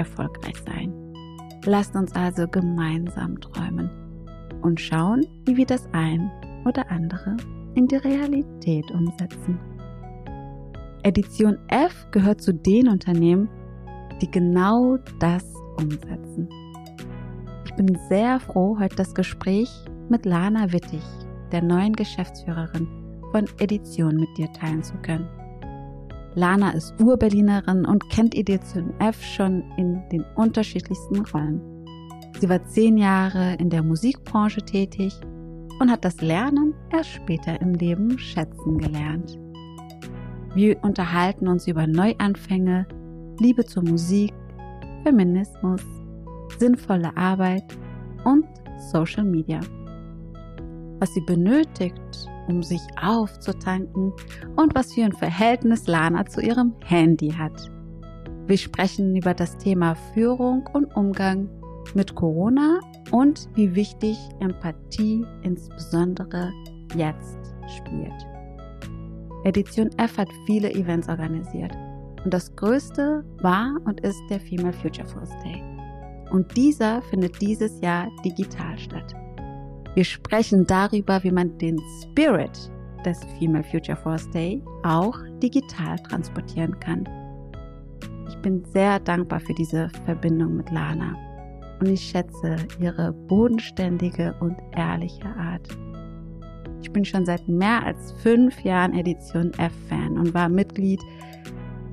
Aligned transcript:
erfolgreich 0.00 0.56
sein. 0.66 0.92
Lasst 1.64 1.94
uns 1.94 2.14
also 2.14 2.48
gemeinsam 2.48 3.38
träumen 3.40 3.90
und 4.62 4.80
schauen, 4.80 5.26
wie 5.44 5.56
wir 5.56 5.66
das 5.66 5.86
ein 5.92 6.30
oder 6.64 6.90
andere 6.90 7.36
in 7.74 7.86
die 7.86 7.96
Realität 7.96 8.90
umsetzen. 8.90 9.58
Edition 11.02 11.58
F 11.68 12.06
gehört 12.10 12.42
zu 12.42 12.52
den 12.52 12.88
Unternehmen, 12.88 13.48
die 14.20 14.30
genau 14.30 14.98
das 15.18 15.44
umsetzen. 15.78 16.48
Ich 17.64 17.74
bin 17.74 17.98
sehr 18.08 18.40
froh, 18.40 18.78
heute 18.78 18.96
das 18.96 19.14
Gespräch 19.14 19.70
mit 20.08 20.26
Lana 20.26 20.72
Wittig, 20.72 21.02
der 21.52 21.62
neuen 21.62 21.94
Geschäftsführerin 21.94 22.86
von 23.32 23.44
Edition, 23.60 24.16
mit 24.16 24.28
dir 24.36 24.52
teilen 24.52 24.82
zu 24.82 24.94
können. 24.98 25.28
Lana 26.34 26.70
ist 26.70 26.94
Urberlinerin 27.00 27.84
und 27.84 28.08
kennt 28.10 28.34
Edition 28.34 28.92
F 29.00 29.20
schon 29.22 29.64
in 29.76 30.00
den 30.10 30.24
unterschiedlichsten 30.36 31.24
Rollen. 31.26 31.60
Sie 32.38 32.48
war 32.48 32.64
zehn 32.64 32.96
Jahre 32.96 33.54
in 33.56 33.68
der 33.68 33.82
Musikbranche 33.82 34.62
tätig 34.62 35.12
und 35.80 35.90
hat 35.90 36.04
das 36.04 36.20
Lernen 36.20 36.74
erst 36.92 37.10
später 37.10 37.60
im 37.60 37.74
Leben 37.74 38.18
schätzen 38.18 38.78
gelernt. 38.78 39.38
Wir 40.54 40.82
unterhalten 40.82 41.48
uns 41.48 41.66
über 41.66 41.86
Neuanfänge, 41.86 42.86
Liebe 43.38 43.64
zur 43.64 43.82
Musik, 43.82 44.32
Feminismus, 45.02 45.82
sinnvolle 46.58 47.16
Arbeit 47.16 47.76
und 48.24 48.44
Social 48.92 49.24
Media. 49.24 49.60
Was 50.98 51.12
sie 51.14 51.22
benötigt, 51.22 52.28
um 52.50 52.62
sich 52.62 52.82
aufzutanken 53.00 54.12
und 54.56 54.74
was 54.74 54.92
für 54.92 55.04
ein 55.04 55.12
Verhältnis 55.12 55.86
Lana 55.86 56.26
zu 56.26 56.40
ihrem 56.40 56.74
Handy 56.84 57.30
hat. 57.30 57.70
Wir 58.46 58.58
sprechen 58.58 59.14
über 59.14 59.32
das 59.32 59.56
Thema 59.58 59.94
Führung 60.12 60.68
und 60.72 60.94
Umgang 60.96 61.48
mit 61.94 62.14
Corona 62.14 62.80
und 63.10 63.48
wie 63.54 63.74
wichtig 63.74 64.18
Empathie 64.40 65.24
insbesondere 65.42 66.52
jetzt 66.96 67.38
spielt. 67.76 68.26
Edition 69.44 69.88
F 69.96 70.18
hat 70.18 70.28
viele 70.46 70.72
Events 70.72 71.08
organisiert 71.08 71.72
und 72.24 72.34
das 72.34 72.54
größte 72.56 73.24
war 73.40 73.76
und 73.84 74.00
ist 74.00 74.20
der 74.28 74.40
Female 74.40 74.72
Future 74.72 75.06
Force 75.08 75.30
Day. 75.42 75.62
Und 76.30 76.56
dieser 76.56 77.02
findet 77.02 77.40
dieses 77.40 77.80
Jahr 77.80 78.08
digital 78.24 78.78
statt. 78.78 79.14
Wir 79.94 80.04
sprechen 80.04 80.66
darüber, 80.66 81.22
wie 81.24 81.32
man 81.32 81.58
den 81.58 81.80
Spirit 82.02 82.70
des 83.04 83.18
Female 83.38 83.64
Future 83.64 83.96
Force 83.96 84.28
Day 84.30 84.62
auch 84.84 85.18
digital 85.42 85.98
transportieren 85.98 86.78
kann. 86.78 87.08
Ich 88.28 88.36
bin 88.38 88.64
sehr 88.72 89.00
dankbar 89.00 89.40
für 89.40 89.54
diese 89.54 89.88
Verbindung 90.04 90.56
mit 90.56 90.70
Lana 90.70 91.16
und 91.80 91.88
ich 91.88 92.02
schätze 92.02 92.56
ihre 92.78 93.12
bodenständige 93.12 94.34
und 94.40 94.56
ehrliche 94.76 95.26
Art. 95.26 95.66
Ich 96.82 96.92
bin 96.92 97.04
schon 97.04 97.26
seit 97.26 97.46
mehr 97.48 97.84
als 97.84 98.12
fünf 98.22 98.60
Jahren 98.62 98.94
Edition 98.94 99.52
F-Fan 99.58 100.18
und 100.18 100.32
war 100.34 100.48
Mitglied 100.48 101.00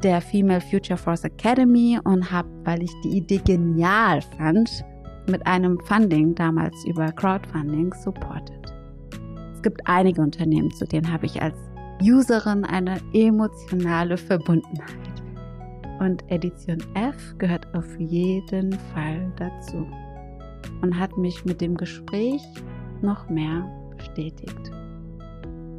der 0.03 0.22
Female 0.22 0.61
Future 0.61 0.97
Force 0.97 1.23
Academy 1.23 1.99
und 2.03 2.31
habe, 2.31 2.49
weil 2.63 2.83
ich 2.83 2.91
die 3.03 3.17
Idee 3.17 3.41
genial 3.43 4.22
fand, 4.38 4.85
mit 5.27 5.45
einem 5.45 5.79
Funding 5.81 6.35
damals 6.35 6.85
über 6.85 7.11
Crowdfunding 7.11 7.93
supported. 7.93 8.73
Es 9.53 9.61
gibt 9.61 9.81
einige 9.85 10.21
Unternehmen, 10.21 10.71
zu 10.71 10.85
denen 10.85 11.11
habe 11.11 11.25
ich 11.25 11.41
als 11.41 11.55
Userin 12.01 12.63
eine 12.63 12.99
emotionale 13.13 14.17
Verbundenheit. 14.17 15.23
Und 15.99 16.23
Edition 16.31 16.77
F 16.93 17.35
gehört 17.39 17.67
auf 17.75 17.99
jeden 17.99 18.73
Fall 18.93 19.31
dazu 19.37 19.87
und 20.81 20.97
hat 20.97 21.17
mich 21.17 21.43
mit 21.43 21.59
dem 21.59 21.75
Gespräch 21.75 22.43
noch 23.01 23.29
mehr 23.29 23.66
bestätigt. 23.97 24.71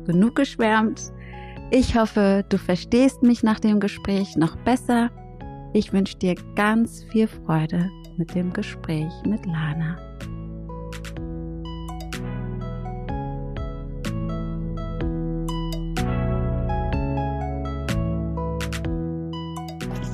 Genug 0.06 0.34
geschwärmt. 0.34 1.12
Ich 1.70 1.96
hoffe, 1.96 2.44
du 2.48 2.58
verstehst 2.58 3.22
mich 3.22 3.42
nach 3.42 3.60
dem 3.60 3.78
Gespräch 3.78 4.36
noch 4.36 4.56
besser. 4.56 5.10
Ich 5.72 5.92
wünsche 5.92 6.18
dir 6.18 6.34
ganz 6.56 7.04
viel 7.04 7.28
Freude 7.28 7.88
mit 8.18 8.34
dem 8.34 8.52
Gespräch 8.52 9.12
mit 9.24 9.46
Lana. 9.46 9.96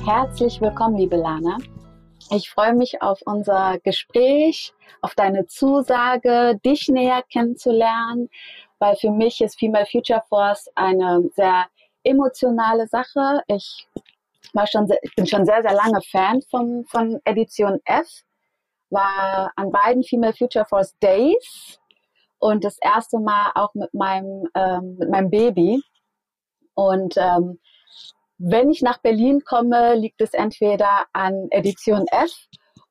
Herzlich 0.05 0.61
willkommen, 0.61 0.97
liebe 0.97 1.15
Lana. 1.15 1.57
Ich 2.29 2.49
freue 2.49 2.75
mich 2.75 3.01
auf 3.01 3.21
unser 3.25 3.79
Gespräch, 3.79 4.73
auf 5.01 5.15
deine 5.15 5.47
Zusage, 5.47 6.59
dich 6.63 6.87
näher 6.89 7.23
kennenzulernen, 7.31 8.29
weil 8.77 8.95
für 8.97 9.09
mich 9.09 9.41
ist 9.41 9.57
Female 9.57 9.87
Future 9.87 10.23
Force 10.29 10.69
eine 10.75 11.23
sehr 11.35 11.65
emotionale 12.03 12.87
Sache. 12.87 13.41
Ich 13.47 13.87
war 14.55 14.67
schon, 14.67 14.89
ich 15.01 15.15
bin 15.15 15.27
schon 15.27 15.45
sehr, 15.45 15.61
sehr 15.61 15.73
lange 15.73 16.01
Fan 16.11 16.41
von, 16.49 16.85
von 16.85 17.19
Edition 17.25 17.79
F, 17.85 18.07
war 18.89 19.51
an 19.55 19.71
beiden 19.71 20.03
Female 20.03 20.33
Future 20.33 20.65
Force 20.65 20.95
Days 20.99 21.79
und 22.39 22.63
das 22.63 22.77
erste 22.81 23.19
Mal 23.19 23.51
auch 23.55 23.73
mit 23.73 23.93
meinem, 23.93 24.47
ähm, 24.55 24.95
mit 24.97 25.09
meinem 25.09 25.29
Baby. 25.29 25.81
Und 26.73 27.15
ähm, 27.17 27.59
wenn 28.37 28.69
ich 28.69 28.81
nach 28.81 28.99
Berlin 28.99 29.43
komme, 29.43 29.95
liegt 29.95 30.21
es 30.21 30.33
entweder 30.33 31.05
an 31.13 31.47
Edition 31.51 32.05
F 32.07 32.31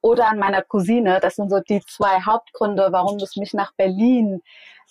oder 0.01 0.29
an 0.29 0.39
meiner 0.39 0.63
Cousine. 0.63 1.19
Das 1.21 1.37
sind 1.37 1.51
so 1.51 1.61
die 1.61 1.81
zwei 1.87 2.21
Hauptgründe, 2.21 2.89
warum 2.91 3.17
es 3.17 3.37
mich 3.37 3.55
nach 3.55 3.73
Berlin 3.77 4.43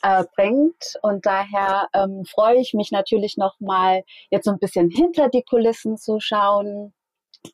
äh, 0.03 0.25
bringt. 0.35 0.97
Und 1.01 1.25
daher 1.25 1.87
ähm, 1.93 2.23
freue 2.25 2.57
ich 2.57 2.73
mich 2.73 2.91
natürlich 2.91 3.37
nochmal, 3.37 4.03
jetzt 4.29 4.45
so 4.45 4.51
ein 4.51 4.59
bisschen 4.59 4.89
hinter 4.89 5.29
die 5.29 5.43
Kulissen 5.43 5.97
zu 5.97 6.19
schauen, 6.19 6.93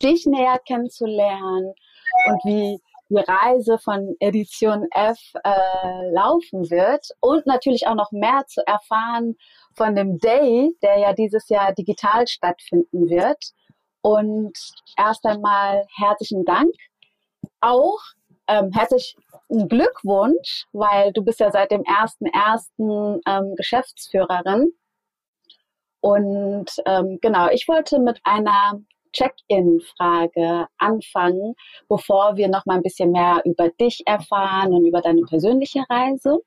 dich 0.04 0.26
näher 0.26 0.60
kennenzulernen 0.68 1.74
und 2.28 2.44
wie 2.44 2.80
die 3.10 3.18
Reise 3.18 3.80
von 3.80 4.16
Edition 4.20 4.88
F 4.92 5.18
äh, 5.44 6.12
laufen 6.12 6.70
wird 6.70 7.08
und 7.22 7.48
natürlich 7.48 7.88
auch 7.88 7.96
noch 7.96 8.12
mehr 8.12 8.44
zu 8.48 8.62
erfahren 8.68 9.36
von 9.76 9.96
dem 9.96 10.20
Day, 10.20 10.72
der 10.84 11.00
ja 11.00 11.14
dieses 11.14 11.50
Jahr 11.50 11.74
digital 11.74 12.28
stattfinden 12.28 13.10
wird. 13.10 13.52
Und 14.02 14.54
erst 14.96 15.26
einmal 15.26 15.86
herzlichen 15.98 16.46
Dank. 16.46 16.74
Auch 17.62 18.00
ähm, 18.50 18.72
herzlichen 18.74 19.18
Glückwunsch, 19.48 20.66
weil 20.74 21.14
du 21.14 21.24
bist 21.24 21.40
ja 21.40 21.52
seit 21.52 21.72
dem 21.72 21.84
1.1. 21.84 23.22
Ähm, 23.26 23.56
Geschäftsführerin. 23.56 24.74
Und 26.02 26.72
ähm, 26.86 27.20
genau, 27.22 27.50
ich 27.50 27.68
wollte 27.68 28.00
mit 28.00 28.20
einer 28.24 28.82
Check-in-Frage 29.12 30.68
anfangen, 30.78 31.56
bevor 31.88 32.38
wir 32.38 32.48
noch 32.48 32.66
mal 32.66 32.76
ein 32.76 32.84
bisschen 32.84 33.12
mehr 33.12 33.42
über 33.46 33.70
dich 33.70 34.04
erfahren 34.06 34.74
und 34.74 34.86
über 34.86 35.02
deine 35.02 35.22
persönliche 35.22 35.84
Reise. 35.90 36.40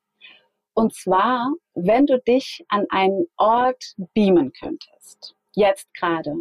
Und 0.74 0.94
zwar, 0.94 1.52
wenn 1.74 2.06
du 2.06 2.18
dich 2.20 2.64
an 2.68 2.86
einen 2.90 3.26
Ort 3.36 3.94
beamen 4.14 4.52
könntest, 4.52 5.34
jetzt 5.54 5.92
gerade, 5.94 6.34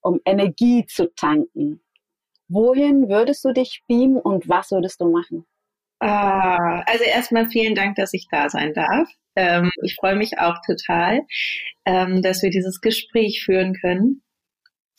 um 0.00 0.20
Energie 0.24 0.86
zu 0.86 1.12
tanken, 1.14 1.82
wohin 2.48 3.08
würdest 3.08 3.44
du 3.44 3.52
dich 3.52 3.82
beamen 3.86 4.18
und 4.18 4.48
was 4.48 4.70
würdest 4.70 5.00
du 5.00 5.10
machen? 5.10 5.46
Ah, 6.00 6.82
also 6.86 7.04
erstmal 7.04 7.48
vielen 7.48 7.74
Dank, 7.74 7.96
dass 7.96 8.12
ich 8.12 8.26
da 8.30 8.50
sein 8.50 8.74
darf. 8.74 9.08
Ähm, 9.36 9.70
ich 9.82 9.96
freue 9.98 10.16
mich 10.16 10.38
auch 10.38 10.56
total, 10.66 11.22
ähm, 11.84 12.22
dass 12.22 12.42
wir 12.42 12.50
dieses 12.50 12.80
Gespräch 12.80 13.42
führen 13.44 13.74
können. 13.74 14.22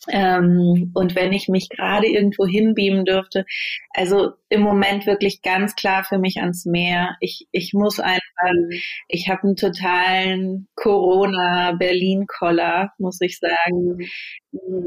Ähm, 0.10 0.92
und 0.94 1.16
wenn 1.16 1.34
ich 1.34 1.48
mich 1.48 1.70
gerade 1.70 2.06
irgendwo 2.08 2.46
hinbeamen 2.46 3.06
dürfte, 3.06 3.46
also 3.92 4.34
im 4.50 4.62
Moment 4.62 5.08
wirklich 5.08 5.42
ganz 5.42 5.76
klar 5.76 6.04
für 6.04 6.20
mich 6.20 6.42
ans 6.42 6.66
Meer. 6.66 7.16
Ich, 7.20 7.48
ich 7.52 7.74
muss 7.74 8.00
einfach, 8.00 8.22
ich 9.08 9.28
habe 9.30 9.44
einen 9.44 9.56
totalen 9.56 10.68
Corona-Berlin-Koller, 10.76 12.92
muss 13.00 13.20
ich 13.22 13.40
sagen. 13.40 13.98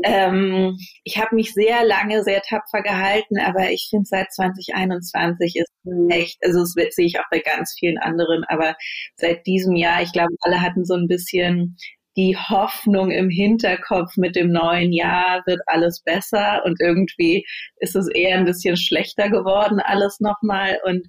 Ähm, 0.05 0.79
ich 1.05 1.19
habe 1.19 1.35
mich 1.35 1.53
sehr 1.53 1.85
lange, 1.85 2.23
sehr 2.23 2.41
tapfer 2.41 2.83
gehalten, 2.83 3.39
aber 3.39 3.71
ich 3.71 3.89
finde 3.91 4.07
seit 4.07 4.33
2021 4.33 5.57
ist 5.57 5.73
mhm. 5.83 6.09
echt, 6.11 6.39
also 6.43 6.61
das 6.61 6.73
sehe 6.95 7.07
ich 7.07 7.19
auch 7.19 7.29
bei 7.31 7.41
ganz 7.41 7.75
vielen 7.79 7.99
anderen, 7.99 8.45
aber 8.45 8.77
seit 9.17 9.47
diesem 9.47 9.77
Jahr, 9.77 10.03
ich 10.03 10.13
glaube, 10.13 10.35
alle 10.41 10.63
hatten 10.63 10.85
so 10.85 10.95
ein 10.95 11.09
bisschen 11.09 11.77
die 12.17 12.37
Hoffnung 12.37 13.11
im 13.11 13.29
Hinterkopf 13.31 14.17
mit 14.17 14.35
dem 14.35 14.51
neuen 14.51 14.93
Jahr 14.93 15.43
wird 15.47 15.61
alles 15.67 16.01
besser 16.03 16.63
und 16.65 16.81
irgendwie 16.81 17.47
ist 17.77 17.95
es 17.95 18.09
eher 18.09 18.37
ein 18.37 18.45
bisschen 18.45 18.77
schlechter 18.77 19.31
geworden 19.31 19.81
alles 19.81 20.19
nochmal. 20.21 20.79
Und 20.85 21.07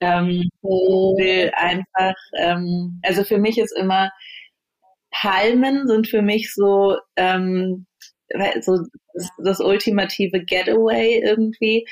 ähm, 0.00 0.48
will 0.62 1.50
einfach, 1.54 2.14
ähm, 2.38 3.00
also 3.02 3.24
für 3.24 3.38
mich 3.38 3.58
ist 3.58 3.76
immer 3.76 4.10
Palmen 5.10 5.86
sind 5.88 6.06
für 6.06 6.22
mich 6.22 6.52
so 6.54 6.96
ähm, 7.16 7.86
so 8.60 8.78
das, 9.42 9.60
ultimative 9.60 10.44
Getaway 10.44 11.20
irgendwie. 11.24 11.86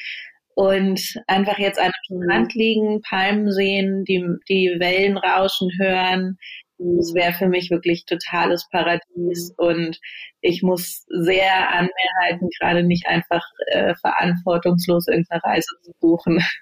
Und 0.55 1.21
einfach 1.27 1.59
jetzt 1.59 1.79
an 1.79 1.93
dem 2.09 2.23
Strand 2.23 2.55
liegen, 2.55 3.03
Palmen 3.03 3.53
sehen, 3.53 4.05
die, 4.05 4.25
die 4.49 4.77
Wellen 4.79 5.19
rauschen 5.19 5.71
hören, 5.79 6.39
es 6.79 7.15
wäre 7.15 7.33
für 7.33 7.49
mich 7.49 7.71
wirklich 7.71 8.05
totales 8.05 8.69
Paradies 8.71 9.53
und 9.57 9.99
ich 10.41 10.63
muss 10.63 11.07
sehr 11.09 11.71
an 11.71 11.87
mir 11.87 12.11
halten, 12.23 12.49
gerade 12.59 12.83
nicht 12.83 13.07
einfach 13.07 13.45
äh, 13.69 13.95
verantwortungslos 13.97 15.09
irgendeine 15.09 15.43
Reise 15.45 15.75
zu 15.83 15.93
buchen. 16.01 16.43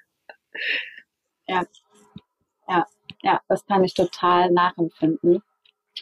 Ja, 1.46 1.62
ja, 2.68 2.86
ja, 3.22 3.40
das 3.48 3.66
kann 3.66 3.84
ich 3.84 3.92
total 3.92 4.50
nachempfinden, 4.50 5.42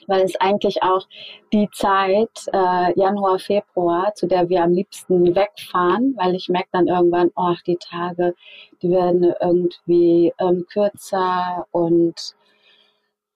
weil 0.06 0.23
es 0.23 0.37
eigentlich 0.41 0.85
auch 0.85 1.09
die 1.53 1.69
Zeit, 1.73 2.31
äh, 2.53 2.97
Januar, 2.97 3.41
Februar, 3.41 4.14
zu 4.14 4.29
der 4.29 4.49
wir 4.49 4.62
am 4.62 4.73
liebsten 4.73 5.35
wegfahren, 5.35 6.14
weil 6.17 6.37
ich 6.37 6.49
merke 6.49 6.69
dann 6.70 6.87
irgendwann, 6.87 7.31
oh, 7.35 7.56
die 7.67 7.76
Tage, 7.76 8.37
die 8.82 8.91
werden 8.91 9.35
irgendwie 9.41 10.32
ähm, 10.38 10.64
kürzer 10.70 11.67
und 11.73 12.37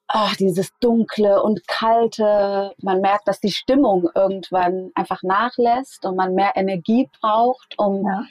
ach, 0.08 0.36
dieses 0.36 0.76
Dunkle 0.78 1.42
und 1.42 1.66
Kalte. 1.66 2.74
Man 2.78 3.00
merkt, 3.00 3.28
dass 3.28 3.40
die 3.40 3.50
Stimmung 3.50 4.08
irgendwann 4.14 4.92
einfach 4.94 5.22
nachlässt 5.22 6.04
und 6.04 6.16
man 6.16 6.34
mehr 6.34 6.52
Energie 6.54 7.08
braucht, 7.20 7.78
um 7.78 8.04
ja. 8.06 8.24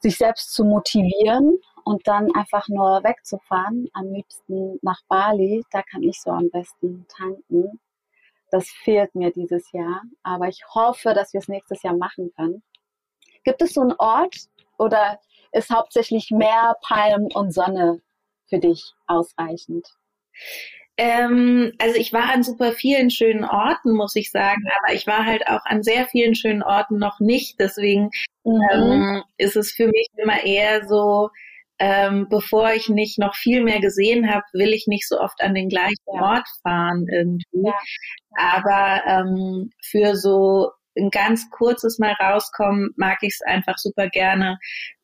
sich 0.00 0.16
selbst 0.18 0.52
zu 0.52 0.64
motivieren 0.64 1.58
und 1.84 2.06
dann 2.06 2.34
einfach 2.34 2.68
nur 2.68 3.02
wegzufahren. 3.04 3.88
Am 3.92 4.12
liebsten 4.12 4.78
nach 4.82 5.00
Bali, 5.08 5.64
da 5.70 5.82
kann 5.82 6.02
ich 6.02 6.20
so 6.20 6.30
am 6.30 6.50
besten 6.50 7.06
tanken. 7.08 7.80
Das 8.50 8.68
fehlt 8.68 9.14
mir 9.14 9.30
dieses 9.30 9.70
Jahr, 9.72 10.02
aber 10.24 10.48
ich 10.48 10.64
hoffe, 10.74 11.14
dass 11.14 11.32
wir 11.32 11.38
es 11.38 11.48
nächstes 11.48 11.82
Jahr 11.82 11.96
machen 11.96 12.32
können. 12.34 12.62
Gibt 13.44 13.62
es 13.62 13.74
so 13.74 13.80
einen 13.80 13.94
Ort 13.98 14.36
oder 14.76 15.20
ist 15.52 15.70
hauptsächlich 15.70 16.30
Meer, 16.30 16.76
Palm 16.82 17.28
und 17.32 17.52
Sonne 17.52 18.00
für 18.48 18.58
dich 18.58 18.92
ausreichend? 19.06 19.86
Ähm, 21.02 21.72
also 21.78 21.96
ich 21.96 22.12
war 22.12 22.30
an 22.30 22.42
super 22.42 22.72
vielen 22.72 23.08
schönen 23.08 23.46
Orten, 23.46 23.94
muss 23.94 24.14
ich 24.16 24.30
sagen, 24.30 24.62
aber 24.82 24.92
ich 24.92 25.06
war 25.06 25.24
halt 25.24 25.46
auch 25.48 25.64
an 25.64 25.82
sehr 25.82 26.06
vielen 26.06 26.34
schönen 26.34 26.62
Orten 26.62 26.98
noch 26.98 27.20
nicht. 27.20 27.58
Deswegen 27.58 28.10
mhm. 28.44 28.60
ähm, 28.70 29.22
ist 29.38 29.56
es 29.56 29.72
für 29.72 29.86
mich 29.86 30.08
immer 30.18 30.44
eher 30.44 30.86
so, 30.86 31.30
ähm, 31.78 32.26
bevor 32.28 32.74
ich 32.74 32.90
nicht 32.90 33.18
noch 33.18 33.34
viel 33.34 33.62
mehr 33.62 33.80
gesehen 33.80 34.30
habe, 34.30 34.44
will 34.52 34.74
ich 34.74 34.88
nicht 34.88 35.08
so 35.08 35.18
oft 35.18 35.40
an 35.40 35.54
den 35.54 35.70
gleichen. 35.70 35.96
Ort 36.04 36.46
fahren 36.62 37.06
irgendwie. 37.10 37.68
Ja. 37.68 37.74
Aber 38.36 39.02
ähm, 39.06 39.70
für 39.82 40.16
so 40.16 40.68
ein 40.98 41.08
ganz 41.08 41.48
kurzes 41.48 41.98
Mal 41.98 42.12
rauskommen, 42.12 42.90
mag 42.96 43.22
ich 43.22 43.38
es 43.40 43.40
einfach 43.46 43.78
super 43.78 44.10
gerne, 44.10 44.58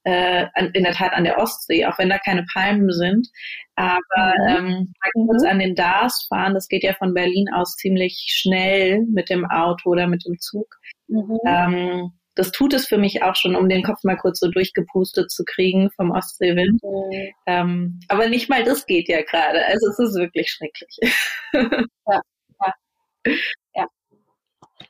äh, 0.07 0.47
in 0.73 0.85
der 0.85 0.93
Tat 0.93 1.13
an 1.13 1.25
der 1.25 1.39
Ostsee, 1.39 1.85
auch 1.85 1.99
wenn 1.99 2.09
da 2.09 2.19
keine 2.19 2.47
Palmen 2.53 2.91
sind. 2.93 3.29
Aber 3.75 4.35
mhm. 4.61 4.95
ähm, 5.15 5.27
kurz 5.27 5.43
mhm. 5.43 5.49
an 5.49 5.59
den 5.59 5.75
Dars 5.75 6.27
fahren, 6.29 6.55
das 6.55 6.69
geht 6.69 6.85
ja 6.85 6.95
von 6.95 7.13
Berlin 7.13 7.49
aus 7.53 7.75
ziemlich 7.75 8.25
schnell 8.29 9.03
mit 9.13 9.29
dem 9.29 9.45
Auto 9.45 9.91
oder 9.91 10.07
mit 10.07 10.25
dem 10.25 10.39
Zug. 10.39 10.77
Mhm. 11.09 11.39
Ähm, 11.45 12.13
das 12.37 12.53
tut 12.53 12.73
es 12.75 12.87
für 12.87 12.99
mich 12.99 13.23
auch 13.23 13.35
schon, 13.35 13.57
um 13.57 13.69
den 13.69 13.83
Kopf 13.83 14.05
mal 14.05 14.17
kurz 14.17 14.39
so 14.39 14.49
durchgepustet 14.49 15.31
zu 15.31 15.43
kriegen 15.45 15.91
vom 15.91 16.13
Ostseewind. 16.13 16.81
Mhm. 16.83 17.33
Ähm, 17.47 18.01
aber 18.09 18.29
nicht 18.29 18.49
mal 18.49 18.63
das 18.63 18.87
geht 18.87 19.09
ja 19.09 19.23
gerade. 19.23 19.67
Also 19.67 19.89
es 19.89 19.99
ist 19.99 20.15
wirklich 20.15 20.51
schrecklich. 20.51 20.99
ja, 21.53 22.21
ja. 22.65 23.35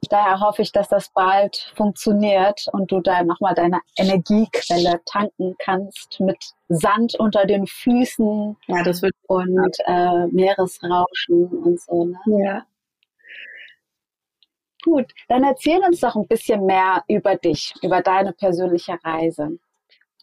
Daher 0.08 0.40
hoffe 0.40 0.62
ich, 0.62 0.72
dass 0.72 0.88
das 0.88 1.10
bald 1.10 1.72
funktioniert 1.74 2.66
und 2.72 2.90
du 2.90 3.00
da 3.00 3.22
nochmal 3.24 3.54
deine 3.54 3.80
Energiequelle 3.96 5.00
tanken 5.04 5.54
kannst 5.58 6.20
mit 6.20 6.38
Sand 6.68 7.14
unter 7.18 7.46
den 7.46 7.66
Füßen 7.66 8.56
ja, 8.66 8.82
das 8.82 9.02
wird 9.02 9.14
und 9.28 9.76
äh, 9.86 10.26
Meeresrauschen 10.26 11.46
und 11.48 11.80
so. 11.80 12.04
Ne? 12.04 12.18
Ja. 12.26 12.66
Gut, 14.84 15.12
dann 15.28 15.42
erzähl 15.42 15.80
uns 15.80 16.00
doch 16.00 16.14
ein 16.14 16.28
bisschen 16.28 16.64
mehr 16.64 17.02
über 17.08 17.34
dich, 17.34 17.74
über 17.82 18.02
deine 18.02 18.32
persönliche 18.32 18.96
Reise. 19.02 19.58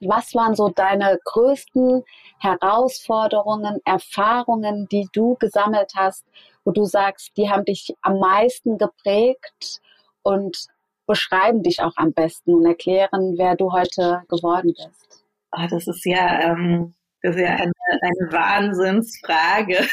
Was 0.07 0.33
waren 0.35 0.55
so 0.55 0.69
deine 0.69 1.19
größten 1.23 2.03
Herausforderungen, 2.39 3.79
Erfahrungen, 3.85 4.87
die 4.91 5.07
du 5.13 5.35
gesammelt 5.35 5.93
hast, 5.95 6.25
wo 6.65 6.71
du 6.71 6.85
sagst, 6.85 7.31
die 7.37 7.49
haben 7.49 7.65
dich 7.65 7.95
am 8.01 8.19
meisten 8.19 8.77
geprägt 8.77 9.81
und 10.23 10.67
beschreiben 11.05 11.63
dich 11.63 11.81
auch 11.81 11.93
am 11.97 12.13
besten 12.13 12.53
und 12.53 12.65
erklären, 12.65 13.35
wer 13.37 13.55
du 13.55 13.71
heute 13.71 14.23
geworden 14.29 14.73
bist? 14.75 15.25
Oh, 15.51 15.67
das 15.69 15.87
ist 15.87 16.05
ja, 16.05 16.41
ähm, 16.41 16.93
das 17.21 17.35
ist 17.35 17.41
ja 17.41 17.55
eine, 17.55 17.71
eine 18.01 18.31
Wahnsinnsfrage. 18.31 19.85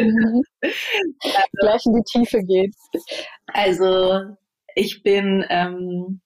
Mhm. 0.00 0.42
Gleich 1.60 1.86
in 1.86 1.94
die 1.94 2.04
Tiefe 2.04 2.42
geht. 2.42 2.74
Also 3.46 4.36
ich 4.74 5.02
bin 5.02 5.44
ähm, 5.48 6.20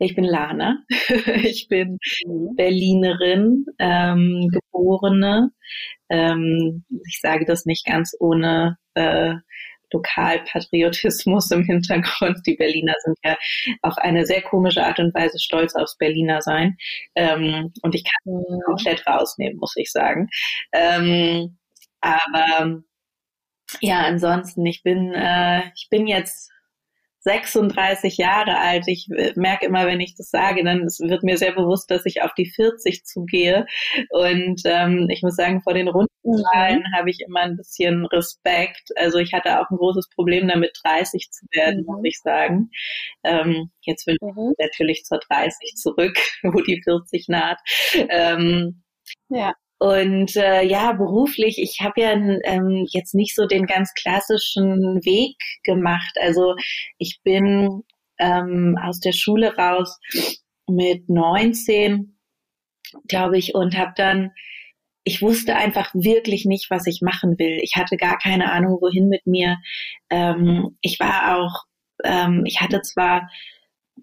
ich 0.00 0.14
bin 0.14 0.24
Lana. 0.24 0.82
ich 1.42 1.68
bin 1.68 1.98
mhm. 2.26 2.56
Berlinerin, 2.56 3.66
ähm, 3.78 4.48
geborene. 4.50 5.50
Ähm, 6.08 6.84
ich 7.06 7.20
sage 7.20 7.44
das 7.44 7.66
nicht 7.66 7.86
ganz 7.86 8.16
ohne 8.18 8.78
äh, 8.94 9.34
Lokalpatriotismus 9.92 11.50
im 11.50 11.64
Hintergrund. 11.64 12.38
Die 12.46 12.56
Berliner 12.56 12.94
sind 13.04 13.18
ja 13.24 13.36
auf 13.82 13.98
eine 13.98 14.24
sehr 14.24 14.42
komische 14.42 14.84
Art 14.84 14.98
und 15.00 15.14
Weise 15.14 15.38
stolz 15.38 15.74
aufs 15.74 15.96
Berliner 15.98 16.40
sein. 16.40 16.76
Ähm, 17.14 17.72
und 17.82 17.94
ich 17.94 18.04
kann 18.04 18.34
mhm. 18.34 18.60
komplett 18.64 19.06
rausnehmen, 19.06 19.58
muss 19.58 19.76
ich 19.76 19.90
sagen. 19.92 20.28
Ähm, 20.72 21.58
aber 22.00 22.82
ja, 23.80 24.00
ansonsten, 24.00 24.64
ich 24.66 24.82
bin, 24.82 25.12
äh, 25.12 25.62
ich 25.74 25.88
bin 25.90 26.06
jetzt 26.06 26.50
36 27.20 28.16
Jahre 28.16 28.58
alt. 28.58 28.84
Ich 28.86 29.08
äh, 29.14 29.32
merke 29.36 29.66
immer, 29.66 29.86
wenn 29.86 30.00
ich 30.00 30.14
das 30.16 30.30
sage, 30.30 30.64
dann 30.64 30.82
wird 30.82 31.22
mir 31.22 31.36
sehr 31.36 31.52
bewusst, 31.52 31.90
dass 31.90 32.06
ich 32.06 32.22
auf 32.22 32.32
die 32.34 32.50
40 32.50 33.04
zugehe. 33.04 33.66
Und 34.10 34.62
ähm, 34.64 35.06
ich 35.10 35.22
muss 35.22 35.36
sagen, 35.36 35.60
vor 35.62 35.74
den 35.74 35.88
Rundenzahlen 35.88 36.80
mhm. 36.80 36.96
habe 36.96 37.10
ich 37.10 37.20
immer 37.26 37.40
ein 37.40 37.56
bisschen 37.56 38.06
Respekt. 38.06 38.90
Also 38.96 39.18
ich 39.18 39.32
hatte 39.32 39.60
auch 39.60 39.70
ein 39.70 39.76
großes 39.76 40.08
Problem 40.14 40.48
damit, 40.48 40.78
30 40.82 41.30
zu 41.30 41.46
werden, 41.52 41.80
mhm. 41.80 41.86
muss 41.86 42.00
ich 42.04 42.18
sagen. 42.20 42.70
Ähm, 43.24 43.70
jetzt 43.82 44.06
will 44.06 44.16
ich 44.20 44.34
mhm. 44.34 44.54
natürlich 44.58 45.04
zur 45.04 45.18
30 45.18 45.74
zurück, 45.76 46.18
wo 46.42 46.60
die 46.60 46.80
40 46.82 47.26
naht. 47.28 47.58
Ähm, 48.08 48.82
ja. 49.28 49.52
Und 49.80 50.36
äh, 50.36 50.62
ja, 50.62 50.92
beruflich, 50.92 51.58
ich 51.58 51.78
habe 51.80 52.02
ja 52.02 52.12
ähm, 52.12 52.86
jetzt 52.90 53.14
nicht 53.14 53.34
so 53.34 53.46
den 53.46 53.64
ganz 53.64 53.94
klassischen 53.94 55.00
Weg 55.04 55.36
gemacht. 55.64 56.12
Also 56.20 56.54
ich 56.98 57.20
bin 57.24 57.82
ähm, 58.18 58.76
aus 58.78 59.00
der 59.00 59.12
Schule 59.12 59.56
raus 59.56 59.98
mit 60.68 61.08
19, 61.08 62.18
glaube 63.08 63.38
ich, 63.38 63.54
und 63.54 63.74
habe 63.78 63.92
dann, 63.96 64.32
ich 65.04 65.22
wusste 65.22 65.56
einfach 65.56 65.94
wirklich 65.94 66.44
nicht, 66.44 66.70
was 66.70 66.86
ich 66.86 67.00
machen 67.00 67.38
will. 67.38 67.58
Ich 67.62 67.76
hatte 67.76 67.96
gar 67.96 68.18
keine 68.18 68.52
Ahnung, 68.52 68.78
wohin 68.82 69.08
mit 69.08 69.26
mir. 69.26 69.56
Ähm, 70.10 70.76
ich 70.82 71.00
war 71.00 71.38
auch, 71.38 71.64
ähm, 72.04 72.44
ich 72.44 72.60
hatte 72.60 72.82
zwar 72.82 73.30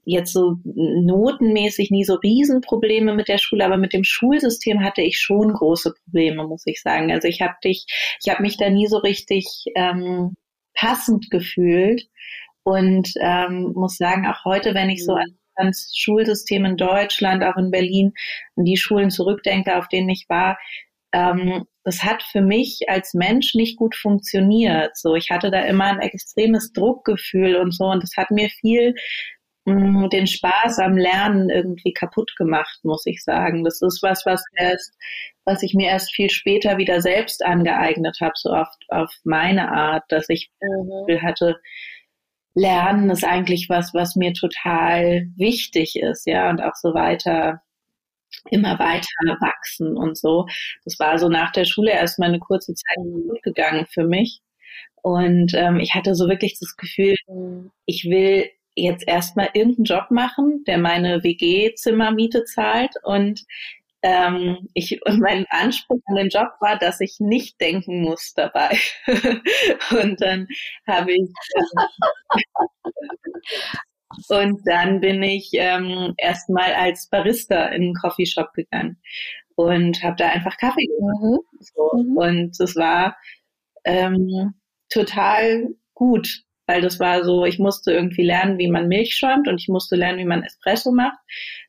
jetzt 0.05 0.33
so 0.33 0.55
notenmäßig 0.63 1.91
nie 1.91 2.03
so 2.03 2.15
Riesenprobleme 2.15 3.13
mit 3.13 3.27
der 3.27 3.37
Schule, 3.37 3.65
aber 3.65 3.77
mit 3.77 3.93
dem 3.93 4.03
Schulsystem 4.03 4.83
hatte 4.83 5.01
ich 5.01 5.19
schon 5.19 5.53
große 5.53 5.93
Probleme, 6.03 6.47
muss 6.47 6.63
ich 6.65 6.81
sagen. 6.81 7.11
Also 7.11 7.27
ich 7.27 7.41
habe 7.41 7.55
dich, 7.63 7.85
ich 8.23 8.31
habe 8.31 8.41
mich 8.41 8.57
da 8.57 8.69
nie 8.69 8.87
so 8.87 8.97
richtig 8.97 9.45
ähm, 9.75 10.35
passend 10.73 11.29
gefühlt 11.29 12.07
und 12.63 13.13
ähm, 13.21 13.71
muss 13.75 13.97
sagen, 13.97 14.27
auch 14.27 14.45
heute, 14.45 14.73
wenn 14.73 14.89
ich 14.89 15.05
so 15.05 15.13
mhm. 15.13 15.37
an 15.55 15.67
das 15.67 15.91
Schulsystem 15.95 16.65
in 16.65 16.77
Deutschland, 16.77 17.43
auch 17.43 17.57
in 17.57 17.71
Berlin, 17.71 18.13
an 18.55 18.65
die 18.65 18.77
Schulen 18.77 19.09
zurückdenke, 19.09 19.77
auf 19.77 19.87
denen 19.87 20.09
ich 20.09 20.25
war, 20.27 20.57
ähm, 21.13 21.65
das 21.83 22.03
hat 22.03 22.21
für 22.21 22.41
mich 22.41 22.81
als 22.87 23.13
Mensch 23.13 23.55
nicht 23.55 23.77
gut 23.77 23.95
funktioniert. 23.95 24.97
So, 24.97 25.15
ich 25.15 25.29
hatte 25.29 25.49
da 25.51 25.61
immer 25.61 25.85
ein 25.85 25.99
extremes 25.99 26.73
Druckgefühl 26.73 27.55
und 27.55 27.73
so, 27.73 27.85
und 27.85 28.03
das 28.03 28.11
hat 28.17 28.29
mir 28.29 28.49
viel 28.49 28.93
mh, 29.67 30.05
mm, 30.05 30.09
den 30.09 30.27
Spaß 30.27 30.79
am 30.79 30.97
Lernen 30.97 31.49
irgendwie 31.49 31.93
kaputt 31.93 32.33
gemacht, 32.37 32.79
muss 32.83 33.05
ich 33.05 33.23
sagen. 33.23 33.63
Das 33.63 33.81
ist 33.81 34.01
was, 34.01 34.25
was 34.25 34.43
erst, 34.55 34.93
was 35.45 35.63
ich 35.63 35.73
mir 35.73 35.89
erst 35.89 36.13
viel 36.15 36.29
später 36.29 36.77
wieder 36.77 37.01
selbst 37.01 37.45
angeeignet 37.45 38.17
habe, 38.21 38.33
so 38.35 38.51
oft 38.51 38.83
auf 38.89 39.11
meine 39.23 39.71
Art, 39.71 40.03
dass 40.09 40.29
ich 40.29 40.49
mhm. 40.61 41.21
hatte, 41.21 41.57
Lernen 42.55 43.11
ist 43.11 43.23
eigentlich 43.23 43.67
was, 43.69 43.93
was 43.93 44.15
mir 44.15 44.33
total 44.33 45.27
wichtig 45.35 45.95
ist, 45.95 46.25
ja, 46.25 46.49
und 46.49 46.61
auch 46.61 46.73
so 46.75 46.93
weiter 46.95 47.61
immer 48.49 48.79
weiter 48.79 49.07
wachsen 49.39 49.95
und 49.97 50.17
so. 50.17 50.47
Das 50.85 50.99
war 50.99 51.19
so 51.19 51.29
nach 51.29 51.51
der 51.51 51.65
Schule 51.65 51.91
erstmal 51.91 52.29
eine 52.29 52.39
kurze 52.39 52.73
Zeit 52.73 52.97
gut 52.97 53.43
gegangen 53.43 53.85
für 53.89 54.03
mich. 54.05 54.41
Und 55.01 55.53
ähm, 55.53 55.79
ich 55.79 55.93
hatte 55.95 56.15
so 56.15 56.27
wirklich 56.27 56.59
das 56.59 56.75
Gefühl, 56.75 57.15
ich 57.85 58.05
will 58.05 58.49
jetzt 58.77 59.07
erstmal 59.07 59.49
irgendeinen 59.53 59.85
Job 59.85 60.11
machen, 60.11 60.63
der 60.67 60.77
meine 60.77 61.23
WG-Zimmermiete 61.23 62.43
zahlt 62.45 62.93
und 63.03 63.43
ähm, 64.03 64.69
ich, 64.73 64.99
und 65.05 65.19
mein 65.19 65.45
Anspruch 65.49 65.99
an 66.05 66.15
den 66.15 66.29
Job 66.29 66.49
war, 66.59 66.77
dass 66.77 67.01
ich 67.01 67.17
nicht 67.19 67.59
denken 67.59 68.01
muss 68.01 68.33
dabei. 68.35 68.77
und 69.91 70.21
dann 70.21 70.47
habe 70.87 71.13
ich 71.13 71.29
und 74.29 74.61
dann 74.65 75.01
bin 75.01 75.21
ich 75.23 75.49
ähm, 75.53 76.13
erstmal 76.17 76.73
als 76.73 77.09
Barista 77.09 77.65
in 77.67 77.83
einen 77.83 77.93
Coffeeshop 77.95 78.53
gegangen 78.53 79.01
und 79.55 80.03
habe 80.03 80.15
da 80.17 80.29
einfach 80.29 80.57
Kaffee 80.57 80.85
gemacht. 80.85 81.21
Mhm. 81.21 81.39
So. 81.59 81.91
Mhm. 81.95 82.17
Und 82.17 82.59
es 82.59 82.75
war 82.75 83.17
ähm, 83.83 84.53
total 84.89 85.69
gut, 85.93 86.43
weil 86.67 86.81
das 86.81 86.99
war 86.99 87.23
so, 87.23 87.45
ich 87.45 87.59
musste 87.59 87.93
irgendwie 87.93 88.25
lernen, 88.25 88.57
wie 88.57 88.69
man 88.69 88.87
Milch 88.87 89.15
schäumt 89.15 89.47
und 89.47 89.59
ich 89.59 89.69
musste 89.69 89.95
lernen, 89.95 90.19
wie 90.19 90.25
man 90.25 90.43
Espresso 90.43 90.91
macht. 90.91 91.17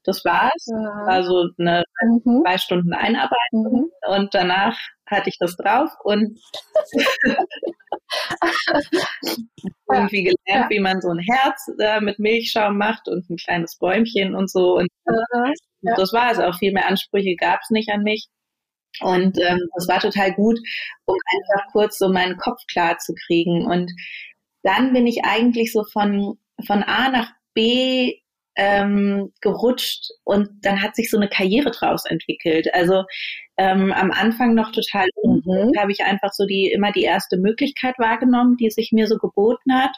Das 0.04 0.24
war's. 0.24 0.66
Ja. 0.66 1.06
War 1.06 1.22
so 1.22 1.48
eine 1.58 1.84
mhm. 2.02 2.42
zwei 2.44 2.58
Stunden 2.58 2.92
Einarbeitung 2.92 3.72
mhm. 3.72 3.90
und 4.08 4.34
danach 4.34 4.76
hatte 5.06 5.30
ich 5.30 5.38
das 5.38 5.56
drauf 5.56 5.90
und 6.04 6.38
irgendwie 9.90 10.24
gelernt, 10.24 10.36
ja. 10.46 10.68
wie 10.68 10.80
man 10.80 11.00
so 11.00 11.08
ein 11.10 11.20
Herz 11.20 11.70
äh, 11.78 12.00
mit 12.00 12.18
Milchschaum 12.18 12.76
macht 12.76 13.08
und 13.08 13.30
ein 13.30 13.36
kleines 13.36 13.78
Bäumchen 13.78 14.34
und 14.34 14.50
so. 14.50 14.76
Und 14.76 14.88
ja. 15.82 15.94
das 15.96 16.12
war 16.12 16.32
es. 16.32 16.38
Auch 16.38 16.58
viel 16.58 16.72
mehr 16.72 16.88
Ansprüche 16.88 17.36
gab 17.36 17.60
es 17.62 17.70
nicht 17.70 17.90
an 17.90 18.02
mich. 18.02 18.28
Und 19.00 19.38
ähm, 19.38 19.60
das 19.76 19.86
war 19.88 20.00
total 20.00 20.32
gut, 20.32 20.58
um 21.04 21.16
einfach 21.32 21.72
kurz 21.72 21.98
so 21.98 22.08
meinen 22.08 22.36
Kopf 22.36 22.60
klar 22.70 22.98
zu 22.98 23.14
kriegen. 23.26 23.66
Und 23.66 23.92
dann 24.62 24.92
bin 24.92 25.06
ich 25.06 25.24
eigentlich 25.24 25.72
so 25.72 25.84
von, 25.84 26.38
von 26.66 26.82
A 26.82 27.10
nach 27.10 27.32
B 27.54 28.20
ähm, 28.56 29.32
gerutscht 29.40 30.10
und 30.24 30.48
dann 30.62 30.82
hat 30.82 30.96
sich 30.96 31.10
so 31.10 31.16
eine 31.16 31.28
Karriere 31.28 31.70
draus 31.70 32.04
entwickelt. 32.04 32.72
Also 32.74 33.04
ähm, 33.56 33.92
am 33.92 34.10
Anfang 34.10 34.54
noch 34.54 34.72
total 34.72 35.06
mhm. 35.22 35.72
habe 35.78 35.92
ich 35.92 36.02
einfach 36.02 36.32
so 36.32 36.44
die 36.44 36.70
immer 36.72 36.92
die 36.92 37.02
erste 37.02 37.38
Möglichkeit 37.38 37.94
wahrgenommen, 37.98 38.56
die 38.56 38.70
sich 38.70 38.90
mir 38.92 39.06
so 39.06 39.16
geboten 39.16 39.72
hat. 39.72 39.96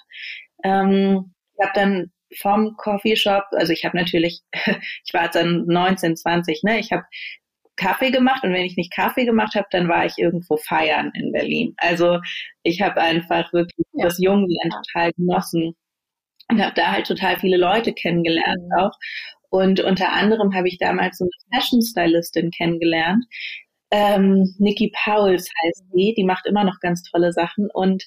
Ähm, 0.63 1.33
ich 1.55 1.67
habe 1.67 1.73
dann 1.75 2.13
vom 2.39 2.77
Coffeeshop, 2.77 3.45
also 3.53 3.73
ich 3.73 3.85
habe 3.85 3.97
natürlich, 3.97 4.43
ich 4.53 5.15
war 5.15 5.25
jetzt 5.25 5.37
dann 5.37 5.65
19, 5.67 6.17
20, 6.17 6.63
ne, 6.63 6.79
ich 6.79 6.93
habe 6.93 7.05
Kaffee 7.81 8.11
gemacht 8.11 8.45
und 8.45 8.53
wenn 8.53 8.67
ich 8.67 8.77
nicht 8.77 8.95
Kaffee 8.95 9.25
gemacht 9.25 9.55
habe, 9.55 9.67
dann 9.71 9.89
war 9.89 10.05
ich 10.05 10.19
irgendwo 10.19 10.59
feiern 10.59 11.11
in 11.15 11.33
Berlin. 11.33 11.75
Also 11.79 12.21
ich 12.63 12.83
habe 12.83 13.01
einfach 13.01 13.53
wirklich 13.53 13.87
ja. 13.95 14.05
das 14.05 14.19
Jungsein 14.19 14.71
total 14.71 15.13
genossen 15.13 15.75
und 16.51 16.63
habe 16.63 16.75
da 16.75 16.93
halt 16.93 17.07
total 17.07 17.39
viele 17.39 17.57
Leute 17.57 17.95
kennengelernt 17.95 18.63
mhm. 18.63 18.79
auch. 18.79 18.93
Und 19.49 19.81
unter 19.81 20.13
anderem 20.13 20.55
habe 20.55 20.69
ich 20.69 20.79
damals 20.79 21.19
so 21.19 21.25
eine 21.25 21.59
Fashion 21.61 21.83
Stylistin 21.83 22.51
kennengelernt. 22.51 23.25
Ähm, 23.91 24.55
Nikki 24.59 24.93
Pauls 25.05 25.49
heißt 25.65 25.85
die, 25.95 26.15
die 26.17 26.25
macht 26.25 26.47
immer 26.47 26.65
noch 26.65 26.79
ganz 26.81 27.03
tolle 27.03 27.33
Sachen 27.33 27.69
und 27.73 28.05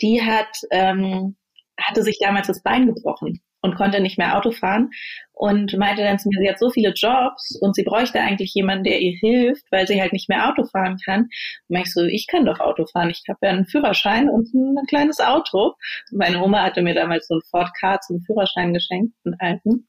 die 0.00 0.22
hat 0.22 0.48
ähm, 0.70 1.36
hatte 1.78 2.02
sich 2.02 2.18
damals 2.20 2.48
das 2.48 2.62
Bein 2.62 2.86
gebrochen 2.86 3.40
und 3.62 3.74
konnte 3.74 4.00
nicht 4.00 4.18
mehr 4.18 4.36
Auto 4.36 4.50
fahren 4.52 4.90
und 5.32 5.76
meinte 5.76 6.02
dann 6.02 6.18
zu 6.18 6.28
mir, 6.28 6.38
sie 6.40 6.50
hat 6.50 6.58
so 6.58 6.70
viele 6.70 6.92
Jobs 6.92 7.58
und 7.60 7.74
sie 7.74 7.82
bräuchte 7.82 8.20
eigentlich 8.20 8.52
jemanden, 8.54 8.84
der 8.84 9.00
ihr 9.00 9.16
hilft, 9.18 9.64
weil 9.70 9.86
sie 9.86 10.00
halt 10.00 10.12
nicht 10.12 10.28
mehr 10.28 10.48
Auto 10.48 10.64
fahren 10.64 10.98
kann. 11.04 11.28
Und 11.68 11.76
ich 11.76 11.92
so, 11.92 12.04
ich 12.04 12.26
kann 12.26 12.44
doch 12.44 12.60
Auto 12.60 12.86
fahren, 12.86 13.10
ich 13.10 13.22
habe 13.28 13.38
ja 13.42 13.50
einen 13.50 13.66
Führerschein 13.66 14.28
und 14.28 14.52
ein, 14.54 14.86
kleines 14.88 15.20
Auto. 15.20 15.74
Meine 16.10 16.42
Oma 16.42 16.62
hatte 16.62 16.82
mir 16.82 16.94
damals 16.94 17.26
so 17.26 17.34
einen 17.34 17.42
Ford 17.50 17.70
Car 17.78 18.00
zum 18.00 18.20
Führerschein 18.20 18.74
geschenkt, 18.74 19.14
einen 19.24 19.36
alten. 19.38 19.88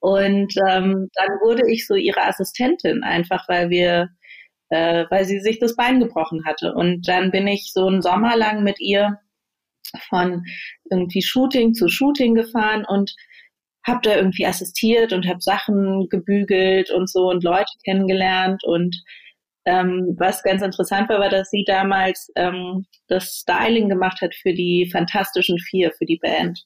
Und 0.00 0.54
ähm, 0.68 1.08
dann 1.14 1.28
wurde 1.42 1.62
ich 1.70 1.86
so 1.86 1.94
ihre 1.94 2.22
Assistentin, 2.22 3.02
einfach 3.02 3.48
weil 3.48 3.70
wir, 3.70 4.10
äh, 4.68 5.04
weil 5.10 5.24
sie 5.24 5.40
sich 5.40 5.58
das 5.58 5.76
Bein 5.76 5.98
gebrochen 6.00 6.44
hatte. 6.44 6.74
Und 6.74 7.08
dann 7.08 7.30
bin 7.30 7.46
ich 7.46 7.72
so 7.72 7.86
einen 7.86 8.02
Sommer 8.02 8.36
lang 8.36 8.62
mit 8.62 8.80
ihr 8.80 9.18
von 10.08 10.44
irgendwie 10.90 11.22
Shooting 11.22 11.74
zu 11.74 11.88
Shooting 11.88 12.34
gefahren 12.34 12.84
und 12.86 13.14
habe 13.86 14.00
da 14.02 14.16
irgendwie 14.16 14.46
assistiert 14.46 15.12
und 15.12 15.26
habe 15.26 15.40
Sachen 15.40 16.08
gebügelt 16.08 16.90
und 16.90 17.10
so 17.10 17.28
und 17.28 17.44
Leute 17.44 17.70
kennengelernt 17.84 18.64
und 18.64 18.96
ähm, 19.66 20.14
was 20.18 20.42
ganz 20.42 20.62
interessant 20.62 21.08
war, 21.08 21.20
war, 21.20 21.30
dass 21.30 21.50
sie 21.50 21.64
damals 21.64 22.30
ähm, 22.36 22.86
das 23.08 23.40
Styling 23.40 23.88
gemacht 23.88 24.20
hat 24.20 24.34
für 24.34 24.52
die 24.52 24.88
Fantastischen 24.90 25.58
Vier, 25.58 25.92
für 25.96 26.04
die 26.04 26.18
Band. 26.18 26.64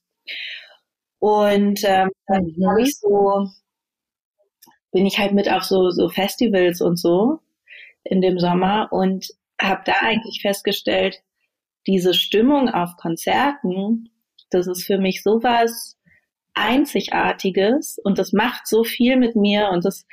Und 1.21 1.81
ähm, 1.85 2.11
dann 2.27 2.45
mhm. 2.57 2.69
habe 2.69 2.83
ich 2.83 2.99
so, 2.99 3.49
bin 4.93 5.07
ich 5.07 5.19
halt 5.19 5.33
mit 5.33 5.51
auf 5.51 5.65
so, 5.65 5.91
so 5.91 6.09
Festivals 6.09 6.81
und 6.81 6.99
so 6.99 7.39
in 8.05 8.21
dem 8.21 8.39
Sommer 8.39 8.89
und 8.91 9.29
habe 9.61 9.83
da 9.85 9.95
eigentlich 10.01 10.41
festgestellt, 10.43 11.21
diese 11.89 12.15
Stimmung 12.15 12.69
auf 12.69 12.97
Konzerten, 12.97 14.11
das 14.51 14.69
ist 14.69 14.85
für 14.85 14.99
mich 14.99 15.23
sowas 15.23 15.99
Einzigartiges 16.55 17.99
und 18.05 18.19
das 18.19 18.33
macht 18.33 18.67
so 18.67 18.85
viel 18.85 19.17
mit 19.17 19.35
mir 19.37 19.71
und 19.71 19.85
das 19.85 20.07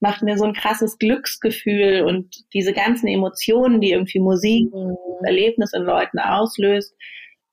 macht 0.00 0.22
mir 0.22 0.36
so 0.36 0.44
ein 0.44 0.54
krasses 0.54 0.98
Glücksgefühl 0.98 2.02
und 2.02 2.34
diese 2.52 2.72
ganzen 2.72 3.06
Emotionen, 3.06 3.80
die 3.80 3.92
irgendwie 3.92 4.18
Musik, 4.18 4.72
mhm. 4.74 4.96
Erlebnis 5.24 5.72
in 5.72 5.82
Leuten 5.82 6.18
auslöst. 6.18 6.94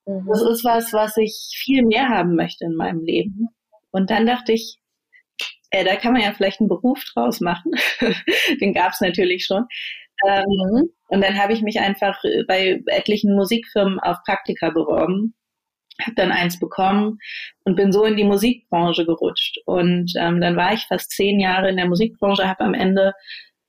Mhm. 0.06 0.26
Das 0.26 0.42
ist 0.42 0.64
was, 0.64 0.92
was 0.92 1.16
ich 1.18 1.54
viel 1.62 1.84
mehr 1.84 2.08
haben 2.08 2.34
möchte 2.34 2.64
in 2.64 2.74
meinem 2.74 3.04
Leben. 3.04 3.48
Und 3.90 4.10
dann 4.10 4.26
dachte 4.26 4.52
ich, 4.52 4.78
äh, 5.70 5.84
da 5.84 5.96
kann 5.96 6.14
man 6.14 6.22
ja 6.22 6.32
vielleicht 6.32 6.60
einen 6.60 6.68
Beruf 6.68 7.04
draus 7.12 7.40
machen. 7.40 7.72
Den 8.60 8.72
gab 8.72 8.92
es 8.92 9.00
natürlich 9.00 9.44
schon. 9.44 9.66
Ähm, 10.26 10.44
mhm. 10.46 10.90
Und 11.08 11.20
dann 11.22 11.38
habe 11.38 11.52
ich 11.52 11.62
mich 11.62 11.80
einfach 11.80 12.20
bei 12.46 12.82
etlichen 12.86 13.34
Musikfirmen 13.34 13.98
auf 14.00 14.18
Praktika 14.24 14.70
beworben, 14.70 15.34
habe 16.00 16.14
dann 16.16 16.32
eins 16.32 16.58
bekommen 16.58 17.18
und 17.64 17.76
bin 17.76 17.92
so 17.92 18.04
in 18.04 18.16
die 18.16 18.24
Musikbranche 18.24 19.04
gerutscht. 19.04 19.58
Und 19.66 20.12
ähm, 20.16 20.40
dann 20.40 20.56
war 20.56 20.74
ich 20.74 20.86
fast 20.86 21.10
zehn 21.10 21.40
Jahre 21.40 21.70
in 21.70 21.76
der 21.76 21.88
Musikbranche, 21.88 22.48
habe 22.48 22.64
am 22.64 22.74
Ende, 22.74 23.12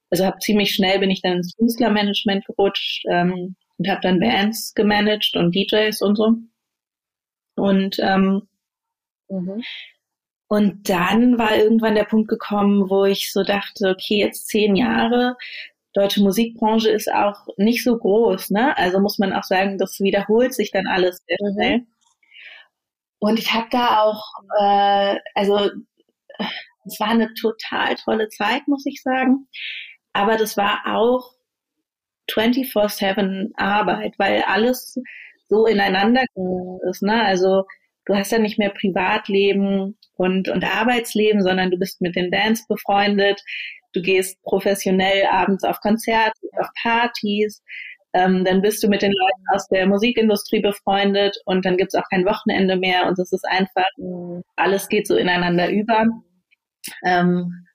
also 0.10 0.25
habe 0.25 0.39
ziemlich 0.39 0.74
schnell 0.74 1.00
bin 1.00 1.12
ich 1.12 1.22
dann 1.22 1.38
ins 1.38 1.56
Künstlermanagement 1.56 2.46
gerutscht 2.46 3.06
ähm, 3.10 3.56
und 3.77 3.88
habe 3.88 4.01
dann 4.01 4.20
Bands 4.20 4.74
gemanagt 4.74 5.36
und 5.36 5.56
DJs 5.56 6.01
und 6.01 6.15
so. 6.15 6.36
Und 7.56 7.98
ähm, 8.00 8.48
mhm. 9.29 9.63
Und 10.51 10.89
dann 10.89 11.38
war 11.38 11.56
irgendwann 11.56 11.94
der 11.94 12.06
Punkt 12.06 12.27
gekommen, 12.27 12.89
wo 12.89 13.06
ich 13.06 13.32
so 13.32 13.44
dachte, 13.44 13.89
okay, 13.89 14.18
jetzt 14.18 14.48
zehn 14.48 14.75
Jahre, 14.75 15.38
deutsche 15.93 16.22
Musikbranche 16.22 16.89
ist 16.89 17.12
auch 17.12 17.48
nicht 17.58 17.84
so 17.84 17.98
groß, 17.98 18.51
ne? 18.51 18.77
Also 18.77 19.00
muss 19.00 19.17
man 19.17 19.34
auch 19.34 19.43
sagen, 19.43 19.77
das 19.77 20.00
wiederholt 20.00 20.53
sich 20.53 20.72
dann 20.72 20.88
alles 20.88 21.19
sehr 21.27 21.38
mhm. 21.41 21.53
schnell. 21.53 21.77
Mhm. 21.79 21.88
Und 23.19 23.39
ich 23.39 23.53
habe 23.53 23.67
da 23.72 24.01
auch, 24.01 24.24
äh, 24.60 25.17
also 25.36 25.69
es 26.86 27.00
war 27.00 27.10
eine 27.10 27.34
total 27.34 27.96
tolle 27.96 28.29
Zeit, 28.29 28.67
muss 28.67 28.86
ich 28.86 29.01
sagen. 29.01 29.48
Aber 30.13 30.38
das 30.38 30.58
war 30.58 30.84
auch 30.86 31.34
24-7 32.31 33.51
Arbeit, 33.55 34.13
weil 34.17 34.43
alles 34.43 34.98
so 35.50 35.65
ineinander 35.65 36.24
ist. 36.89 37.01
Ne? 37.01 37.24
Also 37.24 37.65
du 38.05 38.15
hast 38.15 38.31
ja 38.31 38.39
nicht 38.39 38.58
mehr 38.58 38.69
Privatleben 38.69 39.98
und, 40.15 40.50
und 40.50 40.63
Arbeitsleben, 40.63 41.41
sondern 41.41 41.72
du 41.72 41.77
bist 41.77 42.01
mit 42.01 42.15
den 42.15 42.31
Bands 42.31 42.67
befreundet 42.67 43.41
du 43.93 44.01
gehst 44.01 44.41
professionell 44.43 45.25
abends 45.31 45.63
auf 45.63 45.79
Konzerte, 45.81 46.39
auf 46.60 46.67
Partys, 46.81 47.62
Ähm, 48.13 48.43
dann 48.43 48.62
bist 48.63 48.81
du 48.84 48.88
mit 48.88 49.03
den 49.03 49.12
Leuten 49.12 49.43
aus 49.53 49.67
der 49.67 49.86
Musikindustrie 49.86 50.62
befreundet 50.62 51.38
und 51.46 51.63
dann 51.63 51.77
gibt's 51.77 51.93
auch 51.93 52.10
kein 52.10 52.25
Wochenende 52.25 52.75
mehr 52.75 53.05
und 53.08 53.19
es 53.19 53.31
ist 53.31 53.46
einfach, 53.48 53.86
mhm. 53.98 54.41
alles 54.55 54.89
geht 54.89 55.08
so 55.08 55.15
ineinander 55.15 55.69
über. 55.69 56.05
Ähm, 57.05 57.67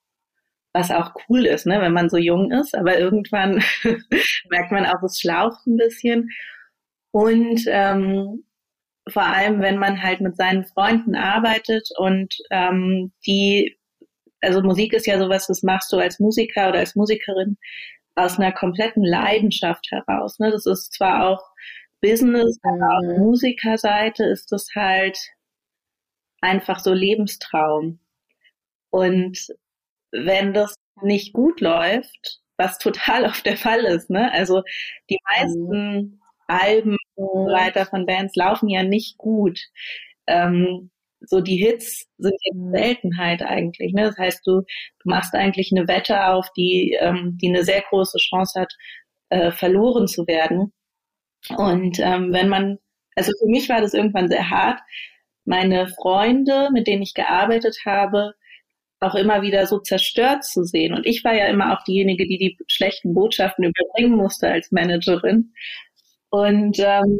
was 0.75 0.91
auch 0.91 1.13
cool 1.29 1.47
ist, 1.47 1.67
ne, 1.67 1.81
wenn 1.81 1.93
man 1.93 2.11
so 2.11 2.17
jung 2.17 2.51
ist, 2.51 2.75
aber 2.75 2.99
irgendwann 2.99 3.63
merkt 4.51 4.73
man 4.73 4.87
auch, 4.87 5.03
es 5.05 5.21
schlaucht 5.21 5.65
ein 5.67 5.77
bisschen. 5.77 6.31
Und 7.13 7.63
ähm, 7.69 8.45
vor 9.09 9.23
allem, 9.23 9.61
wenn 9.61 9.79
man 9.79 10.03
halt 10.03 10.21
mit 10.21 10.37
seinen 10.37 10.65
Freunden 10.65 11.15
arbeitet 11.15 11.89
und 11.97 12.35
ähm, 12.51 13.13
die, 13.27 13.79
also 14.45 14.63
Musik 14.63 14.93
ist 14.93 15.07
ja 15.07 15.19
sowas, 15.19 15.47
das 15.47 15.63
machst 15.63 15.93
du 15.93 15.99
als 15.99 16.21
Musiker 16.21 16.69
oder 16.69 16.81
als 16.81 16.95
Musikerin 16.95 17.57
aus 18.15 18.39
einer 18.39 18.53
kompletten 18.53 19.05
Leidenschaft 19.05 19.91
heraus. 19.91 20.39
Ne? 20.39 20.51
Das 20.51 20.67
ist 20.67 20.93
zwar 20.93 21.29
auch 21.29 21.43
Business, 22.01 22.59
aber 22.63 22.99
auf 22.99 23.05
mhm. 23.05 23.25
Musikerseite 23.25 24.25
ist 24.25 24.53
das 24.53 24.69
halt 24.75 25.19
einfach 26.41 26.81
so 26.81 26.93
Lebenstraum. 26.93 27.99
Und 28.91 29.49
wenn 30.13 30.53
das 30.53 30.75
nicht 31.03 31.33
gut 31.33 31.61
läuft, 31.61 32.41
was 32.57 32.79
total 32.79 33.25
oft 33.27 33.45
der 33.47 33.57
Fall 33.57 33.81
ist, 33.81 34.11
ne? 34.11 34.31
Also 34.33 34.63
die 35.11 35.19
meisten 35.29 35.97
mhm. 35.97 36.21
Alben 36.47 36.97
und 37.15 37.47
so 37.49 37.53
weiter 37.53 37.87
von 37.87 38.07
Bands 38.07 38.37
laufen 38.37 38.69
ja 38.69 38.83
nicht 38.83 39.17
gut. 39.17 39.59
Ähm, 40.27 40.91
so 41.27 41.41
die 41.41 41.57
Hits 41.57 42.07
sind 42.19 42.35
jetzt 42.43 42.59
mhm. 42.59 42.73
Seltenheit 42.73 43.43
eigentlich. 43.43 43.93
Ne? 43.93 44.03
Das 44.03 44.19
heißt, 44.19 44.47
du, 44.47 44.61
du 44.61 45.05
machst 45.05 45.35
eigentlich 45.35 45.71
eine 45.73 45.89
Wette 45.89 46.27
auf, 46.29 46.49
die, 46.57 46.97
ähm, 47.01 47.39
die 47.41 47.49
eine 47.49 47.65
sehr 47.65 47.83
große 47.83 48.19
Chance 48.19 48.61
hat, 48.61 48.73
äh, 49.31 49.51
verloren 49.51 50.07
zu 50.07 50.27
werden. 50.27 50.73
Und 51.57 51.99
ähm, 52.01 52.33
wenn 52.33 52.49
man, 52.49 52.79
also 53.17 53.33
für 53.39 53.49
mich 53.49 53.69
war 53.69 53.81
das 53.81 53.95
irgendwann 53.95 54.29
sehr 54.29 54.51
hart. 54.51 54.81
Meine 55.45 55.89
Freunde, 55.89 56.71
mit 56.73 56.87
denen 56.87 57.03
ich 57.03 57.15
gearbeitet 57.15 57.77
habe, 57.85 58.35
auch 59.01 59.15
immer 59.15 59.43
wieder 59.43 59.67
so 59.67 59.79
zerstört 59.79 60.45
zu 60.45 60.65
sehen. 60.65 60.95
Und 60.95 61.07
ich 61.07 61.23
war 61.25 61.35
ja 61.35 61.47
immer 61.47 61.73
auch 61.77 61.85
diejenige, 61.85 62.27
die 62.27 62.39
die 62.39 62.59
schlechten 62.69 63.13
Botschaften 63.13 63.65
überbringen 63.65 64.17
musste 64.17 64.49
als 64.49 64.73
Managerin. 64.73 65.53
Und 66.31 66.79
ähm, 66.79 67.19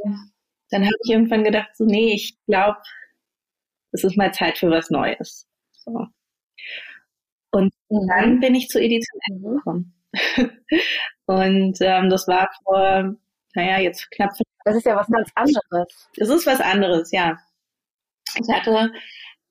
dann 0.71 0.83
habe 0.83 0.97
ich 1.05 1.13
irgendwann 1.13 1.45
gedacht, 1.45 1.69
so, 1.75 1.85
nee, 1.85 2.15
ich 2.15 2.37
glaube, 2.47 2.79
es 3.95 4.03
ist 4.03 4.17
mal 4.17 4.35
Zeit 4.35 4.59
für 4.59 4.71
was 4.71 4.91
Neues. 4.91 5.47
So. 5.73 6.07
Und 7.53 7.73
mhm. 7.89 8.09
dann 8.09 8.41
bin 8.41 8.55
ich 8.55 8.69
zur 8.69 8.83
Edition 8.83 9.21
N 9.31 9.39
mhm. 9.39 9.57
gekommen. 9.57 9.95
und 11.27 11.79
ähm, 11.81 12.11
das 12.11 12.27
war 12.27 12.51
vor, 12.65 13.15
naja, 13.55 13.79
jetzt 13.79 14.11
knapp. 14.11 14.33
Das 14.65 14.77
ist 14.77 14.87
ja 14.87 14.97
was 14.97 15.07
ganz 15.07 15.31
anderes. 15.35 16.11
Es 16.17 16.29
ist 16.29 16.47
was 16.47 16.61
anderes, 16.61 17.13
ja. 17.13 17.39
Ich 18.37 18.53
hatte 18.53 18.91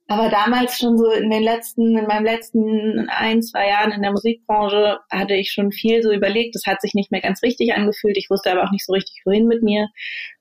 aber 0.07 0.29
damals 0.29 0.77
schon 0.77 0.97
so 0.97 1.09
in 1.11 1.29
den 1.29 1.43
letzten, 1.43 1.97
in 1.97 2.05
meinem 2.07 2.25
letzten 2.25 3.07
ein, 3.09 3.41
zwei 3.41 3.69
Jahren 3.69 3.93
in 3.93 4.01
der 4.01 4.11
Musikbranche 4.11 4.99
hatte 5.09 5.35
ich 5.35 5.51
schon 5.51 5.71
viel 5.71 6.03
so 6.03 6.11
überlegt. 6.11 6.55
Das 6.55 6.65
hat 6.65 6.81
sich 6.81 6.93
nicht 6.93 7.11
mehr 7.11 7.21
ganz 7.21 7.41
richtig 7.43 7.73
angefühlt. 7.73 8.17
Ich 8.17 8.29
wusste 8.29 8.51
aber 8.51 8.65
auch 8.65 8.71
nicht 8.71 8.85
so 8.85 8.91
richtig, 8.91 9.21
wohin 9.23 9.47
mit 9.47 9.63
mir. 9.63 9.87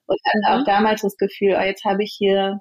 Und 0.06 0.18
hatte 0.26 0.60
auch 0.60 0.64
damals 0.64 1.02
das 1.02 1.16
Gefühl, 1.16 1.56
oh, 1.56 1.62
jetzt 1.62 1.84
habe 1.84 2.02
ich 2.02 2.12
hier 2.18 2.60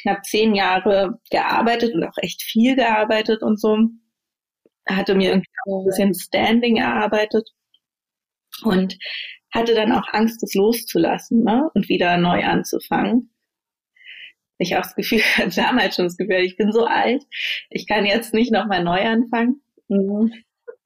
knapp 0.00 0.24
zehn 0.24 0.54
Jahre 0.54 1.20
gearbeitet 1.30 1.94
und 1.94 2.04
auch 2.04 2.16
echt 2.18 2.42
viel 2.42 2.76
gearbeitet 2.76 3.42
und 3.42 3.60
so. 3.60 3.78
Hatte 4.88 5.14
mir 5.14 5.30
irgendwie 5.30 5.50
auch 5.66 5.80
ein 5.80 5.86
bisschen 5.86 6.14
Standing 6.14 6.76
erarbeitet 6.76 7.48
und 8.62 8.98
hatte 9.52 9.74
dann 9.74 9.92
auch 9.92 10.06
Angst, 10.12 10.42
das 10.42 10.54
loszulassen 10.54 11.42
ne? 11.44 11.70
und 11.74 11.88
wieder 11.88 12.16
neu 12.16 12.44
anzufangen 12.44 13.34
ich 14.58 14.76
auch 14.76 14.82
das 14.82 14.94
Gefühl, 14.94 15.20
damals 15.56 15.96
schon 15.96 16.06
das 16.06 16.16
Gefühl, 16.16 16.44
ich 16.44 16.56
bin 16.56 16.72
so 16.72 16.86
alt, 16.86 17.22
ich 17.70 17.86
kann 17.86 18.06
jetzt 18.06 18.34
nicht 18.34 18.52
nochmal 18.52 18.82
neu 18.82 19.00
anfangen. 19.00 19.62
Mhm. 19.88 20.32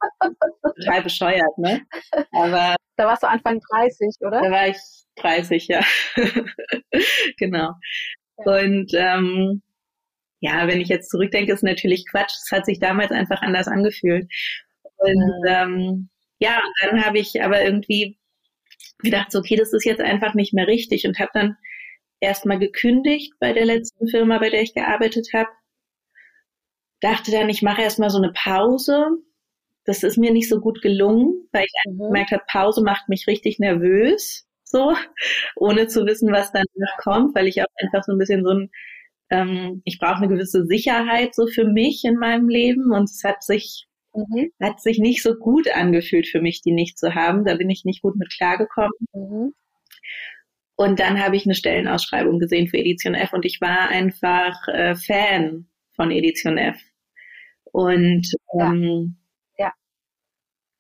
Total 0.77 1.03
bescheuert, 1.03 1.59
ne? 1.59 1.83
Aber 2.33 2.77
da 2.97 3.07
warst 3.07 3.23
du 3.23 3.29
Anfang 3.29 3.61
30, 3.71 4.17
oder? 4.21 4.43
Da 4.43 4.51
war 4.51 4.69
ich 4.69 4.77
30, 5.17 5.67
ja. 5.69 5.81
genau. 7.39 7.73
Und 8.39 8.93
ähm, 8.95 9.63
ja, 10.41 10.67
wenn 10.69 10.81
ich 10.81 10.89
jetzt 10.89 11.11
zurückdenke, 11.11 11.53
ist 11.53 11.65
natürlich 11.65 12.07
Quatsch. 12.11 12.35
Es 12.45 12.53
hat 12.53 12.67
sich 12.67 12.79
damals 12.79 13.11
einfach 13.11 13.43
anders 13.43 13.69
angefühlt. 13.69 14.31
Und 14.97 15.45
ähm, 15.49 16.09
ja, 16.39 16.61
dann 16.83 17.05
habe 17.05 17.19
ich 17.19 17.43
aber 17.43 17.65
irgendwie 17.65 18.19
gedacht, 18.99 19.31
so, 19.33 19.39
okay, 19.41 19.57
das 19.57 19.73
ist 19.73 19.85
jetzt 19.85 20.01
einfach 20.01 20.35
nicht 20.35 20.55
mehr 20.55 20.67
richtig 20.67 21.07
und 21.07 21.19
habe 21.19 21.31
dann 21.35 21.57
erstmal 22.21 22.59
gekündigt 22.59 23.35
bei 23.41 23.53
der 23.53 23.65
letzten 23.65 24.09
Firma, 24.09 24.39
bei 24.39 24.51
der 24.51 24.63
ich 24.63 24.75
gearbeitet 24.75 25.29
habe. 25.35 25.49
Dachte 27.01 27.31
dann, 27.31 27.49
ich 27.49 27.63
mache 27.63 27.83
erstmal 27.83 28.11
so 28.11 28.19
eine 28.19 28.33
Pause. 28.33 29.09
Das 29.85 30.03
ist 30.03 30.19
mir 30.19 30.33
nicht 30.33 30.49
so 30.49 30.61
gut 30.61 30.83
gelungen, 30.83 31.49
weil 31.53 31.65
ich 31.65 31.93
mhm. 31.93 31.99
gemerkt 31.99 32.33
habe, 32.33 32.43
Pause 32.49 32.83
macht 32.83 33.09
mich 33.09 33.27
richtig 33.27 33.59
nervös, 33.59 34.48
so, 34.71 34.95
ohne 35.57 35.89
zu 35.89 36.07
wissen, 36.07 36.33
was 36.33 36.53
dann 36.53 36.65
noch 36.77 36.97
kommt, 36.99 37.35
weil 37.35 37.49
ich 37.49 37.63
auch 37.63 37.67
einfach 37.83 38.05
so 38.05 38.13
ein 38.13 38.19
bisschen 38.19 38.45
so 38.45 38.51
ein, 38.51 38.71
ähm, 39.31 39.83
ich 39.85 39.99
brauche 39.99 40.17
eine 40.17 40.29
gewisse 40.29 40.67
Sicherheit 40.67 41.35
so 41.35 41.47
für 41.47 41.65
mich 41.65 42.05
in 42.05 42.17
meinem 42.17 42.49
Leben 42.49 42.93
und 42.93 43.05
es 43.11 43.23
hat 43.25 43.43
sich 43.43 43.89
Mhm. 44.15 44.53
Hat 44.61 44.81
sich 44.81 44.99
nicht 44.99 45.23
so 45.23 45.35
gut 45.35 45.71
angefühlt 45.71 46.27
für 46.27 46.41
mich, 46.41 46.63
die 46.63 46.73
nicht 46.73 46.99
zu 46.99 47.15
haben. 47.15 47.45
Da 47.45 47.55
bin 47.55 47.71
ich 47.71 47.85
nicht 47.85 48.03
gut 48.03 48.17
mit 48.17 48.31
klargekommen. 48.31 48.91
Mhm. 49.13 49.55
Und 50.77 51.01
dann 51.01 51.23
habe 51.23 51.37
ich 51.37 51.45
eine 51.45 51.55
Stellenausschreibung 51.55 52.39
gesehen 52.39 52.69
für 52.69 52.79
Edition 52.79 53.15
F 53.15 53.33
und 53.33 53.45
ich 53.45 53.61
war 53.61 53.89
einfach 53.89 54.57
äh, 54.69 54.95
Fan 54.95 55.67
von 55.95 56.11
Edition 56.11 56.57
F. 56.57 56.81
Und 57.65 58.31
ähm. 58.59 59.18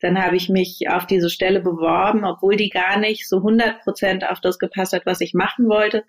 Dann 0.01 0.23
habe 0.23 0.37
ich 0.37 0.49
mich 0.49 0.89
auf 0.89 1.07
diese 1.07 1.31
Stelle 1.31 1.61
beworben, 1.61 2.25
obwohl 2.25 2.57
die 2.57 2.71
gar 2.71 2.99
nicht 2.99 3.29
so 3.29 3.39
100 3.39 3.83
Prozent 3.83 4.29
auf 4.29 4.41
das 4.41 4.59
gepasst 4.59 4.93
hat, 4.93 5.07
was 5.07 5.21
ich 5.21 5.35
machen 5.35 5.69
wollte 5.69 6.05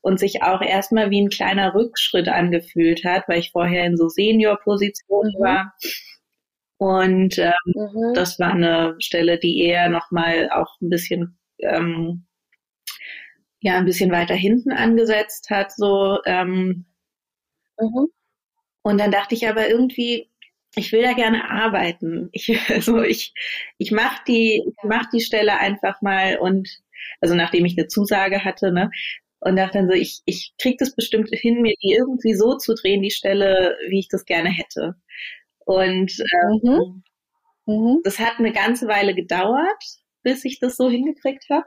und 0.00 0.18
sich 0.20 0.42
auch 0.42 0.60
erstmal 0.60 1.10
wie 1.10 1.22
ein 1.22 1.30
kleiner 1.30 1.74
Rückschritt 1.74 2.28
angefühlt 2.28 3.04
hat, 3.04 3.28
weil 3.28 3.38
ich 3.38 3.52
vorher 3.52 3.84
in 3.84 3.96
so 3.96 4.08
Senior-Positionen 4.08 5.34
mhm. 5.38 5.42
war. 5.42 5.74
Und 6.76 7.38
ähm, 7.38 7.52
mhm. 7.66 8.14
das 8.14 8.38
war 8.38 8.52
eine 8.52 8.96
Stelle, 9.00 9.38
die 9.38 9.62
eher 9.62 9.88
nochmal 9.88 10.50
auch 10.50 10.80
ein 10.80 10.88
bisschen 10.88 11.38
ähm, 11.58 12.26
ja 13.60 13.76
ein 13.76 13.84
bisschen 13.84 14.10
weiter 14.10 14.34
hinten 14.34 14.72
angesetzt 14.72 15.50
hat, 15.50 15.72
so. 15.72 16.18
Ähm, 16.24 16.86
mhm. 17.78 18.08
Und 18.82 18.98
dann 18.98 19.10
dachte 19.10 19.34
ich 19.34 19.46
aber 19.48 19.68
irgendwie, 19.68 20.30
ich 20.76 20.92
will 20.92 21.02
da 21.02 21.12
gerne 21.12 21.50
arbeiten. 21.50 22.28
Ich, 22.32 22.48
also 22.70 23.02
ich, 23.02 23.34
ich 23.78 23.90
mache 23.90 24.22
die, 24.26 24.62
ich 24.66 24.84
mach 24.84 25.08
die 25.10 25.20
Stelle 25.20 25.58
einfach 25.58 26.00
mal 26.02 26.38
und 26.38 26.68
also 27.20 27.34
nachdem 27.34 27.64
ich 27.64 27.78
eine 27.78 27.88
Zusage 27.88 28.44
hatte, 28.44 28.72
ne, 28.72 28.90
und 29.40 29.56
dachte 29.56 29.78
dann 29.78 29.88
so, 29.88 29.94
ich, 29.94 30.20
ich 30.26 30.52
krieg 30.60 30.78
das 30.78 30.94
bestimmt 30.94 31.30
hin, 31.32 31.62
mir 31.62 31.74
die 31.82 31.92
irgendwie 31.92 32.34
so 32.34 32.56
zu 32.56 32.74
drehen, 32.74 33.02
die 33.02 33.10
Stelle, 33.10 33.76
wie 33.88 34.00
ich 34.00 34.08
das 34.08 34.26
gerne 34.26 34.50
hätte. 34.50 34.96
Und 35.60 36.12
ähm, 36.20 36.60
mhm. 36.62 37.02
Mhm. 37.66 38.00
das 38.04 38.18
hat 38.18 38.38
eine 38.38 38.52
ganze 38.52 38.86
Weile 38.86 39.14
gedauert, 39.14 39.82
bis 40.22 40.44
ich 40.44 40.60
das 40.60 40.76
so 40.76 40.90
hingekriegt 40.90 41.46
habe. 41.50 41.66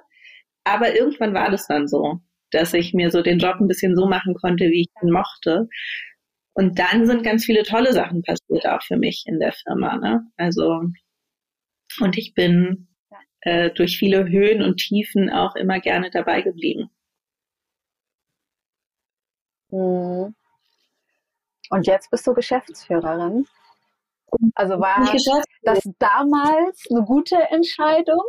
Aber 0.64 0.96
irgendwann 0.96 1.34
war 1.34 1.50
das 1.50 1.68
dann 1.68 1.88
so, 1.88 2.20
dass 2.52 2.74
ich 2.74 2.94
mir 2.94 3.10
so 3.12 3.22
den 3.22 3.40
Job 3.40 3.56
ein 3.60 3.68
bisschen 3.68 3.96
so 3.96 4.08
machen 4.08 4.36
konnte, 4.36 4.66
wie 4.66 4.82
ich 4.82 5.04
ihn 5.04 5.12
mochte. 5.12 5.68
Und 6.54 6.78
dann 6.78 7.08
sind 7.08 7.24
ganz 7.24 7.46
viele 7.46 7.64
tolle 7.64 7.94
Sachen 7.94 8.22
passiert, 8.22 8.68
auch 8.68 8.84
für 8.84 8.98
mich 8.98 9.24
in 9.26 9.40
der 9.40 9.54
Firma. 9.54 9.98
Ne? 9.98 10.32
Also, 10.38 10.84
und 12.00 12.18
ich 12.18 12.34
bin 12.34 12.88
äh, 13.42 13.72
durch 13.72 13.98
viele 13.98 14.28
Höhen 14.30 14.62
und 14.62 14.78
Tiefen 14.78 15.30
auch 15.30 15.56
immer 15.56 15.80
gerne 15.80 16.12
dabei 16.12 16.42
geblieben. 16.42 16.90
Hm. 19.70 20.36
Und 21.70 21.88
jetzt 21.88 22.12
bist 22.12 22.28
du 22.28 22.34
Geschäftsführerin. 22.34 23.48
Also 24.56 24.80
war 24.80 25.06
das 25.64 25.80
damals 26.00 26.86
eine 26.90 27.04
gute 27.04 27.38
Entscheidung, 27.50 28.22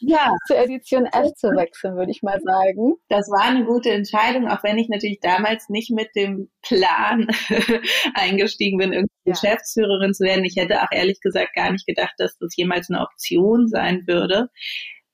ja. 0.00 0.30
zur 0.46 0.58
Edition 0.58 1.06
F 1.06 1.32
zu 1.36 1.48
wechseln, 1.48 1.96
würde 1.96 2.10
ich 2.10 2.22
mal 2.22 2.40
sagen. 2.40 2.94
Das 3.08 3.28
war 3.30 3.42
eine 3.42 3.64
gute 3.64 3.90
Entscheidung, 3.90 4.48
auch 4.48 4.62
wenn 4.62 4.78
ich 4.78 4.88
natürlich 4.88 5.20
damals 5.20 5.68
nicht 5.68 5.90
mit 5.90 6.08
dem 6.14 6.50
Plan 6.62 7.26
eingestiegen 8.14 8.78
bin, 8.78 8.92
irgendwie 8.92 9.14
ja. 9.24 9.32
Geschäftsführerin 9.32 10.14
zu 10.14 10.24
werden. 10.24 10.44
Ich 10.44 10.56
hätte 10.56 10.82
auch 10.82 10.90
ehrlich 10.90 11.20
gesagt 11.20 11.54
gar 11.54 11.70
nicht 11.70 11.86
gedacht, 11.86 12.14
dass 12.18 12.38
das 12.38 12.56
jemals 12.56 12.90
eine 12.90 13.02
Option 13.02 13.68
sein 13.68 14.04
würde. 14.06 14.48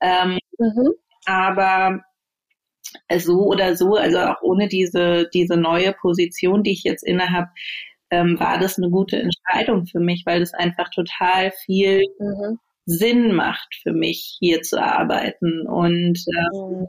Ähm, 0.01 0.39
mhm. 0.57 0.93
Aber 1.25 2.01
so 3.17 3.45
oder 3.45 3.75
so, 3.75 3.95
also 3.95 4.19
auch 4.19 4.41
ohne 4.41 4.67
diese, 4.67 5.29
diese 5.33 5.57
neue 5.57 5.93
Position, 5.93 6.63
die 6.63 6.73
ich 6.73 6.83
jetzt 6.83 7.03
innehabe, 7.03 7.49
ähm, 8.13 8.39
war 8.39 8.59
das 8.59 8.77
eine 8.77 8.91
gute 8.91 9.17
Entscheidung 9.17 9.87
für 9.87 9.99
mich, 9.99 10.23
weil 10.25 10.39
das 10.39 10.53
einfach 10.53 10.89
total 10.89 11.51
viel 11.65 12.03
mhm. 12.19 12.59
Sinn 12.85 13.33
macht 13.33 13.73
für 13.81 13.91
mich, 13.91 14.37
hier 14.39 14.61
zu 14.61 14.79
arbeiten. 14.79 15.67
Und 15.67 16.23
ähm, 16.27 16.87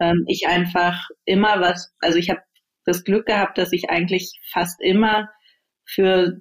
ähm, 0.00 0.24
ich 0.28 0.48
einfach 0.48 1.08
immer 1.26 1.60
was, 1.60 1.92
also 2.00 2.16
ich 2.18 2.30
habe 2.30 2.40
das 2.86 3.04
Glück 3.04 3.26
gehabt, 3.26 3.58
dass 3.58 3.72
ich 3.72 3.90
eigentlich 3.90 4.40
fast 4.50 4.80
immer 4.80 5.28
für 5.84 6.40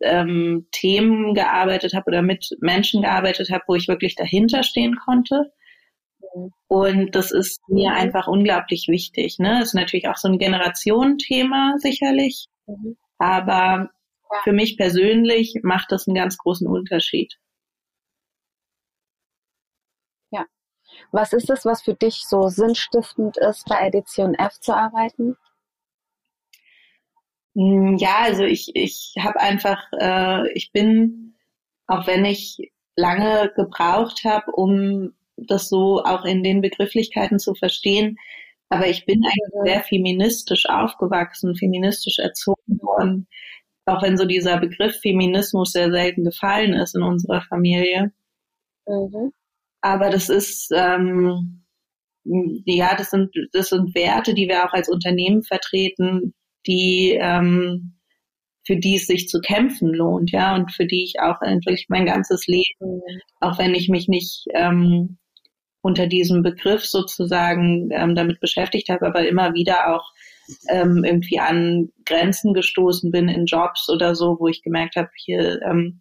ähm, 0.00 0.66
Themen 0.72 1.34
gearbeitet 1.34 1.92
habe 1.92 2.06
oder 2.06 2.22
mit 2.22 2.48
Menschen 2.60 3.02
gearbeitet 3.02 3.50
habe, 3.50 3.64
wo 3.66 3.74
ich 3.74 3.86
wirklich 3.86 4.14
dahinter 4.14 4.62
stehen 4.62 4.96
konnte. 4.96 5.52
Mhm. 6.34 6.52
Und 6.68 7.14
das 7.14 7.32
ist 7.32 7.60
mir 7.68 7.90
mhm. 7.90 7.96
einfach 7.96 8.28
unglaublich 8.28 8.86
wichtig. 8.88 9.38
Ne? 9.38 9.58
Das 9.58 9.68
ist 9.68 9.74
natürlich 9.74 10.08
auch 10.08 10.16
so 10.16 10.28
ein 10.28 10.38
Generationenthema 10.38 11.74
sicherlich. 11.80 12.46
Mhm. 12.66 12.96
Aber 13.18 13.90
für 14.44 14.52
mich 14.52 14.76
persönlich 14.76 15.60
macht 15.62 15.92
das 15.92 16.06
einen 16.06 16.16
ganz 16.16 16.36
großen 16.38 16.66
Unterschied. 16.66 17.38
Ja. 20.30 20.44
Was 21.12 21.32
ist 21.32 21.50
es, 21.50 21.64
was 21.64 21.82
für 21.82 21.94
dich 21.94 22.24
so 22.26 22.48
sinnstiftend 22.48 23.36
ist, 23.38 23.66
bei 23.66 23.86
Edition 23.86 24.34
F 24.34 24.60
zu 24.60 24.74
arbeiten? 24.74 25.36
Hm, 27.54 27.96
ja, 27.96 28.18
also 28.20 28.44
ich, 28.44 28.74
ich 28.74 29.14
habe 29.18 29.40
einfach, 29.40 29.82
äh, 29.98 30.52
ich 30.52 30.72
bin, 30.72 31.34
auch 31.86 32.06
wenn 32.06 32.24
ich 32.24 32.72
lange 32.96 33.52
gebraucht 33.56 34.24
habe, 34.24 34.52
um 34.52 35.14
das 35.36 35.68
so 35.68 36.02
auch 36.04 36.24
in 36.24 36.42
den 36.42 36.60
Begrifflichkeiten 36.60 37.38
zu 37.38 37.54
verstehen, 37.54 38.18
aber 38.68 38.88
ich 38.88 39.06
bin 39.06 39.22
eigentlich 39.24 39.64
sehr 39.64 39.82
feministisch 39.82 40.66
aufgewachsen, 40.68 41.56
feministisch 41.56 42.18
erzogen 42.18 42.80
worden, 42.80 43.28
auch 43.84 44.02
wenn 44.02 44.16
so 44.16 44.24
dieser 44.24 44.58
Begriff 44.58 44.98
Feminismus 45.00 45.72
sehr 45.72 45.90
selten 45.90 46.24
gefallen 46.24 46.74
ist 46.74 46.96
in 46.96 47.02
unserer 47.02 47.42
Familie. 47.42 48.12
Mhm. 48.86 49.32
Aber 49.80 50.10
das 50.10 50.28
ist, 50.28 50.72
ähm, 50.74 51.64
ja, 52.24 52.96
das 52.96 53.10
sind, 53.10 53.32
das 53.52 53.68
sind 53.68 53.94
Werte, 53.94 54.34
die 54.34 54.48
wir 54.48 54.64
auch 54.64 54.72
als 54.72 54.88
Unternehmen 54.88 55.44
vertreten, 55.44 56.34
die, 56.66 57.16
ähm, 57.20 58.00
für 58.66 58.76
die 58.76 58.96
es 58.96 59.06
sich 59.06 59.28
zu 59.28 59.40
kämpfen 59.40 59.94
lohnt, 59.94 60.32
ja, 60.32 60.56
und 60.56 60.72
für 60.72 60.86
die 60.86 61.04
ich 61.04 61.20
auch 61.20 61.40
wirklich 61.40 61.86
mein 61.88 62.04
ganzes 62.04 62.48
Leben, 62.48 62.64
mhm. 62.80 63.20
auch 63.40 63.58
wenn 63.60 63.74
ich 63.74 63.88
mich 63.88 64.08
nicht 64.08 64.46
ähm, 64.54 65.18
unter 65.80 66.06
diesem 66.06 66.42
Begriff 66.42 66.84
sozusagen 66.84 67.90
ähm, 67.92 68.14
damit 68.14 68.40
beschäftigt 68.40 68.88
habe, 68.88 69.06
aber 69.06 69.26
immer 69.28 69.54
wieder 69.54 69.94
auch 69.94 70.12
ähm, 70.68 71.04
irgendwie 71.04 71.38
an 71.38 71.90
Grenzen 72.04 72.54
gestoßen 72.54 73.10
bin 73.10 73.28
in 73.28 73.46
Jobs 73.46 73.88
oder 73.88 74.14
so, 74.14 74.36
wo 74.38 74.48
ich 74.48 74.62
gemerkt 74.62 74.96
habe, 74.96 75.10
hier, 75.16 75.60
ähm, 75.62 76.00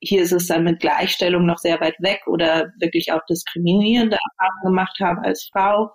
hier 0.00 0.22
ist 0.22 0.32
es 0.32 0.46
dann 0.46 0.64
mit 0.64 0.80
Gleichstellung 0.80 1.44
noch 1.44 1.58
sehr 1.58 1.80
weit 1.80 1.96
weg 2.00 2.22
oder 2.26 2.72
wirklich 2.78 3.12
auch 3.12 3.24
diskriminierende 3.28 4.16
Erfahrungen 4.16 4.64
gemacht 4.64 4.98
habe 5.00 5.22
als 5.24 5.48
Frau 5.52 5.92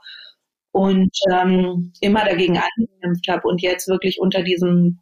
und 0.72 1.16
ähm, 1.32 1.94
immer 2.02 2.26
dagegen 2.26 2.58
angekämpft 2.58 3.28
habe 3.30 3.48
und 3.48 3.62
jetzt 3.62 3.88
wirklich 3.88 4.20
unter 4.20 4.42
diesem 4.44 5.00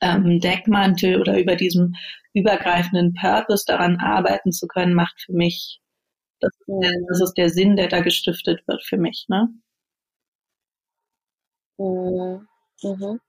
ähm, 0.00 0.40
Deckmantel 0.40 1.20
oder 1.20 1.38
über 1.38 1.56
diesem 1.56 1.94
übergreifenden 2.32 3.12
Purpose 3.14 3.64
daran 3.66 3.98
arbeiten 3.98 4.52
zu 4.52 4.66
können, 4.66 4.94
macht 4.94 5.20
für 5.20 5.32
mich 5.32 5.80
das, 6.42 6.52
das 7.08 7.20
ist 7.20 7.34
der 7.34 7.48
Sinn, 7.48 7.76
der 7.76 7.88
da 7.88 8.00
gestiftet 8.00 8.66
wird 8.66 8.82
für 8.84 8.98
mich. 8.98 9.26
Ne? 9.28 9.48
Mhm. 11.78 12.48
mhm. 12.82 13.20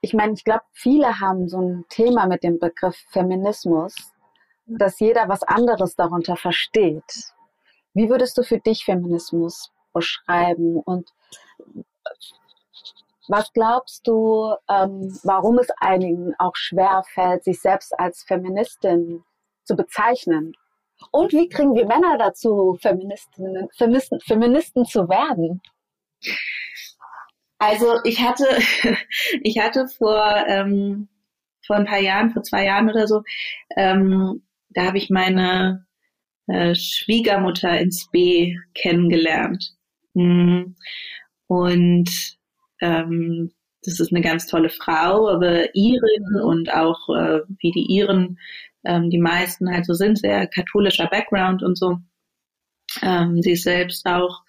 Ich 0.00 0.12
meine, 0.12 0.34
ich 0.34 0.44
glaube, 0.44 0.64
viele 0.74 1.18
haben 1.18 1.48
so 1.48 1.58
ein 1.58 1.86
Thema 1.88 2.26
mit 2.26 2.42
dem 2.42 2.58
Begriff 2.58 2.96
Feminismus, 3.08 3.94
dass 4.66 5.00
jeder 5.00 5.30
was 5.30 5.42
anderes 5.42 5.96
darunter 5.96 6.36
versteht. 6.36 7.32
Wie 7.94 8.10
würdest 8.10 8.36
du 8.36 8.42
für 8.42 8.58
dich 8.58 8.84
Feminismus 8.84 9.70
beschreiben 9.94 10.76
und 10.76 11.10
was 13.28 13.50
glaubst 13.54 14.06
du, 14.06 14.54
ähm, 14.68 15.18
warum 15.22 15.58
es 15.58 15.68
einigen 15.78 16.34
auch 16.38 16.54
schwer 16.56 17.02
fällt, 17.14 17.44
sich 17.44 17.60
selbst 17.62 17.98
als 17.98 18.22
Feministin 18.24 19.24
zu 19.64 19.76
bezeichnen? 19.76 20.54
Und 21.10 21.32
wie 21.32 21.48
kriegen 21.48 21.74
wir 21.74 21.86
Männer 21.86 22.18
dazu, 22.18 22.78
Feministinnen, 22.80 23.68
Feministen, 23.76 24.20
Feministen 24.20 24.84
zu 24.84 25.08
werden? 25.08 25.60
Also 27.58 28.00
ich 28.04 28.20
hatte, 28.20 28.44
ich 29.42 29.58
hatte 29.58 29.86
vor, 29.88 30.44
ähm, 30.48 31.08
vor 31.66 31.76
ein 31.76 31.86
paar 31.86 32.00
Jahren, 32.00 32.30
vor 32.30 32.42
zwei 32.42 32.64
Jahren 32.64 32.90
oder 32.90 33.06
so, 33.06 33.22
ähm, 33.76 34.42
da 34.70 34.86
habe 34.86 34.98
ich 34.98 35.08
meine 35.10 35.86
äh, 36.46 36.74
Schwiegermutter 36.74 37.78
ins 37.78 38.08
B 38.10 38.56
kennengelernt. 38.74 39.72
Mhm. 40.14 40.76
Und 41.46 42.38
ähm, 42.80 43.52
das 43.84 44.00
ist 44.00 44.12
eine 44.12 44.22
ganz 44.22 44.46
tolle 44.46 44.70
Frau, 44.70 45.28
aber 45.28 45.74
Iren 45.74 46.40
und 46.42 46.72
auch 46.72 47.08
äh, 47.10 47.40
wie 47.58 47.70
die 47.72 47.86
Iren 47.96 48.38
ähm, 48.84 49.10
die 49.10 49.18
meisten 49.18 49.70
halt 49.70 49.86
so 49.86 49.94
sind, 49.94 50.18
sehr 50.18 50.46
katholischer 50.46 51.06
Background 51.06 51.62
und 51.62 51.76
so. 51.76 51.98
Ähm, 53.02 53.40
sie 53.42 53.52
ist 53.52 53.64
selbst 53.64 54.06
auch 54.06 54.42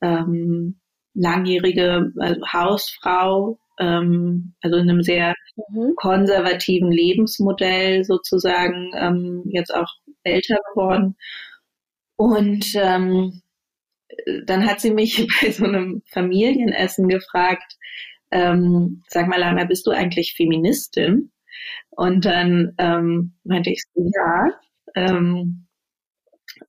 ähm, 0.00 0.80
langjährige 1.14 2.12
also 2.18 2.40
Hausfrau, 2.52 3.58
ähm, 3.78 4.54
also 4.62 4.76
in 4.76 4.88
einem 4.88 5.02
sehr 5.02 5.34
mhm. 5.68 5.94
konservativen 5.96 6.90
Lebensmodell 6.90 8.04
sozusagen, 8.04 8.92
ähm, 8.96 9.42
jetzt 9.46 9.74
auch 9.74 9.90
älter 10.22 10.58
geworden. 10.72 11.16
Und 12.16 12.66
ähm, 12.76 13.42
dann 14.44 14.66
hat 14.66 14.80
sie 14.80 14.92
mich 14.92 15.26
bei 15.42 15.50
so 15.50 15.64
einem 15.64 16.02
Familienessen 16.06 17.08
gefragt, 17.08 17.76
ähm, 18.32 19.02
sag 19.08 19.28
mal, 19.28 19.38
Lana, 19.38 19.64
bist 19.64 19.86
du 19.86 19.90
eigentlich 19.90 20.34
Feministin? 20.34 21.30
Und 21.90 22.24
dann 22.24 22.74
ähm, 22.78 23.34
meinte 23.44 23.70
ich 23.70 23.82
so, 23.94 24.10
ja. 24.14 24.48
Ähm, 24.94 25.66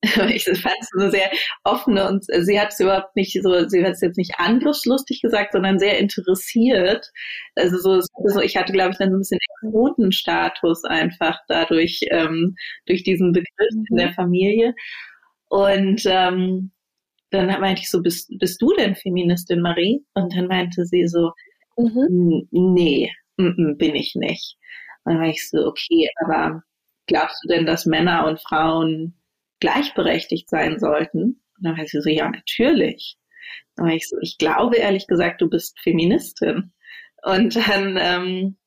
ich 0.30 0.44
fand 0.44 0.76
es 0.80 0.90
so 0.98 1.10
sehr 1.10 1.30
offene 1.64 2.08
und 2.08 2.26
sie 2.26 2.60
hat 2.60 2.72
es 2.72 2.80
überhaupt 2.80 3.16
nicht 3.16 3.42
so, 3.42 3.68
sie 3.68 3.84
hat 3.86 3.94
es 3.94 4.02
jetzt 4.02 4.18
nicht 4.18 4.34
angriffslustig 4.38 5.22
gesagt, 5.22 5.54
sondern 5.54 5.80
sehr 5.80 5.98
interessiert. 6.00 7.12
Also 7.56 7.78
so, 7.78 8.02
so 8.26 8.42
ich 8.42 8.58
hatte, 8.58 8.74
glaube 8.74 8.92
ich, 8.92 8.98
dann 8.98 9.10
so 9.10 9.16
ein 9.16 9.20
bisschen 9.20 9.40
Quotenstatus 9.62 10.84
einfach 10.84 11.40
dadurch, 11.48 12.02
ähm, 12.12 12.56
durch 12.86 13.04
diesen 13.04 13.32
Begriff 13.32 13.70
in 13.90 13.98
der 13.98 14.10
mhm. 14.10 14.14
Familie. 14.14 14.76
Und 15.50 16.04
ähm, 16.06 16.72
dann 17.32 17.48
meinte 17.62 17.82
ich 17.82 17.90
so, 17.90 18.02
bist, 18.02 18.32
bist 18.40 18.62
du 18.62 18.74
denn 18.78 18.96
Feministin, 18.96 19.62
Marie? 19.62 20.06
Und 20.14 20.36
dann 20.36 20.48
meinte 20.48 20.86
sie 20.86 21.08
so, 21.08 21.32
mhm. 21.78 22.48
nee, 22.52 23.12
m 23.38 23.56
-m, 23.58 23.78
bin 23.78 23.96
ich 23.96 24.16
nicht. 24.16 24.58
Und 25.04 25.14
dann 25.14 25.22
war 25.22 25.30
ich 25.30 25.50
so, 25.50 25.66
okay, 25.66 26.10
aber 26.24 26.64
glaubst 27.08 27.38
du 27.44 27.48
denn, 27.50 27.66
dass 27.66 27.86
Männer 27.86 28.26
und 28.28 28.42
Frauen 28.42 29.20
gleichberechtigt 29.60 30.50
sein 30.50 30.80
sollten? 30.80 31.42
Und 31.58 31.62
dann 31.62 31.78
war 31.78 31.86
sie 31.86 32.02
so, 32.02 32.10
ja, 32.10 32.30
natürlich. 32.30 33.18
Dann 33.76 33.88
war 33.88 33.94
ich 33.94 34.08
so, 34.08 34.18
ich 34.22 34.38
glaube 34.38 34.78
ehrlich 34.78 35.08
gesagt, 35.08 35.42
du 35.42 35.50
bist 35.50 35.80
Feministin. 35.80 36.74
Und 37.24 37.56
dann 37.56 37.98
ähm, 38.00 38.58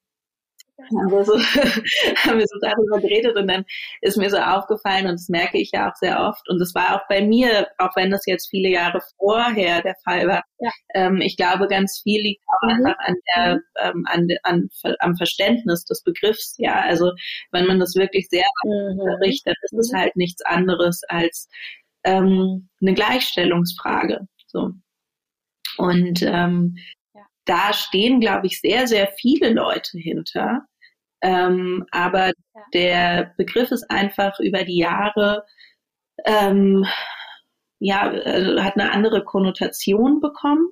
haben 0.78 1.10
wir, 1.10 1.24
so, 1.24 1.32
haben 2.24 2.38
wir 2.38 2.46
so 2.46 2.58
darüber 2.60 3.00
geredet 3.00 3.36
und 3.36 3.48
dann 3.48 3.64
ist 4.02 4.16
mir 4.16 4.30
so 4.30 4.38
aufgefallen 4.38 5.06
und 5.06 5.14
das 5.14 5.28
merke 5.28 5.58
ich 5.58 5.70
ja 5.72 5.90
auch 5.90 5.94
sehr 5.96 6.20
oft 6.20 6.48
und 6.48 6.58
das 6.58 6.74
war 6.74 6.96
auch 6.96 7.08
bei 7.08 7.22
mir, 7.22 7.68
auch 7.78 7.96
wenn 7.96 8.10
das 8.10 8.26
jetzt 8.26 8.48
viele 8.50 8.68
Jahre 8.68 9.00
vorher 9.18 9.82
der 9.82 9.96
Fall 10.04 10.26
war. 10.26 10.42
Ja. 10.58 10.70
Ähm, 10.94 11.20
ich 11.20 11.36
glaube, 11.36 11.66
ganz 11.68 12.00
viel 12.02 12.22
liegt 12.22 12.42
auch 12.48 12.68
mhm. 12.68 12.74
einfach 12.74 12.98
an 12.98 13.14
der, 13.34 13.54
mhm. 13.54 13.62
ähm, 13.80 14.04
an, 14.06 14.28
an, 14.42 14.68
am 15.00 15.16
Verständnis 15.16 15.84
des 15.84 16.02
Begriffs. 16.02 16.54
Ja, 16.58 16.80
also 16.80 17.12
wenn 17.52 17.66
man 17.66 17.80
das 17.80 17.94
wirklich 17.94 18.28
sehr 18.28 18.46
mhm. 18.64 18.98
berichtet, 18.98 19.56
ist 19.62 19.78
es 19.78 19.92
mhm. 19.92 19.98
halt 19.98 20.16
nichts 20.16 20.42
anderes 20.44 21.02
als 21.08 21.48
ähm, 22.04 22.68
eine 22.80 22.94
Gleichstellungsfrage. 22.94 24.28
So. 24.46 24.72
Und 25.78 26.22
ähm, 26.22 26.76
da 27.46 27.72
stehen, 27.72 28.20
glaube 28.20 28.46
ich, 28.46 28.60
sehr, 28.60 28.86
sehr 28.86 29.08
viele 29.18 29.50
Leute 29.50 29.98
hinter. 29.98 30.66
Ähm, 31.22 31.86
aber 31.90 32.26
ja. 32.26 32.32
der 32.74 33.34
Begriff 33.38 33.70
ist 33.70 33.90
einfach 33.90 34.38
über 34.40 34.64
die 34.64 34.78
Jahre, 34.78 35.44
ähm, 36.24 36.84
ja, 37.78 38.12
äh, 38.12 38.60
hat 38.60 38.76
eine 38.76 38.92
andere 38.92 39.24
Konnotation 39.24 40.20
bekommen, 40.20 40.68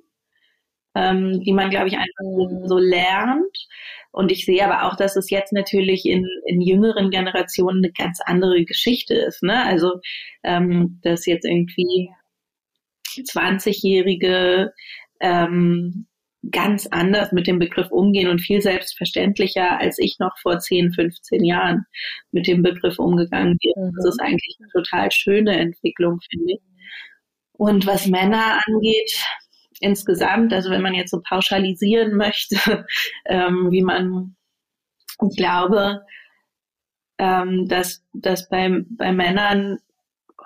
ähm, 0.95 1.41
die 1.41 1.53
man, 1.53 1.69
glaube 1.69 1.87
ich, 1.87 1.97
einfach 1.97 2.23
mhm. 2.23 2.67
so 2.67 2.77
lernt. 2.77 3.67
Und 4.11 4.31
ich 4.31 4.45
sehe 4.45 4.63
aber 4.63 4.87
auch, 4.87 4.95
dass 4.95 5.15
es 5.15 5.29
jetzt 5.29 5.51
natürlich 5.51 6.05
in, 6.05 6.25
in 6.45 6.61
jüngeren 6.61 7.09
Generationen 7.09 7.83
eine 7.83 7.91
ganz 7.91 8.21
andere 8.25 8.63
Geschichte 8.63 9.13
ist. 9.13 9.43
Ne? 9.43 9.65
Also, 9.65 9.99
ähm, 10.43 10.99
dass 11.03 11.25
jetzt 11.25 11.45
irgendwie 11.45 12.11
20-Jährige 13.17 14.73
ähm, 15.19 16.07
ganz 16.51 16.87
anders 16.87 17.31
mit 17.31 17.47
dem 17.47 17.59
Begriff 17.59 17.91
umgehen 17.91 18.29
und 18.29 18.39
viel 18.39 18.61
selbstverständlicher, 18.61 19.79
als 19.79 19.97
ich 19.99 20.17
noch 20.19 20.37
vor 20.41 20.59
10, 20.59 20.93
15 20.93 21.43
Jahren 21.43 21.85
mit 22.31 22.47
dem 22.47 22.61
Begriff 22.61 22.99
umgegangen 22.99 23.57
bin. 23.57 23.71
Mhm. 23.75 23.93
Das 23.95 24.05
ist 24.13 24.21
eigentlich 24.21 24.57
eine 24.59 24.69
total 24.69 25.11
schöne 25.11 25.57
Entwicklung, 25.57 26.19
finde 26.29 26.53
ich. 26.53 26.61
Und 27.53 27.85
was 27.87 28.07
Männer 28.07 28.59
angeht, 28.67 29.23
insgesamt, 29.79 30.53
also 30.53 30.69
wenn 30.69 30.81
man 30.81 30.93
jetzt 30.93 31.11
so 31.11 31.21
pauschalisieren 31.21 32.13
möchte, 32.17 32.85
ähm, 33.25 33.71
wie 33.71 33.81
man, 33.81 34.35
ich 35.29 35.37
glaube, 35.37 36.01
ähm, 37.17 37.67
dass, 37.67 38.03
dass 38.13 38.49
bei, 38.49 38.83
bei 38.89 39.13
Männern 39.13 39.79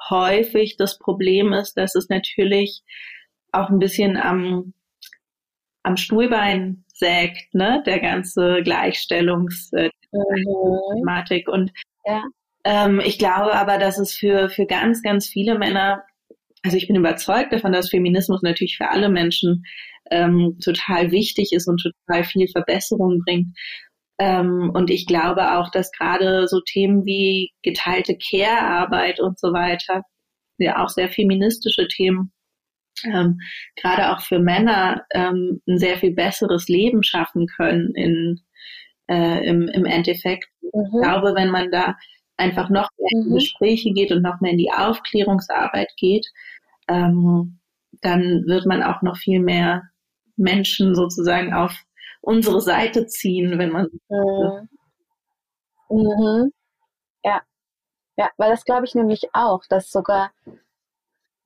häufig 0.09 0.77
das 0.77 0.97
Problem 0.99 1.51
ist, 1.53 1.73
dass 1.75 1.95
es 1.95 2.09
natürlich 2.09 2.83
auch 3.51 3.69
ein 3.69 3.79
bisschen 3.79 4.17
am, 4.17 4.73
am 5.83 5.97
Stuhlbein 5.97 6.85
sägt, 6.93 7.53
ne, 7.53 7.83
der 7.85 7.99
ganze 7.99 8.61
Gleichstellungsthematik. 8.63 11.47
Mhm. 11.47 11.53
Und 11.53 11.71
ja. 12.05 12.23
ähm, 12.65 13.01
ich 13.03 13.17
glaube 13.17 13.53
aber, 13.53 13.77
dass 13.77 13.97
es 13.97 14.13
für, 14.13 14.49
für 14.49 14.65
ganz, 14.65 15.01
ganz 15.01 15.27
viele 15.27 15.57
Männer, 15.57 16.03
also 16.63 16.77
ich 16.77 16.87
bin 16.87 16.97
überzeugt 16.97 17.53
davon, 17.53 17.71
dass 17.71 17.89
Feminismus 17.89 18.41
natürlich 18.41 18.75
für 18.77 18.89
alle 18.89 19.09
Menschen 19.09 19.63
ähm, 20.11 20.57
total 20.63 21.11
wichtig 21.11 21.53
ist 21.53 21.67
und 21.67 21.81
total 21.81 22.23
viel 22.23 22.47
Verbesserung 22.47 23.21
bringt. 23.25 23.47
Ähm, 24.19 24.71
und 24.73 24.89
ich 24.89 25.05
glaube 25.05 25.57
auch, 25.57 25.71
dass 25.71 25.91
gerade 25.91 26.47
so 26.47 26.59
Themen 26.59 27.05
wie 27.05 27.51
geteilte 27.63 28.17
Care-Arbeit 28.17 29.21
und 29.21 29.39
so 29.39 29.53
weiter, 29.53 30.03
ja 30.57 30.83
auch 30.83 30.89
sehr 30.89 31.09
feministische 31.09 31.87
Themen, 31.87 32.33
ähm, 33.05 33.39
gerade 33.75 34.11
auch 34.11 34.21
für 34.21 34.39
Männer 34.39 35.05
ähm, 35.11 35.61
ein 35.67 35.77
sehr 35.77 35.97
viel 35.97 36.13
besseres 36.13 36.67
Leben 36.67 37.03
schaffen 37.03 37.47
können 37.47 37.93
in, 37.95 38.41
äh, 39.07 39.45
im, 39.47 39.67
im 39.67 39.85
Endeffekt. 39.85 40.49
Mhm. 40.61 40.85
Ich 40.85 41.01
glaube, 41.01 41.35
wenn 41.35 41.49
man 41.49 41.71
da 41.71 41.95
einfach 42.37 42.69
noch 42.69 42.89
mehr 42.97 43.09
in 43.11 43.29
mhm. 43.29 43.35
Gespräche 43.35 43.91
geht 43.91 44.11
und 44.11 44.21
noch 44.21 44.39
mehr 44.41 44.51
in 44.51 44.57
die 44.57 44.71
Aufklärungsarbeit 44.71 45.91
geht, 45.97 46.27
ähm, 46.87 47.59
dann 48.01 48.45
wird 48.45 48.65
man 48.65 48.83
auch 48.83 49.01
noch 49.01 49.17
viel 49.17 49.39
mehr 49.39 49.89
Menschen 50.37 50.95
sozusagen 50.95 51.53
auf 51.53 51.75
unsere 52.21 52.61
Seite 52.61 53.07
ziehen, 53.07 53.59
wenn 53.59 53.71
man. 53.71 53.87
Mhm. 54.09 54.69
Mhm. 55.89 56.51
Ja. 57.23 57.41
Ja, 58.17 58.29
weil 58.37 58.49
das 58.51 58.65
glaube 58.65 58.85
ich 58.85 58.95
nämlich 58.95 59.29
auch, 59.33 59.61
dass 59.69 59.91
sogar, 59.91 60.31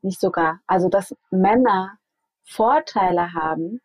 nicht 0.03 0.19
sogar, 0.19 0.59
also 0.67 0.89
dass 0.89 1.15
Männer 1.31 1.97
Vorteile 2.43 3.33
haben, 3.33 3.81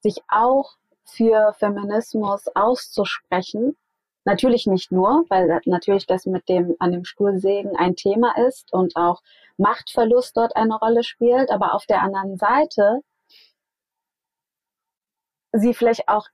sich 0.00 0.22
auch 0.28 0.76
für 1.04 1.54
Feminismus 1.54 2.48
auszusprechen. 2.54 3.76
Natürlich 4.24 4.66
nicht 4.66 4.90
nur, 4.90 5.24
weil 5.28 5.60
natürlich 5.66 6.06
das 6.06 6.26
mit 6.26 6.48
dem 6.48 6.76
an 6.78 6.92
dem 6.92 7.04
Stuhlsägen 7.04 7.76
ein 7.76 7.96
Thema 7.96 8.36
ist 8.46 8.72
und 8.72 8.96
auch 8.96 9.22
Machtverlust 9.56 10.36
dort 10.36 10.56
eine 10.56 10.76
Rolle 10.76 11.02
spielt, 11.02 11.50
aber 11.50 11.74
auf 11.74 11.86
der 11.86 12.02
anderen 12.02 12.36
Seite 12.36 13.00
sie 15.52 15.74
vielleicht 15.74 16.08
auch 16.08 16.28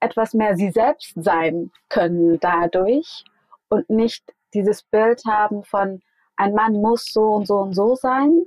etwas 0.00 0.34
mehr 0.34 0.56
sie 0.56 0.70
selbst 0.70 1.12
sein 1.16 1.70
können 1.88 2.38
dadurch 2.40 3.24
und 3.68 3.88
nicht 3.88 4.24
dieses 4.52 4.82
Bild 4.82 5.22
haben 5.26 5.64
von 5.64 6.02
ein 6.36 6.54
Mann 6.54 6.80
muss 6.80 7.06
so 7.06 7.22
und 7.22 7.46
so 7.46 7.56
und 7.58 7.74
so 7.74 7.94
sein, 7.94 8.46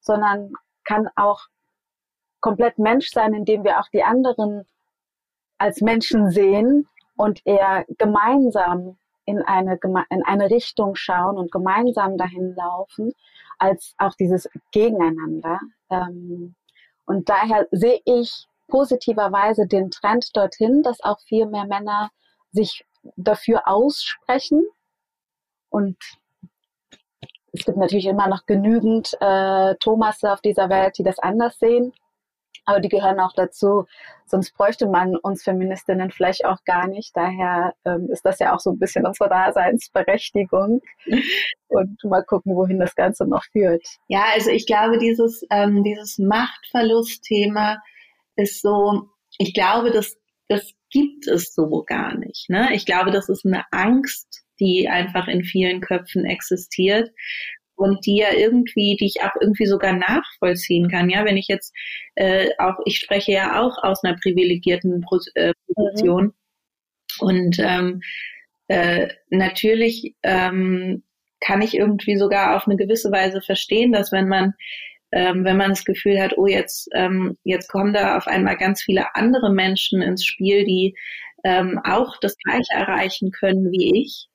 sondern 0.00 0.52
kann 0.84 1.08
auch 1.16 1.46
komplett 2.40 2.78
Mensch 2.78 3.10
sein, 3.10 3.34
indem 3.34 3.64
wir 3.64 3.80
auch 3.80 3.88
die 3.88 4.02
anderen 4.04 4.64
als 5.58 5.80
Menschen 5.80 6.30
sehen 6.30 6.88
und 7.16 7.44
eher 7.44 7.84
gemeinsam 7.98 8.96
in 9.24 9.42
eine, 9.42 9.78
in 10.10 10.24
eine 10.24 10.50
Richtung 10.50 10.94
schauen 10.94 11.36
und 11.36 11.52
gemeinsam 11.52 12.16
dahin 12.16 12.54
laufen, 12.54 13.12
als 13.58 13.94
auch 13.98 14.14
dieses 14.14 14.48
Gegeneinander. 14.72 15.60
Ähm, 15.90 16.54
und 17.04 17.28
daher 17.28 17.66
sehe 17.70 18.00
ich 18.04 18.46
positiverweise 18.68 19.66
den 19.66 19.90
Trend 19.90 20.34
dorthin, 20.36 20.82
dass 20.82 21.02
auch 21.02 21.20
viel 21.20 21.46
mehr 21.46 21.66
Männer 21.66 22.10
sich 22.52 22.86
dafür 23.16 23.66
aussprechen. 23.66 24.64
Und 25.70 25.96
es 27.58 27.64
gibt 27.64 27.78
natürlich 27.78 28.06
immer 28.06 28.28
noch 28.28 28.46
genügend 28.46 29.16
äh, 29.20 29.74
Thomas 29.80 30.22
auf 30.24 30.40
dieser 30.40 30.68
Welt, 30.68 30.96
die 30.98 31.02
das 31.02 31.18
anders 31.18 31.58
sehen. 31.58 31.92
Aber 32.64 32.80
die 32.80 32.90
gehören 32.90 33.18
auch 33.18 33.32
dazu. 33.34 33.86
Sonst 34.26 34.52
bräuchte 34.52 34.86
man 34.86 35.16
uns 35.16 35.42
Feministinnen 35.42 36.10
vielleicht 36.10 36.44
auch 36.44 36.62
gar 36.64 36.86
nicht. 36.86 37.16
Daher 37.16 37.72
ähm, 37.86 38.08
ist 38.12 38.26
das 38.26 38.38
ja 38.40 38.54
auch 38.54 38.60
so 38.60 38.70
ein 38.70 38.78
bisschen 38.78 39.06
unsere 39.06 39.30
Daseinsberechtigung. 39.30 40.82
Und 41.68 42.04
mal 42.04 42.22
gucken, 42.24 42.54
wohin 42.54 42.78
das 42.78 42.94
Ganze 42.94 43.26
noch 43.26 43.44
führt. 43.52 43.86
Ja, 44.06 44.24
also 44.34 44.50
ich 44.50 44.66
glaube, 44.66 44.98
dieses, 44.98 45.44
ähm, 45.50 45.82
dieses 45.82 46.18
Machtverlustthema 46.18 47.78
ist 48.36 48.60
so, 48.60 49.08
ich 49.38 49.54
glaube, 49.54 49.90
das, 49.90 50.16
das 50.48 50.72
gibt 50.90 51.26
es 51.26 51.54
so 51.54 51.84
gar 51.86 52.14
nicht. 52.16 52.50
Ne? 52.50 52.74
Ich 52.74 52.84
glaube, 52.84 53.10
das 53.10 53.28
ist 53.28 53.46
eine 53.46 53.64
Angst, 53.70 54.44
die 54.60 54.88
einfach 54.88 55.28
in 55.28 55.44
vielen 55.44 55.80
Köpfen 55.80 56.24
existiert 56.24 57.10
und 57.76 58.04
die 58.06 58.16
ja 58.16 58.32
irgendwie, 58.34 58.96
die 58.96 59.06
ich 59.06 59.22
auch 59.22 59.34
irgendwie 59.40 59.66
sogar 59.66 59.92
nachvollziehen 59.92 60.88
kann. 60.88 61.10
Ja, 61.10 61.24
wenn 61.24 61.36
ich 61.36 61.46
jetzt 61.48 61.72
äh, 62.16 62.48
auch, 62.58 62.74
ich 62.84 62.98
spreche 62.98 63.32
ja 63.32 63.62
auch 63.62 63.82
aus 63.82 64.02
einer 64.02 64.16
privilegierten 64.16 65.04
äh, 65.34 65.52
Position 65.74 66.24
mhm. 66.24 66.32
und 67.20 67.58
ähm, 67.60 68.00
äh, 68.66 69.08
natürlich 69.30 70.14
ähm, 70.22 71.04
kann 71.40 71.62
ich 71.62 71.74
irgendwie 71.74 72.16
sogar 72.16 72.56
auf 72.56 72.66
eine 72.66 72.76
gewisse 72.76 73.12
Weise 73.12 73.40
verstehen, 73.40 73.92
dass 73.92 74.10
wenn 74.12 74.28
man 74.28 74.54
ähm, 75.12 75.44
wenn 75.44 75.56
man 75.56 75.70
das 75.70 75.84
Gefühl 75.84 76.20
hat, 76.20 76.36
oh, 76.36 76.46
jetzt, 76.46 76.88
ähm, 76.94 77.38
jetzt 77.44 77.68
kommen 77.68 77.94
da 77.94 78.16
auf 78.18 78.26
einmal 78.26 78.56
ganz 78.56 78.82
viele 78.82 79.14
andere 79.14 79.50
Menschen 79.50 80.02
ins 80.02 80.24
Spiel, 80.24 80.64
die 80.64 80.94
ähm, 81.44 81.80
auch 81.84 82.18
das 82.20 82.36
Gleiche 82.36 82.74
erreichen 82.74 83.30
können 83.30 83.70
wie 83.70 84.02
ich. 84.02 84.28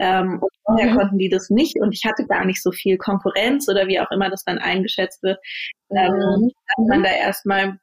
Ähm, 0.00 0.40
und 0.40 0.50
vorher 0.64 0.92
mhm. 0.92 0.96
konnten 0.96 1.18
die 1.18 1.28
das 1.28 1.50
nicht 1.50 1.78
und 1.78 1.92
ich 1.92 2.04
hatte 2.06 2.26
gar 2.26 2.46
nicht 2.46 2.62
so 2.62 2.72
viel 2.72 2.96
Konkurrenz 2.96 3.68
oder 3.68 3.86
wie 3.86 4.00
auch 4.00 4.10
immer 4.10 4.30
das 4.30 4.44
dann 4.44 4.58
eingeschätzt 4.58 5.22
wird, 5.22 5.38
ähm, 5.90 6.14
mhm. 6.14 6.50
dass 6.76 6.86
man 6.88 7.02
da 7.02 7.10
erstmal 7.10 7.78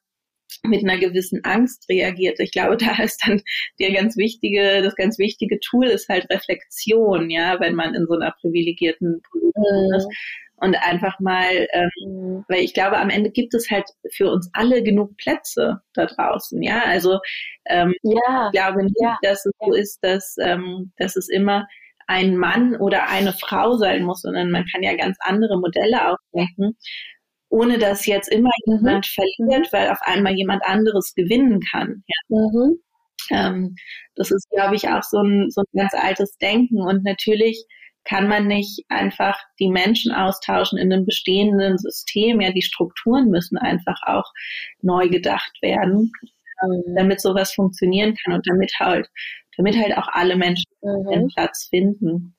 mit 0.64 0.84
einer 0.84 0.98
gewissen 0.98 1.44
Angst 1.44 1.88
reagiert. 1.90 2.40
Ich 2.40 2.52
glaube, 2.52 2.78
da 2.78 3.04
ist 3.04 3.22
dann 3.26 3.42
der 3.80 3.94
ganz 3.94 4.18
wichtige, 4.18 4.82
das 4.82 4.96
ganz 4.96 5.20
wichtige 5.20 5.60
Tool 5.60 5.86
ist 5.86 6.10
halt 6.10 6.28
Reflexion, 6.32 7.30
ja, 7.30 7.60
wenn 7.60 7.76
man 7.76 7.94
in 7.94 8.08
so 8.08 8.16
einer 8.16 8.34
privilegierten 8.42 9.22
Position 9.22 9.88
mhm. 9.88 9.96
ist 9.96 10.08
und 10.60 10.76
einfach 10.76 11.20
mal, 11.20 11.68
ähm, 11.72 11.90
mhm. 12.04 12.46
weil 12.48 12.64
ich 12.64 12.74
glaube, 12.74 12.98
am 12.98 13.12
Ende 13.12 13.30
gibt 13.30 13.54
es 13.54 13.70
halt 13.70 13.86
für 14.12 14.32
uns 14.32 14.50
alle 14.54 14.82
genug 14.82 15.16
Plätze 15.18 15.82
da 15.94 16.08
draußen, 16.08 16.64
ja. 16.64 16.82
Also 16.84 17.20
ähm, 17.68 17.94
ja. 18.02 18.48
ich 18.48 18.60
glaube 18.60 18.84
nicht, 18.84 19.00
ja. 19.00 19.18
dass 19.22 19.46
es 19.46 19.54
so 19.60 19.74
ist, 19.74 20.00
dass, 20.02 20.36
ähm, 20.42 20.92
dass 20.98 21.16
es 21.16 21.30
immer 21.30 21.68
ein 22.08 22.38
Mann 22.38 22.76
oder 22.76 23.10
eine 23.10 23.34
Frau 23.34 23.78
sein 23.78 24.04
muss, 24.04 24.22
sondern 24.22 24.50
man 24.50 24.66
kann 24.66 24.82
ja 24.84 24.96
ganz 24.96 25.18
andere 25.22 25.60
Modelle 25.60 26.10
aufdenken, 26.12 26.78
ohne 27.50 27.78
dass 27.78 28.06
jetzt 28.06 28.30
immer 28.30 28.52
mhm. 28.66 28.78
jemand 28.78 29.06
verliert, 29.06 29.72
weil 29.72 29.90
auf 29.90 30.00
einmal 30.02 30.34
jemand 30.34 30.64
anderes 30.66 31.14
gewinnen 31.16 31.60
kann. 31.72 32.04
Ja. 32.08 32.38
Mhm. 32.38 32.80
Ähm, 33.30 33.76
das 34.16 34.32
ist, 34.32 34.50
glaube 34.50 34.76
ich, 34.76 34.88
auch 34.90 35.04
so 35.04 35.20
ein, 35.20 35.50
so 35.50 35.62
ein 35.62 35.80
ganz 35.80 35.94
altes 35.94 36.38
Denken 36.38 36.82
und 36.82 37.04
natürlich 37.04 37.66
kann 38.08 38.30
man 38.30 38.48
nicht 38.48 38.86
einfach 38.88 39.38
die 39.60 39.70
Menschen 39.70 40.14
austauschen 40.14 40.80
in 40.80 40.94
einem 40.94 41.06
bestehenden 41.06 41.78
System. 41.78 42.40
Ja, 42.40 42.52
die 42.52 42.62
Strukturen 42.62 43.30
müssen 43.30 43.58
einfach 43.58 44.00
auch 44.06 44.32
neu 44.82 45.10
gedacht 45.10 45.52
werden, 45.62 46.12
mhm. 46.62 46.96
damit 46.96 47.20
sowas 47.20 47.54
funktionieren 47.54 48.16
kann 48.16 48.34
und 48.34 48.48
damit 48.48 48.72
halt, 48.80 49.10
damit 49.58 49.78
halt 49.78 49.98
auch 49.98 50.08
alle 50.08 50.36
Menschen 50.36 50.72
mhm. 50.82 51.10
einen 51.10 51.28
Platz 51.28 51.68
finden. 51.70 52.36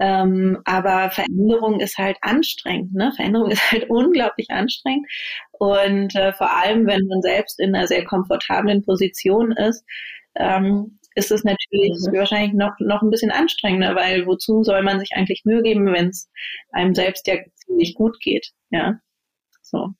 Ähm, 0.00 0.58
aber 0.64 1.10
Veränderung 1.10 1.80
ist 1.80 1.98
halt 1.98 2.18
anstrengend. 2.20 2.94
Ne? 2.94 3.12
Veränderung 3.16 3.50
ist 3.50 3.72
halt 3.72 3.90
unglaublich 3.90 4.50
anstrengend. 4.50 5.06
Und 5.52 6.14
äh, 6.14 6.32
vor 6.32 6.56
allem, 6.56 6.86
wenn 6.86 7.06
man 7.06 7.20
selbst 7.22 7.58
in 7.60 7.74
einer 7.74 7.86
sehr 7.86 8.04
komfortablen 8.04 8.84
Position 8.84 9.52
ist, 9.52 9.84
ähm, 10.36 10.98
ist 11.14 11.32
es 11.32 11.42
natürlich 11.42 11.98
mhm. 12.06 12.16
wahrscheinlich 12.16 12.52
noch, 12.54 12.78
noch 12.78 13.02
ein 13.02 13.10
bisschen 13.10 13.32
anstrengender, 13.32 13.96
weil 13.96 14.26
wozu 14.26 14.62
soll 14.62 14.82
man 14.82 15.00
sich 15.00 15.10
eigentlich 15.14 15.42
Mühe 15.44 15.62
geben, 15.62 15.92
wenn 15.92 16.08
es 16.08 16.30
einem 16.70 16.94
selbst 16.94 17.26
ja 17.26 17.36
ziemlich 17.56 17.94
gut 17.94 18.20
geht, 18.20 18.52
ja. 18.70 19.00
So. 19.62 19.94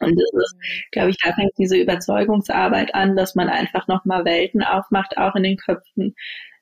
Und 0.00 0.16
das 0.18 0.42
ist, 0.44 0.56
glaube 0.92 1.10
ich, 1.10 1.16
da 1.22 1.32
fängt 1.32 1.52
diese 1.58 1.76
Überzeugungsarbeit 1.76 2.94
an, 2.94 3.16
dass 3.16 3.34
man 3.34 3.48
einfach 3.48 3.88
nochmal 3.88 4.24
Welten 4.24 4.62
aufmacht, 4.62 5.16
auch 5.18 5.34
in 5.34 5.42
den 5.42 5.56
Köpfen 5.56 6.14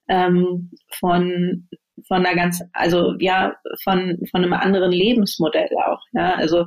ähm, 0.09 0.71
von 0.91 1.69
von 2.07 2.25
einer 2.25 2.37
ganz, 2.37 2.63
also 2.73 3.15
ja, 3.19 3.57
von 3.83 4.19
von 4.31 4.43
einem 4.43 4.53
anderen 4.53 4.93
Lebensmodell 4.93 5.69
auch. 5.85 6.01
Ja, 6.13 6.35
also 6.35 6.67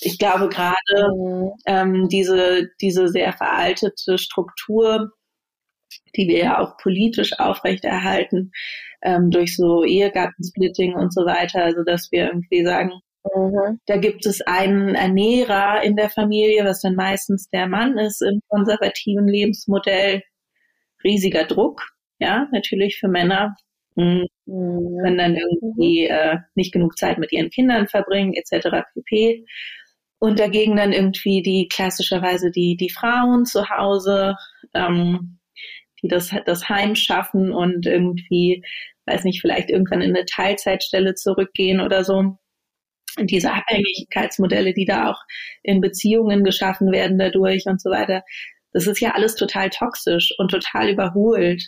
ich 0.00 0.18
glaube 0.18 0.48
gerade 0.48 0.74
mhm. 1.16 1.52
ähm, 1.66 2.08
diese, 2.08 2.68
diese 2.80 3.08
sehr 3.08 3.32
veraltete 3.32 4.18
Struktur, 4.18 5.12
die 6.16 6.28
wir 6.28 6.38
ja 6.38 6.58
auch 6.58 6.76
politisch 6.78 7.38
aufrechterhalten, 7.38 8.52
ähm, 9.02 9.30
durch 9.30 9.56
so 9.56 9.84
Ehegattensplitting 9.84 10.94
und 10.94 11.12
so 11.12 11.24
weiter, 11.26 11.64
also 11.64 11.82
dass 11.84 12.10
wir 12.10 12.26
irgendwie 12.26 12.64
sagen, 12.64 12.92
mhm. 13.34 13.80
da 13.86 13.96
gibt 13.96 14.26
es 14.26 14.40
einen 14.42 14.94
Ernährer 14.94 15.82
in 15.82 15.96
der 15.96 16.10
Familie, 16.10 16.64
was 16.64 16.80
dann 16.80 16.94
meistens 16.94 17.48
der 17.50 17.66
Mann 17.66 17.98
ist 17.98 18.22
im 18.22 18.40
konservativen 18.48 19.28
Lebensmodell. 19.28 20.22
Riesiger 21.02 21.44
Druck, 21.44 21.82
ja, 22.18 22.48
natürlich 22.50 22.98
für 22.98 23.08
Männer, 23.08 23.54
Mhm. 23.96 24.26
Können 24.46 25.18
dann 25.18 25.36
irgendwie 25.36 26.06
äh, 26.06 26.38
nicht 26.54 26.72
genug 26.72 26.98
Zeit 26.98 27.18
mit 27.18 27.32
ihren 27.32 27.50
Kindern 27.50 27.86
verbringen, 27.88 28.34
etc. 28.34 28.68
pp. 28.94 29.44
Und 30.18 30.38
dagegen 30.38 30.76
dann 30.76 30.92
irgendwie 30.92 31.42
die 31.42 31.68
klassischerweise 31.68 32.50
die, 32.50 32.76
die 32.76 32.90
Frauen 32.90 33.44
zu 33.46 33.68
Hause, 33.68 34.36
ähm, 34.74 35.38
die 36.02 36.08
das, 36.08 36.34
das 36.46 36.68
Heim 36.68 36.94
schaffen 36.94 37.52
und 37.52 37.86
irgendwie, 37.86 38.64
weiß 39.06 39.24
nicht, 39.24 39.40
vielleicht 39.40 39.70
irgendwann 39.70 40.02
in 40.02 40.16
eine 40.16 40.24
Teilzeitstelle 40.24 41.14
zurückgehen 41.14 41.80
oder 41.80 42.04
so. 42.04 42.38
Und 43.18 43.30
diese 43.30 43.52
Abhängigkeitsmodelle, 43.52 44.74
die 44.74 44.86
da 44.86 45.10
auch 45.10 45.22
in 45.62 45.80
Beziehungen 45.80 46.42
geschaffen 46.42 46.90
werden 46.90 47.18
dadurch 47.18 47.64
und 47.66 47.80
so 47.80 47.90
weiter, 47.90 48.24
das 48.72 48.86
ist 48.88 49.00
ja 49.00 49.12
alles 49.12 49.36
total 49.36 49.70
toxisch 49.70 50.34
und 50.36 50.50
total 50.50 50.90
überholt 50.90 51.62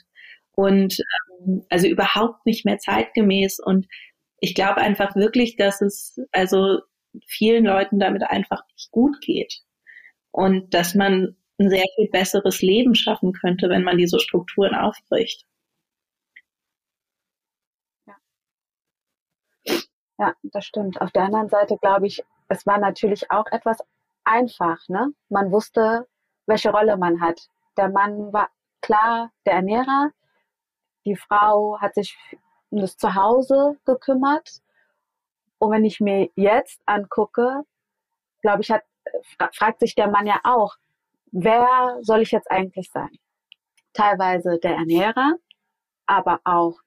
und 0.53 0.99
ähm, 1.47 1.65
also 1.71 1.87
überhaupt 1.87 2.45
nicht 2.47 2.65
mehr 2.65 2.79
zeitgemäß. 2.79 3.61
Und 3.61 3.87
ich 4.41 4.55
glaube 4.55 4.79
einfach 4.79 5.15
wirklich, 5.15 5.57
dass 5.57 5.81
es 5.81 6.19
also 6.33 6.81
vielen 7.27 7.65
Leuten 7.65 7.99
damit 7.99 8.25
einfach 8.25 8.63
nicht 8.75 8.91
gut 8.91 9.21
geht 9.21 9.61
und 10.33 10.75
dass 10.75 10.95
man 10.95 11.37
ein 11.59 11.71
sehr 11.71 11.85
viel 11.95 12.11
besseres 12.11 12.61
Leben 12.61 12.95
schaffen 12.95 13.33
könnte, 13.33 13.69
wenn 13.71 13.83
man 13.83 13.97
diese 13.97 14.21
Strukturen 14.21 14.75
aufbricht. 14.75 15.47
Ja, 20.19 20.35
das 20.43 20.65
stimmt. 20.65 21.01
Auf 21.01 21.11
der 21.11 21.25
anderen 21.25 21.49
Seite 21.49 21.77
glaube 21.79 22.07
ich, 22.07 22.25
es 22.49 22.67
war 22.67 22.79
natürlich 22.79 23.31
auch 23.31 23.47
etwas 23.51 23.79
einfach. 24.25 24.79
Ne? 24.89 25.13
Man 25.29 25.53
wusste, 25.53 26.07
welche 26.47 26.71
Rolle 26.71 26.97
man 26.97 27.21
hat. 27.21 27.49
Der 27.77 27.89
Mann 27.89 28.33
war 28.33 28.49
klar 28.81 29.31
der 29.45 29.55
Ernährer, 29.55 30.11
die 31.05 31.17
Frau 31.17 31.79
hat 31.81 31.95
sich 31.95 32.19
um 32.71 32.81
das 32.81 32.97
Zuhause 32.97 33.79
gekümmert. 33.85 34.61
Und 35.59 35.71
wenn 35.71 35.85
ich 35.85 36.01
mir 36.01 36.29
jetzt 36.35 36.81
angucke, 36.85 37.63
glaube 38.43 38.63
ich, 38.63 38.71
hat, 38.71 38.83
fragt 39.53 39.81
sich 39.81 39.95
der 39.95 40.11
Mann 40.11 40.27
ja 40.27 40.41
auch, 40.45 40.77
wer 41.33 41.99
soll 42.03 42.23
ich 42.23 42.33
jetzt 42.33 42.51
eigentlich 42.51 42.91
sein? 42.91 43.11
Teilweise 43.93 44.59
der 44.59 44.75
Ernährer, 44.75 45.35
aber 46.07 46.41
auch 46.45 46.79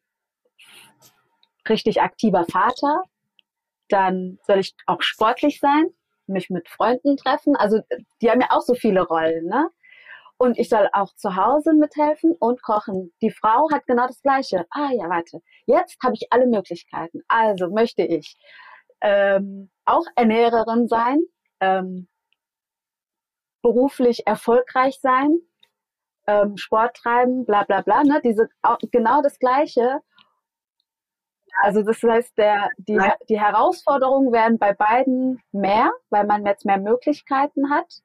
richtig 1.67 2.01
aktiver 2.01 2.45
Vater. 2.45 3.03
Dann 3.89 4.39
soll 4.43 4.59
ich 4.59 4.75
auch 4.85 5.01
sportlich 5.01 5.59
sein, 5.59 5.89
mich 6.27 6.49
mit 6.49 6.69
Freunden 6.69 7.17
treffen. 7.17 7.55
Also 7.55 7.81
die 8.21 8.29
haben 8.29 8.41
ja 8.41 8.47
auch 8.51 8.61
so 8.61 8.75
viele 8.75 9.01
Rollen, 9.01 9.45
ne? 9.45 9.69
Und 10.41 10.57
ich 10.57 10.69
soll 10.69 10.87
auch 10.93 11.13
zu 11.15 11.35
Hause 11.35 11.73
mithelfen 11.73 12.33
und 12.39 12.61
kochen. 12.63 13.11
Die 13.21 13.29
Frau 13.29 13.69
hat 13.73 13.85
genau 13.87 14.07
das 14.07 14.21
Gleiche. 14.21 14.65
Ah 14.69 14.89
ja, 14.93 15.09
warte. 15.09 15.41
Jetzt 15.65 15.97
habe 16.01 16.13
ich 16.15 16.27
alle 16.31 16.47
Möglichkeiten. 16.47 17.23
Also 17.27 17.69
möchte 17.69 18.03
ich 18.03 18.37
ähm, 19.01 19.69
auch 19.83 20.05
Ernährerin 20.15 20.87
sein, 20.87 21.19
ähm, 21.59 22.07
beruflich 23.61 24.25
erfolgreich 24.27 24.99
sein, 25.01 25.39
ähm, 26.27 26.55
Sport 26.55 26.95
treiben, 26.95 27.45
bla 27.45 27.63
bla 27.63 27.81
bla. 27.81 28.03
Ne? 28.03 28.21
Diese, 28.23 28.47
genau 28.91 29.21
das 29.21 29.39
Gleiche. 29.39 29.99
Also 31.61 31.83
das 31.83 32.01
heißt, 32.01 32.37
der, 32.37 32.69
die, 32.77 32.99
die 33.29 33.39
Herausforderungen 33.39 34.31
werden 34.31 34.57
bei 34.57 34.73
beiden 34.73 35.41
mehr, 35.51 35.91
weil 36.09 36.25
man 36.25 36.45
jetzt 36.45 36.65
mehr 36.65 36.77
Möglichkeiten 36.77 37.69
hat. 37.69 38.01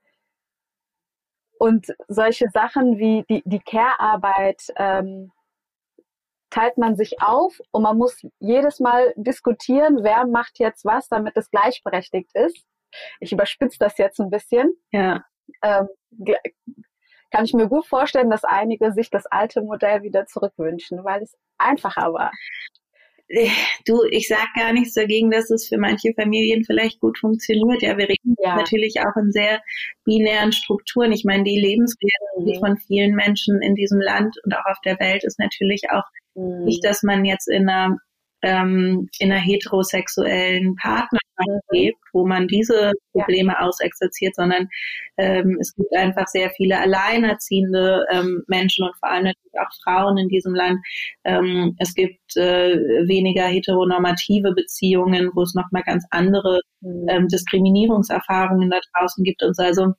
Und 1.59 1.87
solche 2.09 2.48
Sachen 2.50 2.98
wie 2.98 3.24
die, 3.28 3.42
die 3.44 3.61
Care-Arbeit 3.61 4.72
ähm, 4.76 5.33
teilt 6.50 6.78
man 6.78 6.96
sich 6.96 7.20
auf 7.20 7.59
und 7.72 7.83
man 7.83 7.96
muss 7.96 8.20
jedes 8.38 8.80
Mal 8.80 9.12
diskutieren, 9.16 9.98
wer 10.02 10.26
macht 10.26 10.59
jetzt 10.59 10.85
was, 10.85 11.09
damit 11.09 11.37
es 11.37 11.50
gleichberechtigt 11.50 12.30
ist. 12.35 12.64
Ich 13.18 13.33
überspitze 13.33 13.78
das 13.78 13.98
jetzt 13.98 14.20
ein 14.20 14.30
bisschen. 14.30 14.72
Ja. 14.92 15.24
Ähm, 15.62 15.88
kann 17.30 17.44
ich 17.44 17.54
mir 17.54 17.68
gut 17.68 17.87
vorstellen, 17.87 18.30
dass 18.30 18.44
einige 18.44 18.92
sich 18.92 19.11
das 19.11 19.26
alte 19.26 19.62
Modell 19.62 20.02
wieder 20.02 20.26
zurückwünschen, 20.26 21.04
weil 21.04 21.22
es 21.22 21.37
einfacher 21.59 22.12
war. 22.12 22.30
Du, 23.87 24.03
ich 24.11 24.29
sag 24.29 24.53
gar 24.55 24.73
nichts 24.73 24.95
dagegen, 24.95 25.31
dass 25.31 25.51
es 25.51 25.67
für 25.69 25.79
manche 25.79 26.13
Familien 26.15 26.63
vielleicht 26.65 27.01
gut 27.01 27.19
funktioniert. 27.19 27.83
Ja, 27.83 27.97
wir 27.97 28.09
reden 28.09 28.37
ja. 28.43 28.57
natürlich 28.57 29.01
auch 29.01 29.17
in 29.17 29.33
sehr 29.33 29.63
binären 30.05 30.53
Strukturen. 30.53 31.11
Ich 31.11 31.25
meine, 31.25 31.43
die 31.43 31.59
Lebensrealität 31.59 32.57
mhm. 32.57 32.67
von 32.67 32.77
vielen 32.77 33.15
Menschen 33.15 33.63
in 33.63 33.75
diesem 33.75 34.01
Land 34.01 34.37
und 34.45 34.55
auch 34.55 34.67
auf 34.67 34.79
der 34.85 35.01
Welt 35.01 35.25
ist 35.25 35.39
natürlich 35.39 35.85
auch 35.91 36.05
mhm. 36.35 36.65
nicht, 36.65 36.85
dass 36.85 37.03
man 37.03 37.25
jetzt 37.25 37.49
in 37.49 37.69
einer 37.69 37.97
ähm, 38.44 39.09
in 39.18 39.33
einer 39.33 39.40
heterosexuellen 39.40 40.76
Partnerschaft 40.76 41.24
lebt, 41.70 41.98
wo 42.12 42.26
man 42.26 42.46
diese 42.46 42.92
Probleme 43.12 43.54
ja. 43.54 43.61
ausexerziert, 43.66 44.35
sondern 44.37 44.68
ähm, 45.16 45.57
es 45.61 45.74
gibt 45.74 45.94
einfach 45.96 46.28
sehr 46.28 46.50
viele 46.50 46.78
alleinerziehende 46.78 48.04
ähm, 48.12 48.42
Menschen 48.46 48.87
und 48.87 48.94
vor 48.98 49.11
allem 49.11 49.24
natürlich 49.24 49.59
auch 49.59 49.72
Frauen 49.83 50.18
in 50.18 50.28
diesem 50.28 50.54
Land. 50.54 50.78
Ähm, 51.24 51.74
es 51.78 51.94
gibt 51.94 52.37
äh, 52.37 52.76
weniger 53.09 53.46
heteronormative 53.46 54.52
Beziehungen, 54.52 55.30
wo 55.35 55.42
es 55.42 55.54
nochmal 55.54 55.83
ganz 55.83 56.04
andere 56.11 56.61
mhm. 56.80 57.07
ähm, 57.09 57.28
Diskriminierungserfahrungen 57.28 58.70
da 58.70 58.80
draußen 58.92 59.24
gibt 59.24 59.42
und 59.42 59.57
so. 59.57 59.62
Also 59.62 59.94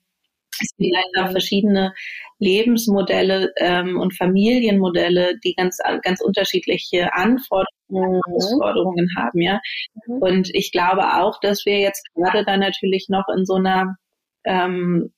es 0.60 0.74
gibt 0.76 0.94
einfach 0.96 1.32
verschiedene 1.32 1.92
Lebensmodelle 2.38 3.52
ähm, 3.58 3.98
und 3.98 4.16
Familienmodelle, 4.16 5.38
die 5.44 5.54
ganz, 5.54 5.78
ganz 6.02 6.20
unterschiedliche 6.20 7.12
Anforderungen, 7.14 7.66
mhm. 7.88 8.20
Herausforderungen 8.26 9.08
haben, 9.16 9.40
ja. 9.40 9.60
Mhm. 10.06 10.18
Und 10.22 10.54
ich 10.54 10.72
glaube 10.72 11.14
auch, 11.20 11.40
dass 11.40 11.64
wir 11.64 11.78
jetzt 11.78 12.06
gerade 12.14 12.44
da 12.44 12.56
natürlich 12.56 13.06
noch 13.08 13.26
in 13.36 13.44
so 13.44 13.54
einer, 13.54 13.96
ähm, 14.44 15.12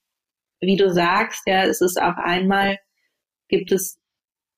wie 0.61 0.77
du 0.77 0.91
sagst, 0.91 1.43
ja, 1.47 1.65
es 1.65 1.81
ist 1.81 2.01
auf 2.01 2.17
einmal, 2.17 2.79
gibt 3.49 3.73
es, 3.73 3.99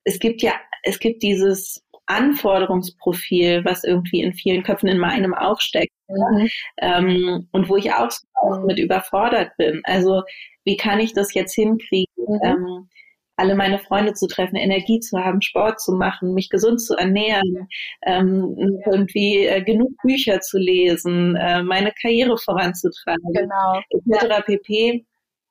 es 0.04 0.18
gibt 0.18 0.42
ja, 0.42 0.54
es 0.82 0.98
gibt 0.98 1.22
dieses 1.22 1.84
Anforderungsprofil, 2.06 3.64
was 3.64 3.84
irgendwie 3.84 4.22
in 4.22 4.34
vielen 4.34 4.62
Köpfen 4.62 4.88
in 4.88 4.98
meinem 4.98 5.34
auch 5.34 5.60
steckt. 5.60 5.92
Mhm. 6.10 6.48
Ähm, 6.78 7.48
und 7.52 7.68
wo 7.68 7.76
ich 7.76 7.92
auch 7.92 8.10
mhm. 8.42 8.66
mit 8.66 8.78
überfordert 8.78 9.56
bin. 9.56 9.80
Also 9.84 10.22
wie 10.64 10.76
kann 10.76 11.00
ich 11.00 11.12
das 11.12 11.34
jetzt 11.34 11.54
hinkriegen, 11.54 12.06
mhm. 12.26 12.40
ähm, 12.42 12.88
alle 13.36 13.54
meine 13.54 13.78
Freunde 13.78 14.12
zu 14.12 14.26
treffen, 14.26 14.56
Energie 14.56 15.00
zu 15.00 15.18
haben, 15.18 15.40
Sport 15.40 15.80
zu 15.80 15.92
machen, 15.92 16.34
mich 16.34 16.50
gesund 16.50 16.80
zu 16.80 16.94
ernähren, 16.94 17.68
ähm, 18.04 18.54
irgendwie 18.84 19.46
äh, 19.46 19.62
genug 19.62 19.92
Bücher 20.02 20.40
zu 20.40 20.58
lesen, 20.58 21.36
äh, 21.36 21.62
meine 21.62 21.92
Karriere 22.00 22.36
voranzutreiben, 22.36 23.32
genau. 23.32 23.80
etc. 23.88 24.44
pp. 24.44 25.06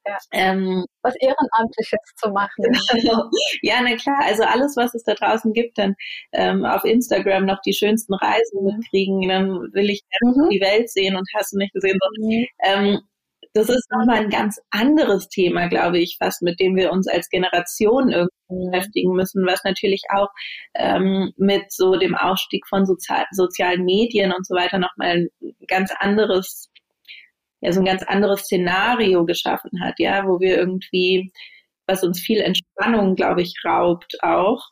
Ja. 0.06 0.18
Ähm, 0.32 0.86
was 1.04 1.16
Ehrenamtliches 1.20 2.00
zu 2.16 2.30
machen. 2.32 2.66
Genau. 2.94 3.30
Ja, 3.62 3.82
na 3.82 3.96
klar, 3.96 4.20
also 4.24 4.44
alles, 4.44 4.76
was 4.76 4.94
es 4.96 5.04
da 5.04 5.14
draußen 5.14 5.54
gibt, 5.54 5.78
dann 5.78 5.96
ähm, 6.32 6.66
auf 6.66 6.84
Instagram 6.84 7.46
noch 7.46 7.62
die 7.62 7.74
schönsten 7.74 8.14
Reisen 8.14 8.62
mhm. 8.62 8.78
mitkriegen, 8.78 9.28
dann 9.28 9.50
will 9.74 9.90
ich 9.90 10.02
mhm. 10.22 10.50
die 10.50 10.62
Welt 10.62 10.90
sehen 10.90 11.16
und 11.16 11.28
hast 11.36 11.54
du 11.54 11.58
nicht 11.58 11.74
gesehen. 11.74 11.98
Mhm. 12.20 12.46
Ähm, 12.64 13.00
das 13.54 13.70
ist 13.70 13.90
nochmal 13.92 14.20
ein 14.20 14.30
ganz 14.30 14.60
anderes 14.70 15.28
Thema, 15.28 15.68
glaube 15.68 16.00
ich, 16.00 16.18
fast 16.20 16.42
mit 16.42 16.60
dem 16.60 16.76
wir 16.76 16.92
uns 16.92 17.08
als 17.08 17.30
Generation 17.30 18.10
irgendwie 18.10 18.32
mhm. 18.50 18.72
beschäftigen 18.72 19.14
müssen, 19.14 19.46
was 19.46 19.64
natürlich 19.64 20.04
auch 20.14 20.30
ähm, 20.76 21.34
mit 21.38 21.72
so 21.72 21.96
dem 21.96 22.16
Aufstieg 22.16 22.68
von 22.68 22.86
Sozial 22.86 23.26
sozialen 23.32 23.86
Medien 23.86 24.32
und 24.32 24.46
so 24.46 24.56
weiter 24.56 24.78
nochmal 24.78 25.10
ein 25.10 25.30
ganz 25.68 25.92
anderes, 25.98 26.70
ja, 27.62 27.72
so 27.72 27.82
ein 27.82 27.86
ganz 27.86 28.04
anderes 28.04 28.42
Szenario 28.42 29.26
geschaffen 29.26 29.82
hat, 29.82 30.00
ja, 30.00 30.26
wo 30.28 30.40
wir 30.40 30.58
irgendwie, 30.58 31.32
was 31.88 32.04
uns 32.04 32.20
viel 32.20 32.40
Entspannung, 32.42 33.16
glaube 33.16 33.42
ich, 33.42 33.56
raubt 33.66 34.18
auch. 34.24 34.70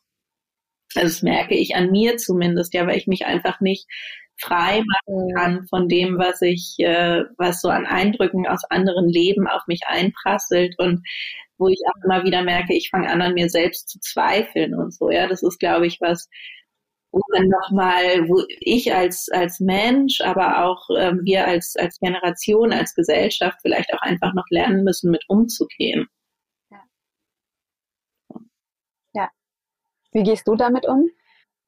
Also 0.95 1.08
das 1.08 1.21
merke 1.21 1.56
ich 1.56 1.76
an 1.76 1.91
mir 1.91 2.17
zumindest, 2.17 2.73
ja, 2.73 2.88
weil 2.88 2.98
ich 2.98 3.08
mich 3.08 3.25
einfach 3.25 3.60
nicht 3.62 3.88
frei 4.40 4.83
machen 4.85 5.33
kann 5.35 5.67
von 5.67 5.90
dem, 5.90 6.17
was 6.17 6.42
ich, 6.42 6.75
äh, 6.79 7.23
was 7.38 7.62
so 7.62 7.69
an 7.69 7.85
Eindrücken 7.85 8.48
aus 8.48 8.63
anderen 8.69 9.10
Leben 9.10 9.48
auf 9.48 9.63
mich 9.67 9.81
einprasselt 9.88 10.75
und 10.77 11.02
wo 11.58 11.67
ich 11.69 11.79
auch 11.88 12.04
immer 12.06 12.23
wieder 12.23 12.44
merke, 12.44 12.73
ich 12.75 12.90
fange 12.92 13.10
an, 13.10 13.21
an 13.21 13.33
mir 13.33 13.50
selbst 13.50 13.90
zu 13.90 14.00
zweifeln 14.00 14.75
und 14.75 14.94
so. 14.94 15.10
Ja, 15.10 15.27
das 15.27 15.42
ist, 15.44 15.60
glaube 15.60 15.88
ich, 15.88 16.00
was, 16.02 16.29
wo 17.18 17.34
dann 17.34 17.48
nochmal, 17.48 18.28
wo 18.30 18.44
ich 18.60 18.94
als, 18.94 19.30
als 19.30 19.60
Mensch, 19.60 20.22
aber 20.22 20.65
auch 20.65 20.90
ähm, 20.96 21.22
wir 21.24 21.48
als, 21.48 21.76
als 21.76 22.00
Generation, 22.00 22.72
als 22.72 22.94
Gesellschaft 22.94 23.58
vielleicht 23.62 23.94
auch 23.94 24.02
einfach 24.02 24.34
noch 24.34 24.46
lernen 24.50 24.84
müssen, 24.84 25.12
mit 25.12 25.24
umzugehen. 25.28 26.08
Ja. 26.70 26.84
ja. 29.13 29.30
Wie 30.12 30.24
gehst 30.24 30.48
du 30.48 30.56
damit 30.56 30.88
um? 30.88 31.10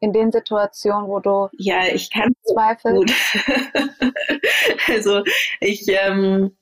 In 0.01 0.13
den 0.13 0.31
Situationen, 0.31 1.09
wo 1.09 1.19
du 1.19 1.49
ja, 1.57 1.85
ich 1.87 2.09
kann 2.09 2.31
zweifelst? 2.43 3.13
also 4.87 5.23
ich 5.59 5.85
ähm, 5.89 6.55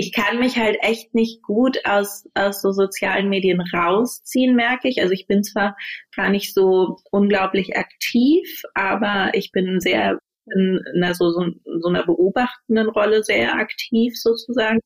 ich 0.00 0.12
kann 0.12 0.38
mich 0.38 0.56
halt 0.56 0.78
echt 0.80 1.14
nicht 1.14 1.42
gut 1.42 1.84
aus, 1.84 2.26
aus 2.34 2.62
so 2.62 2.72
sozialen 2.72 3.28
Medien 3.28 3.60
rausziehen, 3.60 4.56
merke 4.56 4.88
ich. 4.88 5.02
Also 5.02 5.12
ich 5.12 5.26
bin 5.26 5.44
zwar 5.44 5.76
gar 6.16 6.30
nicht 6.30 6.54
so 6.54 6.96
unglaublich 7.10 7.76
aktiv, 7.76 8.62
aber 8.74 9.30
ich 9.34 9.52
bin 9.52 9.78
sehr 9.78 10.18
in 10.46 10.82
einer, 10.96 11.14
so, 11.14 11.30
so, 11.30 11.44
so 11.80 11.88
einer 11.88 12.06
beobachtenden 12.06 12.88
Rolle 12.88 13.22
sehr 13.22 13.54
aktiv 13.54 14.18
sozusagen. 14.18 14.80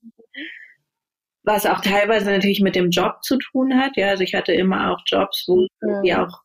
Was 1.45 1.65
auch 1.65 1.81
teilweise 1.81 2.31
natürlich 2.31 2.61
mit 2.61 2.75
dem 2.75 2.91
Job 2.91 3.23
zu 3.23 3.39
tun 3.39 3.79
hat. 3.79 3.97
Ja, 3.97 4.09
also 4.09 4.25
ich 4.25 4.35
hatte 4.35 4.53
immer 4.53 4.93
auch 4.93 5.01
Jobs, 5.07 5.45
wo 5.47 5.67
ja 6.03 6.27
auch 6.27 6.41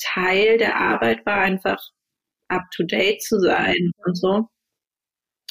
Teil 0.00 0.56
der 0.56 0.76
Arbeit 0.76 1.26
war, 1.26 1.38
einfach 1.42 1.80
up 2.48 2.62
to 2.74 2.84
date 2.84 3.20
zu 3.22 3.38
sein 3.38 3.92
und 4.06 4.16
so 4.16 4.48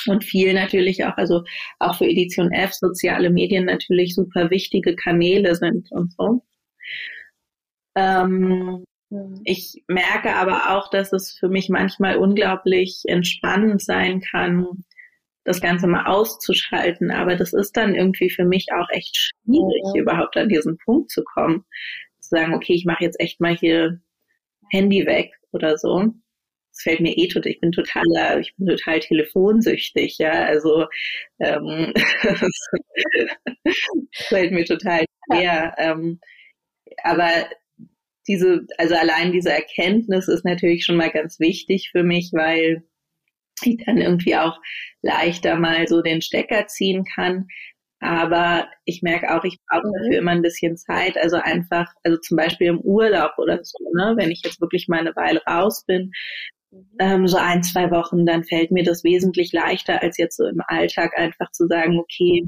und 0.08 0.24
viel 0.24 0.54
natürlich 0.54 1.06
auch, 1.06 1.18
also 1.18 1.44
auch 1.80 1.98
für 1.98 2.06
Edition 2.06 2.52
F 2.52 2.74
soziale 2.74 3.30
Medien 3.30 3.66
natürlich 3.66 4.16
super 4.16 4.50
wichtige 4.50 4.96
Kanäle 4.96 5.56
sind 5.56 5.92
und 5.92 6.14
so. 6.14 6.44
Ähm, 7.96 8.86
mhm. 9.10 9.42
ich 9.44 9.84
merke 9.88 10.36
aber 10.36 10.76
auch, 10.76 10.90
dass 10.90 11.12
es 11.14 11.32
für 11.38 11.50
mich 11.50 11.70
manchmal 11.70 12.18
unglaublich 12.18 13.02
entspannend 13.08 13.82
sein 13.82 14.22
kann, 14.22 14.86
das 15.44 15.62
Ganze 15.62 15.88
mal 15.88 16.06
auszuschalten. 16.06 17.12
Aber 17.12 17.36
das 17.36 17.54
ist 17.54 17.76
dann 17.76 17.96
irgendwie 17.96 18.30
für 18.30 18.46
mich 18.46 18.68
auch 18.74 18.88
echt 18.92 19.16
schwierig, 19.18 19.84
mhm. 19.94 20.02
überhaupt 20.02 20.38
an 20.38 20.50
diesen 20.50 20.78
Punkt 20.78 21.10
zu 21.10 21.24
kommen. 21.24 21.66
Zu 22.20 22.30
sagen, 22.30 22.54
okay, 22.54 22.74
ich 22.74 22.86
mache 22.86 23.04
jetzt 23.04 23.20
echt 23.20 23.42
mal 23.42 23.56
hier 23.56 24.00
Handy 24.72 25.06
weg 25.06 25.32
oder 25.52 25.78
so 25.78 26.14
es 26.80 26.84
fällt 26.84 27.02
mir 27.02 27.18
eh 27.18 27.28
total, 27.28 27.52
ich 27.52 27.60
bin 27.60 27.72
total, 27.72 28.40
ich 28.40 28.56
bin 28.56 28.68
total 28.68 29.00
telefonsüchtig, 29.00 30.18
ja, 30.18 30.46
also 30.46 30.86
ähm, 31.40 31.94
fällt 34.14 34.52
mir 34.52 34.66
total 34.66 35.04
schwer. 35.26 35.76
Ähm, 35.78 36.20
aber 37.04 37.30
diese, 38.28 38.66
also 38.78 38.96
allein 38.96 39.32
diese 39.32 39.52
Erkenntnis 39.52 40.28
ist 40.28 40.46
natürlich 40.46 40.86
schon 40.86 40.96
mal 40.96 41.12
ganz 41.12 41.40
wichtig 41.40 41.90
für 41.92 42.04
mich, 42.04 42.32
weil 42.34 42.84
ich 43.64 43.84
dann 43.86 43.98
irgendwie 43.98 44.38
auch 44.38 44.58
leichter 45.02 45.58
mal 45.58 45.88
so 45.88 46.02
den 46.02 46.22
Stecker 46.22 46.68
ziehen 46.68 47.04
kann. 47.04 47.48
Aber 48.02 48.70
ich 48.86 49.02
merke 49.02 49.36
auch, 49.36 49.44
ich 49.44 49.58
brauche 49.68 49.86
mhm. 49.86 49.94
dafür 50.00 50.20
immer 50.20 50.32
ein 50.32 50.42
bisschen 50.42 50.78
Zeit. 50.78 51.18
Also 51.18 51.36
einfach, 51.38 51.92
also 52.04 52.18
zum 52.20 52.38
Beispiel 52.38 52.68
im 52.68 52.80
Urlaub 52.80 53.34
oder 53.38 53.60
so, 53.64 53.78
ne, 53.94 54.14
wenn 54.16 54.32
ich 54.32 54.42
jetzt 54.46 54.62
wirklich 54.62 54.88
mal 54.88 55.00
eine 55.00 55.16
Weile 55.18 55.42
raus 55.44 55.84
bin, 55.86 56.12
ähm, 57.00 57.28
so 57.28 57.38
ein, 57.38 57.64
zwei 57.64 57.90
Wochen, 57.92 58.26
dann 58.26 58.44
fällt 58.44 58.72
mir 58.72 58.84
das 58.84 59.04
wesentlich 59.04 59.54
leichter, 59.54 60.02
als 60.02 60.18
jetzt 60.18 60.38
so 60.38 60.46
im 60.46 60.62
Alltag 60.68 61.18
einfach 61.18 61.52
zu 61.52 61.68
sagen, 61.68 62.00
okay, 62.00 62.46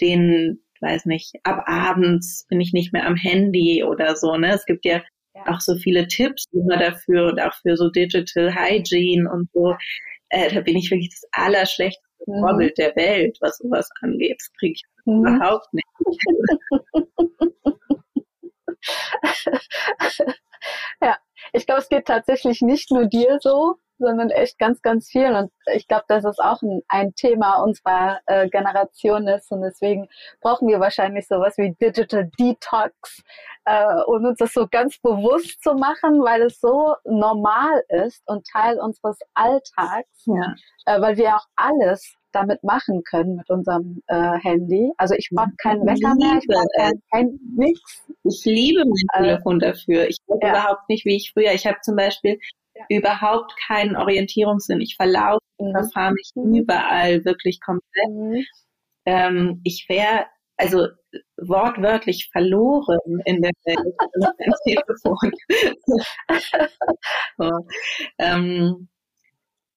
den, 0.00 0.60
weiß 0.80 1.06
nicht, 1.06 1.34
ab 1.42 1.64
abends 1.66 2.46
bin 2.48 2.60
ich 2.60 2.72
nicht 2.72 2.92
mehr 2.92 3.06
am 3.06 3.16
Handy 3.16 3.84
oder 3.84 4.16
so, 4.16 4.36
ne? 4.36 4.54
Es 4.54 4.66
gibt 4.66 4.84
ja, 4.84 5.02
ja. 5.34 5.42
auch 5.46 5.60
so 5.60 5.76
viele 5.76 6.06
Tipps 6.08 6.44
immer 6.52 6.76
dafür 6.76 7.26
und 7.26 7.40
auch 7.40 7.54
für 7.62 7.76
so 7.76 7.90
Digital 7.90 8.54
Hygiene 8.54 9.30
und 9.30 9.50
so. 9.52 9.74
Äh, 10.28 10.52
da 10.52 10.60
bin 10.60 10.76
ich 10.76 10.90
wirklich 10.90 11.10
das 11.10 11.28
allerschlechteste 11.32 12.06
mhm. 12.26 12.40
Vorbild 12.40 12.78
der 12.78 12.96
Welt, 12.96 13.38
was 13.40 13.58
sowas 13.58 13.88
angeht. 14.00 14.36
Das 14.38 14.52
kriege 14.58 14.74
ich 14.74 14.82
mhm. 15.04 15.26
überhaupt 15.26 15.72
nicht. 15.72 15.86
ja, 21.02 21.16
ich 21.52 21.66
glaube, 21.66 21.80
es 21.80 21.88
geht 21.88 22.06
tatsächlich 22.06 22.62
nicht 22.62 22.90
nur 22.90 23.06
dir 23.06 23.38
so, 23.40 23.76
sondern 23.98 24.30
echt 24.30 24.58
ganz, 24.58 24.82
ganz 24.82 25.08
viel. 25.08 25.34
Und 25.34 25.50
ich 25.72 25.88
glaube, 25.88 26.04
dass 26.08 26.24
es 26.24 26.38
auch 26.38 26.60
ein, 26.62 26.82
ein 26.88 27.14
Thema 27.14 27.62
unserer 27.62 28.20
äh, 28.26 28.48
Generation 28.48 29.26
ist. 29.28 29.50
Und 29.50 29.62
deswegen 29.62 30.08
brauchen 30.40 30.68
wir 30.68 30.80
wahrscheinlich 30.80 31.26
sowas 31.26 31.56
wie 31.56 31.74
Digital 31.80 32.30
Detox, 32.38 33.22
äh, 33.64 33.94
um 34.06 34.24
uns 34.24 34.38
das 34.38 34.52
so 34.52 34.66
ganz 34.70 34.98
bewusst 35.00 35.62
zu 35.62 35.74
machen, 35.74 36.22
weil 36.22 36.42
es 36.42 36.60
so 36.60 36.94
normal 37.04 37.82
ist 37.88 38.22
und 38.26 38.46
Teil 38.46 38.78
unseres 38.78 39.18
Alltags, 39.34 40.26
ja. 40.26 40.54
äh, 40.86 41.00
weil 41.00 41.16
wir 41.16 41.36
auch 41.36 41.46
alles 41.56 42.14
damit 42.36 42.62
machen 42.62 43.02
können 43.04 43.36
mit 43.36 43.48
unserem 43.48 44.02
äh, 44.06 44.38
Handy. 44.42 44.92
Also 44.98 45.14
ich 45.14 45.28
brauche 45.32 45.52
keinen 45.56 45.86
Wecker 45.86 46.14
mehr, 46.14 46.38
ich 46.38 46.46
brauche 46.46 46.68
kein, 46.76 47.02
kein 47.12 47.38
nichts. 47.56 48.04
Ich 48.24 48.44
liebe 48.44 48.84
mein 48.84 49.24
äh, 49.24 49.28
Telefon 49.28 49.58
dafür. 49.58 50.08
Ich 50.08 50.18
weiß 50.26 50.38
ja. 50.42 50.50
überhaupt 50.50 50.88
nicht, 50.88 51.04
wie 51.04 51.16
ich 51.16 51.32
früher. 51.32 51.52
Ich 51.52 51.66
habe 51.66 51.78
zum 51.82 51.96
Beispiel 51.96 52.38
ja. 52.74 52.84
überhaupt 52.90 53.54
keinen 53.66 53.96
Orientierungssinn. 53.96 54.80
Ich 54.80 54.96
verlaufe, 54.96 55.40
mhm. 55.58 55.72
verfahre 55.72 56.12
mich 56.12 56.30
mhm. 56.34 56.54
überall 56.54 57.24
wirklich 57.24 57.60
komplett. 57.60 58.08
Mhm. 58.10 58.44
Ähm, 59.06 59.60
ich 59.64 59.86
wäre 59.88 60.26
also 60.58 60.88
wortwörtlich 61.36 62.28
verloren 62.32 63.20
in 63.24 63.42
der 63.42 63.52
Welt 63.64 63.78
mit 63.84 64.32
dem 64.40 64.54
Telefon. 64.64 65.32
so. 67.38 67.50
ähm, 68.18 68.88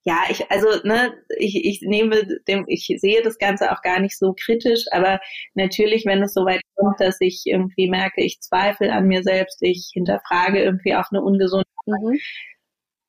ja, 0.10 0.24
ich, 0.28 0.50
also, 0.50 0.68
ne, 0.84 1.14
ich, 1.38 1.64
ich 1.66 1.82
nehme 1.82 2.26
dem, 2.48 2.66
ich 2.68 2.88
sehe 2.98 3.22
das 3.22 3.38
Ganze 3.38 3.72
auch 3.72 3.84
gar 3.84 4.00
nicht 4.00 4.18
so 4.18 4.34
kritisch, 4.34 4.86
aber 4.92 5.20
natürlich, 5.54 6.04
wenn 6.08 6.24
es 6.24 6.34
so 6.34 6.46
weit 6.46 6.62
kommt, 6.76 7.00
dass 7.00 7.18
ich 7.22 7.44
irgendwie 7.46 7.88
merke, 7.88 8.24
ich 8.24 8.42
zweifle 8.42 8.92
an 8.92 9.06
mir 9.06 9.22
selbst, 9.22 9.60
ich 9.62 9.92
hinterfrage 9.94 10.64
irgendwie 10.64 10.96
auf 10.96 11.08
eine 11.12 11.22
ungesunde 11.22 11.68
mhm. 11.86 12.18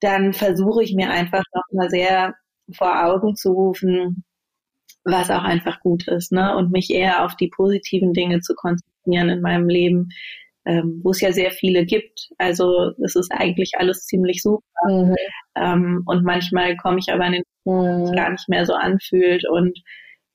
dann 0.01 0.34
versuche 0.34 0.82
ich 0.82 0.94
mir 0.94 1.09
einfach 1.09 1.42
nochmal 1.55 1.88
sehr 1.88 2.34
vor 2.76 3.03
Augen 3.07 3.34
zu 3.34 3.53
rufen, 3.53 4.24
was 5.05 5.30
auch 5.30 5.44
einfach 5.44 5.80
gut 5.80 6.07
ist, 6.07 6.32
ne, 6.32 6.55
und 6.55 6.70
mich 6.70 6.90
eher 6.90 7.24
auf 7.24 7.34
die 7.34 7.48
positiven 7.48 8.12
Dinge 8.12 8.40
zu 8.40 8.55
konzentrieren 8.55 9.30
in 9.30 9.40
meinem 9.40 9.70
Leben, 9.70 10.11
ähm, 10.66 11.00
wo 11.02 11.11
es 11.11 11.20
ja 11.20 11.32
sehr 11.32 11.50
viele 11.50 11.84
gibt. 11.84 12.28
Also 12.38 12.92
es 13.02 13.16
ist 13.16 13.32
eigentlich 13.32 13.72
alles 13.78 14.04
ziemlich 14.06 14.42
super. 14.42 14.62
Mhm. 14.86 15.16
Ähm, 15.56 16.02
und 16.06 16.24
manchmal 16.24 16.76
komme 16.76 16.98
ich 16.98 17.12
aber 17.12 17.24
an 17.24 17.32
den 17.32 17.44
Punkt, 17.64 18.11
mhm. 18.11 18.16
gar 18.16 18.30
nicht 18.30 18.48
mehr 18.48 18.66
so 18.66 18.74
anfühlt. 18.74 19.48
Und 19.48 19.78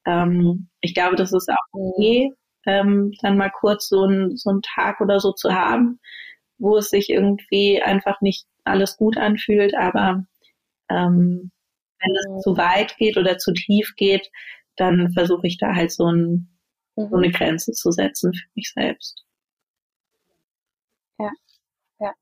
ähm, 0.06 0.70
ich 0.82 0.94
glaube, 0.94 1.16
das 1.16 1.34
ist 1.34 1.50
auch 1.50 1.74
mhm. 1.74 1.82
okay, 1.82 2.32
ähm, 2.66 3.12
dann 3.22 3.38
mal 3.38 3.52
kurz 3.52 3.88
so, 3.88 4.06
ein, 4.06 4.36
so 4.36 4.50
einen 4.50 4.62
Tag 4.62 5.00
oder 5.02 5.20
so 5.20 5.32
zu 5.32 5.54
haben, 5.54 6.00
wo 6.58 6.78
es 6.78 6.90
sich 6.90 7.10
irgendwie 7.10 7.82
einfach 7.82 8.22
nicht 8.22 8.48
alles 8.64 8.98
gut 8.98 9.18
anfühlt. 9.18 9.76
Aber 9.76 10.26
ähm, 10.90 11.52
wenn 12.00 12.16
es 12.16 12.28
mhm. 12.30 12.40
zu 12.42 12.58
weit 12.58 12.98
geht 12.98 13.18
oder 13.18 13.38
zu 13.38 13.54
tief 13.54 13.94
geht, 13.96 14.30
dann 14.76 15.12
versuche 15.14 15.48
ich 15.48 15.58
da 15.58 15.76
halt 15.76 15.92
so, 15.92 16.12
ein, 16.12 16.50
so 16.96 17.16
eine 17.16 17.28
mhm. 17.28 17.32
Grenze 17.32 17.72
zu 17.72 17.92
setzen 17.92 18.34
für 18.34 18.48
mich 18.56 18.72
selbst. 18.74 19.26
Ja, 21.20 21.32
ja. 22.00 22.14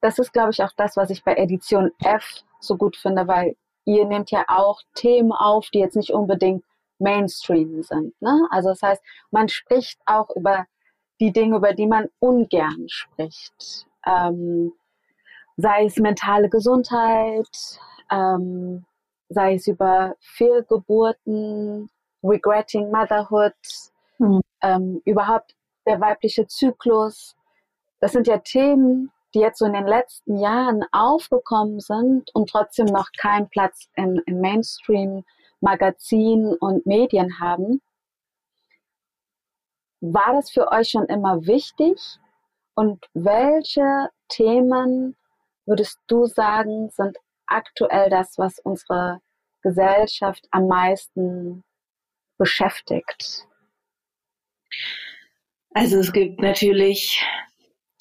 Das 0.00 0.18
ist, 0.18 0.32
glaube 0.32 0.50
ich, 0.50 0.62
auch 0.62 0.72
das, 0.76 0.96
was 0.96 1.10
ich 1.10 1.24
bei 1.24 1.34
Edition 1.34 1.90
F 2.02 2.42
so 2.60 2.76
gut 2.76 2.96
finde, 2.96 3.26
weil 3.26 3.56
ihr 3.84 4.06
nehmt 4.06 4.30
ja 4.30 4.44
auch 4.48 4.80
Themen 4.94 5.32
auf, 5.32 5.68
die 5.70 5.80
jetzt 5.80 5.96
nicht 5.96 6.10
unbedingt 6.10 6.64
Mainstream 6.98 7.82
sind. 7.82 8.20
Ne? 8.20 8.46
Also 8.50 8.70
das 8.70 8.82
heißt, 8.82 9.02
man 9.30 9.48
spricht 9.48 9.98
auch 10.06 10.30
über 10.36 10.66
die 11.20 11.32
Dinge, 11.32 11.56
über 11.56 11.74
die 11.74 11.86
man 11.86 12.08
ungern 12.18 12.88
spricht. 12.88 13.86
Ähm, 14.06 14.72
sei 15.56 15.84
es 15.84 15.96
mentale 15.96 16.48
Gesundheit, 16.48 17.78
ähm, 18.10 18.84
sei 19.28 19.54
es 19.54 19.66
über 19.66 20.14
Fehlgeburten, 20.20 21.90
Regretting 22.22 22.90
Motherhood, 22.90 23.54
mhm. 24.18 24.40
ähm, 24.62 25.02
überhaupt 25.04 25.54
der 25.86 26.00
weibliche 26.00 26.46
Zyklus, 26.46 27.36
das 28.00 28.12
sind 28.12 28.26
ja 28.26 28.38
Themen, 28.38 29.10
die 29.34 29.40
jetzt 29.40 29.58
so 29.58 29.64
in 29.64 29.72
den 29.72 29.86
letzten 29.86 30.38
Jahren 30.38 30.84
aufgekommen 30.92 31.80
sind 31.80 32.34
und 32.34 32.50
trotzdem 32.50 32.86
noch 32.86 33.08
keinen 33.18 33.48
Platz 33.48 33.88
im, 33.94 34.20
im 34.26 34.40
Mainstream, 34.40 35.24
Magazin 35.60 36.54
und 36.54 36.86
Medien 36.86 37.38
haben. 37.38 37.80
War 40.00 40.32
das 40.32 40.50
für 40.50 40.72
euch 40.72 40.90
schon 40.90 41.06
immer 41.06 41.46
wichtig? 41.46 42.18
Und 42.74 43.06
welche 43.12 44.08
Themen 44.28 45.16
würdest 45.66 45.98
du 46.06 46.26
sagen, 46.26 46.90
sind 46.90 47.18
aktuell 47.46 48.08
das, 48.08 48.38
was 48.38 48.58
unsere 48.60 49.20
Gesellschaft 49.62 50.46
am 50.50 50.66
meisten 50.66 51.62
beschäftigt? 52.38 53.46
Also 55.74 55.98
es 55.98 56.12
gibt 56.12 56.40
natürlich 56.40 57.22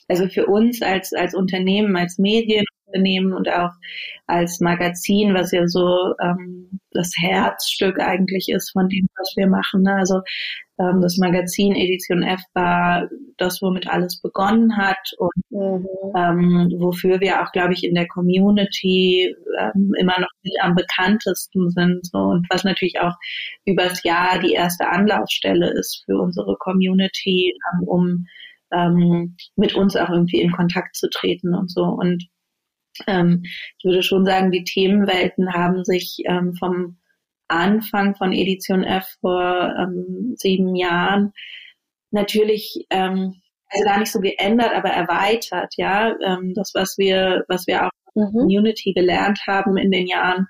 also 0.09 0.27
für 0.27 0.47
uns 0.47 0.81
als, 0.81 1.13
als 1.13 1.35
Unternehmen, 1.35 1.95
als 1.95 2.17
Medienunternehmen 2.17 3.33
und 3.33 3.47
auch 3.47 3.71
als 4.25 4.59
Magazin, 4.59 5.33
was 5.33 5.51
ja 5.51 5.67
so 5.67 6.13
ähm, 6.21 6.79
das 6.91 7.11
Herzstück 7.19 7.99
eigentlich 7.99 8.49
ist 8.49 8.71
von 8.71 8.89
dem, 8.89 9.07
was 9.17 9.33
wir 9.37 9.47
machen. 9.47 9.83
Ne? 9.83 9.93
Also 9.93 10.21
ähm, 10.79 11.01
das 11.01 11.17
Magazin 11.17 11.75
Edition 11.75 12.23
F 12.23 12.41
war 12.53 13.07
das, 13.37 13.61
womit 13.61 13.87
alles 13.87 14.19
begonnen 14.19 14.77
hat 14.77 15.13
und 15.17 15.31
mhm. 15.49 15.87
ähm, 16.15 16.73
wofür 16.79 17.19
wir 17.19 17.43
auch, 17.43 17.51
glaube 17.51 17.73
ich, 17.73 17.83
in 17.83 17.93
der 17.93 18.07
Community 18.07 19.35
ähm, 19.59 19.93
immer 19.99 20.19
noch 20.19 20.29
mit 20.41 20.53
am 20.61 20.73
bekanntesten 20.73 21.69
sind. 21.69 22.07
So. 22.07 22.17
Und 22.17 22.47
was 22.49 22.63
natürlich 22.63 22.99
auch 22.99 23.15
übers 23.65 24.01
Jahr 24.03 24.39
die 24.39 24.53
erste 24.53 24.87
Anlaufstelle 24.87 25.71
ist 25.71 26.03
für 26.05 26.17
unsere 26.19 26.55
Community, 26.57 27.53
ähm, 27.73 27.87
um 27.87 28.25
ähm, 28.71 29.35
mit 29.55 29.75
uns 29.75 29.95
auch 29.95 30.09
irgendwie 30.09 30.41
in 30.41 30.51
Kontakt 30.51 30.95
zu 30.95 31.09
treten 31.09 31.55
und 31.55 31.71
so. 31.71 31.83
Und 31.83 32.27
ähm, 33.07 33.41
ich 33.43 33.85
würde 33.85 34.03
schon 34.03 34.25
sagen, 34.25 34.51
die 34.51 34.63
Themenwelten 34.63 35.53
haben 35.53 35.83
sich 35.83 36.17
ähm, 36.25 36.53
vom 36.55 36.97
Anfang 37.47 38.15
von 38.15 38.31
Edition 38.31 38.83
F 38.83 39.07
vor 39.21 39.73
ähm, 39.77 40.33
sieben 40.35 40.75
Jahren 40.75 41.33
natürlich 42.11 42.85
ähm, 42.89 43.41
also 43.69 43.85
gar 43.85 43.99
nicht 43.99 44.11
so 44.11 44.19
geändert, 44.19 44.73
aber 44.73 44.89
erweitert, 44.89 45.73
ja. 45.77 46.15
Ähm, 46.25 46.53
das, 46.55 46.71
was 46.73 46.97
wir, 46.97 47.45
was 47.47 47.67
wir 47.67 47.85
auch 47.85 47.91
mhm. 48.15 48.31
Community 48.31 48.93
gelernt 48.93 49.39
haben 49.47 49.77
in 49.77 49.91
den 49.91 50.07
Jahren. 50.07 50.47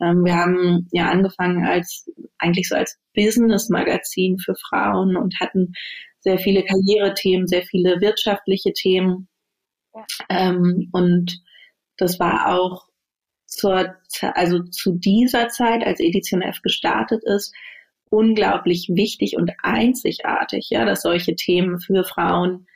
Ähm, 0.00 0.24
wir 0.24 0.36
haben 0.36 0.86
ja 0.92 1.10
angefangen 1.10 1.66
als 1.66 2.08
eigentlich 2.38 2.68
so 2.68 2.76
als 2.76 2.98
Business-Magazin 3.14 4.38
für 4.38 4.54
Frauen 4.54 5.16
und 5.16 5.34
hatten 5.40 5.72
sehr 6.20 6.38
viele 6.38 6.64
Karrierethemen, 6.64 7.46
sehr 7.46 7.62
viele 7.62 8.00
wirtschaftliche 8.00 8.72
Themen. 8.72 9.28
Ja. 9.94 10.04
Ähm, 10.28 10.88
und 10.92 11.40
das 11.96 12.18
war 12.20 12.54
auch 12.54 12.88
zur, 13.46 13.94
also 14.34 14.62
zu 14.64 14.92
dieser 14.92 15.48
Zeit, 15.48 15.84
als 15.84 16.00
Edition 16.00 16.42
F 16.42 16.60
gestartet 16.62 17.22
ist, 17.24 17.54
unglaublich 18.10 18.88
wichtig 18.92 19.36
und 19.36 19.52
einzigartig, 19.62 20.68
ja, 20.70 20.84
dass 20.84 21.02
solche 21.02 21.34
Themen 21.34 21.80
für 21.80 22.04
Frauen 22.04 22.66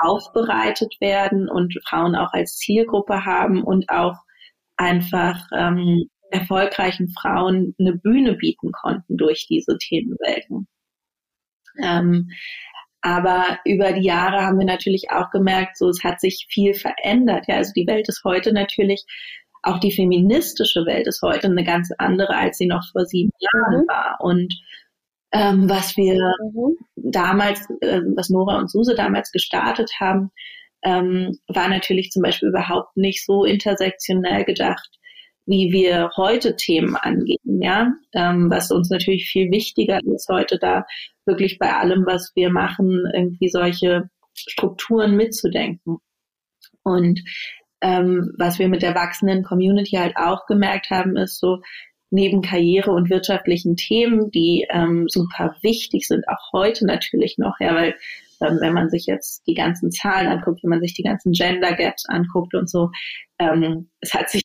aufbereitet 0.00 0.96
werden 1.00 1.48
und 1.48 1.74
Frauen 1.86 2.14
auch 2.16 2.32
als 2.32 2.56
Zielgruppe 2.56 3.24
haben 3.24 3.62
und 3.62 3.90
auch 3.90 4.16
einfach 4.76 5.46
ähm, 5.54 6.08
erfolgreichen 6.30 7.10
Frauen 7.10 7.74
eine 7.78 7.94
Bühne 7.94 8.34
bieten 8.34 8.72
konnten 8.72 9.16
durch 9.16 9.46
diese 9.46 9.76
Themenwelten. 9.76 10.68
Ähm, 11.82 12.30
aber 13.02 13.58
über 13.64 13.92
die 13.92 14.04
Jahre 14.04 14.42
haben 14.42 14.58
wir 14.58 14.66
natürlich 14.66 15.10
auch 15.10 15.30
gemerkt, 15.30 15.78
so 15.78 15.88
es 15.88 16.04
hat 16.04 16.20
sich 16.20 16.46
viel 16.50 16.74
verändert. 16.74 17.46
Ja, 17.48 17.56
also 17.56 17.72
die 17.74 17.86
Welt 17.86 18.08
ist 18.08 18.22
heute 18.24 18.52
natürlich, 18.52 19.04
auch 19.62 19.78
die 19.78 19.92
feministische 19.92 20.86
Welt 20.86 21.06
ist 21.06 21.22
heute 21.22 21.46
eine 21.46 21.64
ganz 21.64 21.90
andere, 21.98 22.34
als 22.34 22.58
sie 22.58 22.66
noch 22.66 22.84
vor 22.92 23.04
sieben 23.04 23.32
Jahren 23.38 23.82
mhm. 23.82 23.88
war. 23.88 24.16
Und 24.20 24.54
ähm, 25.32 25.68
was 25.68 25.96
wir 25.96 26.14
mhm. 26.52 26.76
damals, 26.96 27.60
äh, 27.80 28.00
was 28.16 28.30
Nora 28.30 28.58
und 28.58 28.70
Suse 28.70 28.94
damals 28.94 29.32
gestartet 29.32 29.90
haben, 30.00 30.30
ähm, 30.82 31.38
war 31.46 31.68
natürlich 31.68 32.10
zum 32.10 32.22
Beispiel 32.22 32.48
überhaupt 32.48 32.96
nicht 32.96 33.24
so 33.24 33.44
intersektionell 33.44 34.44
gedacht, 34.44 34.88
wie 35.46 35.72
wir 35.72 36.10
heute 36.16 36.56
Themen 36.56 36.96
angehen, 36.96 37.60
ja, 37.62 37.92
ähm, 38.14 38.50
was 38.50 38.70
uns 38.70 38.90
natürlich 38.90 39.28
viel 39.28 39.50
wichtiger 39.50 40.00
ist 40.14 40.28
heute 40.28 40.58
da 40.58 40.84
wirklich 41.26 41.58
bei 41.58 41.74
allem, 41.74 42.04
was 42.06 42.32
wir 42.34 42.50
machen, 42.50 43.04
irgendwie 43.14 43.48
solche 43.48 44.10
Strukturen 44.34 45.16
mitzudenken. 45.16 45.98
Und 46.82 47.20
ähm, 47.82 48.32
was 48.38 48.58
wir 48.58 48.68
mit 48.68 48.82
der 48.82 48.94
wachsenden 48.94 49.42
Community 49.42 49.96
halt 49.96 50.16
auch 50.16 50.46
gemerkt 50.46 50.90
haben, 50.90 51.16
ist 51.16 51.38
so, 51.38 51.60
neben 52.10 52.42
Karriere 52.42 52.90
und 52.90 53.08
wirtschaftlichen 53.08 53.76
Themen, 53.76 54.30
die 54.30 54.66
ähm, 54.70 55.06
super 55.08 55.56
wichtig 55.62 56.06
sind, 56.06 56.28
auch 56.28 56.52
heute 56.52 56.84
natürlich 56.84 57.38
noch, 57.38 57.54
ja, 57.60 57.74
weil 57.74 57.94
ähm, 58.42 58.58
wenn 58.60 58.74
man 58.74 58.90
sich 58.90 59.06
jetzt 59.06 59.42
die 59.46 59.54
ganzen 59.54 59.90
Zahlen 59.90 60.28
anguckt, 60.28 60.62
wenn 60.62 60.70
man 60.70 60.80
sich 60.80 60.94
die 60.94 61.02
ganzen 61.02 61.32
Gender 61.32 61.74
Gaps 61.74 62.04
anguckt 62.08 62.54
und 62.54 62.68
so, 62.68 62.90
ähm, 63.38 63.90
es 64.00 64.14
hat 64.14 64.30
sich 64.30 64.42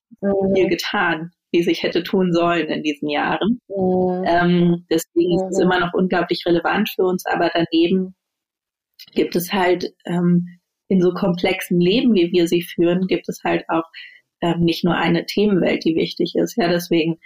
viel 0.53 0.67
getan, 0.67 1.31
wie 1.51 1.63
sich 1.63 1.83
hätte 1.83 2.03
tun 2.03 2.33
sollen 2.33 2.67
in 2.67 2.83
diesen 2.83 3.09
Jahren. 3.09 3.59
Ähm, 3.69 4.85
deswegen 4.89 5.35
ist 5.35 5.51
es 5.51 5.59
immer 5.59 5.79
noch 5.79 5.93
unglaublich 5.93 6.43
relevant 6.45 6.89
für 6.95 7.03
uns, 7.03 7.25
aber 7.25 7.51
daneben 7.53 8.15
gibt 9.13 9.35
es 9.35 9.51
halt 9.53 9.93
ähm, 10.05 10.59
in 10.87 11.01
so 11.01 11.13
komplexen 11.13 11.79
Leben, 11.79 12.13
wie 12.13 12.31
wir 12.31 12.47
sie 12.47 12.61
führen, 12.61 13.07
gibt 13.07 13.27
es 13.29 13.41
halt 13.43 13.63
auch 13.69 13.85
ähm, 14.41 14.61
nicht 14.61 14.83
nur 14.83 14.95
eine 14.95 15.25
Themenwelt, 15.25 15.83
die 15.85 15.95
wichtig 15.95 16.33
ist. 16.35 16.55
Ja, 16.57 16.67
deswegen 16.67 17.17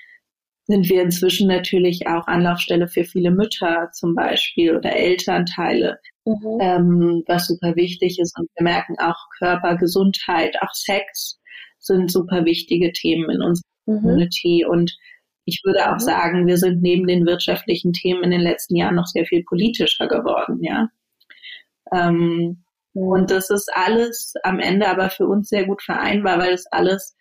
sind 0.66 0.88
wir 0.88 1.02
inzwischen 1.02 1.48
natürlich 1.48 2.08
auch 2.08 2.28
Anlaufstelle 2.28 2.88
für 2.88 3.04
viele 3.04 3.32
Mütter 3.32 3.90
zum 3.92 4.14
Beispiel 4.14 4.76
oder 4.76 4.96
Elternteile, 4.96 6.00
mhm. 6.30 6.60
ähm, 6.62 7.24
was 7.28 7.48
super 7.48 7.76
wichtig 7.76 8.20
ist. 8.20 8.38
Und 8.38 8.50
wir 8.56 8.64
merken 8.64 8.96
auch 9.00 9.18
Körper, 9.38 9.78
Gesundheit, 9.78 10.56
auch 10.62 10.74
Sex 10.74 11.40
sind 11.80 12.12
super 12.12 12.46
wichtige 12.46 12.92
Themen 12.92 13.30
in 13.30 13.42
unserer 13.42 13.66
mhm. 13.86 14.02
Community. 14.02 14.66
Und 14.66 14.96
ich 15.46 15.62
würde 15.64 15.90
auch 15.90 15.96
mhm. 15.96 16.00
sagen, 16.00 16.48
wir 16.48 16.58
sind 16.58 16.82
neben 16.82 17.08
den 17.08 17.26
wirtschaftlichen 17.26 17.94
Themen 17.94 18.24
in 18.24 18.32
den 18.32 18.42
letzten 18.42 18.76
Jahren 18.76 18.96
noch 18.96 19.08
sehr 19.08 19.26
viel 19.26 19.44
politischer 19.44 20.08
geworden, 20.08 20.60
ja. 20.62 20.90
Ähm, 21.92 22.64
mhm. 22.94 23.02
und 23.02 23.32
das 23.32 23.50
ist 23.50 23.72
alles 23.74 24.34
am 24.44 24.60
Ende 24.60 24.88
aber 24.88 25.10
für 25.10 25.26
uns 25.26 25.50
sehr 25.50 25.66
gut 25.66 25.82
vereinbar, 25.82 26.38
weil 26.38 26.54
es 26.54 26.68
alles 26.68 27.18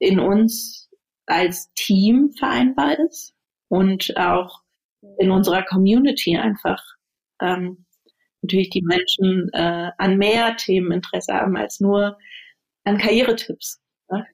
in 0.00 0.18
uns 0.18 0.90
als 1.26 1.72
Team 1.74 2.32
vereinbar 2.36 2.98
ist 2.98 3.34
und 3.68 4.16
auch 4.16 4.62
in 5.18 5.30
unserer 5.30 5.62
Community 5.62 6.36
einfach 6.36 6.82
ähm, 7.40 7.86
natürlich 8.42 8.70
die 8.70 8.82
Menschen 8.82 9.48
äh, 9.52 9.90
an 9.98 10.18
mehr 10.18 10.56
Themen 10.56 10.92
Interesse 10.92 11.34
haben 11.34 11.56
als 11.56 11.80
nur 11.80 12.18
an 12.84 12.98
Karrieretipps. 12.98 13.80
Ne? 14.10 14.26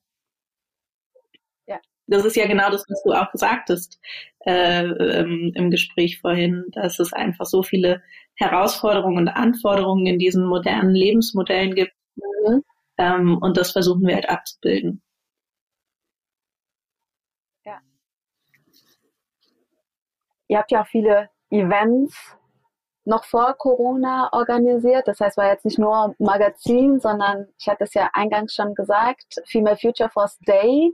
Ja. 1.67 1.79
Das 2.07 2.25
ist 2.25 2.37
ja 2.37 2.47
genau 2.47 2.71
das, 2.71 2.85
was 2.89 3.03
du 3.03 3.13
auch 3.13 3.31
gesagt 3.33 3.71
hast 3.71 4.01
äh, 4.47 4.85
ähm, 4.85 5.53
im 5.55 5.71
Gespräch 5.71 6.21
vorhin, 6.21 6.65
dass 6.73 6.99
es 6.99 7.13
einfach 7.13 7.47
so 7.47 7.63
viele 7.63 8.03
Herausforderungen 8.35 9.19
und 9.19 9.29
Anforderungen 9.29 10.07
in 10.07 10.19
diesen 10.19 10.47
modernen 10.47 10.95
Lebensmodellen 10.95 11.75
gibt. 11.75 11.93
Mhm. 12.17 12.63
Ähm, 12.97 13.39
und 13.39 13.57
das 13.57 13.73
versuchen 13.73 14.07
wir 14.07 14.15
halt 14.15 14.29
abzubilden. 14.29 15.03
Ihr 20.49 20.59
habt 20.59 20.71
ja 20.71 20.83
auch 20.83 20.87
viele 20.87 21.29
Events 21.51 22.37
noch 23.09 23.25
vor 23.25 23.55
Corona 23.55 24.29
organisiert. 24.33 25.09
Das 25.09 25.21
heißt, 25.21 25.37
war 25.37 25.49
jetzt 25.49 25.65
nicht 25.65 25.79
nur 25.79 26.15
Magazin, 26.19 27.01
sondern 27.01 27.49
ich 27.59 27.69
hatte 27.69 27.85
es 27.85 27.95
ja 27.95 28.11
eingangs 28.13 28.55
schon 28.55 28.75
gesagt, 28.75 29.41
Female 29.47 29.77
Future 29.77 30.11
Force 30.11 30.39
Day, 30.41 30.93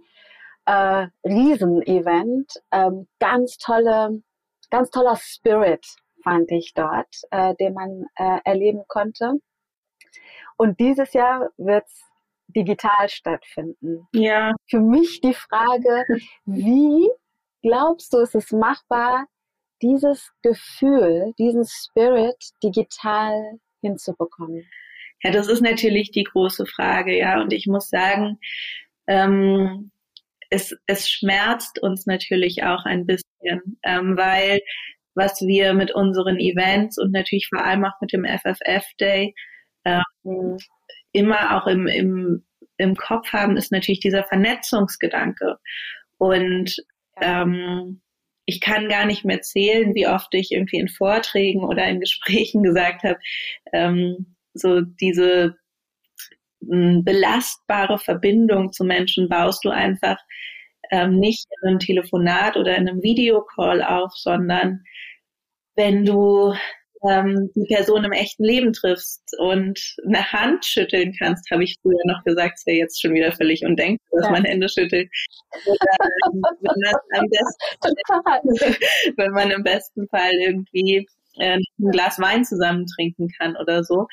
äh, 0.66 1.08
Riesenevent, 1.24 2.62
ähm, 2.70 3.08
ganz 3.18 3.58
tolle, 3.58 4.22
ganz 4.70 4.90
toller 4.90 5.16
Spirit 5.16 5.84
fand 6.22 6.50
ich 6.50 6.72
dort, 6.74 7.14
äh, 7.30 7.54
den 7.56 7.74
man 7.74 8.06
äh, 8.16 8.38
erleben 8.44 8.84
konnte. 8.88 9.34
Und 10.56 10.80
dieses 10.80 11.12
Jahr 11.12 11.50
wird 11.56 11.84
es 11.86 12.04
digital 12.46 13.08
stattfinden. 13.08 14.06
Ja. 14.12 14.52
Für 14.70 14.80
mich 14.80 15.20
die 15.20 15.34
Frage, 15.34 16.04
wie 16.46 17.10
glaubst 17.62 18.12
du, 18.12 18.18
ist 18.18 18.34
es 18.34 18.52
machbar, 18.52 19.26
dieses 19.82 20.32
Gefühl, 20.42 21.32
diesen 21.38 21.64
Spirit 21.64 22.36
digital 22.62 23.58
hinzubekommen? 23.80 24.66
Ja, 25.22 25.30
das 25.30 25.48
ist 25.48 25.62
natürlich 25.62 26.10
die 26.10 26.24
große 26.24 26.66
Frage, 26.66 27.16
ja. 27.16 27.40
Und 27.40 27.52
ich 27.52 27.66
muss 27.66 27.88
sagen, 27.88 28.38
ähm, 29.06 29.90
es, 30.50 30.76
es 30.86 31.08
schmerzt 31.08 31.82
uns 31.82 32.06
natürlich 32.06 32.62
auch 32.62 32.84
ein 32.84 33.06
bisschen, 33.06 33.78
ähm, 33.82 34.16
weil 34.16 34.60
was 35.14 35.40
wir 35.40 35.74
mit 35.74 35.94
unseren 35.94 36.38
Events 36.38 36.98
und 36.98 37.12
natürlich 37.12 37.48
vor 37.48 37.64
allem 37.64 37.84
auch 37.84 38.00
mit 38.00 38.12
dem 38.12 38.24
FFF 38.24 38.84
Day 39.00 39.34
ähm, 39.84 40.56
immer 41.12 41.56
auch 41.56 41.66
im, 41.66 41.86
im, 41.86 42.44
im 42.76 42.96
Kopf 42.96 43.32
haben, 43.32 43.56
ist 43.56 43.72
natürlich 43.72 44.00
dieser 44.00 44.24
Vernetzungsgedanke. 44.24 45.58
Und 46.18 46.76
ähm, 47.20 48.00
ich 48.46 48.60
kann 48.60 48.88
gar 48.88 49.06
nicht 49.06 49.24
mehr 49.24 49.40
zählen, 49.42 49.94
wie 49.94 50.06
oft 50.06 50.34
ich 50.34 50.52
irgendwie 50.52 50.78
in 50.78 50.88
Vorträgen 50.88 51.64
oder 51.64 51.86
in 51.86 52.00
Gesprächen 52.00 52.62
gesagt 52.64 53.02
habe, 53.02 53.18
ähm, 53.72 54.36
so 54.52 54.80
diese 54.80 55.56
ähm, 56.70 57.02
belastbare 57.04 57.98
Verbindung 57.98 58.72
zu 58.72 58.84
Menschen 58.84 59.28
baust 59.28 59.64
du 59.64 59.70
einfach 59.70 60.18
ähm, 60.90 61.18
nicht 61.18 61.46
in 61.62 61.68
einem 61.68 61.78
Telefonat 61.78 62.56
oder 62.56 62.76
in 62.76 62.88
einem 62.88 63.02
Videocall 63.02 63.82
auf, 63.82 64.12
sondern 64.14 64.84
wenn 65.76 66.04
du 66.04 66.54
ähm, 67.08 67.50
die 67.54 67.66
Person 67.72 68.04
im 68.04 68.12
echten 68.12 68.44
Leben 68.44 68.72
triffst 68.72 69.22
und 69.38 69.96
eine 70.06 70.32
Hand 70.32 70.64
schütteln 70.64 71.14
kannst, 71.18 71.50
habe 71.50 71.64
ich 71.64 71.76
früher 71.82 71.98
noch 72.06 72.22
gesagt, 72.24 72.54
ist 72.54 72.66
ja 72.66 72.74
jetzt 72.74 73.00
schon 73.00 73.14
wieder 73.14 73.32
völlig 73.32 73.64
undenkbar, 73.64 74.20
dass 74.20 74.26
ja. 74.26 74.32
man 74.32 74.44
Hände 74.44 74.68
schüttelt. 74.68 75.10
Oder, 75.66 75.96
ähm, 76.26 76.42
wenn, 76.60 76.92
man 77.12 77.28
besten, 77.30 78.84
wenn 79.16 79.32
man 79.32 79.50
im 79.50 79.62
besten 79.62 80.08
Fall 80.08 80.32
irgendwie 80.40 81.06
äh, 81.38 81.58
ein 81.58 81.90
Glas 81.90 82.18
Wein 82.18 82.44
zusammen 82.44 82.86
trinken 82.86 83.28
kann 83.38 83.56
oder 83.56 83.84
so. 83.84 84.06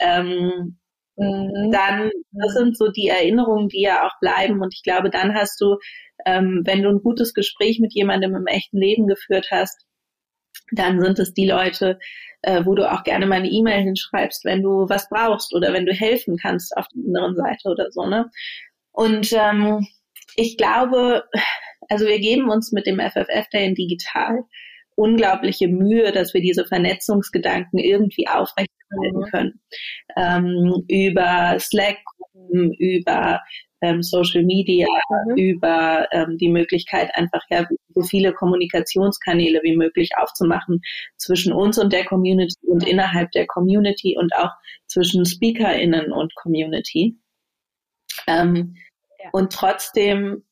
Ähm, 0.00 0.78
mhm. 1.16 1.70
Dann, 1.72 2.10
das 2.32 2.54
sind 2.54 2.76
so 2.76 2.88
die 2.88 3.08
Erinnerungen, 3.08 3.68
die 3.68 3.82
ja 3.82 4.06
auch 4.06 4.18
bleiben. 4.20 4.60
Und 4.62 4.74
ich 4.74 4.82
glaube, 4.82 5.10
dann 5.10 5.34
hast 5.34 5.60
du, 5.60 5.78
ähm, 6.24 6.62
wenn 6.64 6.82
du 6.82 6.90
ein 6.90 7.02
gutes 7.02 7.34
Gespräch 7.34 7.80
mit 7.80 7.94
jemandem 7.94 8.34
im 8.34 8.46
echten 8.46 8.78
Leben 8.78 9.06
geführt 9.06 9.48
hast, 9.50 9.86
dann 10.72 11.00
sind 11.00 11.18
es 11.18 11.32
die 11.32 11.46
Leute, 11.46 11.98
äh, 12.46 12.64
wo 12.64 12.74
du 12.74 12.90
auch 12.90 13.02
gerne 13.02 13.26
mal 13.26 13.36
eine 13.36 13.50
E-Mail 13.50 13.82
hinschreibst, 13.82 14.44
wenn 14.44 14.62
du 14.62 14.88
was 14.88 15.08
brauchst 15.08 15.54
oder 15.54 15.72
wenn 15.72 15.84
du 15.84 15.92
helfen 15.92 16.36
kannst 16.40 16.76
auf 16.76 16.86
der 16.94 17.04
anderen 17.04 17.34
Seite 17.34 17.68
oder 17.68 17.90
so, 17.90 18.06
ne? 18.06 18.30
Und 18.92 19.32
ähm, 19.32 19.86
ich 20.36 20.56
glaube, 20.56 21.24
also 21.88 22.06
wir 22.06 22.20
geben 22.20 22.48
uns 22.48 22.72
mit 22.72 22.86
dem 22.86 23.00
FFF 23.00 23.48
Day 23.52 23.66
in 23.66 23.74
digital 23.74 24.44
unglaubliche 24.94 25.68
Mühe, 25.68 26.10
dass 26.12 26.32
wir 26.34 26.40
diese 26.40 26.64
Vernetzungsgedanken 26.64 27.78
irgendwie 27.78 28.28
aufrechterhalten 28.28 29.18
mhm. 29.18 29.30
können. 29.30 29.60
Ähm, 30.16 30.84
über 30.88 31.58
Slack-Gruppen, 31.58 32.72
über 32.74 33.40
ähm, 33.82 34.02
Social 34.02 34.42
Media, 34.44 34.86
mhm. 35.26 35.36
über 35.36 36.08
ähm, 36.12 36.38
die 36.38 36.48
Möglichkeit, 36.48 37.10
einfach 37.14 37.42
ja 37.50 37.66
so 37.88 38.02
viele 38.02 38.32
Kommunikationskanäle 38.32 39.60
wie 39.62 39.76
möglich 39.76 40.10
aufzumachen 40.16 40.80
zwischen 41.16 41.52
uns 41.52 41.78
und 41.78 41.92
der 41.92 42.04
Community 42.04 42.66
und 42.66 42.86
innerhalb 42.86 43.30
der 43.32 43.46
Community 43.46 44.16
und 44.18 44.34
auch 44.34 44.52
zwischen 44.86 45.24
SpeakerInnen 45.24 46.12
und 46.12 46.34
Community. 46.36 47.16
Ähm, 48.26 48.76
ja. 49.22 49.30
Und 49.32 49.52
trotzdem 49.52 50.44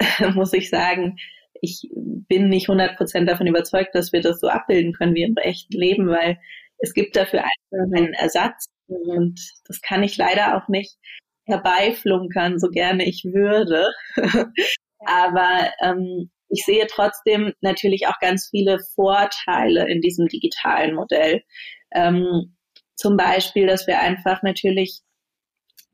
muss 0.34 0.52
ich 0.52 0.70
sagen, 0.70 1.16
ich 1.60 1.88
bin 1.92 2.48
nicht 2.48 2.68
100% 2.68 3.24
davon 3.24 3.46
überzeugt, 3.46 3.94
dass 3.94 4.12
wir 4.12 4.20
das 4.20 4.40
so 4.40 4.48
abbilden 4.48 4.92
können 4.92 5.14
wie 5.14 5.24
im 5.24 5.36
echten 5.36 5.76
Leben, 5.76 6.08
weil 6.08 6.38
es 6.78 6.94
gibt 6.94 7.16
dafür 7.16 7.40
einfach 7.40 7.96
einen 7.96 8.12
Ersatz 8.14 8.66
und 8.86 9.40
das 9.66 9.80
kann 9.82 10.02
ich 10.02 10.16
leider 10.16 10.56
auch 10.56 10.68
nicht 10.68 10.96
herbeiflunkern, 11.48 12.58
so 12.58 12.68
gerne 12.68 13.04
ich 13.06 13.24
würde. 13.24 13.90
Aber 15.00 15.70
ähm, 15.82 16.30
ich 16.48 16.64
sehe 16.64 16.86
trotzdem 16.88 17.52
natürlich 17.60 18.06
auch 18.06 18.18
ganz 18.20 18.48
viele 18.50 18.78
Vorteile 18.94 19.88
in 19.88 20.00
diesem 20.00 20.28
digitalen 20.28 20.94
Modell. 20.94 21.42
Ähm, 21.92 22.56
zum 22.96 23.16
Beispiel, 23.16 23.66
dass 23.66 23.86
wir 23.86 24.00
einfach 24.00 24.42
natürlich 24.42 25.00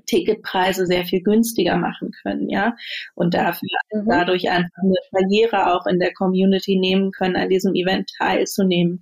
Ticketpreise 0.07 0.87
sehr 0.87 1.05
viel 1.05 1.23
günstiger 1.23 1.77
machen 1.77 2.11
können, 2.23 2.51
ja, 2.51 2.77
und 3.15 3.35
dafür 3.35 3.69
mhm. 3.93 4.09
dadurch 4.09 4.51
einfach 4.51 4.83
eine 4.83 4.95
Karriere 5.11 5.75
auch 5.75 5.87
in 5.87 5.99
der 5.99 6.13
Community 6.13 6.77
nehmen 6.77 7.11
können, 7.11 7.37
an 7.37 7.49
diesem 7.49 7.75
Event 7.75 8.11
teilzunehmen. 8.19 9.01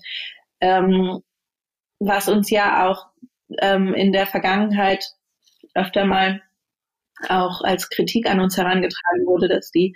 Ähm, 0.60 1.20
was 1.98 2.28
uns 2.28 2.50
ja 2.50 2.88
auch 2.88 3.06
ähm, 3.60 3.94
in 3.94 4.12
der 4.12 4.26
Vergangenheit 4.26 5.04
öfter 5.74 6.04
mal 6.04 6.42
auch 7.28 7.62
als 7.62 7.88
Kritik 7.90 8.28
an 8.28 8.40
uns 8.40 8.56
herangetragen 8.56 9.26
wurde, 9.26 9.48
dass 9.48 9.70
die 9.70 9.94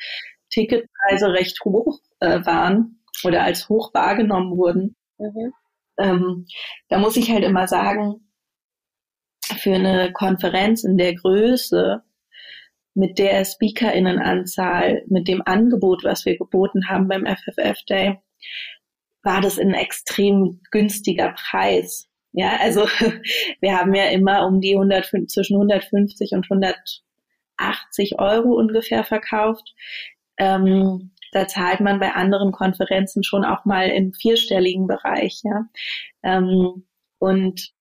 Ticketpreise 0.50 1.32
recht 1.32 1.60
hoch 1.64 1.98
äh, 2.20 2.44
waren 2.44 3.02
oder 3.24 3.42
als 3.42 3.68
hoch 3.68 3.92
wahrgenommen 3.94 4.56
wurden. 4.56 4.96
Mhm. 5.18 5.52
Ähm, 5.98 6.46
da 6.88 6.98
muss 6.98 7.16
ich 7.16 7.30
halt 7.30 7.42
immer 7.44 7.66
sagen, 7.66 8.26
für 9.58 9.74
eine 9.74 10.12
Konferenz 10.12 10.84
in 10.84 10.96
der 10.98 11.14
Größe 11.14 12.02
mit 12.94 13.18
der 13.18 13.44
Speakerinnenanzahl, 13.44 15.02
mit 15.08 15.28
dem 15.28 15.42
Angebot, 15.44 16.02
was 16.04 16.24
wir 16.24 16.36
geboten 16.38 16.88
haben 16.88 17.08
beim 17.08 17.26
FFF 17.26 17.82
Day, 17.88 18.18
war 19.22 19.40
das 19.40 19.58
ein 19.58 19.74
extrem 19.74 20.60
günstiger 20.70 21.34
Preis. 21.34 22.08
Ja, 22.37 22.59
also 22.61 22.82
wir 23.61 23.76
haben 23.76 23.95
ja 23.95 24.11
immer 24.11 24.47
um 24.47 24.61
die 24.61 24.74
100, 24.74 25.11
zwischen 25.28 25.57
150 25.57 26.32
und 26.32 26.45
180 26.45 28.18
Euro 28.18 28.53
ungefähr 28.55 29.05
verkauft. 29.05 29.74
Ähm, 30.37 31.12
da 31.32 31.49
zahlt 31.49 31.80
man 31.80 31.99
bei 31.99 32.12
anderen 32.12 32.53
Konferenzen 32.53 33.24
schon 33.24 33.45
auch 33.45 33.64
mal 33.64 33.89
im 33.89 34.12
vierstelligen 34.12 34.87
Bereich. 34.87 35.41
Ja, 35.45 35.64
ähm, 36.22 36.87
und 37.18 37.72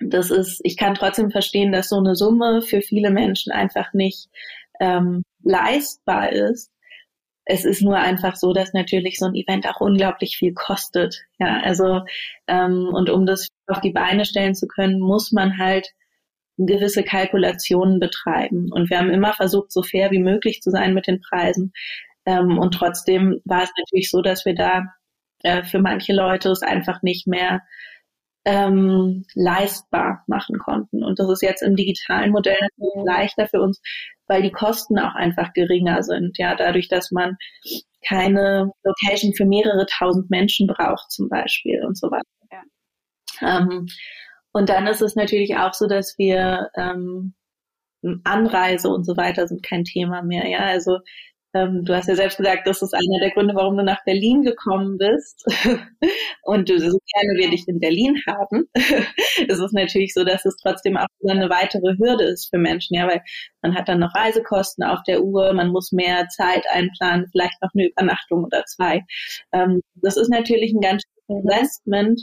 das 0.00 0.32
ist, 0.32 0.60
ich 0.64 0.76
kann 0.76 0.96
trotzdem 0.96 1.30
verstehen, 1.30 1.70
dass 1.70 1.90
so 1.90 1.98
eine 1.98 2.16
Summe 2.16 2.60
für 2.60 2.82
viele 2.82 3.10
Menschen 3.10 3.52
einfach 3.52 3.92
nicht 3.92 4.28
ähm, 4.80 5.22
leistbar 5.44 6.32
ist. 6.32 6.72
Es 7.44 7.64
ist 7.64 7.82
nur 7.82 7.96
einfach 7.96 8.36
so, 8.36 8.52
dass 8.52 8.72
natürlich 8.72 9.18
so 9.18 9.26
ein 9.26 9.34
Event 9.34 9.68
auch 9.68 9.80
unglaublich 9.80 10.36
viel 10.36 10.54
kostet. 10.54 11.24
Ja, 11.38 11.60
also 11.62 12.02
ähm, 12.46 12.88
und 12.92 13.10
um 13.10 13.26
das 13.26 13.48
auf 13.66 13.80
die 13.80 13.92
Beine 13.92 14.24
stellen 14.24 14.54
zu 14.54 14.66
können, 14.66 15.00
muss 15.00 15.32
man 15.32 15.58
halt 15.58 15.92
gewisse 16.56 17.02
Kalkulationen 17.02 18.00
betreiben. 18.00 18.70
Und 18.72 18.90
wir 18.90 18.98
haben 18.98 19.10
immer 19.10 19.32
versucht, 19.32 19.72
so 19.72 19.82
fair 19.82 20.10
wie 20.10 20.20
möglich 20.20 20.60
zu 20.62 20.70
sein 20.70 20.94
mit 20.94 21.06
den 21.06 21.20
Preisen. 21.20 21.72
Ähm, 22.26 22.58
und 22.58 22.72
trotzdem 22.72 23.40
war 23.44 23.64
es 23.64 23.70
natürlich 23.76 24.10
so, 24.10 24.22
dass 24.22 24.44
wir 24.44 24.54
da 24.54 24.84
äh, 25.42 25.64
für 25.64 25.80
manche 25.80 26.12
Leute 26.12 26.50
es 26.50 26.62
einfach 26.62 27.02
nicht 27.02 27.26
mehr 27.26 27.62
ähm, 28.44 29.24
leistbar 29.34 30.22
machen 30.26 30.58
konnten. 30.58 31.02
Und 31.02 31.18
das 31.18 31.30
ist 31.30 31.42
jetzt 31.42 31.62
im 31.62 31.76
digitalen 31.76 32.30
Modell 32.30 32.58
natürlich 32.60 33.06
leichter 33.06 33.48
für 33.48 33.60
uns, 33.60 33.80
weil 34.26 34.42
die 34.42 34.52
Kosten 34.52 34.98
auch 34.98 35.14
einfach 35.14 35.52
geringer 35.52 36.02
sind. 36.02 36.38
Ja, 36.38 36.54
dadurch, 36.54 36.88
dass 36.88 37.10
man 37.10 37.36
keine 38.06 38.70
Location 38.82 39.34
für 39.34 39.46
mehrere 39.46 39.86
tausend 39.86 40.30
Menschen 40.30 40.66
braucht 40.66 41.10
zum 41.10 41.28
Beispiel 41.28 41.84
und 41.84 41.98
so 41.98 42.10
weiter. 42.10 42.22
Ja. 43.40 43.58
Ähm, 43.58 43.86
und 44.52 44.68
dann 44.68 44.86
ist 44.86 45.02
es 45.02 45.16
natürlich 45.16 45.56
auch 45.56 45.74
so, 45.74 45.86
dass 45.86 46.16
wir 46.18 46.70
ähm, 46.76 47.34
Anreise 48.24 48.88
und 48.88 49.04
so 49.04 49.16
weiter 49.16 49.48
sind 49.48 49.62
kein 49.62 49.84
Thema 49.84 50.22
mehr. 50.22 50.46
Ja, 50.48 50.60
also 50.60 50.98
ähm, 51.54 51.84
du 51.84 51.94
hast 51.94 52.08
ja 52.08 52.16
selbst 52.16 52.36
gesagt, 52.36 52.66
das 52.66 52.82
ist 52.82 52.94
einer 52.94 53.20
der 53.20 53.30
Gründe, 53.30 53.54
warum 53.54 53.76
du 53.76 53.84
nach 53.84 54.04
Berlin 54.04 54.42
gekommen 54.42 54.98
bist 54.98 55.44
und 56.42 56.68
du 56.68 56.78
so 56.78 56.98
gerne 57.14 57.38
wir 57.38 57.50
dich 57.50 57.66
in 57.68 57.78
Berlin 57.78 58.20
haben. 58.26 58.68
es 58.74 59.58
ist 59.60 59.72
natürlich 59.72 60.12
so, 60.12 60.24
dass 60.24 60.44
es 60.44 60.56
trotzdem 60.56 60.96
auch 60.96 61.06
eine 61.28 61.48
weitere 61.48 61.96
Hürde 61.96 62.24
ist 62.24 62.50
für 62.50 62.58
Menschen, 62.58 62.94
ja, 62.96 63.06
weil 63.06 63.22
man 63.62 63.74
hat 63.74 63.88
dann 63.88 64.00
noch 64.00 64.14
Reisekosten 64.14 64.84
auf 64.84 65.02
der 65.06 65.22
Uhr, 65.22 65.52
man 65.52 65.68
muss 65.68 65.92
mehr 65.92 66.28
Zeit 66.28 66.64
einplanen, 66.70 67.28
vielleicht 67.30 67.62
noch 67.62 67.70
eine 67.74 67.88
Übernachtung 67.88 68.44
oder 68.44 68.64
zwei. 68.64 69.04
Ähm, 69.52 69.80
das 69.94 70.16
ist 70.16 70.28
natürlich 70.28 70.72
ein 70.72 70.80
ganz 70.80 71.02
schönes 71.02 71.44
Investment. 71.44 72.20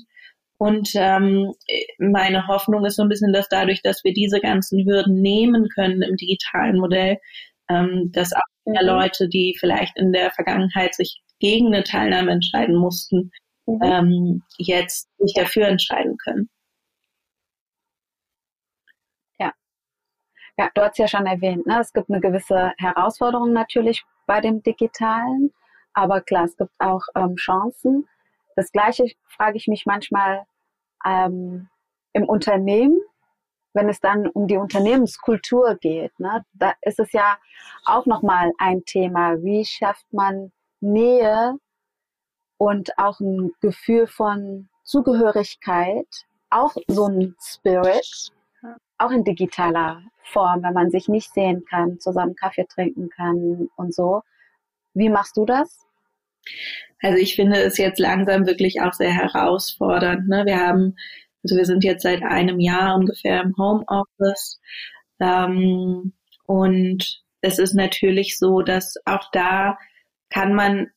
Und 0.58 0.92
ähm, 0.94 1.54
meine 1.98 2.46
Hoffnung 2.46 2.86
ist 2.86 2.98
so 2.98 3.02
ein 3.02 3.10
bisschen, 3.10 3.34
dass 3.34 3.50
dadurch, 3.50 3.82
dass 3.82 4.04
wir 4.04 4.14
diese 4.14 4.40
ganzen 4.40 4.86
Hürden 4.86 5.20
nehmen 5.20 5.70
können 5.70 6.04
im 6.04 6.18
digitalen 6.18 6.78
Modell, 6.78 7.18
ähm, 7.72 8.12
dass 8.12 8.34
auch 8.34 8.42
mehr 8.66 8.84
mhm. 8.84 8.88
Leute, 8.88 9.28
die 9.30 9.56
vielleicht 9.60 9.98
in 9.98 10.12
der 10.12 10.32
Vergangenheit 10.32 10.96
sich 10.96 11.22
gegen 11.40 11.68
eine 11.68 11.84
Teilnahme 11.84 12.32
entscheiden 12.32 12.76
mussten, 12.76 13.32
mhm. 13.66 13.80
ähm, 13.84 14.44
jetzt 14.58 15.08
sich 15.18 15.34
dafür 15.34 15.68
entscheiden 15.68 16.18
können. 16.18 16.50
Ja. 19.40 19.54
Ja, 20.58 20.70
du 20.74 20.82
hast 20.82 20.98
ja 20.98 21.08
schon 21.08 21.26
erwähnt, 21.26 21.66
ne? 21.66 21.80
es 21.80 21.94
gibt 21.94 22.10
eine 22.10 22.22
gewisse 22.22 22.74
Herausforderung 22.78 23.54
natürlich 23.54 24.04
bei 24.28 24.42
dem 24.42 24.62
Digitalen, 24.64 25.52
aber 25.94 26.22
klar, 26.22 26.46
es 26.46 26.56
gibt 26.58 26.72
auch 26.80 27.02
ähm, 27.16 27.36
Chancen. 27.36 28.08
Das 28.56 28.72
Gleiche 28.72 29.06
frage 29.28 29.58
ich 29.58 29.68
mich 29.68 29.86
manchmal 29.86 30.46
ähm, 31.06 31.70
im 32.14 32.26
Unternehmen, 32.26 33.01
wenn 33.74 33.90
es 33.90 34.00
dann 34.00 34.28
um 34.28 34.48
die 34.48 34.58
Unternehmenskultur 34.58 35.76
geht, 35.76 36.20
ne, 36.20 36.44
da 36.54 36.74
ist 36.82 37.00
es 37.00 37.12
ja 37.14 37.38
auch 37.86 38.06
nochmal 38.06 38.52
ein 38.58 38.84
Thema. 38.86 39.42
Wie 39.42 39.66
schafft 39.66 40.12
man 40.12 40.52
Nähe 40.80 41.56
und 42.58 42.98
auch 42.98 43.20
ein 43.20 43.52
Gefühl 43.62 44.08
von 44.08 44.70
Zugehörigkeit, 44.84 46.08
auch 46.50 46.76
so 46.88 47.08
ein 47.08 47.36
Spirit, 47.40 48.32
auch 48.98 49.12
in 49.12 49.24
digitaler 49.24 50.04
Form, 50.24 50.64
wenn 50.64 50.74
man 50.74 50.92
sich 50.92 51.08
nicht 51.08 51.34
sehen 51.34 51.66
kann, 51.70 52.00
zusammen 52.00 52.36
Kaffee 52.36 52.66
trinken 52.66 53.10
kann 53.10 53.70
und 53.76 53.94
so. 53.94 54.22
Wie 54.94 55.10
machst 55.10 55.38
du 55.38 55.46
das? 55.46 55.86
Also 57.02 57.18
ich 57.18 57.36
finde 57.36 57.58
es 57.62 57.78
jetzt 57.78 58.00
langsam 58.00 58.46
wirklich 58.46 58.82
auch 58.82 58.94
sehr 58.94 59.12
herausfordernd. 59.12 60.28
Ne? 60.28 60.46
Wir 60.46 60.60
haben 60.60 60.96
also 61.44 61.56
wir 61.58 61.66
sind 61.66 61.84
jetzt 61.84 62.04
seit 62.04 62.24
einem 62.24 62.60
Jahr 62.60 62.96
ungefähr 62.96 63.42
im 63.42 63.56
Homeoffice. 63.58 64.60
Ähm, 65.20 66.14
und 66.46 67.22
es 67.42 67.60
ist 67.60 67.74
natürlich 67.74 68.38
so, 68.38 68.62
dass 68.62 68.96
auch 69.06 69.30
da 69.32 69.78
kann 70.30 70.54
man 70.54 70.88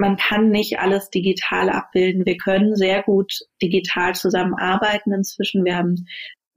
man 0.00 0.16
kann 0.16 0.48
nicht 0.50 0.78
alles 0.78 1.10
digital 1.10 1.68
abbilden. 1.68 2.24
Wir 2.24 2.38
können 2.38 2.74
sehr 2.74 3.02
gut 3.02 3.34
digital 3.62 4.14
zusammenarbeiten 4.14 5.12
inzwischen. 5.12 5.64
Wir 5.66 5.76
haben, 5.76 6.06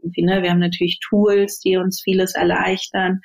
ne, 0.02 0.42
wir 0.42 0.50
haben 0.50 0.60
natürlich 0.60 1.00
Tools, 1.02 1.60
die 1.60 1.76
uns 1.76 2.02
vieles 2.02 2.36
erleichtern. 2.36 3.20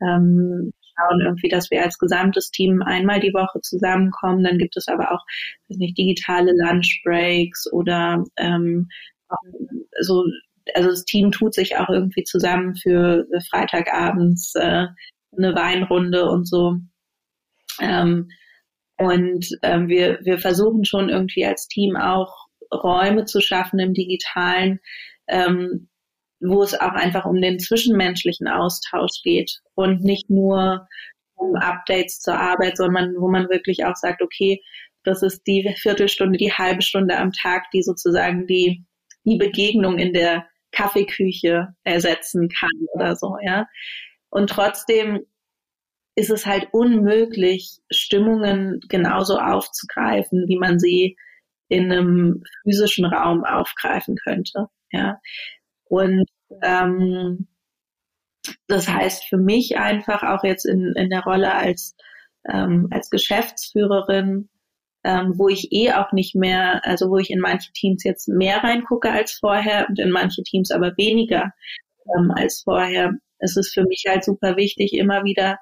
Ähm, 0.00 0.72
schauen 0.96 1.20
irgendwie, 1.20 1.48
dass 1.48 1.72
wir 1.72 1.82
als 1.82 1.98
gesamtes 1.98 2.52
Team 2.52 2.82
einmal 2.82 3.18
die 3.18 3.34
Woche 3.34 3.60
zusammenkommen. 3.62 4.44
Dann 4.44 4.58
gibt 4.58 4.76
es 4.76 4.86
aber 4.86 5.10
auch, 5.10 5.24
weiß 5.68 5.78
nicht, 5.78 5.98
digitale 5.98 6.52
Lunchbreaks 6.56 7.70
oder 7.72 8.24
ähm, 8.36 8.88
so, 10.00 10.24
also 10.74 10.90
das 10.90 11.04
Team 11.04 11.30
tut 11.30 11.54
sich 11.54 11.76
auch 11.76 11.88
irgendwie 11.88 12.24
zusammen 12.24 12.74
für 12.76 13.26
Freitagabends 13.50 14.54
äh, 14.54 14.86
eine 15.36 15.54
Weinrunde 15.54 16.28
und 16.28 16.48
so. 16.48 16.76
Ähm, 17.80 18.28
und 18.96 19.46
ähm, 19.62 19.88
wir, 19.88 20.20
wir 20.22 20.38
versuchen 20.38 20.84
schon 20.84 21.08
irgendwie 21.08 21.44
als 21.44 21.66
Team 21.66 21.96
auch 21.96 22.46
Räume 22.72 23.24
zu 23.24 23.40
schaffen 23.40 23.78
im 23.78 23.92
digitalen, 23.92 24.80
ähm, 25.28 25.88
wo 26.40 26.62
es 26.62 26.78
auch 26.78 26.92
einfach 26.92 27.24
um 27.24 27.40
den 27.40 27.58
zwischenmenschlichen 27.58 28.48
Austausch 28.48 29.22
geht 29.22 29.60
und 29.74 30.02
nicht 30.02 30.30
nur 30.30 30.86
um 31.34 31.56
Updates 31.56 32.20
zur 32.20 32.38
Arbeit, 32.38 32.76
sondern 32.76 33.14
wo 33.18 33.28
man 33.28 33.48
wirklich 33.48 33.84
auch 33.84 33.96
sagt, 33.96 34.22
okay, 34.22 34.62
das 35.02 35.22
ist 35.22 35.42
die 35.46 35.74
Viertelstunde, 35.76 36.38
die 36.38 36.52
halbe 36.52 36.82
Stunde 36.82 37.16
am 37.18 37.32
Tag, 37.32 37.70
die 37.72 37.82
sozusagen 37.82 38.46
die, 38.46 38.84
die 39.24 39.36
Begegnung 39.36 39.98
in 39.98 40.12
der 40.12 40.46
Kaffeeküche 40.72 41.74
ersetzen 41.84 42.48
kann 42.48 42.86
oder 42.94 43.16
so, 43.16 43.36
ja. 43.42 43.66
Und 44.30 44.50
trotzdem 44.50 45.24
ist 46.16 46.30
es 46.30 46.46
halt 46.46 46.68
unmöglich, 46.72 47.78
Stimmungen 47.90 48.80
genauso 48.88 49.38
aufzugreifen, 49.38 50.44
wie 50.48 50.58
man 50.58 50.78
sie 50.78 51.16
in 51.68 51.90
einem 51.90 52.42
physischen 52.62 53.04
Raum 53.04 53.44
aufgreifen 53.44 54.16
könnte. 54.16 54.68
Ja. 54.92 55.20
Und 55.84 56.28
ähm, 56.62 57.48
das 58.66 58.88
heißt 58.88 59.24
für 59.24 59.38
mich 59.38 59.78
einfach 59.78 60.22
auch 60.22 60.44
jetzt 60.44 60.66
in, 60.66 60.92
in 60.96 61.10
der 61.10 61.22
Rolle 61.22 61.52
als, 61.52 61.96
ähm, 62.48 62.88
als 62.90 63.10
Geschäftsführerin, 63.10 64.48
ähm, 65.04 65.34
wo 65.36 65.48
ich 65.48 65.70
eh 65.70 65.92
auch 65.92 66.12
nicht 66.12 66.34
mehr, 66.34 66.80
also 66.84 67.10
wo 67.10 67.18
ich 67.18 67.30
in 67.30 67.40
manche 67.40 67.72
Teams 67.72 68.02
jetzt 68.04 68.28
mehr 68.28 68.64
reingucke 68.64 69.10
als 69.10 69.32
vorher 69.32 69.86
und 69.88 69.98
in 69.98 70.10
manche 70.10 70.42
Teams 70.42 70.70
aber 70.70 70.92
weniger 70.96 71.52
ähm, 72.16 72.32
als 72.34 72.62
vorher. 72.64 73.12
Es 73.38 73.56
ist 73.56 73.74
für 73.74 73.84
mich 73.84 74.04
halt 74.08 74.24
super 74.24 74.56
wichtig, 74.56 74.94
immer 74.94 75.24
wieder 75.24 75.58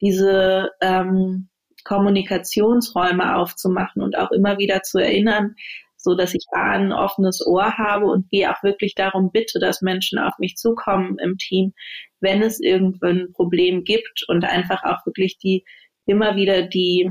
diese 0.00 0.70
ähm, 0.80 1.48
Kommunikationsräume 1.84 3.36
aufzumachen 3.36 4.02
und 4.02 4.16
auch 4.16 4.30
immer 4.30 4.58
wieder 4.58 4.82
zu 4.82 4.98
erinnern, 4.98 5.54
so 5.96 6.14
dass 6.14 6.34
ich 6.34 6.44
A, 6.52 6.72
ein 6.72 6.92
offenes 6.92 7.46
Ohr 7.46 7.78
habe 7.78 8.06
und 8.06 8.28
B, 8.28 8.46
auch 8.46 8.62
wirklich 8.62 8.94
darum 8.94 9.30
bitte, 9.32 9.58
dass 9.58 9.82
Menschen 9.82 10.18
auf 10.18 10.36
mich 10.38 10.56
zukommen 10.56 11.18
im 11.18 11.38
Team, 11.38 11.72
wenn 12.20 12.42
es 12.42 12.60
irgendwann 12.60 13.18
ein 13.18 13.32
Problem 13.32 13.84
gibt 13.84 14.24
und 14.28 14.44
einfach 14.44 14.82
auch 14.84 15.06
wirklich 15.06 15.38
die 15.38 15.64
immer 16.04 16.36
wieder 16.36 16.62
die 16.62 17.08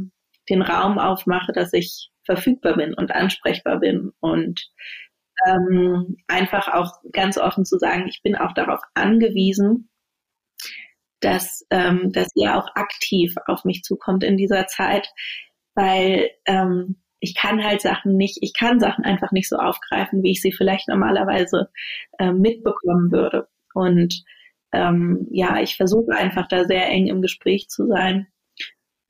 den 0.49 0.61
Raum 0.61 0.99
aufmache, 0.99 1.51
dass 1.53 1.73
ich 1.73 2.11
verfügbar 2.25 2.75
bin 2.75 2.93
und 2.93 3.11
ansprechbar 3.11 3.79
bin 3.79 4.11
und 4.19 4.61
ähm, 5.47 6.17
einfach 6.27 6.67
auch 6.73 6.91
ganz 7.11 7.37
offen 7.37 7.65
zu 7.65 7.77
sagen, 7.77 8.07
ich 8.07 8.21
bin 8.21 8.35
auch 8.35 8.53
darauf 8.53 8.81
angewiesen, 8.93 9.89
dass, 11.19 11.65
ähm, 11.69 12.11
dass 12.11 12.29
ihr 12.35 12.55
auch 12.57 12.67
aktiv 12.75 13.35
auf 13.47 13.63
mich 13.65 13.83
zukommt 13.83 14.23
in 14.23 14.37
dieser 14.37 14.67
Zeit, 14.67 15.09
weil 15.75 16.29
ähm, 16.45 17.01
ich 17.19 17.35
kann 17.35 17.63
halt 17.63 17.81
Sachen 17.81 18.17
nicht, 18.17 18.39
ich 18.41 18.53
kann 18.53 18.79
Sachen 18.79 19.05
einfach 19.05 19.31
nicht 19.31 19.47
so 19.47 19.57
aufgreifen, 19.57 20.23
wie 20.23 20.31
ich 20.31 20.41
sie 20.41 20.51
vielleicht 20.51 20.87
normalerweise 20.87 21.69
äh, 22.17 22.31
mitbekommen 22.31 23.11
würde. 23.11 23.47
Und 23.73 24.23
ähm, 24.73 25.27
ja, 25.29 25.61
ich 25.61 25.77
versuche 25.77 26.15
einfach 26.15 26.47
da 26.47 26.65
sehr 26.65 26.87
eng 26.87 27.07
im 27.07 27.21
Gespräch 27.21 27.69
zu 27.69 27.87
sein 27.87 28.27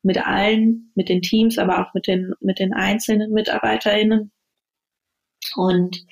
mit 0.04 0.26
allen, 0.26 0.92
mit 0.96 1.10
den 1.10 1.22
Teams, 1.22 1.58
aber 1.58 1.80
auch 1.80 1.94
mit 1.94 2.08
den, 2.08 2.34
mit 2.40 2.60
den 2.60 2.74
einzelnen 2.74 3.32
MitarbeiterInnen 3.32 4.32
und 5.56 6.06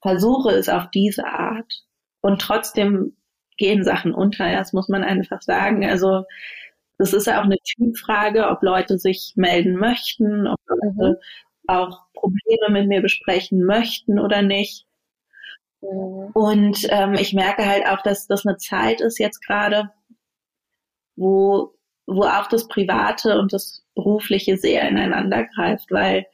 versuche 0.00 0.50
es 0.50 0.68
auf 0.68 0.90
diese 0.90 1.26
Art. 1.26 1.84
Und 2.20 2.40
trotzdem 2.40 3.16
gehen 3.56 3.84
Sachen 3.84 4.14
unter, 4.14 4.50
das 4.52 4.72
muss 4.72 4.88
man 4.88 5.02
einfach 5.02 5.42
sagen. 5.42 5.84
Also 5.84 6.24
das 6.98 7.12
ist 7.12 7.26
ja 7.26 7.40
auch 7.40 7.44
eine 7.44 7.58
Typfrage, 7.58 8.48
ob 8.48 8.62
Leute 8.62 8.98
sich 8.98 9.32
melden 9.36 9.76
möchten, 9.76 10.46
ob 10.46 10.58
Leute 10.66 11.10
mhm. 11.10 11.16
auch 11.66 12.06
Probleme 12.12 12.70
mit 12.70 12.88
mir 12.88 13.02
besprechen 13.02 13.64
möchten 13.64 14.18
oder 14.18 14.42
nicht. 14.42 14.86
Mhm. 15.80 16.30
Und 16.34 16.86
ähm, 16.90 17.14
ich 17.14 17.32
merke 17.32 17.66
halt 17.66 17.86
auch, 17.86 18.02
dass 18.02 18.26
das 18.26 18.46
eine 18.46 18.56
Zeit 18.56 19.00
ist 19.00 19.18
jetzt 19.18 19.40
gerade, 19.40 19.90
wo, 21.16 21.74
wo 22.08 22.22
auch 22.24 22.48
das 22.48 22.66
Private 22.68 23.38
und 23.38 23.52
das 23.52 23.84
Berufliche 23.94 24.56
sehr 24.56 24.88
ineinander 24.88 25.44
greift, 25.44 25.90
weil 25.90 26.26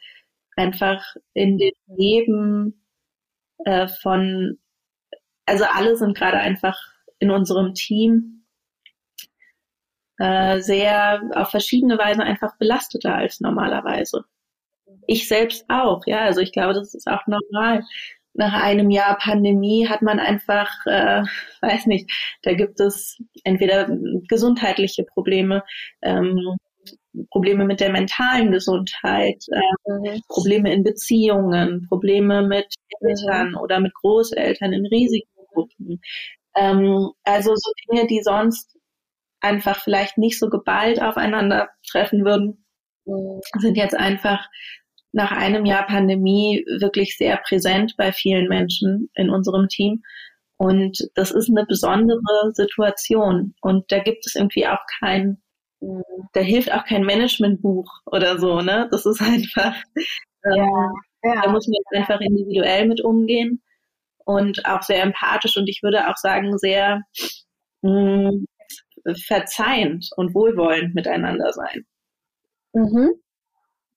einfach 0.57 1.03
in 1.35 1.59
dem 1.59 1.75
Leben 1.89 2.87
äh, 3.65 3.89
von, 3.89 4.59
also 5.47 5.65
alle 5.65 5.97
sind 5.97 6.17
gerade 6.17 6.39
einfach 6.39 6.79
in 7.19 7.31
unserem 7.31 7.75
Team 7.75 8.45
äh, 10.19 10.61
sehr 10.61 11.23
auf 11.35 11.51
verschiedene 11.51 11.99
Weise 11.99 12.23
einfach 12.23 12.57
belasteter 12.57 13.15
als 13.17 13.41
normalerweise. 13.41 14.25
Ich 15.09 15.27
selbst 15.29 15.65
auch, 15.69 16.07
ja, 16.07 16.21
also 16.21 16.41
ich 16.41 16.53
glaube, 16.53 16.75
das 16.75 16.95
ist 16.95 17.09
auch 17.09 17.27
normal. 17.27 17.83
Nach 18.35 18.53
einem 18.53 18.91
Jahr 18.91 19.17
Pandemie 19.19 19.89
hat 19.89 20.03
man 20.03 20.19
einfach, 20.19 20.69
äh, 20.87 21.23
weiß 21.63 21.87
nicht, 21.87 22.11
da 22.43 22.53
gibt 22.55 22.81
es 22.81 23.19
entweder 23.45 23.89
gesundheitliche 24.29 25.05
Probleme, 25.05 25.63
ähm, 26.03 26.57
Probleme 27.31 27.65
mit 27.65 27.81
der 27.81 27.93
mentalen 27.93 28.51
Gesundheit, 28.51 29.45
äh, 29.53 29.91
mhm. 29.91 30.21
Probleme 30.29 30.73
in 30.73 30.83
Beziehungen, 30.83 31.87
Probleme 31.89 32.43
mit 32.43 32.67
Eltern 33.01 33.51
mhm. 33.51 33.59
oder 33.59 33.81
mit 33.81 33.95
Großeltern 33.95 34.73
in 34.73 34.87
Risikogruppen, 34.87 36.01
ähm, 36.57 37.11
also 37.25 37.55
so 37.55 37.73
Dinge, 37.89 38.07
die 38.07 38.21
sonst 38.23 38.77
einfach 39.41 39.83
vielleicht 39.83 40.19
nicht 40.19 40.39
so 40.39 40.49
geballt 40.49 41.01
aufeinander 41.01 41.69
treffen 41.89 42.25
würden, 42.25 42.65
mhm. 43.05 43.41
sind 43.59 43.77
jetzt 43.77 43.95
einfach 43.95 44.49
nach 45.15 45.31
einem 45.31 45.65
Jahr 45.65 45.87
Pandemie 45.87 46.65
wirklich 46.81 47.17
sehr 47.17 47.37
präsent 47.37 47.95
bei 47.97 48.13
vielen 48.13 48.49
Menschen 48.49 49.11
in 49.15 49.31
unserem 49.31 49.69
Team. 49.69 50.03
Und 50.57 50.99
das 51.15 51.31
ist 51.31 51.49
eine 51.49 51.65
besondere 51.67 52.53
Situation. 52.53 53.55
Und 53.61 53.91
da 53.93 54.01
gibt 54.01 54.27
es 54.27 54.35
irgendwie 54.35 54.67
auch 54.67 54.81
kein, 54.99 55.41
da 56.33 56.41
hilft 56.41 56.73
auch 56.73 56.85
kein 56.85 57.05
Managementbuch 57.05 57.89
oder 58.07 58.39
so, 58.39 58.61
ne? 58.61 58.89
Das 58.91 59.07
ist 59.07 59.23
einfach, 59.23 59.77
ähm, 60.45 60.57
ja, 60.57 60.91
ja. 61.23 61.43
da 61.43 61.51
muss 61.51 61.69
man 61.69 62.01
einfach 62.03 62.21
individuell 62.21 62.89
mit 62.89 63.01
umgehen 63.01 63.63
und 64.25 64.67
auch 64.67 64.83
sehr 64.83 65.03
empathisch 65.03 65.57
und 65.57 65.69
ich 65.69 65.83
würde 65.83 66.09
auch 66.09 66.17
sagen 66.17 66.59
sehr 66.59 67.03
mh, 67.83 68.33
mm, 68.33 68.47
verzeihend 69.27 70.09
und 70.17 70.35
wohlwollend 70.35 70.95
miteinander 70.95 71.53
sein. 71.53 71.87
Mhm. 72.73 73.11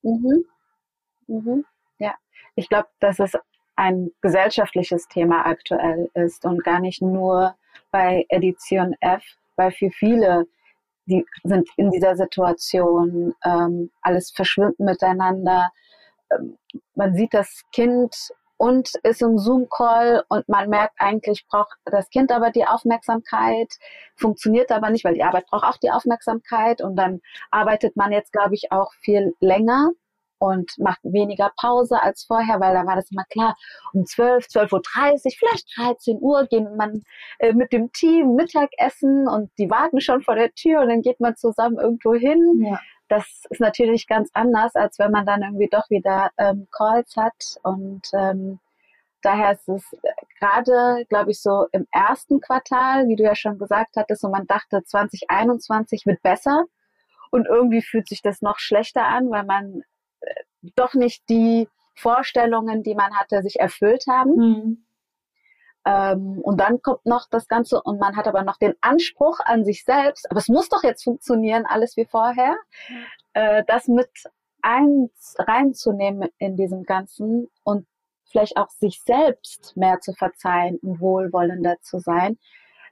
Mhm. 0.02 0.44
Mhm. 1.28 1.64
Ja, 1.98 2.14
ich 2.56 2.68
glaube, 2.68 2.88
dass 3.00 3.18
es 3.20 3.32
ein 3.76 4.10
gesellschaftliches 4.22 5.06
Thema 5.08 5.46
aktuell 5.46 6.10
ist 6.14 6.44
und 6.44 6.64
gar 6.64 6.80
nicht 6.80 7.00
nur 7.00 7.54
bei 7.92 8.26
Edition 8.28 8.96
F, 9.00 9.22
weil 9.56 9.70
für 9.70 9.90
viele, 9.90 10.46
die 11.06 11.24
sind 11.44 11.68
in 11.76 11.90
dieser 11.90 12.16
Situation, 12.16 13.34
ähm, 13.44 13.90
alles 14.02 14.30
verschwimmt 14.32 14.80
miteinander. 14.80 15.70
Ähm, 16.30 16.58
man 16.96 17.14
sieht 17.14 17.34
das 17.34 17.62
Kind 17.72 18.16
und 18.56 18.90
ist 19.04 19.22
im 19.22 19.38
Zoom-Call 19.38 20.24
und 20.28 20.48
man 20.48 20.68
merkt 20.68 20.94
eigentlich, 20.98 21.46
braucht 21.46 21.78
das 21.84 22.10
Kind 22.10 22.32
aber 22.32 22.50
die 22.50 22.66
Aufmerksamkeit, 22.66 23.72
funktioniert 24.16 24.72
aber 24.72 24.90
nicht, 24.90 25.04
weil 25.04 25.14
die 25.14 25.22
Arbeit 25.22 25.46
braucht 25.46 25.64
auch 25.64 25.76
die 25.76 25.92
Aufmerksamkeit 25.92 26.82
und 26.82 26.96
dann 26.96 27.20
arbeitet 27.52 27.96
man 27.96 28.10
jetzt, 28.10 28.32
glaube 28.32 28.54
ich, 28.54 28.72
auch 28.72 28.92
viel 28.94 29.36
länger 29.40 29.92
und 30.38 30.72
macht 30.78 31.00
weniger 31.02 31.52
Pause 31.60 32.02
als 32.02 32.24
vorher, 32.24 32.60
weil 32.60 32.74
da 32.74 32.86
war 32.86 32.96
das 32.96 33.10
immer 33.10 33.24
klar, 33.30 33.56
um 33.92 34.06
12, 34.06 34.46
12.30 34.46 34.72
Uhr, 34.72 35.32
vielleicht 35.38 35.76
13 35.76 36.18
Uhr 36.20 36.46
gehen 36.46 36.76
man 36.76 37.02
äh, 37.38 37.52
mit 37.52 37.72
dem 37.72 37.92
Team 37.92 38.34
Mittagessen 38.34 39.28
und 39.28 39.50
die 39.58 39.70
warten 39.70 40.00
schon 40.00 40.22
vor 40.22 40.34
der 40.34 40.52
Tür 40.52 40.82
und 40.82 40.88
dann 40.88 41.02
geht 41.02 41.20
man 41.20 41.36
zusammen 41.36 41.78
irgendwo 41.78 42.14
hin. 42.14 42.64
Ja 42.64 42.78
das 43.08 43.44
ist 43.50 43.60
natürlich 43.60 44.06
ganz 44.06 44.30
anders, 44.34 44.74
als 44.74 44.98
wenn 44.98 45.10
man 45.10 45.26
dann 45.26 45.42
irgendwie 45.42 45.68
doch 45.68 45.88
wieder 45.90 46.30
ähm, 46.36 46.68
Calls 46.70 47.16
hat. 47.16 47.56
Und 47.62 48.02
ähm, 48.12 48.60
daher 49.22 49.52
ist 49.52 49.68
es 49.68 49.96
gerade, 50.38 51.04
glaube 51.08 51.30
ich, 51.30 51.40
so 51.40 51.66
im 51.72 51.86
ersten 51.90 52.40
Quartal, 52.40 53.08
wie 53.08 53.16
du 53.16 53.24
ja 53.24 53.34
schon 53.34 53.58
gesagt 53.58 53.96
hattest, 53.96 54.24
und 54.24 54.32
man 54.32 54.46
dachte, 54.46 54.84
2021 54.84 56.06
wird 56.06 56.22
besser. 56.22 56.64
Und 57.30 57.46
irgendwie 57.46 57.82
fühlt 57.82 58.08
sich 58.08 58.22
das 58.22 58.40
noch 58.42 58.58
schlechter 58.58 59.04
an, 59.06 59.30
weil 59.30 59.44
man 59.44 59.82
doch 60.76 60.94
nicht 60.94 61.28
die 61.28 61.68
Vorstellungen, 61.94 62.82
die 62.82 62.94
man 62.94 63.14
hatte, 63.14 63.42
sich 63.42 63.58
erfüllt 63.60 64.06
haben. 64.08 64.36
Mhm. 64.36 64.84
Ähm, 65.84 66.40
und 66.42 66.60
dann 66.60 66.82
kommt 66.82 67.06
noch 67.06 67.26
das 67.30 67.48
Ganze 67.48 67.80
und 67.82 67.98
man 67.98 68.16
hat 68.16 68.26
aber 68.28 68.42
noch 68.42 68.58
den 68.58 68.74
Anspruch 68.80 69.40
an 69.44 69.64
sich 69.64 69.84
selbst, 69.84 70.30
aber 70.30 70.38
es 70.38 70.48
muss 70.48 70.68
doch 70.68 70.82
jetzt 70.82 71.04
funktionieren, 71.04 71.64
alles 71.66 71.96
wie 71.96 72.04
vorher, 72.04 72.56
äh, 73.32 73.62
das 73.66 73.88
mit 73.88 74.10
eins 74.60 75.36
reinzunehmen 75.38 76.28
in 76.38 76.56
diesem 76.56 76.82
Ganzen 76.82 77.48
und 77.64 77.86
vielleicht 78.30 78.56
auch 78.56 78.68
sich 78.68 79.00
selbst 79.02 79.76
mehr 79.76 80.00
zu 80.00 80.12
verzeihen 80.12 80.78
und 80.82 81.00
wohlwollender 81.00 81.76
zu 81.80 81.98
sein. 81.98 82.38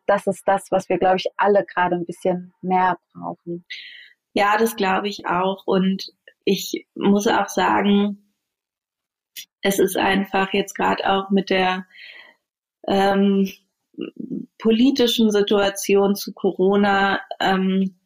Das 0.07 0.27
ist 0.27 0.47
das, 0.47 0.71
was 0.71 0.89
wir, 0.89 0.99
glaube 0.99 1.17
ich, 1.17 1.27
alle 1.37 1.65
gerade 1.65 1.97
ein 1.97 2.07
bisschen 2.07 2.55
mehr 2.63 2.97
brauchen. 3.13 3.67
Ja, 4.33 4.57
das 4.57 4.77
glaube 4.77 5.09
ich 5.09 5.27
auch. 5.27 5.67
Und 5.67 6.13
ich 6.47 6.87
muss 6.95 7.27
auch 7.27 7.49
sagen, 7.49 8.33
es 9.61 9.79
ist 9.81 9.97
einfach 9.97 10.55
jetzt 10.55 10.75
gerade 10.75 11.05
auch 11.11 11.29
mit 11.31 11.51
der 11.51 11.87
ähm, 12.87 13.53
politischen 14.59 15.31
Situation 15.31 16.15
zu 16.15 16.33
Corona, 16.33 17.21
ähm, 17.41 17.99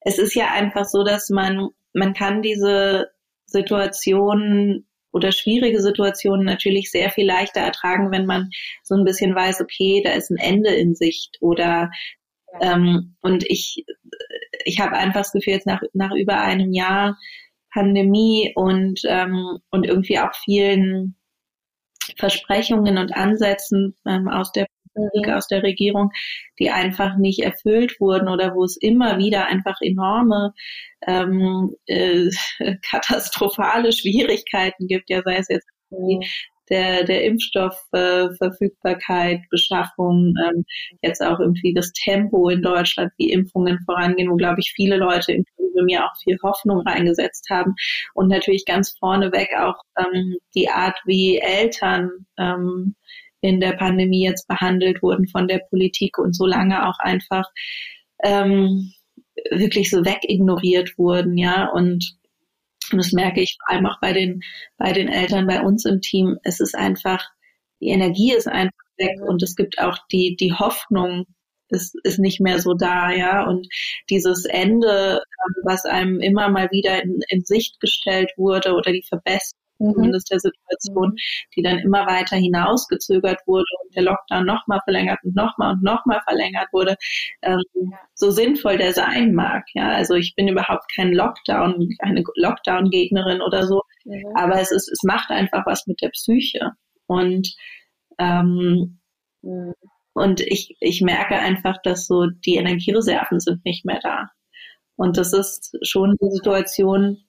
es 0.00 0.18
ist 0.18 0.34
ja 0.34 0.50
einfach 0.50 0.84
so, 0.84 1.04
dass 1.04 1.30
man, 1.30 1.68
man 1.92 2.14
kann 2.14 2.42
diese 2.42 3.10
Situation 3.46 4.86
oder 5.12 5.30
schwierige 5.30 5.80
Situationen 5.80 6.44
natürlich 6.44 6.90
sehr 6.90 7.10
viel 7.10 7.26
leichter 7.26 7.60
ertragen, 7.60 8.10
wenn 8.10 8.26
man 8.26 8.50
so 8.82 8.96
ein 8.96 9.04
bisschen 9.04 9.36
weiß, 9.36 9.60
okay, 9.60 10.02
da 10.04 10.10
ist 10.10 10.30
ein 10.30 10.36
Ende 10.36 10.70
in 10.70 10.96
Sicht 10.96 11.36
oder 11.40 11.90
ähm, 12.60 13.16
und 13.20 13.44
ich 13.48 13.84
ich 14.64 14.80
habe 14.80 14.96
einfach 14.96 15.20
das 15.20 15.32
Gefühl, 15.32 15.54
jetzt 15.54 15.66
nach, 15.66 15.82
nach 15.92 16.12
über 16.12 16.40
einem 16.40 16.72
Jahr 16.72 17.16
Pandemie 17.74 18.52
und 18.54 19.00
ähm, 19.06 19.58
und 19.70 19.84
irgendwie 19.84 20.18
auch 20.20 20.34
vielen 20.44 21.16
Versprechungen 22.16 22.98
und 22.98 23.16
Ansätzen 23.16 23.94
ähm, 24.06 24.28
aus 24.28 24.52
der 24.52 24.66
Politik, 24.94 25.32
aus 25.32 25.48
der 25.48 25.62
Regierung, 25.62 26.10
die 26.58 26.70
einfach 26.70 27.16
nicht 27.16 27.40
erfüllt 27.40 27.98
wurden 28.00 28.28
oder 28.28 28.54
wo 28.54 28.64
es 28.64 28.76
immer 28.76 29.18
wieder 29.18 29.46
einfach 29.46 29.76
enorme 29.80 30.54
ähm, 31.06 31.74
äh, 31.86 32.30
katastrophale 32.90 33.92
Schwierigkeiten 33.92 34.86
gibt, 34.86 35.10
ja 35.10 35.22
sei 35.22 35.36
es 35.36 35.48
jetzt 35.48 35.68
die 35.90 36.26
der, 36.70 37.04
der 37.04 37.24
Impfstoffverfügbarkeit, 37.24 39.38
äh, 39.38 39.42
Beschaffung, 39.50 40.34
ähm, 40.46 40.64
jetzt 41.02 41.22
auch 41.22 41.40
irgendwie 41.40 41.74
das 41.74 41.92
Tempo 41.92 42.48
in 42.48 42.62
Deutschland, 42.62 43.12
wie 43.18 43.30
Impfungen 43.30 43.78
vorangehen, 43.84 44.30
wo, 44.30 44.36
glaube 44.36 44.60
ich, 44.60 44.72
viele 44.74 44.96
Leute, 44.96 45.32
inklusive 45.32 45.84
mir, 45.84 46.04
auch 46.04 46.16
viel 46.22 46.38
Hoffnung 46.42 46.80
reingesetzt 46.80 47.48
haben. 47.50 47.74
Und 48.14 48.28
natürlich 48.28 48.64
ganz 48.64 48.96
vorneweg 48.98 49.50
auch 49.58 49.76
ähm, 49.98 50.36
die 50.54 50.68
Art, 50.68 50.98
wie 51.04 51.38
Eltern 51.38 52.10
ähm, 52.38 52.94
in 53.40 53.60
der 53.60 53.72
Pandemie 53.72 54.24
jetzt 54.24 54.48
behandelt 54.48 55.02
wurden 55.02 55.28
von 55.28 55.48
der 55.48 55.60
Politik 55.70 56.18
und 56.18 56.34
so 56.34 56.46
lange 56.46 56.88
auch 56.88 56.98
einfach 56.98 57.44
ähm, 58.22 58.92
wirklich 59.50 59.90
so 59.90 60.04
wegignoriert 60.04 60.96
wurden, 60.96 61.36
ja, 61.36 61.68
und 61.68 62.16
und 62.92 62.98
das 62.98 63.12
merke 63.12 63.40
ich 63.40 63.56
vor 63.58 63.74
allem 63.74 63.86
auch 63.86 64.00
bei 64.00 64.12
den, 64.12 64.42
bei 64.78 64.92
den 64.92 65.08
Eltern 65.08 65.46
bei 65.46 65.60
uns 65.62 65.84
im 65.84 66.00
Team. 66.00 66.38
Es 66.42 66.60
ist 66.60 66.74
einfach, 66.74 67.24
die 67.80 67.88
Energie 67.88 68.32
ist 68.32 68.48
einfach 68.48 68.72
weg 68.98 69.20
und 69.26 69.42
es 69.42 69.56
gibt 69.56 69.78
auch 69.78 69.98
die, 70.10 70.36
die 70.36 70.52
Hoffnung 70.52 71.26
ist, 71.68 71.94
ist 72.04 72.18
nicht 72.18 72.40
mehr 72.40 72.60
so 72.60 72.74
da, 72.74 73.10
ja. 73.10 73.46
Und 73.46 73.68
dieses 74.10 74.44
Ende, 74.44 75.22
ähm, 75.22 75.54
was 75.64 75.84
einem 75.84 76.20
immer 76.20 76.48
mal 76.48 76.70
wieder 76.70 77.02
in, 77.02 77.20
in 77.28 77.44
Sicht 77.44 77.80
gestellt 77.80 78.32
wurde 78.36 78.74
oder 78.74 78.92
die 78.92 79.04
Verbesserung. 79.06 79.63
Zumindest 79.78 80.30
der 80.30 80.40
Situation, 80.40 81.10
mhm. 81.10 81.16
die 81.56 81.62
dann 81.62 81.78
immer 81.78 82.06
weiter 82.06 82.36
hinausgezögert 82.36 83.40
wurde 83.46 83.64
und 83.82 83.94
der 83.94 84.04
Lockdown 84.04 84.44
nochmal 84.44 84.80
verlängert 84.84 85.18
und 85.24 85.34
nochmal 85.34 85.74
und 85.74 85.82
nochmal 85.82 86.20
verlängert 86.26 86.68
wurde, 86.72 86.96
ähm, 87.42 87.62
so 88.14 88.30
sinnvoll 88.30 88.78
der 88.78 88.92
sein 88.92 89.34
mag. 89.34 89.64
Ja, 89.74 89.90
also 89.90 90.14
ich 90.14 90.34
bin 90.36 90.48
überhaupt 90.48 90.84
kein 90.94 91.12
Lockdown, 91.12 91.88
eine 92.00 92.22
Lockdown-Gegnerin 92.36 93.42
oder 93.42 93.66
so, 93.66 93.82
mhm. 94.04 94.24
aber 94.34 94.60
es 94.60 94.70
ist, 94.70 94.88
es 94.90 95.02
macht 95.02 95.30
einfach 95.30 95.66
was 95.66 95.86
mit 95.86 96.00
der 96.02 96.10
Psyche 96.10 96.72
und 97.06 97.54
ähm, 98.18 99.00
mhm. 99.42 99.74
und 100.14 100.40
ich, 100.40 100.76
ich 100.80 101.00
merke 101.00 101.36
einfach, 101.36 101.76
dass 101.82 102.06
so 102.06 102.26
die 102.26 102.56
Energiereserven 102.56 103.40
sind 103.40 103.64
nicht 103.64 103.84
mehr 103.84 104.00
da. 104.02 104.28
Und 104.96 105.16
das 105.16 105.32
ist 105.32 105.76
schon 105.82 106.16
die 106.20 106.30
Situation, 106.30 107.24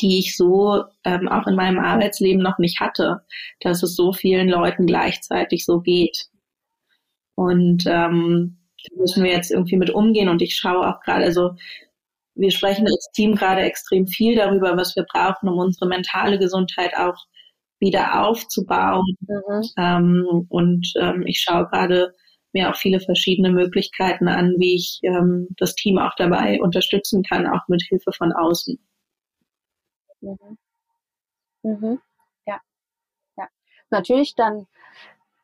die 0.00 0.18
ich 0.18 0.36
so 0.36 0.84
ähm, 1.04 1.28
auch 1.28 1.46
in 1.46 1.56
meinem 1.56 1.78
Arbeitsleben 1.78 2.42
noch 2.42 2.58
nicht 2.58 2.80
hatte, 2.80 3.22
dass 3.60 3.82
es 3.82 3.96
so 3.96 4.12
vielen 4.12 4.48
Leuten 4.48 4.86
gleichzeitig 4.86 5.64
so 5.64 5.80
geht. 5.80 6.28
Und 7.34 7.84
ähm, 7.86 8.58
da 8.88 9.00
müssen 9.00 9.24
wir 9.24 9.32
jetzt 9.32 9.50
irgendwie 9.50 9.76
mit 9.76 9.90
umgehen. 9.90 10.28
Und 10.28 10.42
ich 10.42 10.56
schaue 10.56 10.86
auch 10.86 11.00
gerade, 11.00 11.24
also 11.24 11.54
wir 12.34 12.50
sprechen 12.50 12.86
als 12.86 13.10
Team 13.12 13.34
gerade 13.34 13.62
extrem 13.62 14.06
viel 14.06 14.36
darüber, 14.36 14.76
was 14.76 14.94
wir 14.96 15.04
brauchen, 15.04 15.48
um 15.48 15.58
unsere 15.58 15.86
mentale 15.86 16.38
Gesundheit 16.38 16.96
auch 16.96 17.16
wieder 17.78 18.26
aufzubauen. 18.26 19.16
Mhm. 19.20 19.62
Ähm, 19.78 20.46
und 20.48 20.92
ähm, 21.00 21.24
ich 21.26 21.40
schaue 21.40 21.66
gerade 21.66 22.14
mir 22.52 22.70
auch 22.70 22.76
viele 22.76 23.00
verschiedene 23.00 23.50
Möglichkeiten 23.50 24.28
an, 24.28 24.54
wie 24.58 24.76
ich 24.76 25.00
ähm, 25.02 25.48
das 25.58 25.74
Team 25.74 25.98
auch 25.98 26.14
dabei 26.16 26.60
unterstützen 26.60 27.22
kann, 27.22 27.46
auch 27.46 27.68
mit 27.68 27.82
Hilfe 27.88 28.12
von 28.12 28.32
außen. 28.32 28.78
Mhm. 30.22 30.56
Mhm. 31.64 32.00
Ja. 32.46 32.60
Ja. 33.38 33.48
Natürlich 33.90 34.34
dann, 34.36 34.66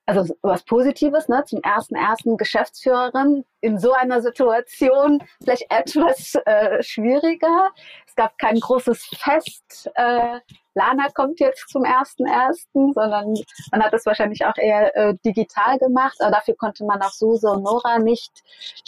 also 0.07 0.35
was 0.43 0.65
Positives, 0.65 1.29
ne, 1.29 1.45
zum 1.47 1.61
ersten 1.63 1.95
ersten 1.95 2.37
Geschäftsführerin 2.37 3.45
in 3.61 3.79
so 3.79 3.93
einer 3.93 4.21
Situation 4.21 5.23
vielleicht 5.43 5.71
etwas 5.71 6.35
äh, 6.47 6.83
schwieriger. 6.83 7.71
Es 8.07 8.15
gab 8.17 8.37
kein 8.39 8.59
großes 8.59 9.05
Fest. 9.17 9.91
Äh, 9.95 10.41
Lana 10.75 11.09
kommt 11.15 11.39
jetzt 11.39 11.69
zum 11.69 11.85
ersten 11.85 12.27
ersten, 12.27 12.93
sondern 12.95 13.35
man 13.71 13.83
hat 13.83 13.93
es 13.93 14.07
wahrscheinlich 14.07 14.45
auch 14.45 14.57
eher 14.57 14.97
äh, 14.97 15.15
digital 15.25 15.79
gemacht. 15.79 16.17
Aber 16.21 16.33
dafür 16.33 16.55
konnte 16.57 16.85
man 16.85 17.01
auch 17.03 17.11
Suse 17.11 17.49
und 17.49 17.63
Nora 17.63 17.99
nicht 17.99 18.33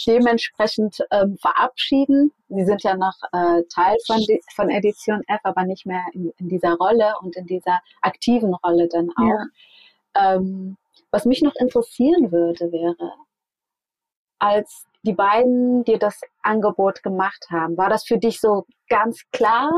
dementsprechend 0.05 0.97
ähm, 1.11 1.37
verabschieden. 1.37 2.31
Sie 2.49 2.65
sind 2.65 2.83
ja 2.83 2.95
noch 2.95 3.15
äh, 3.31 3.63
Teil 3.73 3.95
von, 4.05 4.19
von 4.55 4.69
Edition 4.69 5.21
F, 5.27 5.39
aber 5.43 5.63
nicht 5.63 5.85
mehr 5.85 6.03
in, 6.13 6.31
in, 6.39 6.49
dieser 6.49 6.73
Rolle 6.73 7.13
und 7.21 7.35
in 7.35 7.45
dieser 7.45 7.79
aktiven 8.01 8.53
Rolle 8.53 8.87
dann 8.89 9.09
auch. 9.15 9.23
Ja. 9.23 10.35
Ähm, 10.35 10.77
was 11.15 11.23
mich 11.23 11.41
noch 11.41 11.55
interessieren 11.55 12.33
würde, 12.33 12.73
wäre, 12.73 13.13
als 14.37 14.83
die 15.03 15.13
beiden 15.13 15.85
dir 15.85 15.97
das 15.97 16.19
Angebot 16.43 17.03
gemacht 17.03 17.47
haben, 17.49 17.77
war 17.77 17.89
das 17.89 18.03
für 18.05 18.17
dich 18.17 18.41
so 18.41 18.65
ganz 18.89 19.21
klar, 19.31 19.71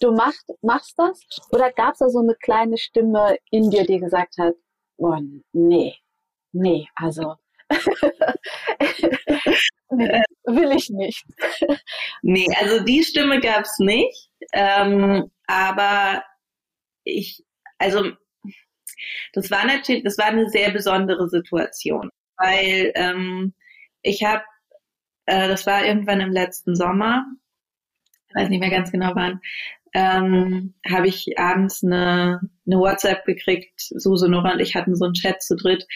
du 0.00 0.12
machst, 0.12 0.48
machst 0.62 0.94
das? 0.96 1.20
Oder 1.50 1.72
gab 1.72 1.94
es 1.94 1.98
da 1.98 2.08
so 2.08 2.20
eine 2.20 2.36
kleine 2.36 2.78
Stimme 2.78 3.38
in 3.50 3.70
dir, 3.70 3.84
die 3.86 3.98
gesagt 3.98 4.38
hat, 4.38 4.54
oh, 4.98 5.16
nee, 5.52 5.96
nee, 6.52 6.86
also 6.94 7.34
will 9.90 10.70
ich 10.76 10.90
nicht. 10.90 11.26
nee, 12.22 12.46
also 12.60 12.84
die 12.84 13.02
Stimme 13.02 13.40
gab 13.40 13.62
es 13.62 13.80
nicht. 13.80 14.30
Ähm, 14.52 15.28
aber 15.48 16.22
ich, 17.02 17.44
also 17.78 18.12
das 19.32 19.50
war 19.50 19.66
natürlich, 19.66 20.04
das 20.04 20.18
war 20.18 20.26
eine 20.26 20.48
sehr 20.48 20.70
besondere 20.70 21.28
Situation, 21.28 22.10
weil 22.36 22.92
ähm, 22.94 23.54
ich 24.02 24.24
habe, 24.24 24.42
äh, 25.26 25.48
das 25.48 25.66
war 25.66 25.84
irgendwann 25.84 26.20
im 26.20 26.32
letzten 26.32 26.74
Sommer, 26.76 27.26
ich 28.28 28.34
weiß 28.34 28.48
nicht 28.48 28.60
mehr 28.60 28.70
ganz 28.70 28.92
genau 28.92 29.12
wann, 29.14 29.40
ähm, 29.94 30.74
habe 30.88 31.08
ich 31.08 31.38
abends 31.38 31.82
eine, 31.82 32.40
eine 32.66 32.78
WhatsApp 32.78 33.24
gekriegt. 33.24 33.72
Suse, 33.78 34.28
Nora 34.28 34.52
und 34.52 34.60
ich 34.60 34.74
hatten 34.74 34.94
so 34.94 35.06
einen 35.06 35.14
Chat 35.14 35.42
zu 35.42 35.56
dritt. 35.56 35.86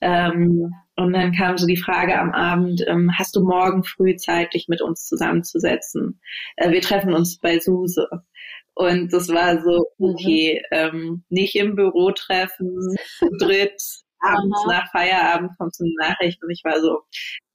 Ähm, 0.00 0.72
und 0.96 1.12
dann 1.12 1.32
kam 1.32 1.58
so 1.58 1.66
die 1.66 1.76
Frage 1.76 2.18
am 2.18 2.32
Abend, 2.32 2.84
ähm, 2.86 3.10
hast 3.18 3.34
du 3.36 3.42
morgen 3.42 3.84
früh 3.84 4.16
Zeit, 4.16 4.54
dich 4.54 4.68
mit 4.68 4.82
uns 4.82 5.06
zusammenzusetzen? 5.06 6.20
Äh, 6.56 6.70
wir 6.70 6.80
treffen 6.80 7.12
uns 7.14 7.38
bei 7.38 7.58
Suse. 7.58 8.08
Und 8.80 9.12
das 9.12 9.28
war 9.28 9.60
so, 9.62 9.90
mhm. 9.98 10.14
okay, 10.14 10.62
ähm, 10.70 11.22
nicht 11.28 11.54
im 11.54 11.76
Büro 11.76 12.12
treffen, 12.12 12.96
zu 13.18 13.28
dritt, 13.38 13.78
abends 14.20 14.64
nach 14.66 14.90
Feierabend 14.90 15.50
kommt 15.58 15.74
so 15.74 15.84
eine 15.84 15.92
Nachricht 16.08 16.42
und 16.42 16.50
ich 16.50 16.62
war 16.64 16.80
so, 16.80 17.02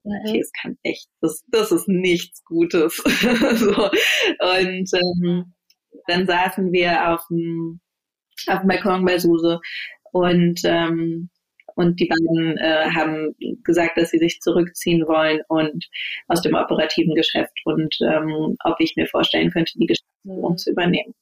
okay, 0.03 0.39
es 0.39 0.51
kann 0.61 0.77
echt, 0.83 1.07
das, 1.21 1.43
das 1.47 1.71
ist 1.71 1.87
nichts 1.87 2.43
Gutes. 2.45 2.97
so. 3.55 3.89
Und 3.89 4.89
ähm, 4.93 5.55
dann 6.05 6.27
saßen 6.27 6.71
wir 6.71 7.11
auf 7.11 7.21
dem, 7.31 7.79
auf 8.45 8.59
dem 8.59 8.67
Balkon 8.67 9.03
bei 9.03 9.17
Suse 9.17 9.59
und 10.11 10.61
ähm, 10.63 11.31
und 11.77 11.99
die 11.99 12.07
beiden 12.07 12.57
äh, 12.57 12.89
haben 12.91 13.35
gesagt, 13.63 13.97
dass 13.97 14.11
sie 14.11 14.19
sich 14.19 14.39
zurückziehen 14.39 15.05
wollen 15.07 15.41
und 15.49 15.89
aus 16.27 16.41
dem 16.41 16.53
operativen 16.53 17.15
Geschäft 17.15 17.51
und 17.65 17.93
ähm, 18.01 18.55
ob 18.63 18.79
ich 18.79 18.95
mir 18.95 19.07
vorstellen 19.07 19.51
könnte, 19.51 19.73
die 19.77 19.87
Geschäftsführung 19.87 20.14
mhm. 20.25 20.57
zu 20.57 20.71
übernehmen. 20.71 21.13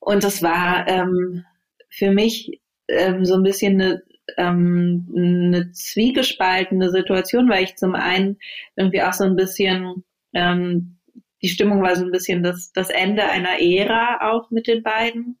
und 0.00 0.24
das 0.24 0.42
war 0.42 0.86
ähm, 0.88 1.44
für 1.88 2.10
mich 2.10 2.60
ähm, 2.88 3.24
so 3.24 3.34
ein 3.34 3.42
bisschen 3.42 3.80
eine, 3.80 4.02
ähm, 4.36 5.08
eine 5.16 5.72
zwiegespaltene 5.72 6.90
Situation, 6.90 7.48
weil 7.48 7.64
ich 7.64 7.76
zum 7.76 7.94
einen 7.94 8.38
irgendwie 8.76 9.02
auch 9.02 9.12
so 9.12 9.24
ein 9.24 9.36
bisschen 9.36 10.04
ähm, 10.34 10.98
die 11.42 11.48
Stimmung 11.48 11.82
war 11.82 11.96
so 11.96 12.04
ein 12.04 12.10
bisschen 12.10 12.42
das, 12.42 12.72
das 12.72 12.90
Ende 12.90 13.24
einer 13.24 13.60
Ära 13.60 14.30
auch 14.30 14.50
mit 14.50 14.66
den 14.66 14.82
beiden. 14.82 15.38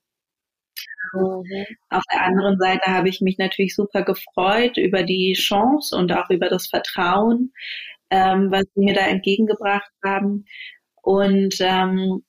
Mhm. 1.12 1.66
Auf 1.90 2.02
der 2.12 2.22
anderen 2.22 2.58
Seite 2.58 2.90
habe 2.90 3.08
ich 3.08 3.20
mich 3.20 3.38
natürlich 3.38 3.74
super 3.74 4.02
gefreut 4.02 4.76
über 4.76 5.02
die 5.02 5.32
Chance 5.32 5.96
und 5.96 6.12
auch 6.12 6.30
über 6.30 6.48
das 6.48 6.68
Vertrauen, 6.68 7.52
ähm, 8.10 8.50
was 8.50 8.64
sie 8.74 8.84
mir 8.84 8.94
da 8.94 9.06
entgegengebracht 9.06 9.90
haben. 10.04 10.44
Und 11.02 11.56
ähm, 11.60 12.22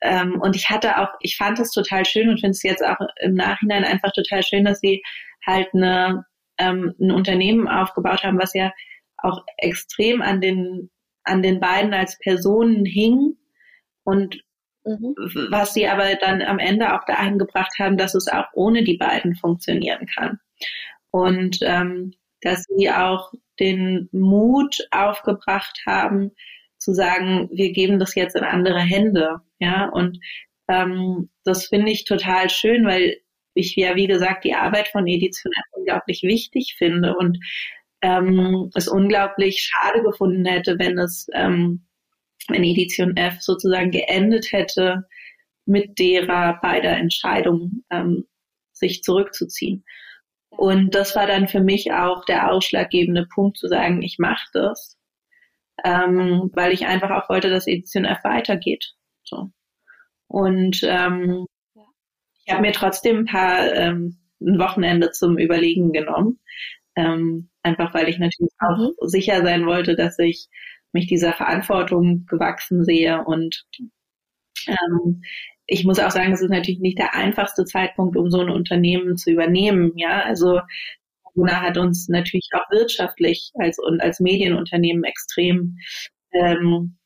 ähm, 0.00 0.40
und 0.40 0.56
ich 0.56 0.70
hatte 0.70 0.98
auch, 0.98 1.08
ich 1.20 1.36
fand 1.36 1.58
es 1.58 1.72
total 1.72 2.04
schön 2.04 2.28
und 2.28 2.40
finde 2.40 2.52
es 2.52 2.62
jetzt 2.62 2.84
auch 2.84 2.98
im 3.20 3.34
Nachhinein 3.34 3.84
einfach 3.84 4.12
total 4.12 4.42
schön, 4.42 4.64
dass 4.64 4.80
sie 4.80 5.02
halt 5.46 5.68
eine, 5.74 6.24
ähm, 6.58 6.94
ein 7.00 7.10
Unternehmen 7.10 7.68
aufgebaut 7.68 8.22
haben, 8.22 8.38
was 8.38 8.54
ja 8.54 8.72
auch 9.16 9.44
extrem 9.56 10.22
an 10.22 10.40
den 10.40 10.90
an 11.28 11.42
den 11.42 11.60
beiden 11.60 11.92
als 11.92 12.18
Personen 12.18 12.84
hing 12.84 13.36
und 14.02 14.42
mhm. 14.84 15.14
was 15.50 15.74
sie 15.74 15.86
aber 15.86 16.14
dann 16.14 16.42
am 16.42 16.58
Ende 16.58 16.94
auch 16.94 17.04
dahin 17.04 17.38
gebracht 17.38 17.78
haben, 17.78 17.98
dass 17.98 18.14
es 18.14 18.28
auch 18.28 18.46
ohne 18.54 18.82
die 18.82 18.96
beiden 18.96 19.36
funktionieren 19.36 20.06
kann. 20.06 20.40
Und 21.10 21.58
ähm, 21.62 22.14
dass 22.40 22.64
sie 22.64 22.90
auch 22.90 23.32
den 23.60 24.08
Mut 24.12 24.88
aufgebracht 24.90 25.82
haben, 25.86 26.32
zu 26.78 26.94
sagen, 26.94 27.48
wir 27.52 27.72
geben 27.72 27.98
das 27.98 28.14
jetzt 28.14 28.36
in 28.36 28.44
andere 28.44 28.80
Hände. 28.80 29.40
Ja, 29.58 29.88
und 29.88 30.18
ähm, 30.68 31.30
das 31.44 31.66
finde 31.66 31.90
ich 31.92 32.04
total 32.04 32.50
schön, 32.50 32.86
weil 32.86 33.18
ich 33.54 33.74
ja, 33.76 33.96
wie 33.96 34.06
gesagt, 34.06 34.44
die 34.44 34.54
Arbeit 34.54 34.88
von 34.88 35.06
Edition 35.06 35.52
unglaublich 35.72 36.22
wichtig 36.22 36.76
finde 36.78 37.16
und 37.16 37.38
ähm, 38.02 38.70
es 38.74 38.88
unglaublich 38.88 39.62
schade 39.62 40.02
gefunden 40.02 40.44
hätte, 40.46 40.78
wenn 40.78 40.98
es, 40.98 41.26
ähm, 41.34 41.86
wenn 42.48 42.62
Edition 42.62 43.16
F 43.16 43.40
sozusagen 43.40 43.90
geendet 43.90 44.52
hätte 44.52 45.08
mit 45.66 45.98
derer 45.98 46.60
beider 46.62 46.96
Entscheidung, 46.96 47.84
ähm, 47.90 48.26
sich 48.72 49.02
zurückzuziehen. 49.02 49.84
Und 50.50 50.94
das 50.94 51.16
war 51.16 51.26
dann 51.26 51.48
für 51.48 51.60
mich 51.60 51.92
auch 51.92 52.24
der 52.24 52.50
ausschlaggebende 52.52 53.26
Punkt 53.26 53.58
zu 53.58 53.68
sagen, 53.68 54.02
ich 54.02 54.18
mache 54.18 54.46
das, 54.52 54.97
ähm, 55.84 56.50
weil 56.54 56.72
ich 56.72 56.86
einfach 56.86 57.10
auch 57.10 57.28
wollte, 57.28 57.50
dass 57.50 57.66
Edition 57.66 58.04
F 58.04 58.18
weitergeht. 58.24 58.94
So. 59.24 59.50
Und 60.26 60.80
ähm, 60.84 61.46
ich 62.44 62.52
habe 62.52 62.62
mir 62.62 62.72
trotzdem 62.72 63.18
ein 63.18 63.26
paar 63.26 63.72
ähm, 63.72 64.18
ein 64.40 64.58
Wochenende 64.58 65.10
zum 65.10 65.38
Überlegen 65.38 65.92
genommen, 65.92 66.38
ähm, 66.96 67.50
einfach 67.62 67.92
weil 67.94 68.08
ich 68.08 68.18
natürlich 68.18 68.52
auch 68.60 68.78
mhm. 68.78 69.08
sicher 69.08 69.42
sein 69.42 69.66
wollte, 69.66 69.96
dass 69.96 70.18
ich 70.18 70.48
mich 70.92 71.06
dieser 71.06 71.32
Verantwortung 71.32 72.26
gewachsen 72.26 72.84
sehe. 72.84 73.24
Und 73.24 73.66
ähm, 74.66 75.22
ich 75.66 75.84
muss 75.84 75.98
auch 75.98 76.10
sagen, 76.10 76.32
es 76.32 76.40
ist 76.40 76.50
natürlich 76.50 76.80
nicht 76.80 76.98
der 76.98 77.14
einfachste 77.14 77.64
Zeitpunkt, 77.64 78.16
um 78.16 78.30
so 78.30 78.40
ein 78.40 78.48
Unternehmen 78.48 79.16
zu 79.16 79.30
übernehmen. 79.30 79.92
Ja, 79.96 80.22
also 80.22 80.60
Corona 81.38 81.60
hat 81.62 81.78
uns 81.78 82.08
natürlich 82.08 82.48
auch 82.52 82.70
wirtschaftlich 82.70 83.52
als 83.58 83.78
und 83.78 84.00
als 84.00 84.20
Medienunternehmen 84.20 85.04
extrem 85.04 85.76
ähm, 86.32 86.98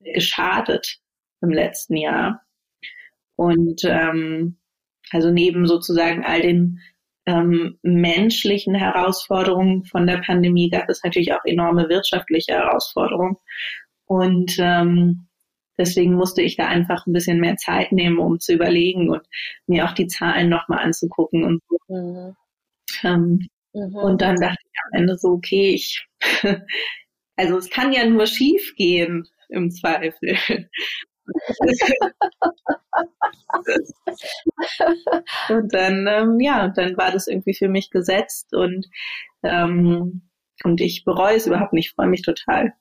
geschadet 0.00 0.98
im 1.42 1.50
letzten 1.50 1.96
Jahr. 1.96 2.42
Und 3.36 3.82
ähm, 3.84 4.58
also 5.10 5.30
neben 5.30 5.66
sozusagen 5.66 6.24
all 6.24 6.40
den 6.40 6.80
ähm, 7.26 7.78
menschlichen 7.82 8.74
Herausforderungen 8.74 9.84
von 9.84 10.06
der 10.06 10.18
Pandemie 10.18 10.70
gab 10.70 10.88
es 10.88 11.02
natürlich 11.04 11.32
auch 11.32 11.44
enorme 11.44 11.88
wirtschaftliche 11.88 12.52
Herausforderungen. 12.52 13.36
Und 14.06 14.56
ähm, 14.58 15.28
deswegen 15.78 16.14
musste 16.14 16.42
ich 16.42 16.56
da 16.56 16.66
einfach 16.66 17.06
ein 17.06 17.12
bisschen 17.12 17.38
mehr 17.38 17.56
Zeit 17.56 17.92
nehmen, 17.92 18.18
um 18.18 18.40
zu 18.40 18.54
überlegen 18.54 19.10
und 19.10 19.22
mir 19.66 19.84
auch 19.84 19.92
die 19.92 20.06
Zahlen 20.06 20.48
nochmal 20.48 20.84
anzugucken 20.84 21.44
und. 21.44 21.62
Mhm. 21.88 22.34
Ähm, 23.04 23.48
mhm. 23.72 23.96
Und 23.96 24.22
dann 24.22 24.36
dachte 24.36 24.62
ich 24.62 24.80
am 24.86 25.00
Ende 25.00 25.18
so, 25.18 25.28
okay, 25.28 25.74
ich, 25.74 26.06
also 27.36 27.56
es 27.58 27.70
kann 27.70 27.92
ja 27.92 28.04
nur 28.06 28.26
schief 28.26 28.74
gehen 28.76 29.28
im 29.48 29.70
Zweifel. 29.70 30.36
und 35.48 35.72
dann, 35.72 36.06
ähm, 36.06 36.40
ja, 36.40 36.68
dann 36.68 36.96
war 36.96 37.12
das 37.12 37.26
irgendwie 37.28 37.54
für 37.54 37.68
mich 37.68 37.90
gesetzt 37.90 38.54
und, 38.54 38.88
ähm, 39.42 40.22
und 40.64 40.80
ich 40.80 41.04
bereue 41.04 41.36
es 41.36 41.46
überhaupt 41.46 41.72
nicht. 41.72 41.86
Ich 41.88 41.94
freue 41.94 42.08
mich 42.08 42.22
total, 42.22 42.74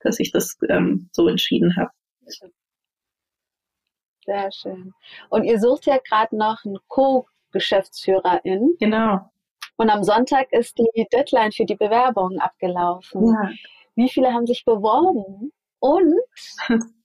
dass 0.00 0.20
ich 0.20 0.30
das 0.32 0.56
ähm, 0.68 1.08
so 1.12 1.28
entschieden 1.28 1.76
habe. 1.76 1.90
Sehr 4.24 4.52
schön. 4.52 4.92
Und 5.30 5.44
ihr 5.44 5.58
sucht 5.58 5.86
ja 5.86 5.98
gerade 5.98 6.36
noch 6.36 6.64
einen 6.64 6.78
Co-Geschäftsführerin. 6.88 8.76
Genau. 8.78 9.30
Und 9.78 9.90
am 9.90 10.04
Sonntag 10.04 10.52
ist 10.52 10.78
die 10.78 11.06
Deadline 11.12 11.52
für 11.52 11.64
die 11.64 11.76
Bewerbung 11.76 12.38
abgelaufen. 12.38 13.26
Ja. 13.26 13.50
Wie 13.94 14.08
viele 14.08 14.32
haben 14.32 14.46
sich 14.46 14.64
beworben? 14.64 15.52
Und 15.80 16.14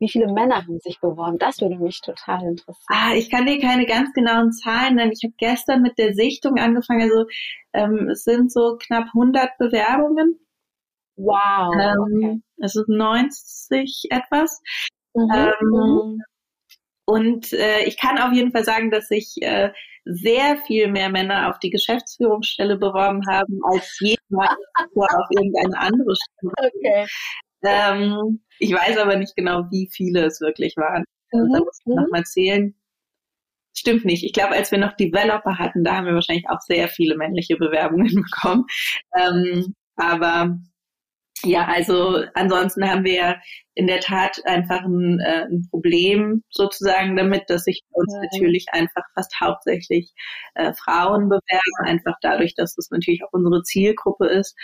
Wie 0.00 0.08
viele 0.08 0.32
Männer 0.32 0.56
haben 0.66 0.80
sich 0.80 0.98
beworben? 0.98 1.38
Das 1.38 1.60
würde 1.60 1.76
mich 1.76 2.00
total 2.00 2.42
interessieren. 2.44 2.86
Ah, 2.88 3.12
ich 3.14 3.30
kann 3.30 3.44
dir 3.44 3.60
keine 3.60 3.84
ganz 3.84 4.10
genauen 4.14 4.50
Zahlen 4.50 4.94
nennen. 4.94 5.12
Ich 5.12 5.22
habe 5.22 5.34
gestern 5.36 5.82
mit 5.82 5.98
der 5.98 6.14
Sichtung 6.14 6.56
angefangen. 6.56 7.02
Also 7.02 7.26
ähm, 7.74 8.08
es 8.08 8.24
sind 8.24 8.50
so 8.50 8.78
knapp 8.78 9.08
100 9.08 9.58
Bewerbungen. 9.58 10.40
Wow. 11.16 11.74
Ähm, 11.78 11.98
okay. 12.00 12.42
Also 12.62 12.82
90 12.86 14.06
etwas. 14.08 14.62
Mhm. 15.12 15.30
Ähm, 15.34 15.52
mhm. 15.60 16.22
Und 17.10 17.52
äh, 17.52 17.82
ich 17.86 17.96
kann 17.96 18.18
auf 18.18 18.32
jeden 18.32 18.52
Fall 18.52 18.64
sagen, 18.64 18.92
dass 18.92 19.08
sich 19.08 19.34
äh, 19.40 19.72
sehr 20.04 20.58
viel 20.66 20.86
mehr 20.86 21.08
Männer 21.08 21.50
auf 21.50 21.58
die 21.58 21.70
Geschäftsführungsstelle 21.70 22.78
beworben 22.78 23.26
haben 23.28 23.58
als 23.64 23.98
jemals 23.98 24.56
auf 24.94 25.26
irgendeine 25.30 25.76
andere 25.76 26.14
Stelle. 26.14 26.70
Okay. 26.76 27.06
Ähm, 27.64 28.40
ich 28.60 28.72
weiß 28.72 28.96
aber 28.98 29.16
nicht 29.16 29.34
genau, 29.34 29.64
wie 29.72 29.88
viele 29.90 30.24
es 30.24 30.40
wirklich 30.40 30.76
waren. 30.76 31.04
Also 31.32 31.46
mhm. 31.46 31.52
Da 31.52 31.58
muss 31.58 31.80
ich 31.80 31.86
mhm. 31.86 31.94
nochmal 31.96 32.24
zählen. 32.24 32.74
Stimmt 33.76 34.04
nicht. 34.04 34.24
Ich 34.24 34.32
glaube, 34.32 34.54
als 34.54 34.70
wir 34.70 34.78
noch 34.78 34.94
Developer 34.96 35.58
hatten, 35.58 35.82
da 35.82 35.96
haben 35.96 36.06
wir 36.06 36.14
wahrscheinlich 36.14 36.48
auch 36.48 36.60
sehr 36.60 36.86
viele 36.88 37.16
männliche 37.16 37.56
Bewerbungen 37.56 38.14
bekommen. 38.30 38.66
Ähm, 39.18 39.74
aber 39.96 40.60
ja, 41.44 41.66
also 41.66 42.24
ansonsten 42.34 42.88
haben 42.88 43.04
wir 43.04 43.14
ja 43.14 43.36
in 43.74 43.86
der 43.86 44.00
Tat 44.00 44.40
einfach 44.44 44.82
ein, 44.82 45.20
äh, 45.20 45.46
ein 45.50 45.68
Problem 45.70 46.42
sozusagen 46.50 47.16
damit, 47.16 47.48
dass 47.48 47.64
sich 47.64 47.82
uns 47.92 48.12
ja. 48.12 48.20
natürlich 48.22 48.66
einfach 48.72 49.02
fast 49.14 49.40
hauptsächlich 49.40 50.12
äh, 50.54 50.72
Frauen 50.74 51.28
bewerben, 51.28 51.86
einfach 51.86 52.14
dadurch, 52.20 52.54
dass 52.54 52.74
das 52.74 52.90
natürlich 52.90 53.22
auch 53.24 53.32
unsere 53.32 53.62
Zielgruppe 53.62 54.26
ist. 54.26 54.56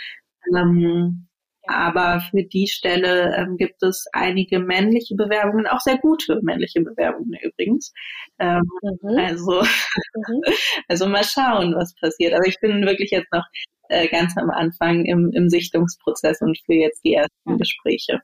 Ähm, 0.55 1.27
aber 1.67 2.21
für 2.31 2.43
die 2.43 2.67
Stelle 2.67 3.35
ähm, 3.35 3.57
gibt 3.57 3.83
es 3.83 4.05
einige 4.13 4.59
männliche 4.59 5.15
Bewerbungen, 5.15 5.67
auch 5.67 5.79
sehr 5.79 5.97
gute 5.97 6.39
männliche 6.41 6.81
Bewerbungen 6.81 7.39
übrigens. 7.41 7.93
Ähm, 8.39 8.63
mhm. 8.81 9.17
Also, 9.17 9.61
mhm. 9.61 10.41
also 10.87 11.07
mal 11.07 11.23
schauen, 11.23 11.75
was 11.75 11.95
passiert. 11.95 12.33
Aber 12.33 12.45
ich 12.47 12.59
bin 12.59 12.85
wirklich 12.85 13.11
jetzt 13.11 13.31
noch 13.31 13.45
äh, 13.89 14.07
ganz 14.07 14.37
am 14.37 14.49
Anfang 14.49 15.05
im, 15.05 15.31
im 15.33 15.49
Sichtungsprozess 15.49 16.41
und 16.41 16.57
für 16.65 16.73
jetzt 16.73 17.03
die 17.03 17.13
ersten 17.13 17.57
Gespräche. 17.57 18.21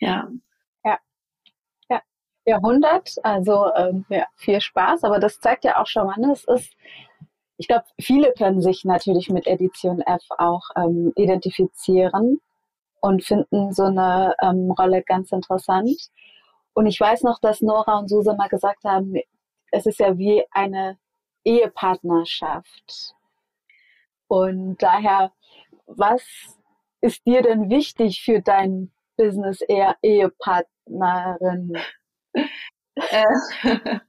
Ja. 0.00 0.28
Ja. 0.84 0.98
Ja. 1.88 2.02
Jahrhundert, 2.44 3.14
also 3.22 3.72
ähm, 3.76 4.06
ja, 4.08 4.26
viel 4.36 4.60
Spaß, 4.60 5.04
aber 5.04 5.20
das 5.20 5.38
zeigt 5.40 5.64
ja 5.64 5.80
auch 5.80 5.86
schon 5.86 6.06
mal, 6.06 6.18
ne? 6.18 6.32
es 6.32 6.44
ist 6.44 6.74
ich 7.60 7.68
glaube, 7.68 7.84
viele 8.00 8.32
können 8.32 8.62
sich 8.62 8.86
natürlich 8.86 9.28
mit 9.28 9.46
Edition 9.46 10.00
F 10.00 10.22
auch 10.38 10.70
ähm, 10.76 11.12
identifizieren 11.14 12.40
und 13.02 13.22
finden 13.22 13.74
so 13.74 13.82
eine 13.82 14.34
ähm, 14.40 14.70
Rolle 14.70 15.02
ganz 15.02 15.30
interessant. 15.30 16.08
Und 16.72 16.86
ich 16.86 16.98
weiß 16.98 17.22
noch, 17.22 17.38
dass 17.38 17.60
Nora 17.60 17.98
und 17.98 18.08
Susa 18.08 18.34
mal 18.34 18.48
gesagt 18.48 18.84
haben, 18.84 19.12
es 19.72 19.84
ist 19.84 20.00
ja 20.00 20.16
wie 20.16 20.42
eine 20.52 20.98
Ehepartnerschaft. 21.44 23.14
Und 24.26 24.78
daher, 24.78 25.30
was 25.84 26.22
ist 27.02 27.26
dir 27.26 27.42
denn 27.42 27.68
wichtig 27.68 28.22
für 28.22 28.40
dein 28.40 28.90
Business 29.18 29.60
eher 29.60 29.98
Ehepartnerin? 30.00 31.74
Äh, 32.94 33.24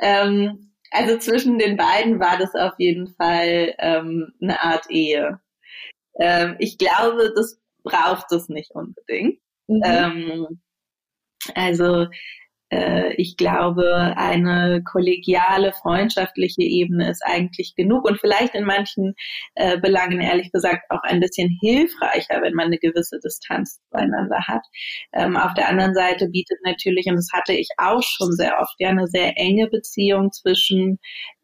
ähm, 0.00 0.73
also 0.94 1.18
zwischen 1.18 1.58
den 1.58 1.76
beiden 1.76 2.20
war 2.20 2.38
das 2.38 2.54
auf 2.54 2.74
jeden 2.78 3.08
Fall 3.14 3.74
ähm, 3.78 4.32
eine 4.40 4.62
Art 4.62 4.88
Ehe. 4.90 5.40
Ähm, 6.20 6.54
ich 6.60 6.78
glaube, 6.78 7.32
das 7.34 7.60
braucht 7.82 8.30
es 8.30 8.48
nicht 8.48 8.70
unbedingt. 8.70 9.40
Mhm. 9.66 9.82
Ähm, 9.84 10.60
also 11.54 12.06
ich 13.16 13.36
glaube, 13.36 14.14
eine 14.16 14.82
kollegiale, 14.84 15.72
freundschaftliche 15.72 16.62
Ebene 16.62 17.10
ist 17.10 17.22
eigentlich 17.24 17.74
genug 17.76 18.04
und 18.04 18.18
vielleicht 18.20 18.54
in 18.54 18.64
manchen 18.64 19.14
äh, 19.54 19.78
Belangen 19.78 20.20
ehrlich 20.20 20.50
gesagt 20.52 20.90
auch 20.90 21.02
ein 21.02 21.20
bisschen 21.20 21.56
hilfreicher, 21.60 22.42
wenn 22.42 22.54
man 22.54 22.66
eine 22.66 22.78
gewisse 22.78 23.18
Distanz 23.22 23.80
zueinander 23.90 24.40
hat. 24.46 24.62
Ähm, 25.12 25.36
auf 25.36 25.54
der 25.54 25.68
anderen 25.68 25.94
Seite 25.94 26.28
bietet 26.28 26.58
natürlich, 26.64 27.06
und 27.06 27.16
das 27.16 27.30
hatte 27.32 27.52
ich 27.52 27.68
auch 27.78 28.02
schon 28.02 28.32
sehr 28.32 28.58
oft, 28.60 28.74
ja 28.78 28.90
eine 28.90 29.06
sehr 29.06 29.36
enge 29.36 29.68
Beziehung 29.68 30.32
zwischen 30.32 30.98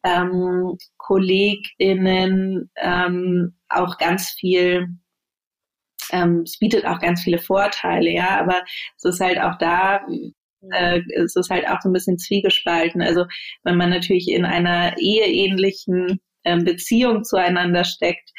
ähm, 0.04 0.76
KollegInnen 0.96 2.70
ähm, 2.76 3.56
auch 3.68 3.98
ganz 3.98 4.30
viel 4.30 4.88
ähm, 6.12 6.42
es 6.44 6.58
bietet 6.58 6.86
auch 6.86 6.98
ganz 6.98 7.22
viele 7.22 7.38
Vorteile, 7.38 8.10
ja, 8.10 8.40
aber 8.40 8.62
es 8.96 9.04
ist 9.04 9.20
halt 9.20 9.40
auch 9.40 9.56
da, 9.58 10.00
äh, 10.72 11.00
es 11.16 11.36
ist 11.36 11.50
halt 11.50 11.66
auch 11.68 11.80
so 11.80 11.88
ein 11.88 11.92
bisschen 11.92 12.18
zwiegespalten. 12.18 13.02
Also 13.02 13.26
wenn 13.64 13.76
man 13.76 13.90
natürlich 13.90 14.28
in 14.28 14.44
einer 14.44 14.96
eheähnlichen 14.98 16.20
ähm, 16.44 16.64
Beziehung 16.64 17.24
zueinander 17.24 17.84
steckt, 17.84 18.30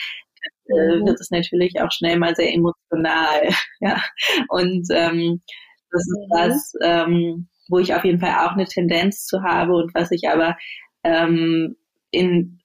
äh, 0.68 0.98
mhm. 0.98 1.06
wird 1.06 1.20
es 1.20 1.32
natürlich 1.32 1.82
auch 1.82 1.92
schnell 1.92 2.18
mal 2.18 2.36
sehr 2.36 2.54
emotional, 2.54 3.50
ja. 3.80 4.02
Und 4.50 4.88
ähm, 4.92 5.42
das 5.92 6.02
ist 6.02 6.28
mhm. 6.28 6.34
was, 6.34 6.74
ähm, 6.82 7.50
wo 7.70 7.80
ich 7.80 7.94
auf 7.94 8.06
jeden 8.06 8.20
Fall 8.20 8.46
auch 8.46 8.54
eine 8.54 8.66
Tendenz 8.66 9.26
zu 9.26 9.44
habe 9.44 9.74
und 9.74 9.94
was 9.94 10.12
ich 10.12 10.30
aber 10.30 10.58
ähm, 11.04 11.76
in 12.12 12.62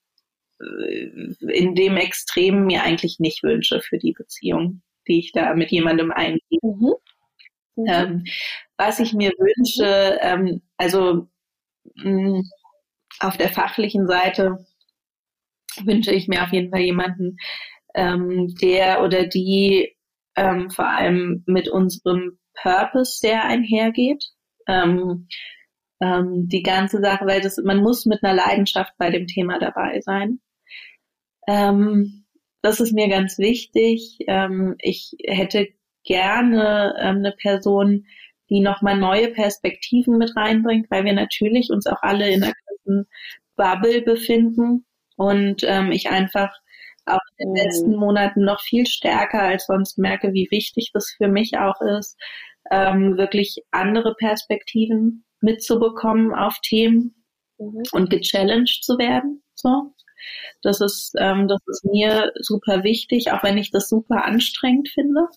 äh, 0.60 1.10
in 1.48 1.74
dem 1.74 1.96
Extrem 1.96 2.66
mir 2.66 2.82
eigentlich 2.82 3.18
nicht 3.18 3.42
wünsche 3.42 3.80
für 3.80 3.98
die 3.98 4.12
Beziehung, 4.12 4.82
die 5.08 5.18
ich 5.18 5.32
da 5.32 5.54
mit 5.54 5.70
jemandem 5.70 6.10
eingehe. 6.12 6.60
Mhm. 6.62 6.94
Mhm. 7.76 7.86
Ähm, 7.88 8.24
was 8.78 9.00
ich 9.00 9.12
mir 9.12 9.30
wünsche, 9.30 10.18
ähm, 10.20 10.62
also 10.76 11.28
mh, 11.96 12.38
mm, 12.38 12.42
auf 13.20 13.36
der 13.36 13.48
fachlichen 13.48 14.06
Seite 14.06 14.66
wünsche 15.84 16.12
ich 16.12 16.28
mir 16.28 16.42
auf 16.42 16.52
jeden 16.52 16.70
Fall 16.70 16.80
jemanden, 16.80 17.36
ähm, 17.94 18.54
der 18.60 19.02
oder 19.02 19.26
die 19.26 19.96
ähm, 20.36 20.70
vor 20.70 20.86
allem 20.88 21.42
mit 21.46 21.68
unserem 21.68 22.38
Purpose 22.54 23.18
sehr 23.18 23.44
einhergeht. 23.44 24.24
Ähm, 24.68 25.28
ähm, 26.00 26.48
die 26.48 26.62
ganze 26.62 27.00
Sache, 27.00 27.26
weil 27.26 27.40
das, 27.40 27.56
man 27.58 27.78
muss 27.78 28.04
mit 28.06 28.22
einer 28.22 28.34
Leidenschaft 28.34 28.92
bei 28.98 29.10
dem 29.10 29.26
Thema 29.26 29.58
dabei 29.58 30.00
sein. 30.00 30.40
Ähm, 31.48 32.26
das 32.62 32.80
ist 32.80 32.92
mir 32.92 33.08
ganz 33.08 33.38
wichtig. 33.38 34.18
Ähm, 34.26 34.74
ich 34.80 35.12
hätte 35.24 35.68
gerne 36.04 36.94
ähm, 37.00 37.16
eine 37.18 37.32
Person, 37.32 38.06
die 38.48 38.60
nochmal 38.60 38.96
neue 38.96 39.28
Perspektiven 39.28 40.18
mit 40.18 40.34
reinbringt, 40.36 40.90
weil 40.90 41.04
wir 41.04 41.12
natürlich 41.12 41.70
uns 41.70 41.86
auch 41.86 42.02
alle 42.02 42.30
in 42.30 42.42
einer 42.42 42.52
gewissen 42.68 43.08
Bubble 43.56 44.02
befinden 44.02 44.84
und 45.16 45.62
ähm, 45.64 45.92
ich 45.92 46.08
einfach 46.08 46.52
auch 47.06 47.20
in 47.38 47.48
den 47.48 47.50
mhm. 47.50 47.56
letzten 47.56 47.96
Monaten 47.96 48.44
noch 48.44 48.60
viel 48.60 48.86
stärker 48.86 49.42
als 49.42 49.66
sonst 49.66 49.98
merke, 49.98 50.32
wie 50.32 50.48
wichtig 50.50 50.90
das 50.92 51.14
für 51.16 51.28
mich 51.28 51.58
auch 51.58 51.80
ist, 51.80 52.18
ähm, 52.70 53.16
wirklich 53.16 53.62
andere 53.70 54.14
Perspektiven 54.14 55.24
mitzubekommen 55.40 56.34
auf 56.34 56.58
Themen 56.60 57.24
mhm. 57.58 57.82
und 57.92 58.10
gechallenged 58.10 58.82
zu 58.82 58.98
werden. 58.98 59.42
So. 59.54 59.92
Das 60.62 60.80
ist, 60.80 61.14
ähm, 61.18 61.46
das 61.46 61.60
ist 61.66 61.84
mir 61.84 62.32
super 62.40 62.82
wichtig, 62.82 63.30
auch 63.30 63.42
wenn 63.42 63.58
ich 63.58 63.70
das 63.70 63.88
super 63.88 64.24
anstrengend 64.24 64.88
finde, 64.88 65.28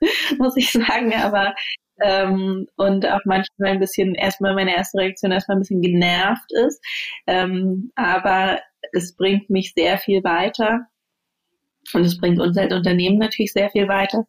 muss 0.38 0.56
ich 0.56 0.72
sagen. 0.72 1.14
Aber 1.14 1.54
ähm, 2.00 2.66
und 2.76 3.06
auch 3.06 3.20
manchmal 3.24 3.72
ein 3.72 3.80
bisschen, 3.80 4.14
erstmal 4.14 4.54
meine 4.54 4.74
erste 4.74 4.98
Reaktion 4.98 5.32
erstmal 5.32 5.56
ein 5.56 5.60
bisschen 5.60 5.82
genervt 5.82 6.52
ist. 6.52 6.82
Ähm, 7.26 7.92
aber 7.94 8.60
es 8.92 9.14
bringt 9.14 9.50
mich 9.50 9.72
sehr 9.74 9.98
viel 9.98 10.22
weiter. 10.24 10.86
Und 11.92 12.04
es 12.04 12.18
bringt 12.18 12.40
uns 12.40 12.56
als 12.56 12.72
Unternehmen 12.72 13.18
natürlich 13.18 13.52
sehr 13.52 13.68
viel 13.68 13.88
weiter, 13.88 14.24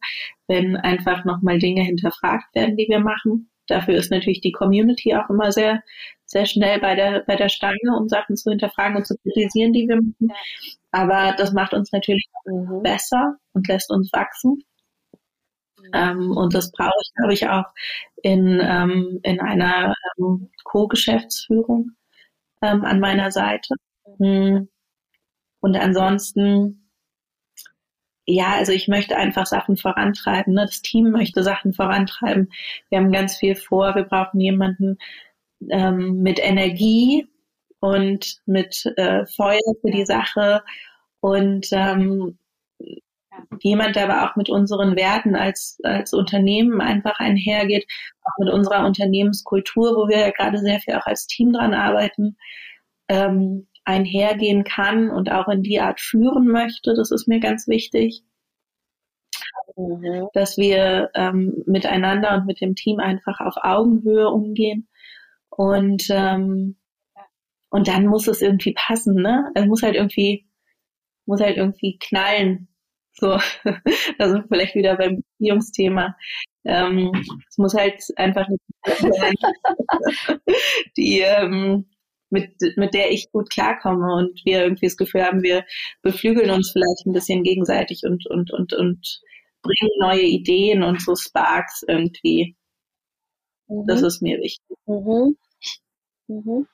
wenn 0.46 0.76
einfach 0.76 1.24
nochmal 1.24 1.58
Dinge 1.58 1.82
hinterfragt 1.82 2.54
werden, 2.54 2.76
die 2.76 2.86
wir 2.88 3.00
machen. 3.00 3.50
Dafür 3.66 3.94
ist 3.94 4.10
natürlich 4.10 4.42
die 4.42 4.52
Community 4.52 5.14
auch 5.14 5.28
immer 5.30 5.50
sehr, 5.50 5.82
sehr 6.26 6.46
schnell 6.46 6.78
bei 6.80 6.94
der, 6.94 7.24
bei 7.26 7.34
der 7.34 7.48
Stange, 7.48 7.96
um 7.98 8.08
Sachen 8.08 8.36
zu 8.36 8.50
hinterfragen 8.50 8.96
und 8.96 9.06
zu 9.06 9.16
kritisieren, 9.16 9.72
die 9.72 9.88
wir 9.88 9.96
machen. 9.96 10.32
Aber 10.90 11.34
das 11.36 11.52
macht 11.52 11.74
uns 11.74 11.92
natürlich 11.92 12.26
mhm. 12.44 12.82
besser 12.82 13.36
und 13.54 13.66
lässt 13.68 13.90
uns 13.90 14.12
wachsen. 14.12 14.62
Ähm, 15.92 16.36
und 16.36 16.54
das 16.54 16.72
brauche 16.72 16.92
ich, 17.02 17.12
glaube 17.14 17.34
ich, 17.34 17.48
auch 17.48 17.66
in, 18.22 18.60
ähm, 18.62 19.20
in 19.22 19.40
einer 19.40 19.94
ähm, 20.18 20.50
Co-Geschäftsführung 20.64 21.92
ähm, 22.62 22.84
an 22.84 23.00
meiner 23.00 23.30
Seite. 23.30 23.74
Mhm. 24.18 24.68
Und 25.60 25.76
ansonsten 25.76 26.86
ja, 28.26 28.54
also 28.54 28.72
ich 28.72 28.88
möchte 28.88 29.16
einfach 29.16 29.46
Sachen 29.46 29.76
vorantreiben. 29.76 30.54
Ne? 30.54 30.66
Das 30.66 30.82
Team 30.82 31.10
möchte 31.10 31.42
Sachen 31.44 31.72
vorantreiben. 31.72 32.50
Wir 32.90 32.98
haben 32.98 33.12
ganz 33.12 33.36
viel 33.36 33.54
vor. 33.54 33.94
Wir 33.94 34.02
brauchen 34.02 34.40
jemanden 34.40 34.98
ähm, 35.70 36.22
mit 36.22 36.40
Energie 36.40 37.28
und 37.80 38.40
mit 38.46 38.84
äh, 38.96 39.26
Feuer 39.26 39.60
für 39.80 39.90
die 39.92 40.06
Sache 40.06 40.62
und 41.20 41.68
ähm, 41.72 42.38
jemand, 43.60 43.96
der 43.96 44.10
aber 44.10 44.28
auch 44.28 44.36
mit 44.36 44.48
unseren 44.48 44.96
Werten 44.96 45.34
als, 45.36 45.78
als 45.82 46.12
Unternehmen 46.12 46.80
einfach 46.80 47.18
einhergeht, 47.18 47.86
auch 48.22 48.38
mit 48.38 48.52
unserer 48.52 48.86
Unternehmenskultur, 48.86 49.96
wo 49.96 50.08
wir 50.08 50.18
ja 50.18 50.30
gerade 50.30 50.58
sehr 50.58 50.80
viel 50.80 50.94
auch 50.94 51.06
als 51.06 51.26
Team 51.26 51.52
dran 51.52 51.74
arbeiten, 51.74 52.36
ähm, 53.08 53.68
einhergehen 53.84 54.64
kann 54.64 55.10
und 55.10 55.30
auch 55.30 55.48
in 55.48 55.62
die 55.62 55.80
Art 55.80 56.00
führen 56.00 56.48
möchte. 56.48 56.94
Das 56.94 57.10
ist 57.10 57.28
mir 57.28 57.40
ganz 57.40 57.68
wichtig. 57.68 58.22
Mhm. 59.76 60.28
Dass 60.32 60.56
wir 60.56 61.10
ähm, 61.14 61.62
miteinander 61.66 62.34
und 62.34 62.46
mit 62.46 62.60
dem 62.60 62.74
Team 62.74 62.98
einfach 62.98 63.40
auf 63.40 63.54
Augenhöhe 63.62 64.28
umgehen. 64.28 64.88
Und, 65.50 66.08
ähm, 66.10 66.76
und 67.70 67.88
dann 67.88 68.06
muss 68.06 68.26
es 68.26 68.42
irgendwie 68.42 68.74
passen, 68.74 69.14
ne? 69.14 69.50
Es 69.54 69.66
muss 69.66 69.82
halt 69.82 69.94
irgendwie, 69.94 70.46
muss 71.26 71.40
halt 71.40 71.56
irgendwie 71.56 71.98
knallen. 71.98 72.68
So, 73.18 73.28
da 74.18 74.28
sind 74.28 74.42
wir 74.42 74.48
vielleicht 74.48 74.74
wieder 74.74 74.96
beim 74.96 75.22
Beziehungsthema. 75.38 76.16
Ähm, 76.64 77.12
es 77.48 77.56
muss 77.56 77.74
halt 77.74 78.02
einfach 78.16 78.46
nicht 78.48 78.62
die, 80.96 81.20
ähm, 81.20 81.86
mit, 82.28 82.50
mit 82.76 82.92
der 82.92 83.12
ich 83.12 83.30
gut 83.30 83.50
klarkomme 83.50 84.14
und 84.14 84.44
wir 84.44 84.62
irgendwie 84.62 84.86
das 84.86 84.96
Gefühl 84.96 85.22
haben, 85.22 85.42
wir 85.42 85.64
beflügeln 86.02 86.50
uns 86.50 86.72
vielleicht 86.72 87.06
ein 87.06 87.12
bisschen 87.12 87.42
gegenseitig 87.42 88.02
und, 88.04 88.26
und, 88.26 88.52
und, 88.52 88.74
und 88.74 89.20
bringen 89.62 89.92
neue 90.00 90.22
Ideen 90.22 90.82
und 90.82 91.00
so 91.00 91.14
Sparks 91.14 91.84
irgendwie. 91.86 92.56
Mhm. 93.68 93.86
Das 93.86 94.02
ist 94.02 94.20
mir 94.20 94.38
wichtig. 94.38 94.76
Mhm. 94.86 95.36
Mhm 96.26 96.66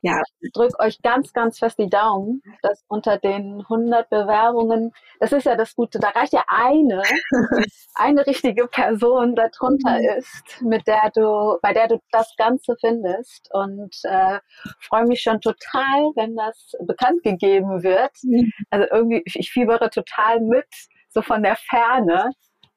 ja, 0.00 0.22
ich 0.40 0.52
drücke 0.52 0.78
euch 0.78 1.00
ganz, 1.02 1.32
ganz 1.32 1.58
fest 1.58 1.78
die 1.78 1.88
Daumen, 1.88 2.42
dass 2.62 2.84
unter 2.88 3.18
den 3.18 3.60
100 3.62 4.08
Bewerbungen, 4.08 4.92
das 5.18 5.32
ist 5.32 5.44
ja 5.44 5.56
das 5.56 5.74
Gute, 5.74 5.98
da 5.98 6.10
reicht 6.10 6.32
ja 6.32 6.44
eine, 6.46 7.02
eine 7.94 8.26
richtige 8.26 8.68
Person 8.68 9.34
darunter 9.34 9.98
mhm. 9.98 10.18
ist, 10.18 10.62
mit 10.62 10.86
der 10.86 11.10
du, 11.14 11.58
bei 11.62 11.72
der 11.72 11.88
du 11.88 12.00
das 12.12 12.32
Ganze 12.36 12.76
findest 12.80 13.48
und 13.52 13.96
äh, 14.04 14.38
freue 14.80 15.06
mich 15.06 15.20
schon 15.22 15.40
total, 15.40 16.12
wenn 16.14 16.36
das 16.36 16.72
bekannt 16.86 17.22
gegeben 17.24 17.82
wird. 17.82 18.12
Mhm. 18.22 18.52
Also 18.70 18.86
irgendwie, 18.90 19.22
ich 19.24 19.50
fiebere 19.50 19.90
total 19.90 20.40
mit, 20.40 20.68
so 21.08 21.22
von 21.22 21.42
der 21.42 21.56
Ferne 21.56 22.30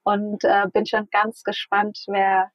und 0.03 0.43
äh, 0.43 0.68
bin 0.73 0.85
schon 0.85 1.07
ganz 1.11 1.43
gespannt, 1.43 1.99
wer 2.07 2.49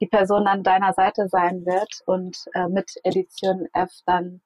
die 0.00 0.06
Person 0.06 0.46
an 0.46 0.62
deiner 0.62 0.92
Seite 0.92 1.28
sein 1.28 1.64
wird 1.64 2.02
und 2.06 2.36
äh, 2.54 2.68
mit 2.68 2.92
Edition 3.04 3.68
F 3.72 3.90
dann 4.04 4.40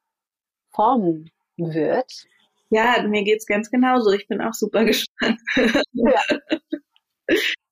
formen 0.70 1.30
wird. 1.56 2.26
Ja, 2.70 3.02
mir 3.02 3.24
geht's 3.24 3.46
ganz 3.46 3.70
genauso. 3.70 4.12
Ich 4.12 4.28
bin 4.28 4.40
auch 4.40 4.54
super 4.54 4.84
gespannt. 4.86 5.40
Ja. 5.92 6.22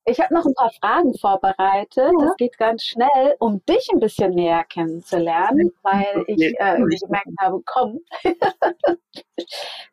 Ich 0.05 0.19
habe 0.19 0.33
noch 0.33 0.45
ein 0.45 0.53
paar 0.55 0.71
Fragen 0.71 1.13
vorbereitet. 1.17 1.97
Ja. 1.97 2.25
Das 2.25 2.35
geht 2.37 2.57
ganz 2.57 2.83
schnell, 2.83 3.35
um 3.39 3.63
dich 3.65 3.87
ein 3.93 3.99
bisschen 3.99 4.31
näher 4.31 4.63
kennenzulernen, 4.63 5.71
weil 5.83 6.23
ich 6.27 6.41
äh, 6.59 6.77
gemerkt 6.77 7.29
habe, 7.39 7.61
komm. 7.65 7.99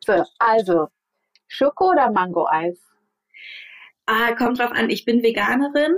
so, 0.05 0.23
also, 0.39 0.87
Schoko 1.47 1.91
oder 1.91 2.11
Mango-Eis? 2.11 2.79
Ah, 4.05 4.33
kommt 4.35 4.59
drauf 4.59 4.71
an. 4.71 4.89
Ich 4.89 5.05
bin 5.05 5.21
Veganerin 5.21 5.97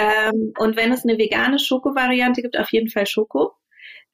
ähm, 0.00 0.54
und 0.56 0.76
wenn 0.76 0.92
es 0.92 1.04
eine 1.04 1.18
vegane 1.18 1.58
Schoko-Variante 1.58 2.40
gibt, 2.40 2.56
auf 2.56 2.72
jeden 2.72 2.88
Fall 2.88 3.06
Schoko. 3.06 3.52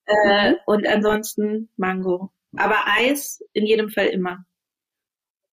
Äh, 0.06 0.50
mhm. 0.50 0.56
Und 0.66 0.86
ansonsten 0.86 1.68
Mango. 1.76 2.30
Aber 2.56 2.76
Eis 2.86 3.40
in 3.52 3.66
jedem 3.66 3.90
Fall 3.90 4.06
immer. 4.06 4.44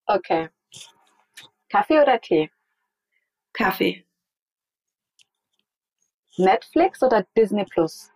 Okay. 0.06 0.48
Kaffee 1.68 2.00
oder 2.00 2.20
Tee? 2.20 2.50
Kaffee. 3.52 4.04
Netflix 6.36 7.02
oder 7.02 7.24
Disney 7.36 7.64
Plus? 7.64 8.10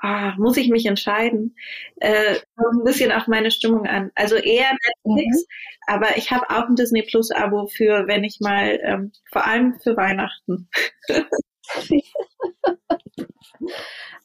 Ah, 0.00 0.34
muss 0.36 0.56
ich 0.58 0.68
mich 0.68 0.84
entscheiden? 0.84 1.56
Äh, 2.00 2.40
ein 2.56 2.84
bisschen 2.84 3.12
auf 3.12 3.28
meine 3.28 3.50
Stimmung 3.50 3.86
an. 3.86 4.10
Also 4.14 4.36
eher 4.36 4.72
Netflix, 5.04 5.46
mhm. 5.46 5.94
aber 5.94 6.16
ich 6.16 6.30
habe 6.32 6.50
auch 6.50 6.68
ein 6.68 6.74
Disney 6.74 7.02
Plus 7.02 7.30
Abo 7.30 7.66
für, 7.66 8.06
wenn 8.08 8.24
ich 8.24 8.40
mal, 8.40 8.78
ähm, 8.82 9.12
vor 9.30 9.46
allem 9.46 9.78
für 9.80 9.96
Weihnachten. 9.96 10.68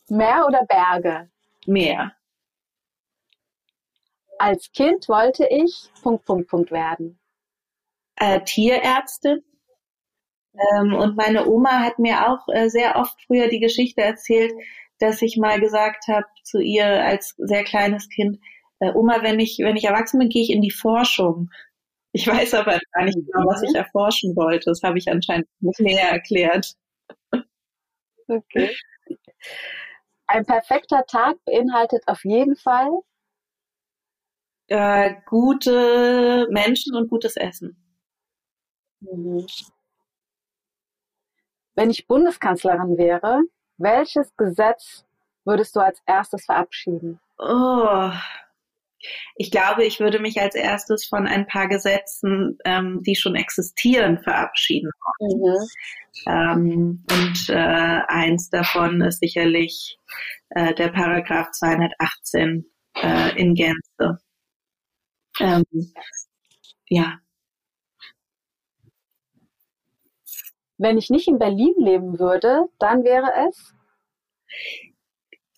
Meer 0.09 0.45
oder 0.47 0.65
Berge? 0.68 1.30
Meer. 1.65 2.14
Als 4.39 4.72
Kind 4.72 5.09
wollte 5.09 5.47
ich 5.49 5.89
Punkt, 6.01 6.26
Punkt, 6.26 6.49
Punkt 6.49 6.72
werden. 6.72 7.19
Äh, 8.15 8.41
Tierärztin. 8.43 9.43
Ähm, 10.53 10.93
und 10.93 11.15
meine 11.18 11.47
Oma 11.47 11.81
hat 11.81 11.99
mir 11.99 12.30
auch 12.30 12.47
äh, 12.47 12.69
sehr 12.69 12.95
oft 12.95 13.22
früher 13.26 13.47
die 13.47 13.59
Geschichte 13.59 14.01
erzählt, 14.01 14.53
dass 14.99 15.22
ich 15.22 15.38
mal 15.38 15.59
gesagt 15.59 16.07
habe 16.07 16.26
zu 16.43 16.59
ihr 16.59 16.85
als 17.03 17.35
sehr 17.38 17.64
kleines 17.64 18.09
Kind, 18.09 18.39
äh, 18.80 18.91
Oma, 18.93 19.22
wenn 19.22 19.39
ich, 19.39 19.59
wenn 19.59 19.76
ich 19.76 19.85
erwachsen 19.85 20.19
bin, 20.19 20.30
gehe 20.30 20.41
ich 20.43 20.51
in 20.51 20.61
die 20.61 20.72
Forschung. 20.72 21.49
Ich 22.11 22.27
weiß 22.27 22.55
aber 22.55 22.80
gar 22.93 23.05
nicht 23.05 23.18
genau, 23.18 23.45
was 23.47 23.61
ich 23.61 23.76
erforschen 23.76 24.35
wollte. 24.35 24.72
Das 24.72 24.81
habe 24.84 24.97
ich 24.97 25.09
anscheinend 25.09 25.47
nicht 25.59 25.80
näher 25.80 26.09
erklärt. 26.09 26.73
Okay. 28.30 28.76
Ein 30.28 30.46
perfekter 30.46 31.06
Tag 31.06 31.38
beinhaltet 31.46 32.04
auf 32.08 32.26
jeden 32.26 32.58
Fall 32.58 32.90
äh, 34.68 35.16
gute 35.26 36.48
Menschen 36.52 36.96
und 36.96 37.10
gutes 37.10 37.38
Essen. 37.38 37.78
Mhm. 39.00 39.46
Wenn 41.76 41.90
ich 41.90 42.08
Bundeskanzlerin 42.08 42.98
wäre, 42.98 43.44
welches 43.78 44.36
Gesetz 44.36 45.06
würdest 45.46 45.76
du 45.76 45.80
als 45.80 46.02
erstes 46.06 46.46
verabschieden? 46.46 47.20
Oh, 47.38 48.10
ich 49.36 49.52
glaube, 49.52 49.86
ich 49.86 49.99
würde 49.99 50.19
mich 50.19 50.40
als 50.41 50.56
erstes 50.56 51.06
von 51.06 51.28
ein 51.28 51.48
paar 51.48 51.68
Gesetzen, 51.68 52.57
ähm, 52.65 53.02
die 53.03 53.15
schon 53.15 53.36
existieren, 53.36 54.19
verabschieden. 54.19 54.90
Mhm. 55.19 55.68
Ähm, 56.26 57.06
und 57.11 57.49
äh, 57.49 58.02
eins 58.07 58.49
davon 58.49 59.02
ist 59.02 59.19
sicherlich 59.19 59.99
äh, 60.49 60.74
der 60.74 60.90
Paragraph 60.90 61.52
218 61.52 62.65
äh, 62.95 63.40
in 63.40 63.53
Gänze. 63.53 64.19
Ähm, 65.40 65.64
ja. 66.90 67.19
Wenn 70.80 70.98
ich 70.98 71.10
nicht 71.10 71.28
in 71.28 71.40
Berlin 71.40 71.74
leben 71.78 72.19
würde, 72.19 72.65
dann 72.80 73.03
wäre 73.03 73.32
es? 73.49 73.74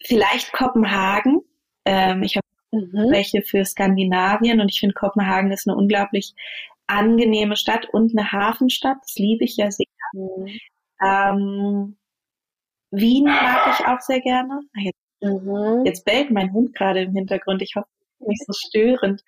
Vielleicht 0.01 0.53
Kopenhagen. 0.53 1.41
Ähm, 1.85 2.23
ich 2.23 2.35
habe 2.37 2.48
mhm. 2.71 3.11
welche 3.11 3.41
für 3.41 3.65
Skandinavien 3.65 4.61
und 4.61 4.69
ich 4.69 4.79
finde 4.79 4.93
Kopenhagen 4.93 5.51
ist 5.51 5.67
eine 5.67 5.77
unglaublich 5.77 6.33
angenehme 6.87 7.55
Stadt 7.55 7.87
und 7.91 8.17
eine 8.17 8.31
Hafenstadt. 8.31 8.97
Das 9.01 9.15
liebe 9.15 9.45
ich 9.45 9.57
ja 9.57 9.69
sehr. 9.71 9.85
Mhm. 10.13 10.59
Ähm, 11.01 11.97
Wien 12.91 13.25
mag 13.25 13.77
ich 13.79 13.85
auch 13.85 14.01
sehr 14.01 14.21
gerne. 14.21 14.61
Ah, 14.75 14.81
jetzt, 14.81 14.99
mhm. 15.21 15.85
jetzt 15.85 16.05
bellt 16.05 16.31
mein 16.31 16.51
Hund 16.51 16.73
gerade 16.75 17.01
im 17.01 17.13
Hintergrund. 17.13 17.61
Ich 17.61 17.75
hoffe, 17.75 17.87
nicht 18.19 18.43
so 18.45 18.53
störend. 18.53 19.21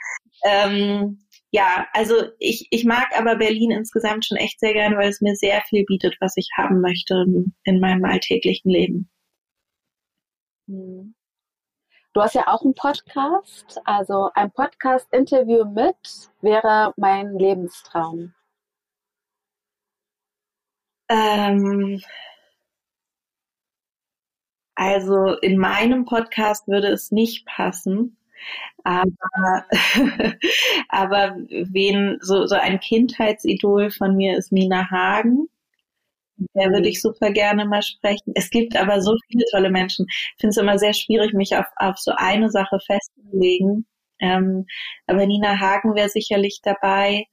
Ähm, 0.44 1.20
ja, 1.52 1.88
also 1.94 2.16
ich, 2.40 2.68
ich 2.72 2.86
mag 2.86 3.08
aber 3.18 3.36
Berlin 3.36 3.72
insgesamt 3.72 4.26
schon 4.26 4.38
echt 4.38 4.60
sehr 4.60 4.74
gerne, 4.74 4.98
weil 4.98 5.10
es 5.10 5.22
mir 5.22 5.36
sehr 5.36 5.62
viel 5.62 5.86
bietet, 5.86 6.18
was 6.20 6.38
ich 6.38 6.50
haben 6.58 6.82
möchte 6.82 7.26
in 7.64 7.80
meinem 7.80 8.06
alltäglichen 8.06 8.70
Leben. 8.70 9.10
Hm. 10.68 11.14
Du 12.14 12.22
hast 12.22 12.36
ja 12.36 12.48
auch 12.48 12.62
einen 12.62 12.74
Podcast, 12.74 13.80
also 13.86 14.30
ein 14.34 14.52
Podcast-Interview 14.52 15.64
mit 15.64 15.96
wäre 16.42 16.94
mein 16.98 17.38
Lebenstraum. 17.38 18.34
Ähm, 21.08 22.02
also 24.76 25.36
in 25.42 25.58
meinem 25.58 26.04
Podcast 26.04 26.68
würde 26.68 26.90
es 26.90 27.12
nicht 27.12 27.46
passen, 27.46 28.18
aber, 28.84 29.66
aber 30.90 31.38
wen, 31.50 32.18
so, 32.22 32.46
so 32.46 32.56
ein 32.56 32.82
Kindheitsidol 32.82 33.90
von 33.90 34.18
mir 34.18 34.38
ist 34.38 34.52
Nina 34.52 34.90
Hagen. 34.92 35.48
Der 36.54 36.72
würde 36.72 36.90
ich 36.90 37.02
super 37.02 37.32
gerne 37.32 37.66
mal 37.66 37.82
sprechen. 37.82 38.34
Es 38.36 38.50
gibt 38.50 38.76
aber 38.76 39.02
so 39.02 39.16
viele 39.30 39.46
tolle 39.52 39.70
Menschen. 39.70 40.06
Ich 40.10 40.42
finde 40.42 40.52
es 40.52 40.58
immer 40.58 40.80
sehr 40.80 40.94
schwierig, 40.94 41.34
mich 41.34 41.56
auf, 41.56 41.66
auf 41.78 41.98
so 41.98 42.12
eine 42.16 42.50
Sache 42.50 42.80
festzulegen. 42.86 43.86
Ähm, 44.20 44.66
aber 45.08 45.26
Nina 45.26 45.60
Hagen 45.60 45.96
wäre 45.96 46.10
sicherlich 46.10 46.60
dabei. 46.64 47.26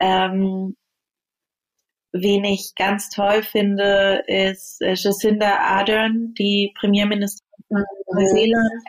Ähm, 0.00 0.76
wen 2.12 2.44
ich 2.44 2.72
ganz 2.76 3.10
toll 3.10 3.42
finde, 3.42 4.22
ist 4.26 4.80
äh, 4.82 4.94
Jacinda 4.94 5.58
Ardern, 5.58 6.34
die 6.38 6.72
Premierministerin 6.78 7.44
von 7.68 7.84
Neuseeland, 8.12 8.82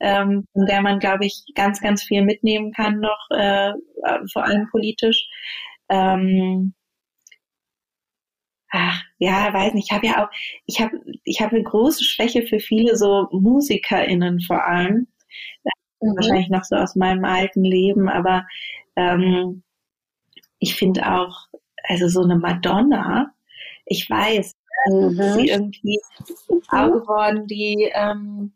ähm, 0.00 0.44
von 0.52 0.66
der 0.66 0.82
man, 0.82 0.98
glaube 0.98 1.26
ich, 1.26 1.44
ganz, 1.54 1.80
ganz 1.80 2.02
viel 2.02 2.22
mitnehmen 2.22 2.72
kann 2.72 3.00
noch, 3.00 3.26
äh, 3.30 3.72
vor 4.32 4.44
allem 4.44 4.68
politisch. 4.70 5.28
Ähm, 5.88 6.74
ach, 8.70 9.02
ja, 9.18 9.52
weiß 9.52 9.74
nicht, 9.74 9.90
ich 9.90 9.96
habe 9.96 10.06
ja 10.06 10.24
auch, 10.24 10.30
ich 10.66 10.80
habe 10.80 11.00
ich 11.24 11.40
habe 11.40 11.56
eine 11.56 11.64
große 11.64 12.04
Schwäche 12.04 12.46
für 12.46 12.60
viele 12.60 12.96
so 12.96 13.28
MusikerInnen 13.32 14.40
vor 14.40 14.64
allem. 14.64 15.08
Mhm. 16.00 16.16
Wahrscheinlich 16.16 16.48
noch 16.48 16.64
so 16.64 16.76
aus 16.76 16.94
meinem 16.96 17.24
alten 17.24 17.64
Leben, 17.64 18.08
aber 18.08 18.46
ähm, 18.96 19.62
ich 20.58 20.74
finde 20.74 21.10
auch, 21.12 21.48
also 21.84 22.08
so 22.08 22.22
eine 22.22 22.36
Madonna, 22.36 23.32
ich 23.86 24.08
weiß, 24.08 24.54
mhm. 24.90 25.22
sie 25.34 25.48
irgendwie 25.48 25.98
Frau 26.68 26.90
geworden, 26.90 27.46
die 27.46 27.90
ähm, 27.94 28.52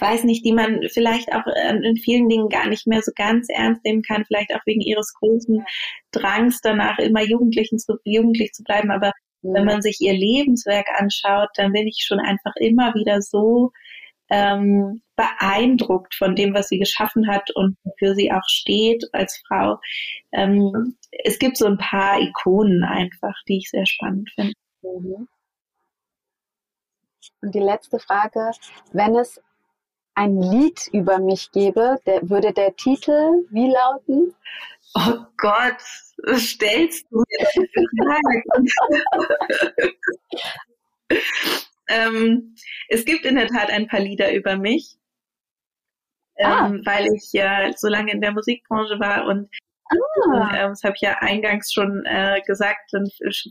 weiß 0.00 0.24
nicht, 0.24 0.44
die 0.44 0.52
man 0.52 0.80
vielleicht 0.88 1.32
auch 1.32 1.46
in 1.46 1.96
vielen 1.96 2.28
Dingen 2.28 2.48
gar 2.48 2.68
nicht 2.68 2.86
mehr 2.86 3.02
so 3.02 3.12
ganz 3.14 3.48
ernst 3.50 3.84
nehmen 3.84 4.02
kann, 4.02 4.24
vielleicht 4.24 4.54
auch 4.54 4.64
wegen 4.64 4.80
ihres 4.80 5.12
großen 5.14 5.64
Drangs 6.12 6.60
danach 6.62 6.98
immer 6.98 7.22
Jugendlichen 7.22 7.78
zu, 7.78 7.98
jugendlich 8.04 8.52
zu 8.52 8.62
bleiben. 8.62 8.90
Aber 8.90 9.12
mhm. 9.42 9.54
wenn 9.54 9.64
man 9.64 9.82
sich 9.82 10.00
ihr 10.00 10.14
Lebenswerk 10.14 10.86
anschaut, 10.96 11.50
dann 11.56 11.72
bin 11.72 11.86
ich 11.86 12.04
schon 12.06 12.20
einfach 12.20 12.52
immer 12.56 12.94
wieder 12.94 13.20
so 13.20 13.72
ähm, 14.30 15.02
beeindruckt 15.16 16.14
von 16.14 16.36
dem, 16.36 16.54
was 16.54 16.68
sie 16.68 16.78
geschaffen 16.78 17.28
hat 17.28 17.50
und 17.54 17.76
für 17.98 18.14
sie 18.14 18.30
auch 18.30 18.46
steht 18.46 19.04
als 19.12 19.42
Frau. 19.46 19.78
Ähm, 20.32 20.96
es 21.24 21.38
gibt 21.38 21.56
so 21.56 21.66
ein 21.66 21.78
paar 21.78 22.20
Ikonen 22.20 22.84
einfach, 22.84 23.34
die 23.48 23.58
ich 23.58 23.70
sehr 23.70 23.86
spannend 23.86 24.30
finde. 24.34 24.52
Mhm. 24.82 25.28
Und 27.40 27.54
die 27.54 27.60
letzte 27.60 27.98
Frage, 27.98 28.50
wenn 28.92 29.14
es 29.14 29.40
ein 30.18 30.42
Lied 30.42 30.88
über 30.92 31.20
mich 31.20 31.52
gäbe, 31.52 32.00
der, 32.04 32.28
würde 32.28 32.52
der 32.52 32.74
Titel 32.74 33.46
wie 33.50 33.70
lauten? 33.70 34.34
Oh 34.94 35.24
Gott, 35.36 35.80
was 36.24 36.42
stellst 36.42 37.06
du 37.10 37.22
jetzt 37.28 37.56
ähm, 41.88 42.56
Es 42.88 43.04
gibt 43.04 43.24
in 43.26 43.36
der 43.36 43.46
Tat 43.46 43.70
ein 43.70 43.86
paar 43.86 44.00
Lieder 44.00 44.34
über 44.34 44.56
mich, 44.56 44.96
ah. 46.40 46.66
ähm, 46.66 46.82
weil 46.84 47.06
ich 47.14 47.32
ja 47.32 47.72
so 47.76 47.86
lange 47.86 48.10
in 48.10 48.20
der 48.20 48.32
Musikbranche 48.32 48.98
war 48.98 49.26
und 49.26 49.48
Ah. 49.90 50.50
Ähm, 50.56 50.70
das 50.70 50.82
habe 50.82 50.94
ich 50.96 51.02
ja 51.02 51.16
eingangs 51.20 51.72
schon 51.72 52.04
äh, 52.06 52.40
gesagt, 52.46 52.92
dann 52.92 53.06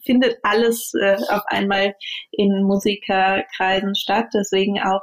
findet 0.05 0.37
alles 0.43 0.93
äh, 0.99 1.17
auf 1.29 1.41
einmal 1.47 1.95
in 2.31 2.63
Musikerkreisen 2.63 3.95
statt. 3.95 4.27
Deswegen 4.33 4.79
auch 4.81 5.01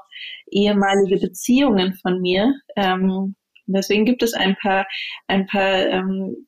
ehemalige 0.50 1.18
Beziehungen 1.18 1.94
von 2.02 2.20
mir. 2.20 2.54
Ähm, 2.76 3.34
deswegen 3.66 4.04
gibt 4.04 4.22
es 4.22 4.34
ein 4.34 4.56
paar, 4.56 4.86
ein 5.26 5.46
paar 5.46 5.86
ähm, 5.86 6.46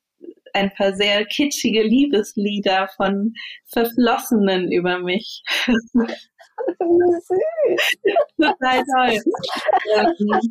ein 0.52 0.72
paar 0.72 0.94
sehr 0.94 1.24
kitschige 1.26 1.82
Liebeslieder 1.82 2.88
von 2.96 3.34
Verflossenen 3.66 4.72
über 4.72 5.00
mich. 5.00 5.42
Total 8.40 8.82
toll. 8.84 9.20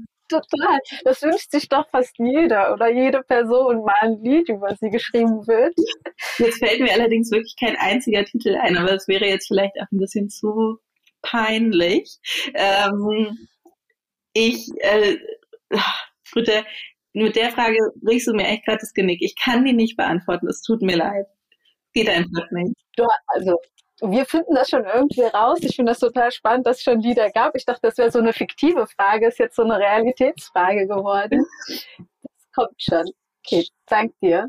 Total. 0.28 0.80
Das 1.04 1.22
wünscht 1.22 1.52
sich 1.52 1.70
doch 1.70 1.88
fast 1.90 2.18
jeder 2.18 2.74
oder 2.74 2.90
jede 2.90 3.22
Person 3.22 3.84
mal 3.84 3.96
ein 4.02 4.24
Lied, 4.24 4.50
über 4.50 4.76
sie 4.76 4.90
geschrieben 4.90 5.46
wird. 5.46 5.74
Jetzt 6.40 6.58
fällt 6.58 6.80
mir 6.82 6.94
allerdings 6.94 7.30
wirklich 7.32 7.56
kein 7.60 7.76
einziger 7.76 8.26
Titel 8.26 8.56
ein, 8.56 8.76
aber 8.78 8.94
es 8.94 9.08
wäre 9.08 9.26
jetzt 9.26 9.48
vielleicht 9.48 9.76
auch 9.80 9.92
ein 9.92 10.00
bisschen 10.00 10.30
zu 10.30 10.80
peinlich. 11.22 12.18
Ähm, 12.56 13.48
ich, 14.34 14.68
äh, 14.80 15.18
mit, 16.36 16.48
der, 16.48 16.66
mit 17.14 17.36
der 17.36 17.52
Frage 17.52 17.78
brichst 18.02 18.28
du 18.28 18.34
mir 18.34 18.48
echt 18.48 18.66
gerade 18.66 18.80
das 18.80 18.94
Genick. 18.94 19.22
Ich 19.22 19.36
kann 19.36 19.64
die 19.64 19.74
nicht 19.74 19.96
beantworten. 19.98 20.48
Es 20.48 20.62
tut 20.62 20.82
mir 20.82 20.98
leid. 20.98 21.28
Geht 21.94 22.10
einfach 22.10 22.50
nicht. 22.52 22.74
Du, 22.98 23.06
also, 23.28 23.60
wir 24.02 24.26
finden 24.26 24.56
das 24.56 24.70
schon 24.70 24.86
irgendwie 24.86 25.22
raus. 25.22 25.60
Ich 25.62 25.76
finde 25.76 25.92
das 25.92 26.00
total 26.00 26.32
spannend, 26.32 26.68
dass 26.68 26.78
es 26.78 26.84
schon 26.84 27.00
Lieder 27.00 27.30
gab. 27.30 27.56
Ich 27.56 27.66
dachte, 27.66 27.82
das 27.84 27.98
wäre 27.98 28.12
so 28.12 28.20
eine 28.20 28.34
fiktive 28.34 28.88
Frage, 28.88 29.28
ist 29.28 29.40
jetzt 29.40 29.56
so 29.56 29.64
eine 29.64 29.80
Realitätsfrage 29.80 30.88
geworden. 30.88 31.46
Das 31.68 32.52
kommt 32.54 32.82
schon. 32.82 33.06
Okay, 33.46 33.68
dank 33.88 34.14
dir. 34.22 34.48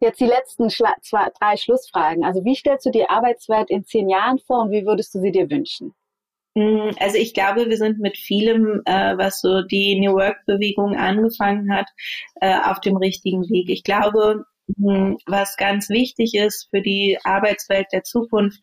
Jetzt 0.00 0.20
die 0.20 0.26
letzten 0.26 0.70
Schla 0.70 0.94
zwei, 1.02 1.28
drei 1.40 1.56
Schlussfragen. 1.56 2.24
Also 2.24 2.44
wie 2.44 2.54
stellst 2.54 2.86
du 2.86 2.90
die 2.90 3.08
Arbeitswelt 3.08 3.70
in 3.70 3.84
zehn 3.84 4.08
Jahren 4.08 4.38
vor 4.38 4.62
und 4.62 4.70
wie 4.70 4.86
würdest 4.86 5.14
du 5.14 5.20
sie 5.20 5.32
dir 5.32 5.50
wünschen? 5.50 5.94
Mm, 6.54 6.90
also 7.00 7.16
ich 7.16 7.34
glaube, 7.34 7.68
wir 7.68 7.76
sind 7.76 7.98
mit 7.98 8.16
vielem, 8.16 8.82
äh, 8.84 9.16
was 9.16 9.40
so 9.40 9.62
die 9.62 9.98
New 9.98 10.14
Work-Bewegung 10.14 10.96
angefangen 10.96 11.74
hat, 11.74 11.86
äh, 12.40 12.60
auf 12.60 12.80
dem 12.80 12.96
richtigen 12.96 13.48
Weg. 13.48 13.70
Ich 13.70 13.82
glaube, 13.82 14.44
was 14.76 15.56
ganz 15.56 15.88
wichtig 15.88 16.34
ist 16.34 16.68
für 16.70 16.82
die 16.82 17.18
Arbeitswelt 17.24 17.86
der 17.92 18.04
Zukunft, 18.04 18.62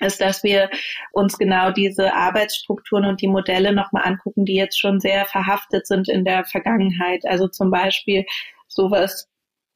ist, 0.00 0.20
dass 0.20 0.42
wir 0.42 0.70
uns 1.12 1.38
genau 1.38 1.72
diese 1.72 2.14
Arbeitsstrukturen 2.14 3.04
und 3.04 3.20
die 3.20 3.28
Modelle 3.28 3.72
nochmal 3.72 4.04
angucken, 4.06 4.44
die 4.44 4.54
jetzt 4.54 4.78
schon 4.78 5.00
sehr 5.00 5.26
verhaftet 5.26 5.86
sind 5.86 6.08
in 6.08 6.24
der 6.24 6.44
Vergangenheit. 6.44 7.22
Also 7.24 7.48
zum 7.48 7.70
Beispiel 7.70 8.24
sowas 8.68 9.28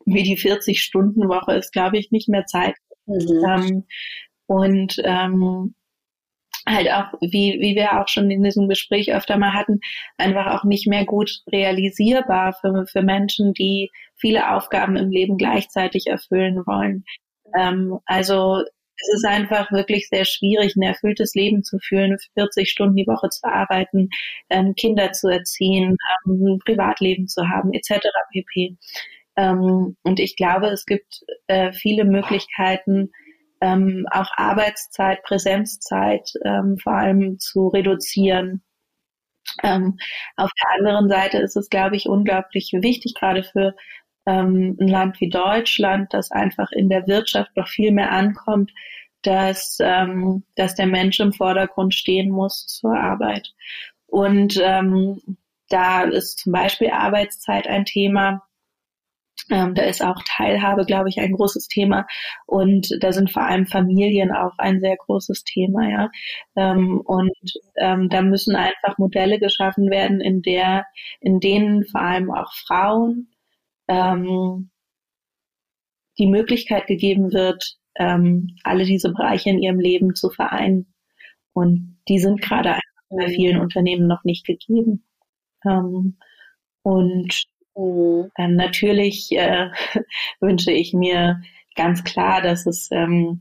wie 0.05 0.23
die 0.23 0.37
40-Stunden-Woche 0.37 1.55
ist, 1.55 1.73
glaube 1.73 1.99
ich, 1.99 2.11
nicht 2.11 2.29
mehr 2.29 2.47
Zeit. 2.47 2.77
Mhm. 3.07 3.45
Ähm, 3.49 3.87
und 4.47 4.97
ähm, 5.05 5.75
halt 6.67 6.91
auch, 6.91 7.13
wie, 7.21 7.59
wie 7.61 7.75
wir 7.75 8.01
auch 8.01 8.09
schon 8.09 8.31
in 8.31 8.43
diesem 8.43 8.69
Gespräch 8.69 9.13
öfter 9.13 9.39
mal 9.39 9.53
hatten, 9.53 9.81
einfach 10.17 10.55
auch 10.55 10.65
nicht 10.65 10.87
mehr 10.87 11.05
gut 11.05 11.43
realisierbar 11.51 12.55
für, 12.61 12.87
für 12.87 13.03
Menschen, 13.03 13.53
die 13.53 13.91
viele 14.17 14.55
Aufgaben 14.55 14.97
im 14.97 15.11
Leben 15.11 15.37
gleichzeitig 15.37 16.07
erfüllen 16.07 16.63
wollen. 16.67 17.05
Ähm, 17.59 17.99
also 18.07 18.63
es 18.97 19.17
ist 19.17 19.27
einfach 19.27 19.71
wirklich 19.73 20.09
sehr 20.09 20.25
schwierig, 20.25 20.77
ein 20.77 20.83
erfülltes 20.83 21.35
Leben 21.35 21.65
zu 21.65 21.79
führen, 21.79 22.17
40 22.35 22.71
Stunden 22.71 22.97
die 22.97 23.07
Woche 23.07 23.29
zu 23.31 23.45
arbeiten, 23.45 24.09
ähm, 24.49 24.75
Kinder 24.75 25.13
zu 25.13 25.29
erziehen, 25.29 25.97
ähm, 26.27 26.55
ein 26.55 26.59
Privatleben 26.65 27.27
zu 27.27 27.49
haben, 27.49 27.73
etc. 27.73 28.07
pp. 28.33 28.77
Ähm, 29.37 29.97
und 30.03 30.21
ich 30.21 30.37
glaube, 30.37 30.67
es 30.69 30.85
gibt 30.87 31.21
äh, 31.47 31.73
viele 31.73 32.05
Möglichkeiten, 32.05 33.11
ähm, 33.63 34.07
auch 34.11 34.31
Arbeitszeit, 34.37 35.23
Präsenzzeit 35.23 36.33
ähm, 36.45 36.77
vor 36.79 36.95
allem 36.95 37.39
zu 37.39 37.69
reduzieren. 37.69 38.63
Ähm, 39.63 39.99
auf 40.37 40.51
der 40.61 40.71
anderen 40.79 41.09
Seite 41.09 41.39
ist 41.39 41.57
es, 41.57 41.71
glaube 41.71 41.97
ich, 41.97 42.09
unglaublich 42.09 42.73
wichtig, 42.73 43.15
gerade 43.15 43.45
für 43.45 43.75
ähm, 44.27 44.77
ein 44.81 44.89
Land 44.89 45.21
wie 45.21 45.31
Deutschland, 45.31 46.13
das 46.13 46.33
einfach 46.33 46.73
in 46.73 46.89
der 46.89 47.07
Wirtschaft 47.07 47.57
noch 47.57 47.69
viel 47.69 47.93
mehr 47.93 48.11
ankommt, 48.11 48.73
dass, 49.23 49.79
ähm, 49.81 50.43
dass 50.57 50.75
der 50.75 50.87
Mensch 50.89 51.21
im 51.21 51.33
Vordergrund 51.33 51.95
stehen 51.95 52.31
muss 52.31 52.67
zur 52.67 52.99
Arbeit. 52.99 53.55
Und 54.07 54.61
ähm, 54.61 55.39
da 55.69 56.03
ist 56.03 56.41
zum 56.41 56.53
Beispiel 56.53 56.91
Arbeitszeit 56.91 57.69
ein 57.69 57.85
Thema. 57.85 58.43
Ähm, 59.51 59.75
da 59.75 59.83
ist 59.83 60.03
auch 60.03 60.23
Teilhabe, 60.25 60.85
glaube 60.85 61.09
ich, 61.09 61.19
ein 61.19 61.33
großes 61.33 61.69
Thema. 61.69 62.07
Und 62.47 62.89
da 63.01 63.13
sind 63.13 63.31
vor 63.33 63.43
allem 63.43 63.67
Familien 63.67 64.33
auch 64.33 64.57
ein 64.59 64.81
sehr 64.81 64.97
großes 64.97 65.45
Thema, 65.45 65.89
ja. 65.91 66.11
Ähm, 66.57 67.01
und 67.01 67.33
ähm, 67.77 68.09
da 68.09 68.23
müssen 68.23 68.55
einfach 68.57 68.99
Modelle 68.99 69.39
geschaffen 69.39 69.91
werden, 69.91 70.21
in 70.21 70.43
der, 70.43 70.87
in 71.21 71.41
denen 71.41 71.85
vor 71.85 72.03
allem 72.03 72.31
auch 72.31 72.53
Frauen 72.55 73.29
ähm, 73.89 74.71
die 76.19 76.27
Möglichkeit 76.27 76.87
gegeben 76.87 77.33
wird, 77.33 77.77
ähm, 77.97 78.57
alle 78.65 78.85
diese 78.85 79.13
Bereiche 79.13 79.51
in 79.51 79.59
ihrem 79.61 79.81
Leben 79.81 80.15
zu 80.15 80.31
vereinen. 80.31 80.95
Und 81.53 81.99
die 82.09 82.19
sind 82.19 82.41
gerade 82.41 82.79
bei 83.11 83.29
vielen 83.29 83.61
Unternehmen 83.61 84.07
noch 84.07 84.25
nicht 84.25 84.47
gegeben. 84.47 85.05
Ähm, 85.65 86.17
und 86.83 87.52
Mhm. 87.77 88.31
Ähm, 88.37 88.57
natürlich 88.57 89.33
äh, 89.33 89.71
wünsche 90.41 90.73
ich 90.73 90.93
mir 90.93 91.41
ganz 91.75 92.05
klar, 92.05 92.43
dass 92.43 92.67
es 92.67 92.89
ähm, 92.91 93.41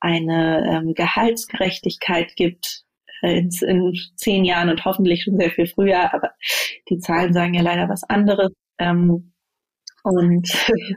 eine 0.00 0.66
ähm, 0.70 0.94
Gehaltsgerechtigkeit 0.94 2.36
gibt 2.36 2.84
äh, 3.22 3.38
in, 3.38 3.50
in, 3.66 3.98
zehn 4.16 4.44
Jahren 4.44 4.68
und 4.68 4.84
hoffentlich 4.84 5.24
schon 5.24 5.38
sehr 5.38 5.50
viel 5.50 5.66
früher, 5.66 6.12
aber 6.14 6.32
die 6.88 6.98
Zahlen 6.98 7.32
sagen 7.32 7.54
ja 7.54 7.62
leider 7.62 7.88
was 7.88 8.04
anderes. 8.04 8.52
Ähm, 8.78 9.32
und 10.02 10.48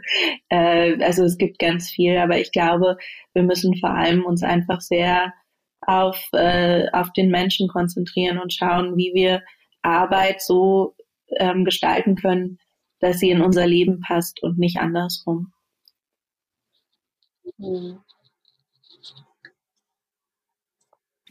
äh, 0.50 1.04
also 1.04 1.24
es 1.24 1.38
gibt 1.38 1.58
ganz 1.58 1.90
viel, 1.90 2.18
aber 2.18 2.40
ich 2.40 2.52
glaube, 2.52 2.98
wir 3.34 3.44
müssen 3.44 3.76
vor 3.78 3.92
allem 3.92 4.24
uns 4.24 4.44
einfach 4.44 4.82
sehr 4.82 5.34
auf, 5.82 6.22
äh, 6.34 6.88
auf 6.92 7.12
den 7.14 7.32
Menschen 7.32 7.68
konzentrieren 7.68 8.38
und 8.38 8.54
schauen, 8.54 8.98
wie 8.98 9.12
wir 9.14 9.42
Arbeit 9.82 10.42
so 10.42 10.96
ähm, 11.38 11.66
gestalten 11.66 12.16
können, 12.16 12.60
dass 13.00 13.20
sie 13.20 13.30
in 13.30 13.42
unser 13.42 13.66
Leben 13.68 14.02
passt 14.02 14.42
und 14.44 14.58
nicht 14.58 14.78
andersrum. 14.78 15.54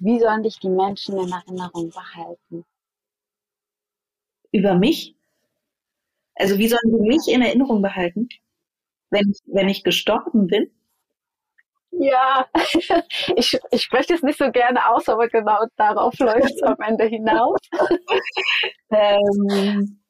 Wie 0.00 0.18
sollen 0.20 0.42
dich 0.42 0.58
die 0.58 0.68
Menschen 0.68 1.18
in 1.18 1.32
Erinnerung 1.32 1.90
behalten? 1.90 2.64
Über 4.52 4.74
mich? 4.74 5.16
Also 6.34 6.58
wie 6.58 6.68
sollen 6.68 6.80
sie 6.84 7.00
mich 7.00 7.28
in 7.28 7.42
Erinnerung 7.42 7.82
behalten, 7.82 8.28
wenn 9.10 9.30
ich, 9.30 9.40
wenn 9.46 9.68
ich 9.68 9.82
gestorben 9.82 10.46
bin? 10.46 10.70
Ja, 11.98 12.46
ich, 13.36 13.58
ich 13.70 13.82
spreche 13.82 14.14
es 14.14 14.22
nicht 14.22 14.38
so 14.38 14.50
gerne 14.50 14.88
aus, 14.90 15.08
aber 15.08 15.28
genau 15.28 15.64
darauf 15.76 16.14
läuft 16.18 16.54
es 16.54 16.62
am 16.62 16.76
Ende 16.80 17.06
hinaus. 17.06 17.58
ähm, 18.90 20.00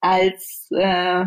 als 0.00 0.68
äh, 0.72 1.24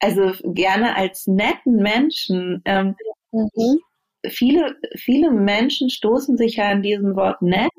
also 0.00 0.32
gerne 0.52 0.94
als 0.96 1.26
netten 1.26 1.76
Menschen. 1.76 2.62
Ähm, 2.64 2.96
mhm. 3.32 3.80
Viele, 4.28 4.76
viele 4.96 5.30
Menschen 5.30 5.88
stoßen 5.88 6.36
sich 6.36 6.56
ja 6.56 6.68
an 6.68 6.82
diesem 6.82 7.16
Wort 7.16 7.40
nett. 7.40 7.70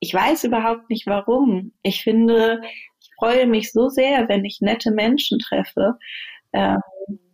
Ich 0.00 0.12
weiß 0.12 0.44
überhaupt 0.44 0.90
nicht 0.90 1.06
warum. 1.06 1.72
Ich 1.82 2.02
finde, 2.02 2.60
ich 3.00 3.10
freue 3.18 3.46
mich 3.46 3.72
so 3.72 3.88
sehr, 3.88 4.28
wenn 4.28 4.44
ich 4.44 4.60
nette 4.60 4.90
Menschen 4.90 5.38
treffe, 5.38 5.98
ähm, 6.52 6.80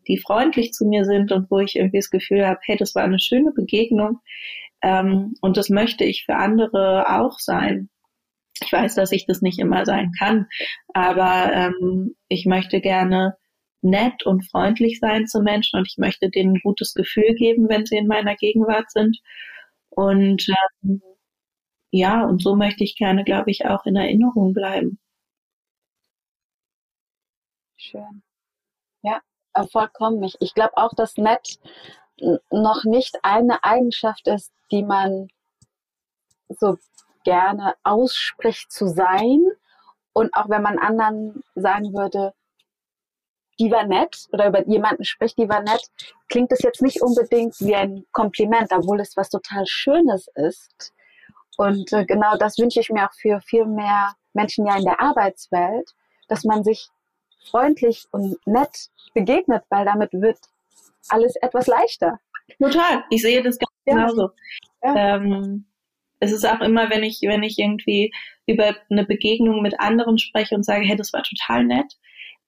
die 0.09 0.19
freundlich 0.19 0.73
zu 0.73 0.87
mir 0.87 1.05
sind 1.05 1.33
und 1.33 1.51
wo 1.51 1.59
ich 1.59 1.77
irgendwie 1.77 1.99
das 1.99 2.11
Gefühl 2.11 2.47
habe, 2.47 2.61
hey, 2.62 2.77
das 2.77 2.95
war 2.95 3.05
eine 3.05 3.19
schöne 3.19 3.53
Begegnung. 3.53 4.20
Ähm, 4.83 5.35
und 5.41 5.57
das 5.57 5.69
möchte 5.70 6.05
ich 6.05 6.24
für 6.24 6.37
andere 6.37 7.07
auch 7.09 7.39
sein. 7.39 7.89
Ich 8.62 8.73
weiß, 8.73 8.95
dass 8.95 9.12
ich 9.12 9.27
das 9.27 9.43
nicht 9.43 9.59
immer 9.59 9.85
sein 9.87 10.12
kann, 10.19 10.47
aber 10.93 11.53
ähm, 11.53 12.15
ich 12.29 12.47
möchte 12.47 12.81
gerne 12.81 13.37
nett 13.83 14.24
und 14.24 14.49
freundlich 14.51 15.01
sein 15.01 15.27
zu 15.27 15.43
Menschen 15.43 15.79
und 15.79 15.89
ich 15.89 15.99
möchte 15.99 16.31
denen 16.31 16.57
ein 16.57 16.61
gutes 16.62 16.95
Gefühl 16.95 17.35
geben, 17.35 17.69
wenn 17.69 17.87
sie 17.87 17.97
in 17.97 18.07
meiner 18.07 18.37
Gegenwart 18.37 18.91
sind. 18.91 19.19
Und 19.91 20.47
ähm, 20.83 21.03
ja, 21.91 22.24
und 22.24 22.43
so 22.43 22.57
möchte 22.57 22.85
ich 22.85 22.97
gerne, 22.97 23.24
glaube 23.24 23.51
ich, 23.51 23.66
auch 23.66 23.85
in 23.87 23.97
Erinnerung 23.97 24.55
bleiben. 24.55 24.99
Schön. 27.77 28.23
Ja, 29.55 29.66
vollkommen. 29.66 30.23
Ich, 30.23 30.37
ich 30.41 30.55
glaube 30.55 30.77
auch, 30.77 30.95
dass 30.95 31.16
nett 31.16 31.59
noch 32.51 32.85
nicht 32.85 33.19
eine 33.23 33.62
Eigenschaft 33.65 34.29
ist, 34.29 34.53
die 34.70 34.83
man 34.83 35.29
so 36.49 36.79
gerne 37.24 37.74
ausspricht 37.83 38.70
zu 38.70 38.87
sein. 38.87 39.41
Und 40.12 40.35
auch 40.35 40.49
wenn 40.49 40.62
man 40.62 40.79
anderen 40.79 41.43
sagen 41.55 41.93
würde, 41.95 42.33
die 43.59 43.70
war 43.70 43.87
nett 43.87 44.27
oder 44.33 44.49
über 44.49 44.66
jemanden 44.66 45.05
spricht, 45.05 45.39
die 45.39 45.49
war 45.49 45.62
nett, 45.62 45.83
klingt 46.29 46.53
es 46.53 46.62
jetzt 46.62 46.83
nicht 46.83 47.03
unbedingt 47.03 47.55
wie 47.61 47.74
ein 47.74 48.05
Kompliment, 48.12 48.73
obwohl 48.73 49.01
es 49.01 49.16
was 49.16 49.29
total 49.29 49.65
Schönes 49.66 50.29
ist. 50.35 50.93
Und 51.59 51.93
äh, 51.93 52.05
genau 52.07 52.37
das 52.37 52.59
wünsche 52.59 52.81
ich 52.81 52.91
mir 52.91 53.07
auch 53.07 53.15
für 53.15 53.41
viel 53.41 53.66
mehr 53.66 54.15
Menschen 54.33 54.66
ja 54.66 54.77
in 54.77 54.85
der 54.85 55.01
Arbeitswelt, 55.01 55.95
dass 56.29 56.45
man 56.45 56.65
sich 56.65 56.89
freundlich 57.51 58.06
und 58.10 58.36
nett 58.47 58.90
begegnet, 59.14 59.62
weil 59.69 59.85
damit 59.85 60.12
wird 60.12 60.39
alles 61.09 61.36
etwas 61.36 61.66
leichter. 61.66 62.19
Total. 62.59 63.05
Ich 63.10 63.23
sehe 63.23 63.43
das 63.43 63.59
ganz 63.59 63.70
ja. 63.86 63.94
genauso. 63.94 64.31
Ja. 64.82 65.16
Ähm, 65.16 65.66
es 66.20 66.32
ist 66.32 66.47
auch 66.47 66.60
immer, 66.60 66.89
wenn 66.90 67.02
ich, 67.02 67.20
wenn 67.23 67.43
ich 67.43 67.59
irgendwie 67.59 68.12
über 68.47 68.77
eine 68.90 69.05
Begegnung 69.05 69.60
mit 69.62 69.78
anderen 69.81 70.19
spreche 70.19 70.55
und 70.55 70.64
sage, 70.64 70.85
hey, 70.85 70.97
das 70.97 71.12
war 71.12 71.23
total 71.23 71.64
nett, 71.64 71.93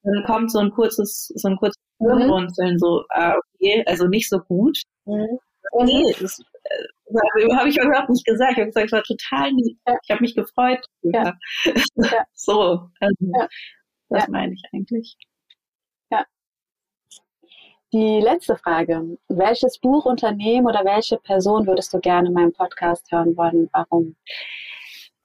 dann 0.02 0.24
kommt 0.24 0.52
so 0.52 0.58
ein 0.58 0.70
kurzes, 0.70 1.32
so 1.34 1.48
ein 1.48 1.56
kurzes 1.56 1.82
Runzeln, 2.00 2.78
so, 2.78 3.04
ah, 3.10 3.34
okay, 3.54 3.82
also 3.86 4.06
nicht 4.06 4.28
so 4.28 4.38
gut. 4.38 4.80
Mhm. 5.06 5.38
Nee, 5.82 6.14
das, 6.20 6.40
äh, 6.64 7.56
habe 7.56 7.68
ich 7.68 7.78
überhaupt 7.78 8.10
nicht 8.10 8.24
gesagt. 8.24 8.52
Ich 8.52 8.58
habe 8.58 8.66
gesagt, 8.66 8.86
es 8.86 8.92
war 8.92 9.02
total 9.02 9.52
nett. 9.52 9.98
Ich 10.04 10.10
habe 10.10 10.20
mich 10.20 10.34
gefreut. 10.34 10.84
Ja. 11.02 11.34
ja. 11.96 12.24
so, 12.34 12.90
also, 13.00 13.16
ja. 13.20 13.48
Das 14.08 14.28
meine 14.28 14.54
ich 14.54 14.62
eigentlich. 14.72 15.16
Ja. 16.10 16.24
die 17.92 18.20
letzte 18.20 18.56
Frage. 18.56 19.18
Welches 19.28 19.78
Buch, 19.78 20.04
Unternehmen 20.04 20.66
oder 20.66 20.84
welche 20.84 21.18
Person 21.18 21.66
würdest 21.66 21.92
du 21.94 22.00
gerne 22.00 22.28
in 22.28 22.34
meinem 22.34 22.52
Podcast 22.52 23.10
hören 23.10 23.36
wollen? 23.36 23.68
Warum? 23.72 24.16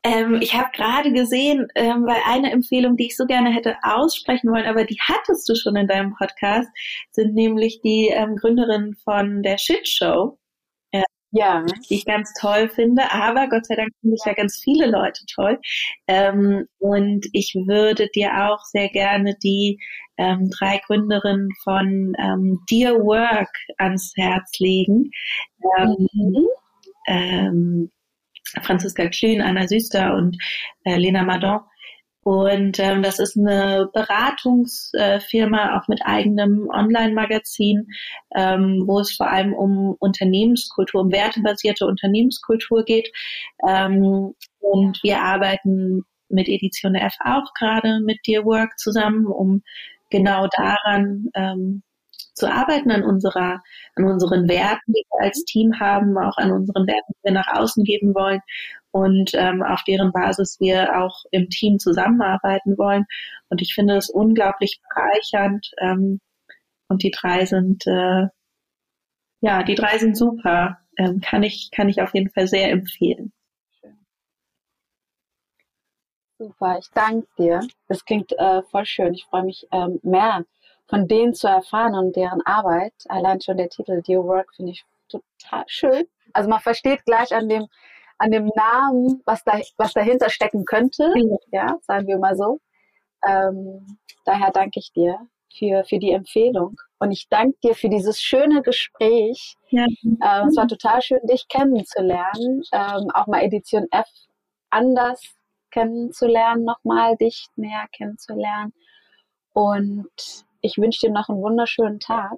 Ähm, 0.03 0.39
ich 0.41 0.53
habe 0.53 0.69
gerade 0.73 1.11
gesehen, 1.11 1.67
ähm, 1.75 2.05
weil 2.05 2.21
eine 2.25 2.51
Empfehlung, 2.51 2.95
die 2.95 3.07
ich 3.07 3.17
so 3.17 3.25
gerne 3.25 3.51
hätte 3.53 3.75
aussprechen 3.83 4.49
wollen, 4.49 4.65
aber 4.65 4.85
die 4.85 4.97
hattest 5.01 5.49
du 5.49 5.55
schon 5.55 5.75
in 5.75 5.87
deinem 5.87 6.15
Podcast, 6.15 6.69
sind 7.11 7.35
nämlich 7.35 7.81
die 7.81 8.07
ähm, 8.07 8.37
Gründerinnen 8.37 8.95
von 9.03 9.43
der 9.43 9.57
Shit 9.57 9.87
Show. 9.87 10.38
Ja. 11.31 11.63
Die 11.89 11.95
ich 11.95 12.05
ganz 12.05 12.33
toll 12.39 12.69
finde, 12.69 13.11
aber 13.11 13.47
Gott 13.49 13.65
sei 13.65 13.75
Dank 13.75 13.91
finde 14.01 14.15
ich 14.15 14.25
ja 14.25 14.33
ganz 14.33 14.59
viele 14.63 14.89
Leute 14.89 15.21
toll. 15.33 15.59
Ähm, 16.07 16.67
und 16.79 17.27
ich 17.33 17.53
würde 17.53 18.07
dir 18.15 18.49
auch 18.49 18.63
sehr 18.65 18.89
gerne 18.89 19.35
die 19.43 19.79
ähm, 20.17 20.49
drei 20.49 20.81
Gründerinnen 20.85 21.49
von 21.63 22.13
ähm, 22.17 22.59
Dear 22.69 22.95
Work 22.95 23.49
ans 23.77 24.13
Herz 24.17 24.59
legen. 24.59 25.11
Mhm. 25.59 26.47
Ähm, 27.07 27.91
Franziska 28.63 29.07
Klün, 29.09 29.41
Anna 29.41 29.67
Süster 29.67 30.15
und 30.15 30.37
äh, 30.83 30.97
Lena 30.97 31.23
Madon. 31.23 31.61
Und 32.23 32.79
ähm, 32.79 33.01
das 33.01 33.19
ist 33.19 33.37
eine 33.37 33.89
Beratungsfirma, 33.93 35.77
auch 35.77 35.87
mit 35.87 36.01
eigenem 36.03 36.69
Online-Magazin, 36.69 37.87
ähm, 38.35 38.83
wo 38.85 38.99
es 38.99 39.15
vor 39.15 39.31
allem 39.31 39.53
um 39.53 39.95
Unternehmenskultur, 39.99 41.01
um 41.01 41.11
wertebasierte 41.11 41.85
Unternehmenskultur 41.85 42.83
geht. 42.83 43.09
Ähm, 43.67 44.35
und 44.59 44.99
wir 45.01 45.21
arbeiten 45.21 46.03
mit 46.27 46.47
Edition 46.47 46.95
F 46.95 47.15
auch 47.23 47.53
gerade 47.57 48.01
mit 48.01 48.19
Dear 48.27 48.45
Work 48.45 48.77
zusammen, 48.77 49.25
um 49.25 49.63
genau 50.09 50.47
daran 50.55 51.29
ähm, 51.33 51.83
zu 52.39 52.51
arbeiten, 52.51 52.91
an 52.91 53.03
unserer, 53.03 53.61
an 53.95 54.05
unseren 54.05 54.47
Werten, 54.47 54.93
die 54.93 55.05
wir 55.11 55.25
als 55.25 55.43
Team 55.45 55.79
haben, 55.79 56.17
auch 56.17 56.37
an 56.37 56.51
unseren 56.51 56.87
Werten, 56.87 57.13
die 57.13 57.23
wir 57.23 57.33
nach 57.33 57.47
außen 57.53 57.83
geben 57.83 58.15
wollen 58.15 58.41
und 58.91 59.31
ähm, 59.35 59.61
auf 59.61 59.83
deren 59.83 60.11
Basis 60.11 60.59
wir 60.59 60.99
auch 60.99 61.25
im 61.31 61.49
Team 61.49 61.79
zusammenarbeiten 61.79 62.77
wollen. 62.77 63.05
Und 63.49 63.61
ich 63.61 63.73
finde 63.73 63.97
es 63.97 64.09
unglaublich 64.09 64.81
bereichernd. 64.89 65.71
Ähm, 65.79 66.19
und 66.87 67.03
die 67.03 67.11
drei 67.11 67.45
sind, 67.45 67.85
äh, 67.85 68.27
ja, 69.41 69.63
die 69.63 69.75
drei 69.75 69.97
sind 69.99 70.17
super. 70.17 70.79
Ähm, 70.97 71.21
kann 71.21 71.43
ich, 71.43 71.69
kann 71.71 71.87
ich 71.89 72.01
auf 72.01 72.13
jeden 72.13 72.31
Fall 72.31 72.47
sehr 72.47 72.71
empfehlen. 72.71 73.31
Super, 76.39 76.79
ich 76.79 76.89
danke 76.93 77.27
dir. 77.37 77.61
Das 77.87 78.05
klingt 78.05 78.31
äh, 78.31 78.63
voll 78.63 78.85
schön. 78.85 79.13
Ich 79.13 79.25
freue 79.25 79.43
mich 79.43 79.67
ähm, 79.71 79.99
mehr 80.03 80.45
von 80.89 81.07
denen 81.07 81.33
zu 81.33 81.47
erfahren 81.47 81.95
und 81.95 82.15
deren 82.15 82.41
Arbeit. 82.45 82.93
Allein 83.07 83.39
schon 83.39 83.57
der 83.57 83.69
Titel 83.69 84.01
Dear 84.01 84.23
Work 84.23 84.53
finde 84.55 84.71
ich 84.71 84.85
total 85.07 85.63
schön. 85.67 86.05
Also 86.33 86.49
man 86.49 86.59
versteht 86.59 87.05
gleich 87.05 87.33
an 87.33 87.47
dem, 87.47 87.67
an 88.17 88.31
dem 88.31 88.51
Namen, 88.55 89.21
was, 89.25 89.43
da, 89.43 89.59
was 89.77 89.93
dahinter 89.93 90.29
stecken 90.29 90.65
könnte. 90.65 91.13
Ja, 91.51 91.77
sagen 91.81 92.07
wir 92.07 92.17
mal 92.17 92.35
so. 92.35 92.59
Ähm, 93.27 93.85
daher 94.25 94.51
danke 94.51 94.79
ich 94.79 94.91
dir 94.91 95.19
für, 95.55 95.83
für 95.83 95.99
die 95.99 96.11
Empfehlung. 96.11 96.79
Und 96.99 97.11
ich 97.11 97.29
danke 97.29 97.57
dir 97.63 97.75
für 97.75 97.89
dieses 97.89 98.19
schöne 98.19 98.61
Gespräch. 98.61 99.55
Ja. 99.69 99.85
Ähm, 100.03 100.47
es 100.49 100.57
war 100.57 100.67
total 100.67 101.01
schön, 101.01 101.19
dich 101.23 101.47
kennenzulernen. 101.47 102.63
Ähm, 102.71 103.09
auch 103.13 103.27
mal 103.27 103.43
Edition 103.43 103.87
F 103.91 104.07
anders 104.69 105.21
kennenzulernen, 105.71 106.65
nochmal 106.65 107.15
dich 107.15 107.47
näher 107.55 107.85
kennenzulernen. 107.91 108.73
Und 109.53 110.45
ich 110.61 110.77
wünsche 110.77 111.07
dir 111.07 111.13
noch 111.13 111.29
einen 111.29 111.41
wunderschönen 111.41 111.99
Tag 111.99 112.37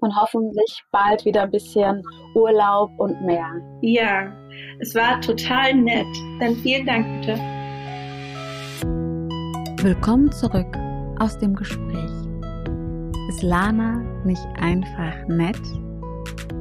und 0.00 0.14
hoffentlich 0.16 0.82
bald 0.92 1.24
wieder 1.24 1.42
ein 1.42 1.50
bisschen 1.50 2.02
Urlaub 2.34 2.90
und 2.98 3.22
mehr. 3.22 3.48
Ja, 3.80 4.32
es 4.80 4.94
war 4.94 5.20
total 5.20 5.74
nett. 5.74 6.06
Dann 6.40 6.54
vielen 6.56 6.86
Dank 6.86 7.06
bitte. 7.20 7.38
Willkommen 9.82 10.30
zurück 10.32 10.76
aus 11.18 11.38
dem 11.38 11.54
Gespräch. 11.54 12.10
Ist 13.28 13.42
Lana 13.42 14.00
nicht 14.24 14.46
einfach 14.56 15.26
nett? 15.28 15.60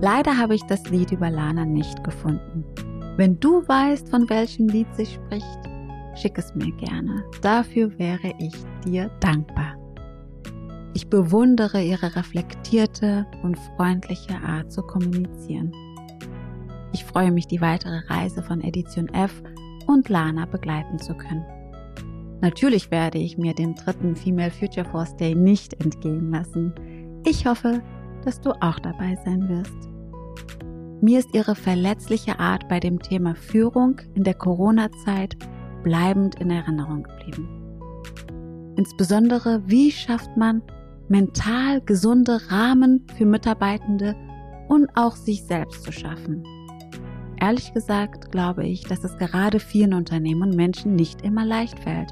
Leider 0.02 0.38
habe 0.38 0.56
ich 0.56 0.64
das 0.64 0.84
Lied 0.90 1.12
über 1.12 1.30
Lana 1.30 1.66
nicht 1.66 2.04
gefunden. 2.04 2.66
Wenn 3.18 3.40
du 3.40 3.68
weißt, 3.68 4.10
von 4.10 4.30
welchem 4.30 4.68
Lied 4.68 4.88
sie 4.96 5.06
spricht, 5.06 5.60
schick 6.16 6.38
es 6.38 6.54
mir 6.56 6.72
gerne. 6.78 7.24
Dafür 7.42 7.98
wäre 8.00 8.34
ich 8.40 8.54
dir 8.86 9.10
dankbar. 9.20 9.83
Ich 10.96 11.10
bewundere 11.10 11.82
ihre 11.82 12.16
reflektierte 12.16 13.26
und 13.42 13.58
freundliche 13.76 14.36
Art 14.46 14.72
zu 14.72 14.84
kommunizieren. 14.84 15.74
Ich 16.94 17.04
freue 17.04 17.32
mich, 17.32 17.48
die 17.48 17.62
weitere 17.62 18.00
Reise 18.08 18.44
von 18.44 18.62
Edition 18.62 19.10
F 19.10 19.42
und 19.88 20.10
Lana 20.10 20.46
begleiten 20.46 21.00
zu 21.00 21.16
können. 21.16 21.44
Natürlich 22.42 22.92
werde 22.92 23.18
ich 23.18 23.38
mir 23.38 23.54
den 23.54 23.74
dritten 23.74 24.16
Female 24.16 24.52
Future 24.52 24.86
Force 24.86 25.16
Day 25.16 25.34
nicht 25.34 25.74
entgehen 25.84 26.32
lassen. 26.32 26.74
Ich 27.26 27.48
hoffe, 27.48 27.82
dass 28.24 28.40
du 28.42 28.52
auch 28.62 28.80
dabei 28.80 29.18
sein 29.26 29.50
wirst. 29.50 29.90
Mir 31.02 31.20
ist 31.20 31.34
ihre 31.34 31.56
verletzliche 31.56 32.40
Art 32.40 32.70
bei 32.70 32.80
dem 32.80 33.00
Thema 33.00 33.34
Führung 33.34 34.00
in 34.14 34.24
der 34.24 34.36
Corona-Zeit 34.36 35.36
bleibend 35.84 36.36
in 36.36 36.50
Erinnerung 36.50 37.04
geblieben. 37.04 37.50
Insbesondere, 38.76 39.62
wie 39.66 39.92
schafft 39.92 40.38
man 40.38 40.62
mental 41.14 41.80
gesunde 41.82 42.40
Rahmen 42.50 43.06
für 43.16 43.28
Mitarbeitende 43.28 44.16
und 44.68 44.90
auch 44.96 45.16
sich 45.16 45.44
selbst 45.44 45.84
zu 45.84 45.92
schaffen. 45.92 46.44
Ehrlich 47.40 47.72
gesagt 47.72 48.32
glaube 48.32 48.66
ich, 48.66 48.82
dass 48.82 49.04
es 49.04 49.16
gerade 49.20 49.60
vielen 49.60 49.94
Unternehmen 49.94 50.42
und 50.42 50.56
Menschen 50.56 50.96
nicht 50.96 51.22
immer 51.22 51.46
leicht 51.46 51.78
fällt, 51.78 52.12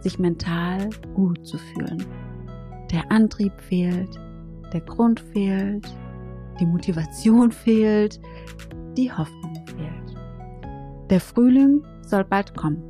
sich 0.00 0.18
mental 0.18 0.90
gut 1.14 1.46
zu 1.46 1.56
fühlen. 1.56 2.04
Der 2.90 3.10
Antrieb 3.10 3.58
fehlt, 3.58 4.20
der 4.74 4.82
Grund 4.82 5.20
fehlt, 5.32 5.88
die 6.60 6.66
Motivation 6.66 7.52
fehlt, 7.64 8.20
die 8.98 9.10
Hoffnung 9.10 9.64
fehlt. 9.66 11.08
Der 11.08 11.20
Frühling 11.20 11.82
soll 12.02 12.24
bald 12.24 12.54
kommen. 12.54 12.82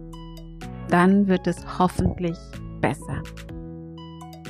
Dann 0.89 1.28
wird 1.28 1.47
es 1.47 1.78
hoffentlich 1.78 2.36
besser. 2.80 3.22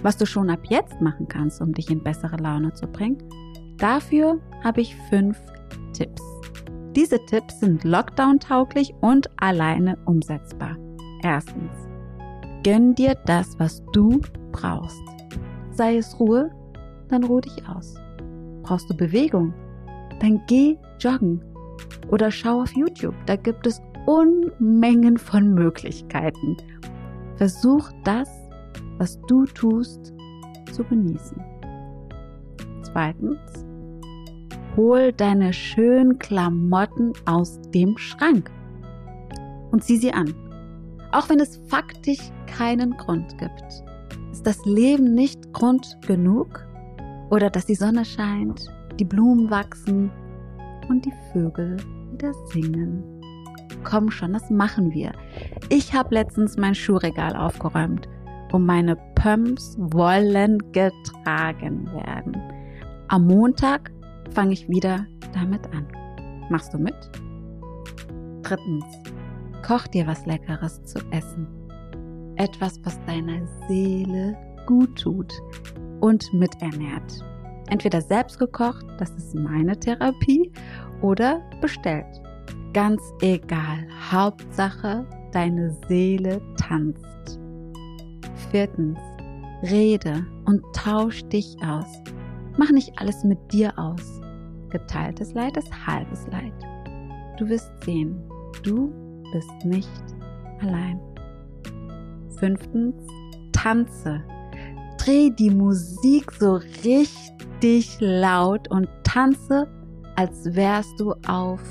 Was 0.02 0.16
du 0.16 0.26
schon 0.26 0.50
ab 0.50 0.60
jetzt 0.68 1.00
machen 1.00 1.28
kannst, 1.28 1.60
um 1.60 1.72
dich 1.72 1.90
in 1.90 2.02
bessere 2.02 2.36
Laune 2.36 2.72
zu 2.72 2.86
bringen, 2.86 3.18
dafür 3.78 4.40
habe 4.64 4.80
ich 4.80 4.96
fünf 5.08 5.40
Tipps. 5.92 6.22
Diese 6.96 7.24
Tipps 7.26 7.60
sind 7.60 7.84
Lockdown-tauglich 7.84 8.92
und 9.00 9.30
alleine 9.36 9.96
umsetzbar. 10.04 10.76
Erstens, 11.22 11.70
gönn 12.64 12.94
dir 12.94 13.14
das, 13.26 13.58
was 13.58 13.82
du 13.92 14.20
brauchst. 14.50 15.00
Sei 15.70 15.96
es 15.96 16.18
Ruhe, 16.18 16.50
dann 17.08 17.24
ruh 17.24 17.40
dich 17.40 17.66
aus. 17.68 17.94
Brauchst 18.62 18.90
du 18.90 18.96
Bewegung? 18.96 19.54
Dann 20.20 20.42
geh 20.48 20.76
joggen 20.98 21.40
oder 22.10 22.30
schau 22.30 22.62
auf 22.62 22.72
YouTube. 22.76 23.14
Da 23.26 23.36
gibt 23.36 23.66
es 23.66 23.80
Unmengen 24.06 25.16
von 25.16 25.54
Möglichkeiten. 25.54 26.56
Versuch 27.36 27.90
das 28.04 28.28
was 28.98 29.20
du 29.22 29.44
tust, 29.46 30.12
zu 30.72 30.84
genießen. 30.84 31.40
Zweitens, 32.82 33.64
hol 34.76 35.12
deine 35.12 35.52
schönen 35.52 36.18
Klamotten 36.18 37.12
aus 37.26 37.60
dem 37.74 37.96
Schrank 37.98 38.50
und 39.70 39.82
zieh 39.82 39.96
sie 39.96 40.12
an. 40.12 40.34
Auch 41.12 41.28
wenn 41.28 41.40
es 41.40 41.60
faktisch 41.68 42.30
keinen 42.46 42.96
Grund 42.96 43.36
gibt. 43.38 43.64
Ist 44.30 44.46
das 44.46 44.64
Leben 44.64 45.14
nicht 45.14 45.52
Grund 45.52 45.98
genug? 46.06 46.66
Oder 47.30 47.50
dass 47.50 47.66
die 47.66 47.74
Sonne 47.74 48.04
scheint, 48.04 48.66
die 48.98 49.04
Blumen 49.04 49.50
wachsen 49.50 50.10
und 50.88 51.04
die 51.04 51.14
Vögel 51.32 51.76
wieder 52.12 52.32
singen? 52.52 53.02
Komm 53.84 54.10
schon, 54.10 54.32
das 54.32 54.48
machen 54.50 54.92
wir. 54.92 55.12
Ich 55.68 55.94
habe 55.94 56.14
letztens 56.14 56.56
mein 56.56 56.74
Schuhregal 56.74 57.34
aufgeräumt 57.36 58.08
und 58.52 58.66
meine 58.66 58.96
Pumps 59.14 59.76
wollen 59.78 60.58
getragen 60.72 61.90
werden. 61.92 62.36
Am 63.08 63.26
Montag 63.26 63.90
fange 64.30 64.52
ich 64.52 64.68
wieder 64.68 65.06
damit 65.32 65.66
an. 65.74 65.86
Machst 66.50 66.72
du 66.72 66.78
mit? 66.78 66.94
Drittens, 68.42 68.84
koch 69.66 69.86
dir 69.86 70.06
was 70.06 70.24
Leckeres 70.26 70.84
zu 70.84 70.98
essen. 71.10 71.46
Etwas, 72.36 72.80
was 72.84 72.98
deiner 73.04 73.46
Seele 73.68 74.36
gut 74.66 75.00
tut 75.00 75.32
und 76.00 76.32
miternährt. 76.32 77.24
Entweder 77.68 78.00
selbst 78.00 78.38
gekocht, 78.38 78.84
das 78.98 79.10
ist 79.12 79.34
meine 79.34 79.78
Therapie, 79.78 80.52
oder 81.00 81.42
bestellt. 81.60 82.06
Ganz 82.72 83.02
egal. 83.20 83.86
Hauptsache, 84.10 85.06
deine 85.32 85.76
Seele 85.88 86.40
tanzt. 86.56 87.41
Viertens, 88.52 88.98
rede 89.62 90.26
und 90.44 90.62
tausch 90.74 91.24
dich 91.30 91.56
aus. 91.66 91.86
Mach 92.58 92.70
nicht 92.70 92.92
alles 92.98 93.24
mit 93.24 93.38
dir 93.50 93.72
aus. 93.78 94.20
Geteiltes 94.68 95.32
Leid 95.32 95.56
ist 95.56 95.70
halbes 95.86 96.26
Leid. 96.26 96.52
Du 97.38 97.48
wirst 97.48 97.72
sehen, 97.82 98.22
du 98.62 98.92
bist 99.32 99.64
nicht 99.64 99.88
allein. 100.60 101.00
Fünftens, 102.36 102.94
tanze. 103.52 104.22
Dreh 104.98 105.30
die 105.30 105.50
Musik 105.50 106.30
so 106.32 106.56
richtig 106.84 107.96
laut 108.00 108.70
und 108.70 108.86
tanze, 109.02 109.66
als 110.16 110.54
wärst 110.54 111.00
du 111.00 111.14
auf 111.26 111.62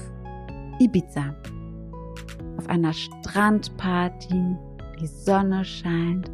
Ibiza. 0.80 1.36
Auf 2.58 2.68
einer 2.68 2.92
Strandparty, 2.92 4.56
die 5.00 5.08
Sonne 5.08 5.64
scheint 5.64 6.32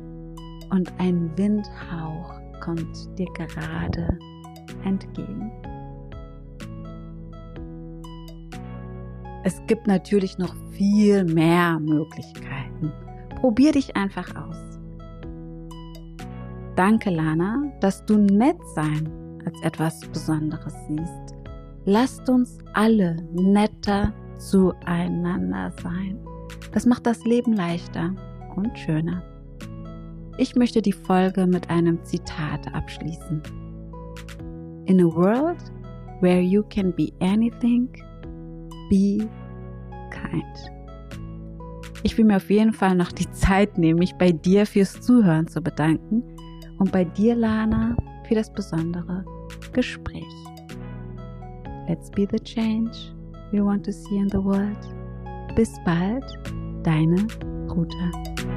und 0.70 0.92
ein 1.00 1.32
Windhauch 1.38 2.34
kommt 2.62 3.18
dir 3.18 3.28
gerade 3.34 4.18
entgegen. 4.84 5.52
Es 9.44 9.62
gibt 9.68 9.88
natürlich 9.88 10.38
noch 10.38 10.54
viel 10.72 11.24
mehr 11.24 11.80
Möglichkeiten. 11.80 12.92
Probier 13.40 13.72
dich 13.72 13.96
einfach 13.96 14.36
aus. 14.36 14.58
Danke, 16.76 17.10
Lana, 17.10 17.72
dass 17.80 18.06
du 18.06 18.18
nett 18.18 18.58
sein 18.76 19.10
als 19.46 19.62
etwas 19.62 20.02
Besonderes 20.02 20.74
siehst. 20.88 21.36
Lasst 21.86 22.30
uns 22.30 22.58
alle 22.74 23.16
netter 23.34 24.14
zueinander 24.38 25.72
sein. 25.82 26.20
Das 26.74 26.86
macht 26.86 27.06
das 27.06 27.24
Leben 27.24 27.54
leichter 27.54 28.14
und 28.56 28.78
schöner. 28.78 29.24
Ich 30.40 30.56
möchte 30.56 30.84
die 30.84 30.94
Folge 30.94 31.48
mit 31.48 31.70
einem 31.72 32.04
Zitat 32.04 32.74
abschließen. 32.74 33.42
In 34.86 35.02
a 35.02 35.06
world 35.06 35.58
where 36.22 36.40
you 36.40 36.64
can 36.70 36.94
be 36.96 37.12
anything, 37.20 37.90
be 38.90 39.28
kind. 40.12 40.72
Ich 42.04 42.16
will 42.18 42.26
mir 42.26 42.38
auf 42.38 42.50
jeden 42.52 42.72
Fall 42.72 42.96
noch 42.96 43.12
die 43.12 43.30
Zeit 43.32 43.80
nehmen, 43.80 44.00
mich 44.00 44.14
bei 44.16 44.32
dir 44.32 44.68
fürs 44.68 45.02
Zuhören 45.02 45.48
zu 45.48 45.60
bedanken 45.60 46.24
und 46.78 46.92
bei 46.92 47.04
dir, 47.04 47.36
Lana, 47.36 47.98
für 48.28 48.36
das 48.36 48.54
besondere 48.54 49.26
Gespräch. 49.74 50.24
Let's 51.88 52.12
be 52.12 52.28
the 52.30 52.40
change 52.40 52.92
we 53.52 53.64
want 53.64 53.86
to 53.86 53.92
see 53.92 54.18
in 54.18 54.30
the 54.30 54.44
world. 54.44 54.78
Bis 55.56 55.74
bald, 55.84 56.24
deine 56.84 57.26
Ruta. 57.70 58.57